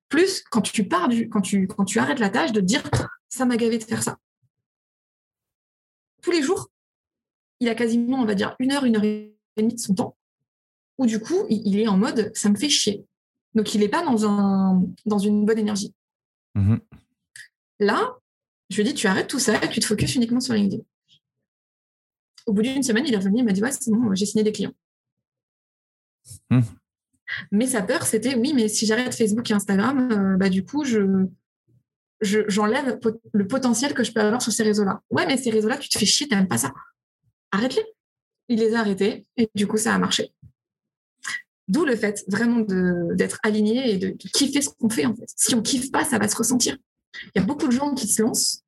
Plus 0.09 0.43
quand 0.51 0.63
tu 0.63 0.85
pars 0.85 1.09
du, 1.09 1.29
quand 1.29 1.41
tu, 1.41 1.67
quand 1.67 1.85
tu 1.85 1.99
arrêtes 1.99 2.19
la 2.19 2.31
tâche 2.31 2.53
de 2.53 2.61
dire 2.61 2.83
ça 3.29 3.45
m'a 3.45 3.57
gavé 3.57 3.79
de 3.79 3.85
faire 3.85 4.03
ça. 4.03 4.19
Tous 6.23 6.33
les 6.33 6.43
jours, 6.43 6.69
il 7.61 7.69
a 7.69 7.75
quasiment, 7.75 8.21
on 8.21 8.25
va 8.25 8.35
dire, 8.35 8.57
une 8.59 8.73
heure, 8.73 8.85
une 8.85 8.97
heure 8.97 9.05
et 9.05 9.37
demie 9.57 9.75
de 9.75 9.81
son 9.81 9.95
temps, 9.95 10.17
où 10.99 11.07
du 11.07 11.21
coup, 11.21 11.47
il 11.49 11.79
est 11.79 11.89
en 11.89 11.97
mode 11.97 12.33
ça 12.35 12.49
me 12.49 12.57
fait 12.57 12.69
chier. 12.69 13.07
Donc 13.55 13.75
il 13.75 13.81
n'est 13.81 13.89
pas 13.89 14.05
dans, 14.05 14.27
un, 14.27 14.83
dans 15.07 15.19
une 15.19 15.45
bonne 15.45 15.59
énergie. 15.59 15.95
Mmh 16.55 16.77
Là, 17.81 18.17
je 18.69 18.77
lui 18.77 18.83
ai 18.83 18.85
dit 18.85 18.95
tu 18.95 19.07
arrêtes 19.07 19.29
tout 19.29 19.39
ça 19.39 19.63
et 19.63 19.69
tu 19.69 19.81
te 19.81 19.87
focuses 19.87 20.15
uniquement 20.15 20.41
sur 20.41 20.55
LinkedIn. 20.55 20.83
Au 22.47 22.53
bout 22.53 22.63
d'une 22.63 22.83
semaine, 22.83 23.05
il 23.07 23.15
est 23.15 23.19
revenu, 23.19 23.39
il 23.39 23.45
m'a 23.45 23.53
dit 23.53 23.63
ouais, 23.63 23.73
c'est 23.73 23.91
bon, 23.91 24.15
j'ai 24.15 24.27
signé 24.27 24.45
des 24.45 24.53
clients. 24.53 24.75
Hmm. 26.51 26.61
Mais 27.51 27.67
sa 27.67 27.83
peur, 27.83 28.05
c'était 28.05 28.35
oui, 28.35 28.53
mais 28.55 28.69
si 28.69 28.87
j'arrête 28.87 29.15
Facebook 29.15 29.51
et 29.51 29.55
Instagram, 29.55 30.11
euh, 30.13 30.37
bah, 30.37 30.49
du 30.49 30.65
coup, 30.65 30.85
je, 30.85 31.27
j'enlève 32.21 32.99
le 33.33 33.47
potentiel 33.47 33.95
que 33.95 34.05
je 34.05 34.13
peux 34.13 34.21
avoir 34.21 34.43
sur 34.43 34.53
ces 34.53 34.63
réseaux-là. 34.63 35.03
Ouais, 35.11 35.27
mais 35.27 35.37
ces 35.37 35.51
réseaux-là, 35.51 35.79
tu 35.79 35.89
te 35.89 35.99
fais 35.99 36.07
chier, 36.07 36.29
t'aimes 36.29 36.49
pas 36.49 36.59
ça. 36.59 36.73
Arrête-les. 37.53 37.85
Il 38.49 38.59
les 38.59 38.75
a 38.75 38.81
arrêtés 38.81 39.27
et 39.37 39.49
du 39.55 39.67
coup, 39.67 39.77
ça 39.77 39.95
a 39.95 39.99
marché. 39.99 40.33
D'où 41.69 41.85
le 41.85 41.95
fait 41.95 42.25
vraiment 42.27 42.61
d'être 43.15 43.39
aligné 43.45 43.93
et 43.93 43.97
de, 43.97 44.09
kiffer 44.09 44.61
ce 44.61 44.71
qu'on 44.71 44.91
fait 44.91 45.07
en 45.07 45.15
fait. 45.15 45.27
Si 45.37 45.55
on 45.55 45.63
kiffe 45.63 45.93
pas, 45.93 46.05
ça 46.05 46.19
va 46.19 46.27
se 46.27 46.37
ressentir. 46.37 46.77
Il 47.35 47.41
y 47.41 47.43
a 47.43 47.45
beaucoup 47.45 47.67
de 47.67 47.73
gens 47.73 47.95
qui 47.95 48.09
se 48.09 48.23
lancent 48.23 48.65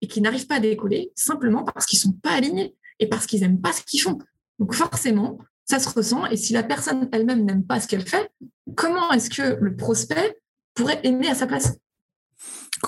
et 0.00 0.08
qui 0.08 0.20
n'arrivent 0.20 0.46
pas 0.46 0.56
à 0.56 0.60
décoller 0.60 1.12
simplement 1.14 1.64
parce 1.64 1.86
qu'ils 1.86 1.98
sont 1.98 2.12
pas 2.12 2.32
alignés 2.32 2.76
et 2.98 3.08
parce 3.08 3.26
qu'ils 3.26 3.42
aiment 3.42 3.60
pas 3.60 3.72
ce 3.72 3.82
qu'ils 3.82 4.00
font. 4.00 4.18
Donc 4.58 4.74
forcément, 4.74 5.38
ça 5.64 5.78
se 5.78 5.88
ressent. 5.88 6.26
Et 6.26 6.36
si 6.36 6.52
la 6.52 6.62
personne 6.62 7.08
elle-même 7.12 7.44
n'aime 7.44 7.64
pas 7.64 7.80
ce 7.80 7.88
qu'elle 7.88 8.06
fait, 8.06 8.30
comment 8.76 9.10
est-ce 9.12 9.30
que 9.30 9.58
le 9.60 9.76
prospect 9.76 10.40
pourrait 10.74 11.00
aimer 11.04 11.28
à 11.28 11.34
sa 11.34 11.46
place? 11.46 11.78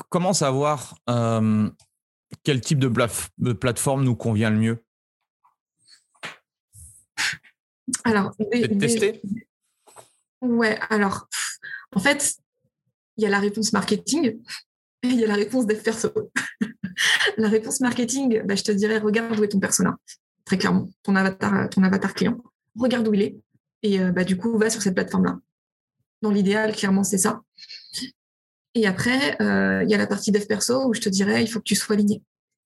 Comment 0.09 0.32
savoir 0.32 0.97
euh, 1.09 1.68
quel 2.43 2.61
type 2.61 2.78
de, 2.78 2.93
de, 3.38 3.53
plateforme 3.53 4.05
nous 4.05 4.16
convient 4.16 4.51
le 4.51 4.59
mieux? 4.59 4.84
Alors, 8.05 8.34
tester? 8.78 9.20
Ouais, 10.40 10.78
alors, 10.88 11.28
en 11.95 12.01
fait, 12.01 12.36
il 13.16 13.24
y 13.24 13.26
a 13.26 13.30
la 13.30 13.38
réponse 13.38 13.72
marketing 13.72 14.40
il 15.11 15.20
y 15.20 15.24
a 15.24 15.26
la 15.26 15.34
réponse 15.34 15.66
dev 15.66 15.82
perso. 15.82 16.11
la 17.36 17.48
réponse 17.48 17.80
marketing, 17.80 18.42
bah, 18.44 18.55
je 18.55 18.62
te 18.62 18.72
dirais, 18.72 18.98
regarde 18.98 19.38
où 19.38 19.44
est 19.44 19.48
ton 19.48 19.61
persona, 19.61 19.96
très 20.44 20.59
clairement, 20.59 20.88
ton 21.03 21.16
avatar, 21.16 21.68
ton 21.70 21.82
avatar 21.82 22.14
client 22.14 22.38
regarde 22.78 23.07
où 23.09 23.14
il 23.14 23.22
est, 23.22 23.36
Et 23.82 23.98
bah, 23.98 24.24
du 24.24 24.36
coup, 24.36 24.57
va 24.57 24.70
sur 24.70 24.80
cette 24.80 24.94
plateforme-là. 24.94 25.38
Dans 26.22 26.30
l'idéal, 26.30 26.74
clairement, 26.74 27.05
c'est 27.05 27.18
ça. 27.18 27.42
Et 28.74 28.86
après, 28.86 29.36
il 29.40 29.90
y 29.90 29.94
a 29.94 29.98
la 29.98 30.07
partie 30.07 30.32
dev 30.32 30.46
perso 30.46 30.88
où 30.88 30.94
je 30.94 31.00
te 31.00 31.11
dirais, 31.11 31.42
il 31.42 31.48
faut 31.48 31.59
que 31.59 31.64
tu 31.64 31.74
sois 31.74 31.94
aligné. 31.94 32.22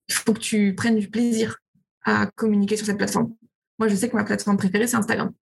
Il 0.09 0.15
faut 0.15 0.33
que 0.33 0.39
tu 0.39 0.75
prennes 0.77 0.97
du 0.97 1.11
plaisir 1.11 1.59
à 2.05 2.27
communiquer 2.37 2.77
sur 2.77 2.87
cette 2.87 2.99
plateforme. 2.99 3.35
Moi, 3.79 3.89
je 3.89 3.97
sais 3.97 4.09
que 4.09 4.15
ma 4.15 4.23
plateforme 4.23 4.57
préférée, 4.57 4.87
c'est 4.87 4.97
Instagram. 4.97 5.33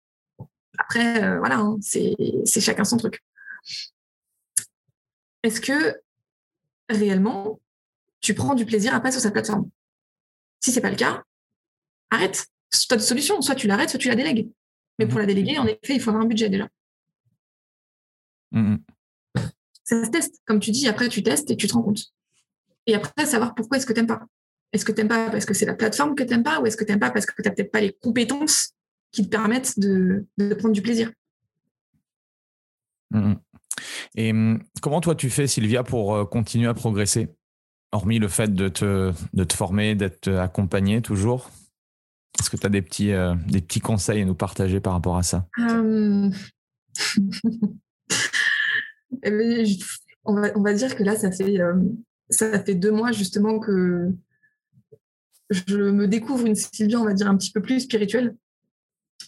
Après, 0.77 1.37
voilà, 1.37 1.59
hein, 1.59 1.77
c'est 1.81 2.15
chacun 2.59 2.83
son 2.83 2.97
truc. 2.97 3.23
Est-ce 5.43 5.61
que 5.61 5.95
réellement, 6.89 7.59
tu 8.21 8.33
prends 8.33 8.55
du 8.55 8.65
plaisir 8.65 8.93
à 8.93 8.99
passer 8.99 9.13
sur 9.13 9.21
cette 9.21 9.33
plateforme 9.33 9.69
Si 10.61 10.71
c'est 10.71 10.81
pas 10.81 10.89
le 10.89 10.95
cas, 10.95 11.23
arrête. 12.09 12.47
Tu 12.71 12.93
as 12.93 12.97
deux 12.97 13.03
solutions. 13.03 13.41
Soit 13.41 13.55
tu 13.55 13.67
l'arrêtes, 13.67 13.89
soit 13.89 13.99
tu 13.99 14.07
la 14.07 14.15
délègues. 14.15 14.49
Mais 14.99 15.07
pour 15.07 15.19
la 15.19 15.25
déléguer, 15.25 15.57
en 15.57 15.65
effet, 15.65 15.95
il 15.95 16.01
faut 16.01 16.09
avoir 16.09 16.25
un 16.25 16.27
budget 16.27 16.49
déjà. 16.49 16.67
Mmh 18.51 18.77
Ça 19.83 20.05
se 20.05 20.09
teste. 20.09 20.41
Comme 20.45 20.59
tu 20.59 20.71
dis, 20.71 20.87
après, 20.87 21.09
tu 21.09 21.23
testes 21.23 21.51
et 21.51 21.57
tu 21.57 21.67
te 21.67 21.73
rends 21.73 21.83
compte. 21.83 22.13
Et 22.87 22.95
après, 22.95 23.25
savoir 23.25 23.55
pourquoi 23.55 23.77
est-ce 23.77 23.85
que 23.85 23.93
tu 23.93 23.99
n'aimes 23.99 24.07
pas. 24.07 24.25
Est-ce 24.71 24.85
que 24.85 24.91
tu 24.91 24.99
n'aimes 24.99 25.07
pas 25.07 25.29
parce 25.29 25.45
que 25.45 25.53
c'est 25.53 25.65
la 25.65 25.75
plateforme 25.75 26.15
que 26.15 26.23
tu 26.23 26.29
n'aimes 26.29 26.43
pas 26.43 26.59
ou 26.59 26.65
est-ce 26.65 26.77
que 26.77 26.83
tu 26.83 26.91
n'aimes 26.91 26.99
pas 26.99 27.11
parce 27.11 27.25
que 27.25 27.33
tu 27.41 27.47
n'as 27.47 27.53
peut-être 27.53 27.71
pas 27.71 27.81
les 27.81 27.93
compétences 27.93 28.73
qui 29.11 29.23
te 29.23 29.29
permettent 29.29 29.79
de, 29.79 30.25
prendre 30.57 30.73
du 30.73 30.81
plaisir? 30.81 31.11
Mmh 33.11 33.35
Et 34.15 34.33
mmh, 34.33 34.63
comment 34.81 35.01
toi 35.01 35.15
tu 35.15 35.29
fais, 35.29 35.47
Sylvia, 35.47 35.83
pour 35.83 36.15
euh, 36.15 36.25
continuer 36.25 36.67
à 36.67 36.73
progresser? 36.73 37.29
Hormis 37.91 38.19
le 38.19 38.27
fait 38.27 38.53
de 38.53 38.67
te, 38.67 39.13
de 39.33 39.43
te 39.43 39.53
former, 39.53 39.95
d'être 39.95 40.29
accompagné 40.29 41.01
toujours? 41.01 41.49
Est-ce 42.39 42.49
que 42.49 42.57
tu 42.57 42.65
as 42.65 42.69
des 42.69 42.81
petits, 42.81 43.13
euh, 43.13 43.33
des 43.47 43.61
petits 43.61 43.79
conseils 43.79 44.21
à 44.21 44.25
nous 44.25 44.35
partager 44.35 44.79
par 44.79 44.93
rapport 44.93 45.17
à 45.17 45.23
ça? 45.23 45.47
Eh 49.23 49.31
ben, 49.31 49.65
on, 50.25 50.61
va, 50.61 50.73
dire 50.73 50.95
que 50.95 51.01
là, 51.01 51.15
ça 51.15 51.31
fait, 51.31 51.57
ça 52.29 52.61
fait 52.63 52.75
deux 52.75 52.91
mois 52.91 53.11
justement 53.11 53.59
que 53.59 54.11
je 55.49 55.77
me 55.77 56.07
découvre 56.07 56.45
une 56.45 56.55
Sylvia, 56.55 56.99
on 56.99 57.05
va 57.05 57.13
dire, 57.13 57.27
un 57.27 57.37
petit 57.37 57.51
peu 57.51 57.61
plus 57.61 57.81
spirituelle. 57.81 58.35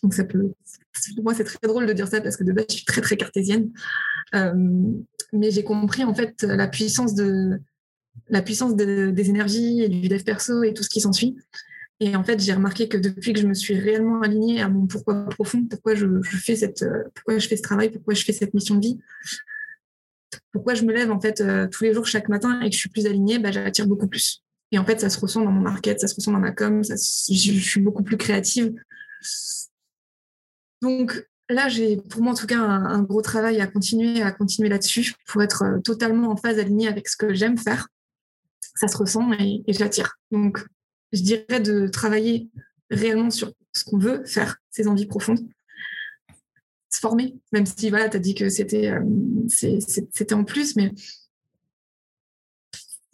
Donc 0.03 0.13
ça 0.13 0.23
peut, 0.23 0.51
moi, 1.21 1.33
c'est 1.33 1.43
très 1.43 1.59
drôle 1.63 1.85
de 1.85 1.93
dire 1.93 2.07
ça 2.07 2.21
parce 2.21 2.37
que 2.37 2.43
de 2.43 2.51
base, 2.51 2.65
je 2.69 2.75
suis 2.75 2.85
très, 2.85 3.01
très 3.01 3.17
cartésienne. 3.17 3.71
Mais 4.33 5.51
j'ai 5.51 5.63
compris 5.63 6.03
en 6.03 6.13
fait 6.13 6.43
la 6.43 6.67
puissance 6.67 7.15
de 7.15 7.59
la 8.29 8.41
puissance 8.41 8.75
des 8.75 9.29
énergies 9.29 9.81
et 9.81 9.89
du 9.89 10.07
dev 10.07 10.23
perso 10.23 10.63
et 10.63 10.73
tout 10.73 10.83
ce 10.83 10.89
qui 10.89 11.01
s'ensuit. 11.01 11.37
Et 11.99 12.15
en 12.15 12.23
fait, 12.23 12.39
j'ai 12.39 12.53
remarqué 12.53 12.87
que 12.87 12.97
depuis 12.97 13.33
que 13.33 13.39
je 13.39 13.47
me 13.47 13.55
suis 13.55 13.73
réellement 13.79 14.21
alignée 14.21 14.61
à 14.61 14.69
mon 14.69 14.85
pourquoi 14.85 15.27
profond, 15.29 15.65
pourquoi 15.65 15.95
je, 15.95 16.21
fais 16.21 16.55
cette, 16.55 16.83
euh, 16.83 17.03
pourquoi 17.15 17.39
je 17.39 17.47
fais 17.47 17.57
ce 17.57 17.63
travail, 17.63 17.89
pourquoi 17.89 18.13
je 18.13 18.23
fais 18.23 18.33
cette 18.33 18.53
mission 18.53 18.75
de 18.75 18.81
vie, 18.81 18.99
pourquoi 20.51 20.75
je 20.75 20.83
me 20.83 20.93
lève 20.93 21.09
en 21.09 21.19
fait 21.19 21.41
euh, 21.41 21.67
tous 21.67 21.85
les 21.85 21.93
jours, 21.93 22.05
chaque 22.05 22.29
matin, 22.29 22.61
et 22.61 22.69
que 22.69 22.75
je 22.75 22.79
suis 22.79 22.89
plus 22.89 23.07
alignée, 23.07 23.39
bah, 23.39 23.51
j'attire 23.51 23.87
beaucoup 23.87 24.07
plus. 24.07 24.43
Et 24.71 24.77
en 24.77 24.85
fait, 24.85 24.99
ça 24.99 25.09
se 25.09 25.19
ressent 25.19 25.43
dans 25.43 25.51
mon 25.51 25.61
market, 25.61 25.99
ça 25.99 26.07
se 26.07 26.13
ressent 26.13 26.31
dans 26.31 26.39
ma 26.39 26.51
com, 26.51 26.83
je, 26.83 26.95
suis 26.95 27.81
beaucoup 27.81 28.03
plus 28.03 28.17
créative. 28.17 28.75
Donc 30.83 31.27
là, 31.49 31.69
j'ai 31.69 31.97
pour 31.97 32.21
moi 32.21 32.33
en 32.33 32.35
tout 32.35 32.47
cas 32.47 32.59
un, 32.59 33.01
gros 33.01 33.21
travail 33.21 33.61
à 33.61 33.67
continuer, 33.67 34.21
à 34.21 34.31
continuer 34.31 34.69
là-dessus 34.69 35.13
pour 35.25 35.41
être 35.41 35.63
euh, 35.63 35.79
totalement 35.79 36.29
en 36.29 36.35
phase 36.35 36.59
alignée 36.59 36.87
avec 36.87 37.07
ce 37.07 37.17
que 37.17 37.33
j'aime 37.33 37.57
faire. 37.57 37.87
Ça 38.75 38.87
se 38.87 38.97
ressent 38.97 39.31
et, 39.33 39.63
j'attire. 39.67 40.17
Donc 40.31 40.65
je 41.13 41.21
dirais, 41.21 41.59
de 41.59 41.87
travailler 41.87 42.49
réellement 42.89 43.29
sur 43.29 43.53
ce 43.73 43.85
qu'on 43.85 43.97
veut 43.97 44.23
faire, 44.25 44.57
ses 44.71 44.87
envies 44.87 45.05
profondes. 45.05 45.39
Se 46.89 46.99
former, 46.99 47.35
même 47.51 47.65
si 47.65 47.89
voilà, 47.89 48.09
tu 48.09 48.17
as 48.17 48.19
dit 48.19 48.35
que 48.35 48.49
c'était 48.49 48.89
euh, 48.89 49.01
c'était 49.47 50.33
en 50.33 50.43
plus, 50.43 50.75
mais 50.75 50.93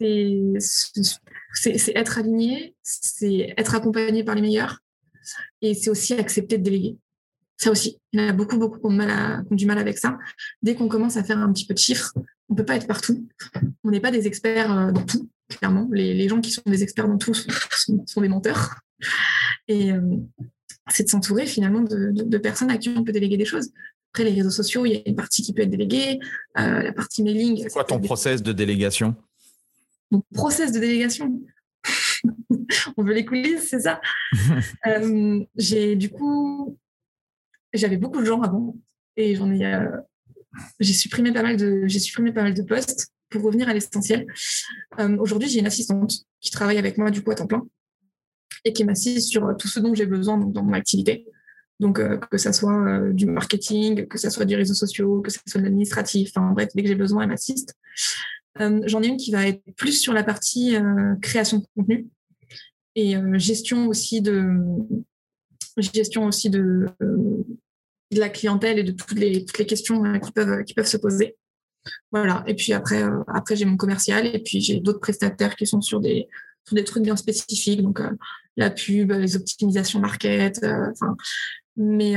c'est 0.00 1.92
être 1.94 2.18
aligné, 2.18 2.74
c'est 2.82 3.54
être 3.56 3.74
accompagné 3.74 4.24
par 4.24 4.34
les 4.34 4.42
meilleurs, 4.42 4.80
et 5.62 5.74
c'est 5.74 5.90
aussi 5.90 6.14
accepter 6.14 6.58
de 6.58 6.62
déléguer. 6.62 6.98
Ça 7.56 7.70
aussi, 7.70 7.98
il 8.12 8.20
y 8.20 8.24
en 8.24 8.28
a 8.28 8.32
beaucoup, 8.32 8.58
beaucoup 8.58 8.78
qui 8.78 8.86
ont, 8.86 8.90
mal 8.90 9.44
du 9.50 9.66
mal 9.66 9.78
avec 9.78 9.98
ça. 9.98 10.18
Dès 10.62 10.74
qu'on 10.74 10.88
commence 10.88 11.16
à 11.16 11.24
faire 11.24 11.38
un 11.38 11.52
petit 11.52 11.66
peu 11.66 11.74
de 11.74 11.78
chiffres, 11.78 12.12
on 12.48 12.54
ne 12.54 12.56
peut 12.56 12.64
pas 12.64 12.76
être 12.76 12.86
partout. 12.86 13.26
On 13.84 13.90
n'est 13.90 14.00
pas 14.00 14.10
des 14.10 14.26
experts 14.26 14.76
euh, 14.76 14.92
dans 14.92 15.04
tout 15.04 15.28
clairement. 15.48 15.88
Les, 15.92 16.28
gens 16.28 16.40
qui 16.40 16.50
sont 16.50 16.62
des 16.66 16.82
experts 16.82 17.08
dans 17.08 17.18
tout 17.18 17.34
sont, 17.34 18.20
des 18.20 18.28
menteurs. 18.28 18.74
Et 19.68 19.92
euh, 19.92 20.00
c'est 20.88 21.04
de 21.04 21.08
s'entourer 21.08 21.46
finalement 21.46 21.80
de, 21.80 22.38
personnes 22.38 22.70
à 22.70 22.78
qui 22.78 22.90
on 22.90 23.04
peut 23.04 23.12
déléguer 23.12 23.36
des 23.36 23.44
choses. 23.44 23.70
Après, 24.12 24.24
les 24.24 24.32
réseaux 24.32 24.50
sociaux, 24.50 24.86
il 24.86 24.92
y 24.92 24.96
a 24.96 25.00
une 25.06 25.16
partie 25.16 25.42
qui 25.42 25.52
peut 25.52 25.62
être 25.62 25.70
déléguée, 25.70 26.20
euh, 26.58 26.82
la 26.82 26.92
partie 26.92 27.22
mailing. 27.22 27.62
C'est 27.62 27.72
quoi 27.72 27.84
ton 27.84 28.00
process 28.00 28.42
de 28.42 28.52
délégation? 28.52 29.16
Mon 30.10 30.22
process 30.32 30.70
de 30.72 30.78
délégation? 30.78 31.40
On 32.96 33.02
veut 33.02 33.14
les 33.14 33.24
coulisses, 33.24 33.68
c'est 33.70 33.80
ça? 33.80 34.00
Euh, 34.86 35.40
J'ai 35.56 35.96
du 35.96 36.10
coup, 36.10 36.78
j'avais 37.74 37.96
beaucoup 37.96 38.20
de 38.20 38.24
gens 38.24 38.40
avant 38.40 38.76
et 39.16 39.34
j'en 39.34 39.50
ai, 39.52 39.78
j'ai 40.80 40.92
supprimé 40.92 41.32
pas 41.32 41.42
mal 41.42 41.56
de, 41.56 41.84
j'ai 41.86 41.98
supprimé 41.98 42.32
pas 42.32 42.42
mal 42.42 42.54
de 42.54 42.62
postes 42.62 43.14
pour 43.34 43.42
revenir 43.42 43.68
à 43.68 43.74
l'essentiel, 43.74 44.26
euh, 45.00 45.16
aujourd'hui, 45.18 45.48
j'ai 45.48 45.58
une 45.58 45.66
assistante 45.66 46.12
qui 46.40 46.50
travaille 46.50 46.78
avec 46.78 46.98
moi 46.98 47.10
du 47.10 47.22
coup 47.22 47.32
à 47.32 47.34
temps 47.34 47.46
plein 47.46 47.66
et 48.64 48.72
qui 48.72 48.84
m'assiste 48.84 49.28
sur 49.28 49.46
euh, 49.46 49.54
tout 49.54 49.68
ce 49.68 49.80
dont 49.80 49.94
j'ai 49.94 50.06
besoin 50.06 50.38
dans 50.38 50.62
mon 50.62 50.72
activité. 50.72 51.26
Donc, 51.80 51.98
euh, 51.98 52.16
que 52.18 52.38
ça 52.38 52.52
soit 52.52 53.10
du 53.12 53.26
marketing, 53.26 54.06
que 54.06 54.18
ça 54.18 54.30
soit 54.30 54.44
du 54.44 54.54
réseau 54.54 54.74
social, 54.74 55.06
que 55.22 55.30
ça 55.30 55.40
soit 55.46 55.60
de 55.60 55.64
l'administratif, 55.66 56.30
enfin 56.34 56.52
bref, 56.52 56.68
dès 56.74 56.82
que 56.82 56.88
j'ai 56.88 56.94
besoin, 56.94 57.22
elle 57.22 57.28
m'assiste. 57.28 57.74
J'en 58.56 59.02
ai 59.02 59.08
une 59.08 59.16
qui 59.16 59.32
va 59.32 59.48
être 59.48 59.60
plus 59.76 60.00
sur 60.00 60.12
la 60.12 60.22
partie 60.22 60.76
création 61.20 61.58
de 61.58 61.64
contenu 61.74 62.06
et 62.94 63.16
gestion 63.32 63.88
aussi 63.88 64.22
de 64.22 64.60
gestion 65.76 66.26
aussi 66.26 66.50
de, 66.50 66.86
de 68.10 68.20
la 68.20 68.28
clientèle 68.28 68.78
et 68.78 68.84
de 68.84 68.92
toutes 68.92 69.18
les, 69.18 69.44
toutes 69.44 69.58
les 69.58 69.66
questions 69.66 70.02
qui 70.20 70.32
peuvent, 70.32 70.64
qui 70.64 70.74
peuvent 70.74 70.86
se 70.86 70.96
poser. 70.96 71.36
Voilà. 72.12 72.44
Et 72.46 72.54
puis 72.54 72.72
après, 72.72 73.02
euh, 73.02 73.22
après 73.28 73.56
j'ai 73.56 73.64
mon 73.64 73.76
commercial 73.76 74.26
et 74.26 74.38
puis 74.38 74.60
j'ai 74.60 74.80
d'autres 74.80 75.00
prestataires 75.00 75.56
qui 75.56 75.66
sont 75.66 75.80
sur 75.80 76.00
des, 76.00 76.28
sur 76.64 76.76
des 76.76 76.84
trucs 76.84 77.02
bien 77.02 77.16
spécifiques, 77.16 77.82
donc 77.82 78.00
euh, 78.00 78.10
la 78.56 78.70
pub, 78.70 79.12
les 79.12 79.36
optimisations 79.36 80.00
market. 80.00 80.62
Euh, 80.62 80.92
mais 81.76 82.14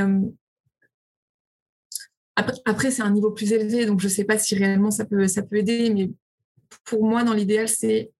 après, 2.35 2.57
après 2.65 2.91
c'est 2.91 3.01
un 3.01 3.11
niveau 3.11 3.31
plus 3.31 3.51
élevé, 3.51 3.85
donc 3.85 3.99
je 3.99 4.07
ne 4.07 4.11
sais 4.11 4.23
pas 4.23 4.37
si 4.37 4.55
réellement 4.55 4.91
ça 4.91 5.05
peut, 5.05 5.27
ça 5.27 5.41
peut 5.41 5.57
aider, 5.57 5.89
mais 5.89 6.11
pour 6.83 7.03
moi, 7.03 7.23
dans 7.23 7.33
l'idéal, 7.33 7.67
c'est 7.67 8.11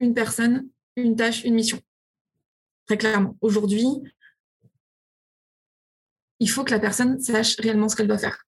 une 0.00 0.14
personne, 0.14 0.68
une 0.96 1.16
tâche, 1.16 1.44
une 1.44 1.54
mission. 1.54 1.80
Très 2.86 2.96
clairement. 2.96 3.36
Aujourd'hui, 3.40 3.86
il 6.40 6.48
faut 6.48 6.64
que 6.64 6.70
la 6.70 6.80
personne 6.80 7.20
sache 7.20 7.56
réellement 7.58 7.88
ce 7.88 7.96
qu'elle 7.96 8.08
doit 8.08 8.18
faire. 8.18 8.44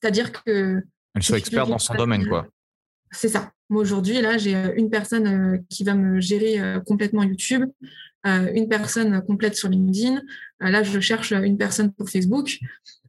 C'est-à-dire 0.00 0.32
que. 0.32 0.82
Elle 1.14 1.22
soit 1.22 1.38
experte 1.38 1.68
dans 1.68 1.78
son 1.78 1.94
domaine, 1.94 2.26
quoi. 2.26 2.46
C'est 3.12 3.28
ça. 3.28 3.52
Moi, 3.70 3.82
aujourd'hui, 3.82 4.20
là, 4.20 4.36
j'ai 4.36 4.56
euh, 4.56 4.72
une 4.76 4.90
personne 4.90 5.26
euh, 5.26 5.58
qui 5.68 5.84
va 5.84 5.94
me 5.94 6.20
gérer 6.20 6.60
euh, 6.60 6.80
complètement 6.80 7.22
YouTube, 7.22 7.64
une 8.24 8.68
personne 8.68 9.22
complète 9.22 9.56
sur 9.56 9.70
LinkedIn. 9.70 10.20
Là, 10.60 10.82
je 10.82 11.00
cherche 11.00 11.32
une 11.32 11.56
personne 11.56 11.90
pour 11.90 12.10
Facebook. 12.10 12.58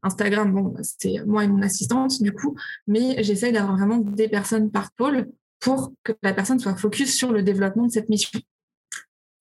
Instagram, 0.04 0.54
bon, 0.54 0.74
c'est 0.84 1.26
moi 1.26 1.44
et 1.44 1.50
mon 1.50 1.62
assistante, 1.62 2.24
du 2.24 2.32
coup, 2.32 2.56
mais 2.88 3.22
j'essaye 3.22 3.52
d'avoir 3.52 3.76
vraiment 3.76 3.98
des 3.98 4.30
personnes 4.30 4.72
par 4.72 4.94
pôle 4.94 5.30
pour 5.60 5.92
que 6.06 6.14
la 6.24 6.34
personne 6.34 6.60
soit 6.60 6.78
focus 6.78 7.14
sur 7.14 7.34
le 7.34 7.44
développement 7.44 7.88
de 7.88 7.92
cette 7.92 8.08
mission. 8.08 8.40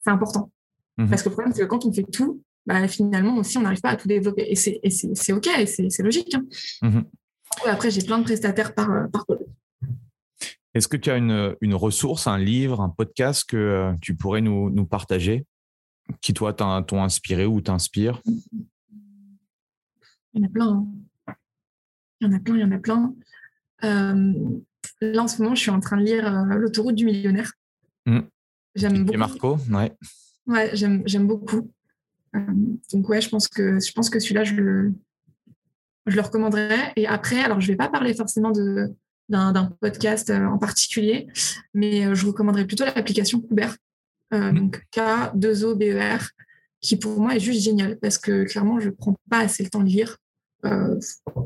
C'est 0.01 0.11
important. 0.11 0.51
Mmh 0.99 1.09
Parce 1.09 1.23
que 1.23 1.29
le 1.29 1.35
problème, 1.35 1.55
c'est 1.55 1.63
que 1.63 1.67
quand 1.67 1.87
on 1.87 1.93
fait 1.93 2.03
tout, 2.03 2.43
bah, 2.67 2.87
finalement 2.89 3.37
aussi, 3.37 3.59
on 3.59 3.63
n'arrive 3.63 3.81
pas 3.81 3.91
à 3.91 3.97
tout 3.97 4.09
développer. 4.09 4.47
Et 4.49 4.57
c'est 4.57 5.33
OK, 5.33 5.47
et 5.47 5.67
c'est 5.67 6.03
logique. 6.03 6.35
Hein. 6.35 6.45
Mmh 6.83 7.01
après, 7.67 7.91
j'ai 7.91 8.03
plein 8.03 8.19
de 8.19 8.25
prestataires 8.25 8.75
par, 8.75 8.91
euh, 8.91 9.09
par 9.09 9.27
Est-ce 10.75 10.89
que 10.89 10.97
tu 10.97 11.11
as 11.11 11.17
une, 11.17 11.57
une, 11.61 11.75
ressource, 11.75 12.27
un 12.27 12.39
livre, 12.39 12.81
un 12.81 12.89
podcast 12.89 13.49
que 13.49 13.57
euh, 13.57 13.93
tu 14.01 14.15
pourrais 14.15 14.41
nous, 14.41 14.71
nous 14.71 14.87
partager 14.87 15.45
qui, 16.21 16.33
toi, 16.33 16.53
t'ont 16.53 17.03
inspiré 17.03 17.47
ou 17.47 17.61
t'inspire? 17.61 18.21
Il 20.33 20.41
y 20.41 20.45
en 20.45 20.47
a 20.47 20.49
plein. 20.49 20.87
Hein. 21.29 21.35
Il 22.21 22.29
y 22.29 22.31
en 22.31 22.37
a 22.37 22.41
plein, 22.41 22.55
il 22.55 22.61
y 22.61 22.65
en 22.65 22.73
a 22.73 22.79
plein. 22.79 23.15
Euh, 23.85 24.33
là, 25.01 25.23
en 25.23 25.29
ce 25.29 25.43
moment, 25.43 25.55
je 25.55 25.61
suis 25.61 25.71
en 25.71 25.81
train 25.81 25.97
de 25.97 26.05
lire 26.05 26.31
L'autoroute 26.47 26.95
du 26.95 27.05
millionnaire. 27.05 27.53
Mmh. 28.07 28.21
J'aime 28.75 29.05
beaucoup. 29.05 29.19
Marco, 29.19 29.59
ouais. 29.71 29.93
Ouais, 30.47 30.71
j'aime 30.75 31.27
beaucoup. 31.27 31.71
Donc, 32.93 33.09
ouais, 33.09 33.21
je 33.21 33.29
pense 33.29 33.49
que, 33.49 33.81
je 33.81 33.93
pense 33.93 34.11
que 34.11 34.21
celui-là, 34.21 34.45
je 34.45 34.55
le, 34.55 34.93
je 36.07 36.17
le 36.17 36.23
recommanderais. 36.23 36.93
Et 36.97 37.07
après, 37.07 37.41
alors 37.41 37.61
je 37.61 37.67
ne 37.67 37.73
vais 37.73 37.77
pas 37.77 37.89
parler 37.89 38.15
forcément 38.15 38.51
de, 38.51 38.95
d'un, 39.29 39.77
podcast 39.81 40.31
euh, 40.31 40.45
en 40.47 40.59
particulier, 40.59 41.29
mais 41.75 42.07
euh, 42.07 42.15
je 42.15 42.27
recommanderais 42.27 42.67
plutôt 42.67 42.85
l'application 42.85 43.41
Kuber, 43.41 43.69
euh, 44.35 44.53
mmh. 44.53 44.59
donc 44.59 44.83
K2OBER. 44.95 46.21
qui 46.81 46.97
pour 46.97 47.21
moi 47.21 47.37
est 47.37 47.41
juste 47.41 47.63
génial 47.63 47.99
parce 47.99 48.19
que 48.19 48.45
clairement, 48.45 48.81
je 48.81 48.87
ne 48.87 48.95
prends 48.95 49.17
pas 49.31 49.39
assez 49.39 49.63
le 49.63 49.71
temps 49.71 49.81
de 49.81 49.89
lire. 49.89 50.17
Euh, 50.65 50.99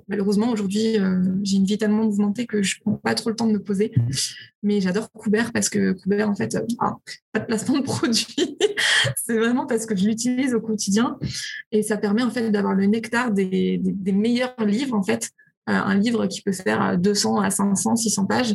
malheureusement, 0.09 0.51
aujourd'hui, 0.51 0.99
euh, 0.99 1.21
j'ai 1.43 1.57
une 1.57 1.65
vie 1.65 1.79
tellement 1.79 2.05
mouvementée 2.05 2.47
que 2.47 2.63
je 2.63 2.81
prends 2.81 2.95
pas 2.95 3.15
trop 3.15 3.31
le 3.31 3.37
temps 3.37 3.47
de 3.47 3.53
me 3.53 3.63
poser. 3.63 3.93
Mais 4.63 4.81
j'adore 4.81 5.11
Coubert 5.13 5.53
parce 5.53 5.69
que 5.69 5.93
Coubert, 5.93 6.29
en 6.29 6.35
fait, 6.35 6.57
ah, 6.79 6.97
pas 7.33 7.41
de 7.41 7.47
placement 7.47 7.79
de 7.79 7.83
produit. 7.83 8.59
c'est 9.17 9.39
vraiment 9.39 9.67
parce 9.67 9.87
que 9.87 9.97
je 9.97 10.07
l'utilise 10.07 10.55
au 10.55 10.61
quotidien 10.61 11.19
et 11.73 11.83
ça 11.83 11.97
permet 11.97 12.23
en 12.23 12.31
fait 12.31 12.51
d'avoir 12.51 12.75
le 12.75 12.87
nectar 12.87 13.31
des, 13.31 13.81
meilleurs 14.07 14.55
livres. 14.65 14.97
En 14.97 15.03
fait, 15.03 15.31
un 15.67 15.95
livre 15.95 16.27
qui 16.27 16.43
peut 16.43 16.53
faire 16.53 16.99
200 16.99 17.41
à 17.41 17.51
500, 17.51 17.97
600 17.97 18.27
pages. 18.27 18.55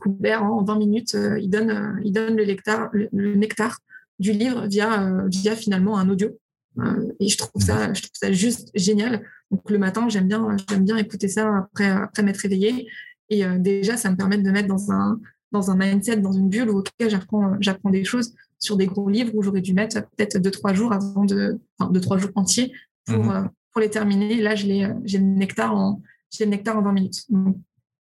Coubert, 0.00 0.42
en 0.42 0.64
20 0.64 0.78
minutes, 0.78 1.16
il 1.40 1.48
donne, 1.48 2.00
il 2.04 2.12
donne 2.12 2.36
le, 2.36 2.44
nectar, 2.44 2.90
le 2.92 3.34
nectar 3.36 3.78
du 4.22 4.32
livre 4.32 4.66
via, 4.66 5.02
euh, 5.02 5.28
via 5.28 5.56
finalement 5.56 5.98
un 5.98 6.08
audio. 6.08 6.30
Euh, 6.78 7.12
et 7.20 7.28
je 7.28 7.36
trouve 7.36 7.62
ça, 7.62 7.92
je 7.92 8.00
trouve 8.00 8.14
ça 8.14 8.32
juste 8.32 8.70
génial. 8.74 9.22
Donc 9.52 9.70
le 9.70 9.78
matin, 9.78 10.08
j'aime 10.08 10.26
bien, 10.26 10.56
j'aime 10.68 10.84
bien 10.84 10.96
écouter 10.96 11.28
ça 11.28 11.58
après, 11.58 11.90
après 11.90 12.22
m'être 12.22 12.38
réveillée. 12.38 12.88
Et 13.28 13.44
euh, 13.44 13.58
déjà, 13.58 13.98
ça 13.98 14.10
me 14.10 14.16
permet 14.16 14.38
de 14.38 14.42
me 14.42 14.50
mettre 14.50 14.66
dans 14.66 14.90
un, 14.90 15.20
dans 15.52 15.70
un 15.70 15.76
mindset, 15.76 16.16
dans 16.16 16.32
une 16.32 16.48
bulle 16.48 16.70
où 16.70 16.82
j'apprends, 16.98 17.56
j'apprends 17.60 17.90
des 17.90 18.04
choses 18.04 18.34
sur 18.58 18.78
des 18.78 18.86
gros 18.86 19.10
livres 19.10 19.32
où 19.34 19.42
j'aurais 19.42 19.60
dû 19.60 19.74
mettre 19.74 20.00
peut-être 20.16 20.38
deux, 20.38 20.50
trois 20.50 20.72
jours 20.72 20.92
avant 20.92 21.24
de, 21.26 21.60
enfin, 21.78 21.90
deux, 21.92 22.00
trois 22.00 22.16
jours 22.16 22.30
entiers 22.34 22.72
pour, 23.04 23.24
mhm. 23.24 23.50
pour 23.70 23.82
les 23.82 23.90
terminer. 23.90 24.40
Là, 24.40 24.54
je 24.54 24.66
j'ai 25.04 25.18
le 25.18 25.24
nectar 25.24 25.76
en, 25.76 26.00
j'ai 26.30 26.46
le 26.46 26.50
nectar 26.50 26.78
en 26.78 26.82
20 26.82 26.92
minutes. 26.92 27.26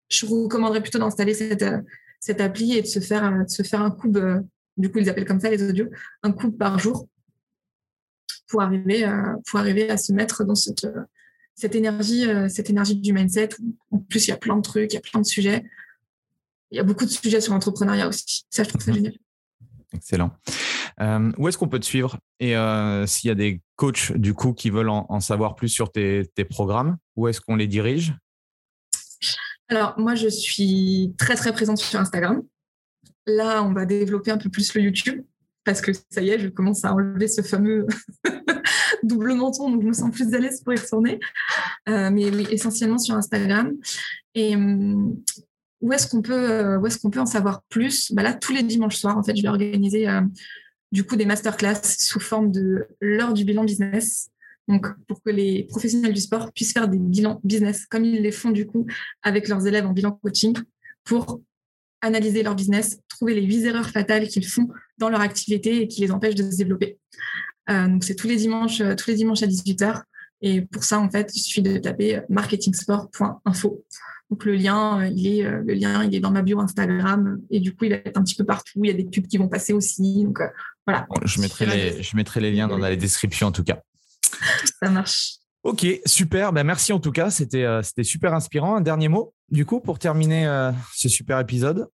je 0.10 0.26
vous 0.26 0.44
recommanderais 0.44 0.82
plutôt 0.82 1.00
d'installer 1.00 1.34
cette, 1.34 1.66
cette 2.20 2.42
appli 2.42 2.74
et 2.74 2.82
de 2.82 2.88
se 2.88 3.00
faire, 3.00 3.46
de 3.46 3.50
se 3.50 3.64
faire 3.64 3.82
un 3.82 3.92
coup 3.92 4.12
du 4.78 4.92
coup 4.92 5.00
ils 5.00 5.10
appellent 5.10 5.26
comme 5.26 5.40
ça 5.40 5.50
les 5.50 5.64
audios, 5.64 5.88
un 6.24 6.32
coup 6.32 6.52
par 6.52 6.78
jour 6.78 7.08
pour 8.50 8.62
arriver, 8.62 9.04
à, 9.04 9.36
pour 9.50 9.60
arriver 9.60 9.90
à 9.90 9.98
se 9.98 10.12
mettre 10.14 10.44
dans 10.44 10.56
cette, 10.56 10.88
cette, 11.58 11.76
énergie, 11.76 12.30
euh, 12.30 12.48
cette 12.48 12.70
énergie 12.70 12.96
du 12.96 13.12
mindset. 13.12 13.50
En 13.92 13.98
plus, 13.98 14.28
il 14.28 14.30
y 14.30 14.34
a 14.34 14.38
plein 14.38 14.56
de 14.56 14.62
trucs, 14.62 14.94
il 14.94 14.96
y 14.96 15.00
a 15.00 15.02
plein 15.02 15.20
de 15.20 15.26
sujets. 15.26 15.66
Il 16.70 16.78
y 16.78 16.80
a 16.80 16.84
beaucoup 16.84 17.06
de 17.06 17.10
sujets 17.10 17.42
sur 17.42 17.54
l'entrepreneuriat 17.54 18.08
aussi. 18.08 18.46
Ça, 18.50 18.64
je 18.64 18.70
trouve 18.70 18.82
ça 18.82 18.94
génial. 18.94 19.14
Excellent. 19.94 20.32
Euh, 21.02 21.32
où 21.38 21.48
est-ce 21.48 21.58
qu'on 21.58 21.68
peut 21.68 21.80
te 21.80 21.86
suivre? 21.86 22.20
Et 22.40 22.56
euh, 22.56 23.08
s'il 23.08 23.30
y 23.30 23.32
a 23.32 23.36
des 23.36 23.62
coachs 23.76 24.12
du 24.12 24.34
coup 24.34 24.54
qui 24.54 24.70
veulent 24.70 24.90
en, 24.90 25.20
savoir 25.20 25.56
plus 25.56 25.70
sur 25.70 25.92
tes, 25.92 26.24
tes 26.36 26.46
programmes, 26.46 26.98
où 27.16 27.28
est-ce 27.28 27.42
qu'on 27.42 27.56
les 27.56 27.68
dirige? 27.68 28.14
Alors 29.70 29.96
moi, 29.98 30.14
je 30.14 30.28
suis 30.28 31.16
très 31.18 31.36
très 31.36 31.54
présente 31.54 31.80
sur 31.80 32.00
Instagram. 32.00 32.44
Là, 33.26 33.64
on 33.64 33.74
va 33.74 33.86
développer 33.86 34.30
un 34.30 34.38
peu 34.38 34.50
plus 34.50 34.74
le 34.76 34.82
YouTube 34.82 35.24
parce 35.68 35.82
que 35.82 35.92
ça 36.10 36.22
y 36.22 36.30
est, 36.30 36.40
je 36.40 36.48
commence 36.48 36.86
à 36.86 36.94
enlever 36.94 37.28
ce 37.28 37.42
fameux 37.42 37.86
double 39.04 39.34
menton, 39.34 39.70
donc 39.70 39.82
je 39.82 39.88
me 39.88 39.92
sens 39.92 40.12
plus 40.12 40.34
à 40.34 40.40
l'aise 40.40 40.62
pour 40.62 40.74
y 40.74 40.78
retourner. 40.78 41.20
Euh, 41.90 42.10
mais 42.10 42.30
oui, 42.30 42.48
essentiellement 42.50 42.98
sur 42.98 43.16
Instagram. 43.16 43.74
Et 44.34 44.56
hum, 44.56 45.22
où 45.82 45.92
est-ce 45.92 46.08
qu'on 46.08 46.22
peut, 46.22 46.50
euh, 46.50 46.82
est-ce 46.86 47.06
peut 47.06 47.20
en 47.20 47.26
savoir 47.26 47.64
plus? 47.64 48.14
Bah 48.14 48.24
Là, 48.24 48.34
tous 48.34 48.54
les 48.54 48.64
dimanches 48.64 48.96
soirs, 48.96 49.18
en 49.18 49.24
fait, 49.24 49.36
je 49.36 49.42
vais 49.42 49.50
organiser 49.50 50.08
euh, 50.08 50.22
du 50.94 51.04
coup 51.04 51.18
des 51.18 51.26
masterclass 51.26 51.82
sous 51.84 52.22
forme 52.22 52.50
de 52.50 52.88
l'heure 53.02 53.34
du 53.34 53.44
bilan 53.44 53.66
business. 53.66 54.30
Donc, 54.70 54.88
pour 55.06 55.22
que 55.22 55.32
les 55.32 55.66
professionnels 55.66 56.14
du 56.14 56.22
sport 56.22 56.54
puissent 56.54 56.72
faire 56.72 56.88
des 56.88 56.98
bilans 56.98 57.42
business 57.44 57.86
comme 57.88 58.06
ils 58.06 58.22
les 58.22 58.32
font 58.32 58.52
du 58.52 58.66
coup 58.66 58.86
avec 59.22 59.50
leurs 59.50 59.68
élèves 59.68 59.86
en 59.86 59.92
bilan 59.92 60.12
coaching 60.24 60.56
pour 61.04 61.42
analyser 62.02 62.44
leur 62.44 62.56
business, 62.56 63.00
trouver 63.08 63.34
les 63.36 63.44
huit 63.44 63.66
erreurs 63.66 63.90
fatales 63.90 64.28
qu'ils 64.28 64.46
font 64.46 64.68
dans 64.98 65.10
leur 65.10 65.22
activité 65.22 65.82
et 65.82 65.88
qui 65.88 66.02
les 66.02 66.12
empêchent 66.12 66.36
de 66.36 66.50
se 66.50 66.58
développer. 66.58 66.98
Euh, 67.70 67.88
donc 67.88 68.04
c'est 68.04 68.16
tous 68.16 68.28
les 68.28 68.38
dimanches, 68.38 68.82
euh, 68.82 68.96
tous 68.96 69.10
les 69.10 69.16
dimanches 69.16 69.44
à 69.44 69.48
18h. 69.48 70.02
Et 70.42 70.62
pour 70.62 70.84
ça, 70.84 71.00
en 71.00 71.10
fait, 71.10 71.36
il 71.36 71.40
suffit 71.40 71.62
de 71.62 71.78
taper 71.78 72.22
marketingsport.info. 72.30 73.84
Donc 74.30 74.46
le 74.46 74.56
lien, 74.56 75.02
euh, 75.02 75.08
il 75.08 75.28
est 75.28 75.44
le 75.44 75.74
lien, 75.74 76.04
il 76.04 76.14
est 76.14 76.20
dans 76.20 76.32
ma 76.32 76.42
bio 76.42 76.60
Instagram 76.60 77.40
et 77.50 77.60
du 77.60 77.76
coup, 77.76 77.86
il 77.86 77.92
va 77.92 77.98
être 77.98 78.18
un 78.18 78.24
petit 78.24 78.36
peu 78.36 78.46
partout. 78.46 78.80
Il 78.84 78.88
y 78.88 78.94
a 78.94 78.94
des 78.94 79.06
pubs 79.06 79.26
qui 79.26 79.38
vont 79.38 79.48
passer 79.48 79.74
aussi. 79.74 80.24
Donc 80.24 80.40
voilà. 80.86 81.08
je 81.24 81.42
mettrai 81.42 81.66
les, 81.66 82.04
je 82.04 82.16
mettrai 82.16 82.40
les 82.40 82.52
liens 82.52 82.68
dans 82.68 82.78
la 82.78 82.96
description 82.96 83.48
en 83.48 83.52
tout 83.52 83.64
cas. 83.64 83.82
Ça 84.82 84.90
marche. 84.90 85.38
Ok, 85.68 85.86
super. 86.06 86.54
Ben, 86.54 86.64
merci 86.64 86.94
en 86.94 87.00
tout 87.00 87.12
cas. 87.12 87.30
C'était 87.30 87.68
c'était 87.84 88.06
super 88.06 88.34
inspirant. 88.34 88.78
Un 88.78 88.82
dernier 88.82 89.10
mot 89.10 89.34
du 89.50 89.66
coup, 89.66 89.80
pour 89.80 90.00
terminer 90.00 90.48
euh, 90.48 90.72
ce 90.94 91.10
super 91.10 91.40
épisode? 91.40 91.90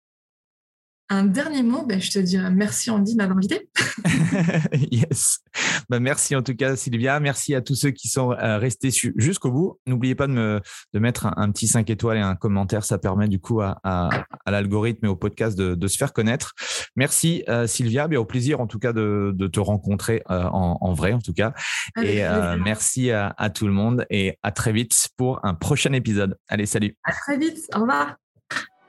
Un 1.10 1.24
dernier 1.24 1.62
mot, 1.62 1.86
ben, 1.86 2.00
je 2.00 2.10
te 2.10 2.18
dirais 2.18 2.50
merci 2.50 2.90
Andy 2.90 3.12
de 3.12 3.16
m'avoir 3.16 3.38
invité. 3.38 3.70
yes. 4.92 5.40
Ben, 5.88 6.00
merci 6.00 6.36
en 6.36 6.42
tout 6.42 6.54
cas 6.54 6.76
Sylvia. 6.76 7.18
Merci 7.18 7.54
à 7.54 7.62
tous 7.62 7.74
ceux 7.74 7.90
qui 7.90 8.08
sont 8.08 8.32
euh, 8.32 8.58
restés 8.58 8.90
jusqu'au 9.16 9.50
bout. 9.50 9.80
N'oubliez 9.86 10.14
pas 10.14 10.26
de, 10.26 10.32
me, 10.32 10.60
de 10.92 10.98
mettre 10.98 11.26
un, 11.36 11.50
petit 11.50 11.66
5 11.66 11.88
étoiles 11.88 12.18
et 12.18 12.20
un 12.20 12.36
commentaire. 12.36 12.84
Ça 12.84 12.98
permet 12.98 13.28
du 13.28 13.40
coup 13.40 13.62
à, 13.62 13.78
à, 13.84 14.10
l'algorithme 14.46 15.06
et 15.06 15.08
au 15.08 15.16
podcast 15.16 15.56
de, 15.56 15.74
de, 15.74 15.88
se 15.88 15.96
faire 15.96 16.12
connaître. 16.12 16.52
Merci 16.94 17.42
euh, 17.48 17.66
Sylvia. 17.66 18.06
Bien, 18.06 18.20
au 18.20 18.26
plaisir 18.26 18.60
en 18.60 18.66
tout 18.66 18.78
cas 18.78 18.92
de, 18.92 19.32
de 19.34 19.46
te 19.46 19.60
rencontrer 19.60 20.22
en, 20.26 20.76
en, 20.80 20.92
vrai 20.92 21.12
en 21.12 21.20
tout 21.20 21.32
cas. 21.32 21.54
et 22.02 22.22
merci 22.62 23.10
à, 23.10 23.34
à 23.38 23.48
tout 23.50 23.66
le 23.66 23.72
monde 23.72 24.04
et 24.10 24.38
à 24.42 24.52
très 24.52 24.72
vite 24.72 25.08
pour 25.16 25.44
un 25.44 25.54
prochain 25.54 25.92
épisode. 25.92 26.36
Allez, 26.48 26.66
salut. 26.66 26.96
À 27.04 27.12
très 27.12 27.38
vite. 27.38 27.58
Au 27.74 27.80
revoir. 27.80 28.16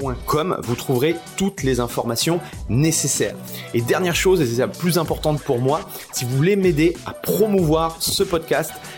vous 0.00 0.74
trouverez 0.74 1.16
toutes 1.36 1.62
les 1.62 1.80
informations 1.80 2.40
nécessaires. 2.68 3.34
Et 3.74 3.80
dernière 3.80 4.14
chose, 4.14 4.40
et 4.40 4.46
c'est 4.46 4.60
la 4.60 4.68
plus 4.68 4.98
importante 4.98 5.42
pour 5.42 5.58
moi, 5.58 5.80
si 6.12 6.24
vous 6.24 6.36
voulez 6.36 6.56
m'aider 6.56 6.96
à 7.06 7.12
promouvoir 7.12 7.96
ce 8.00 8.22
podcast, 8.22 8.72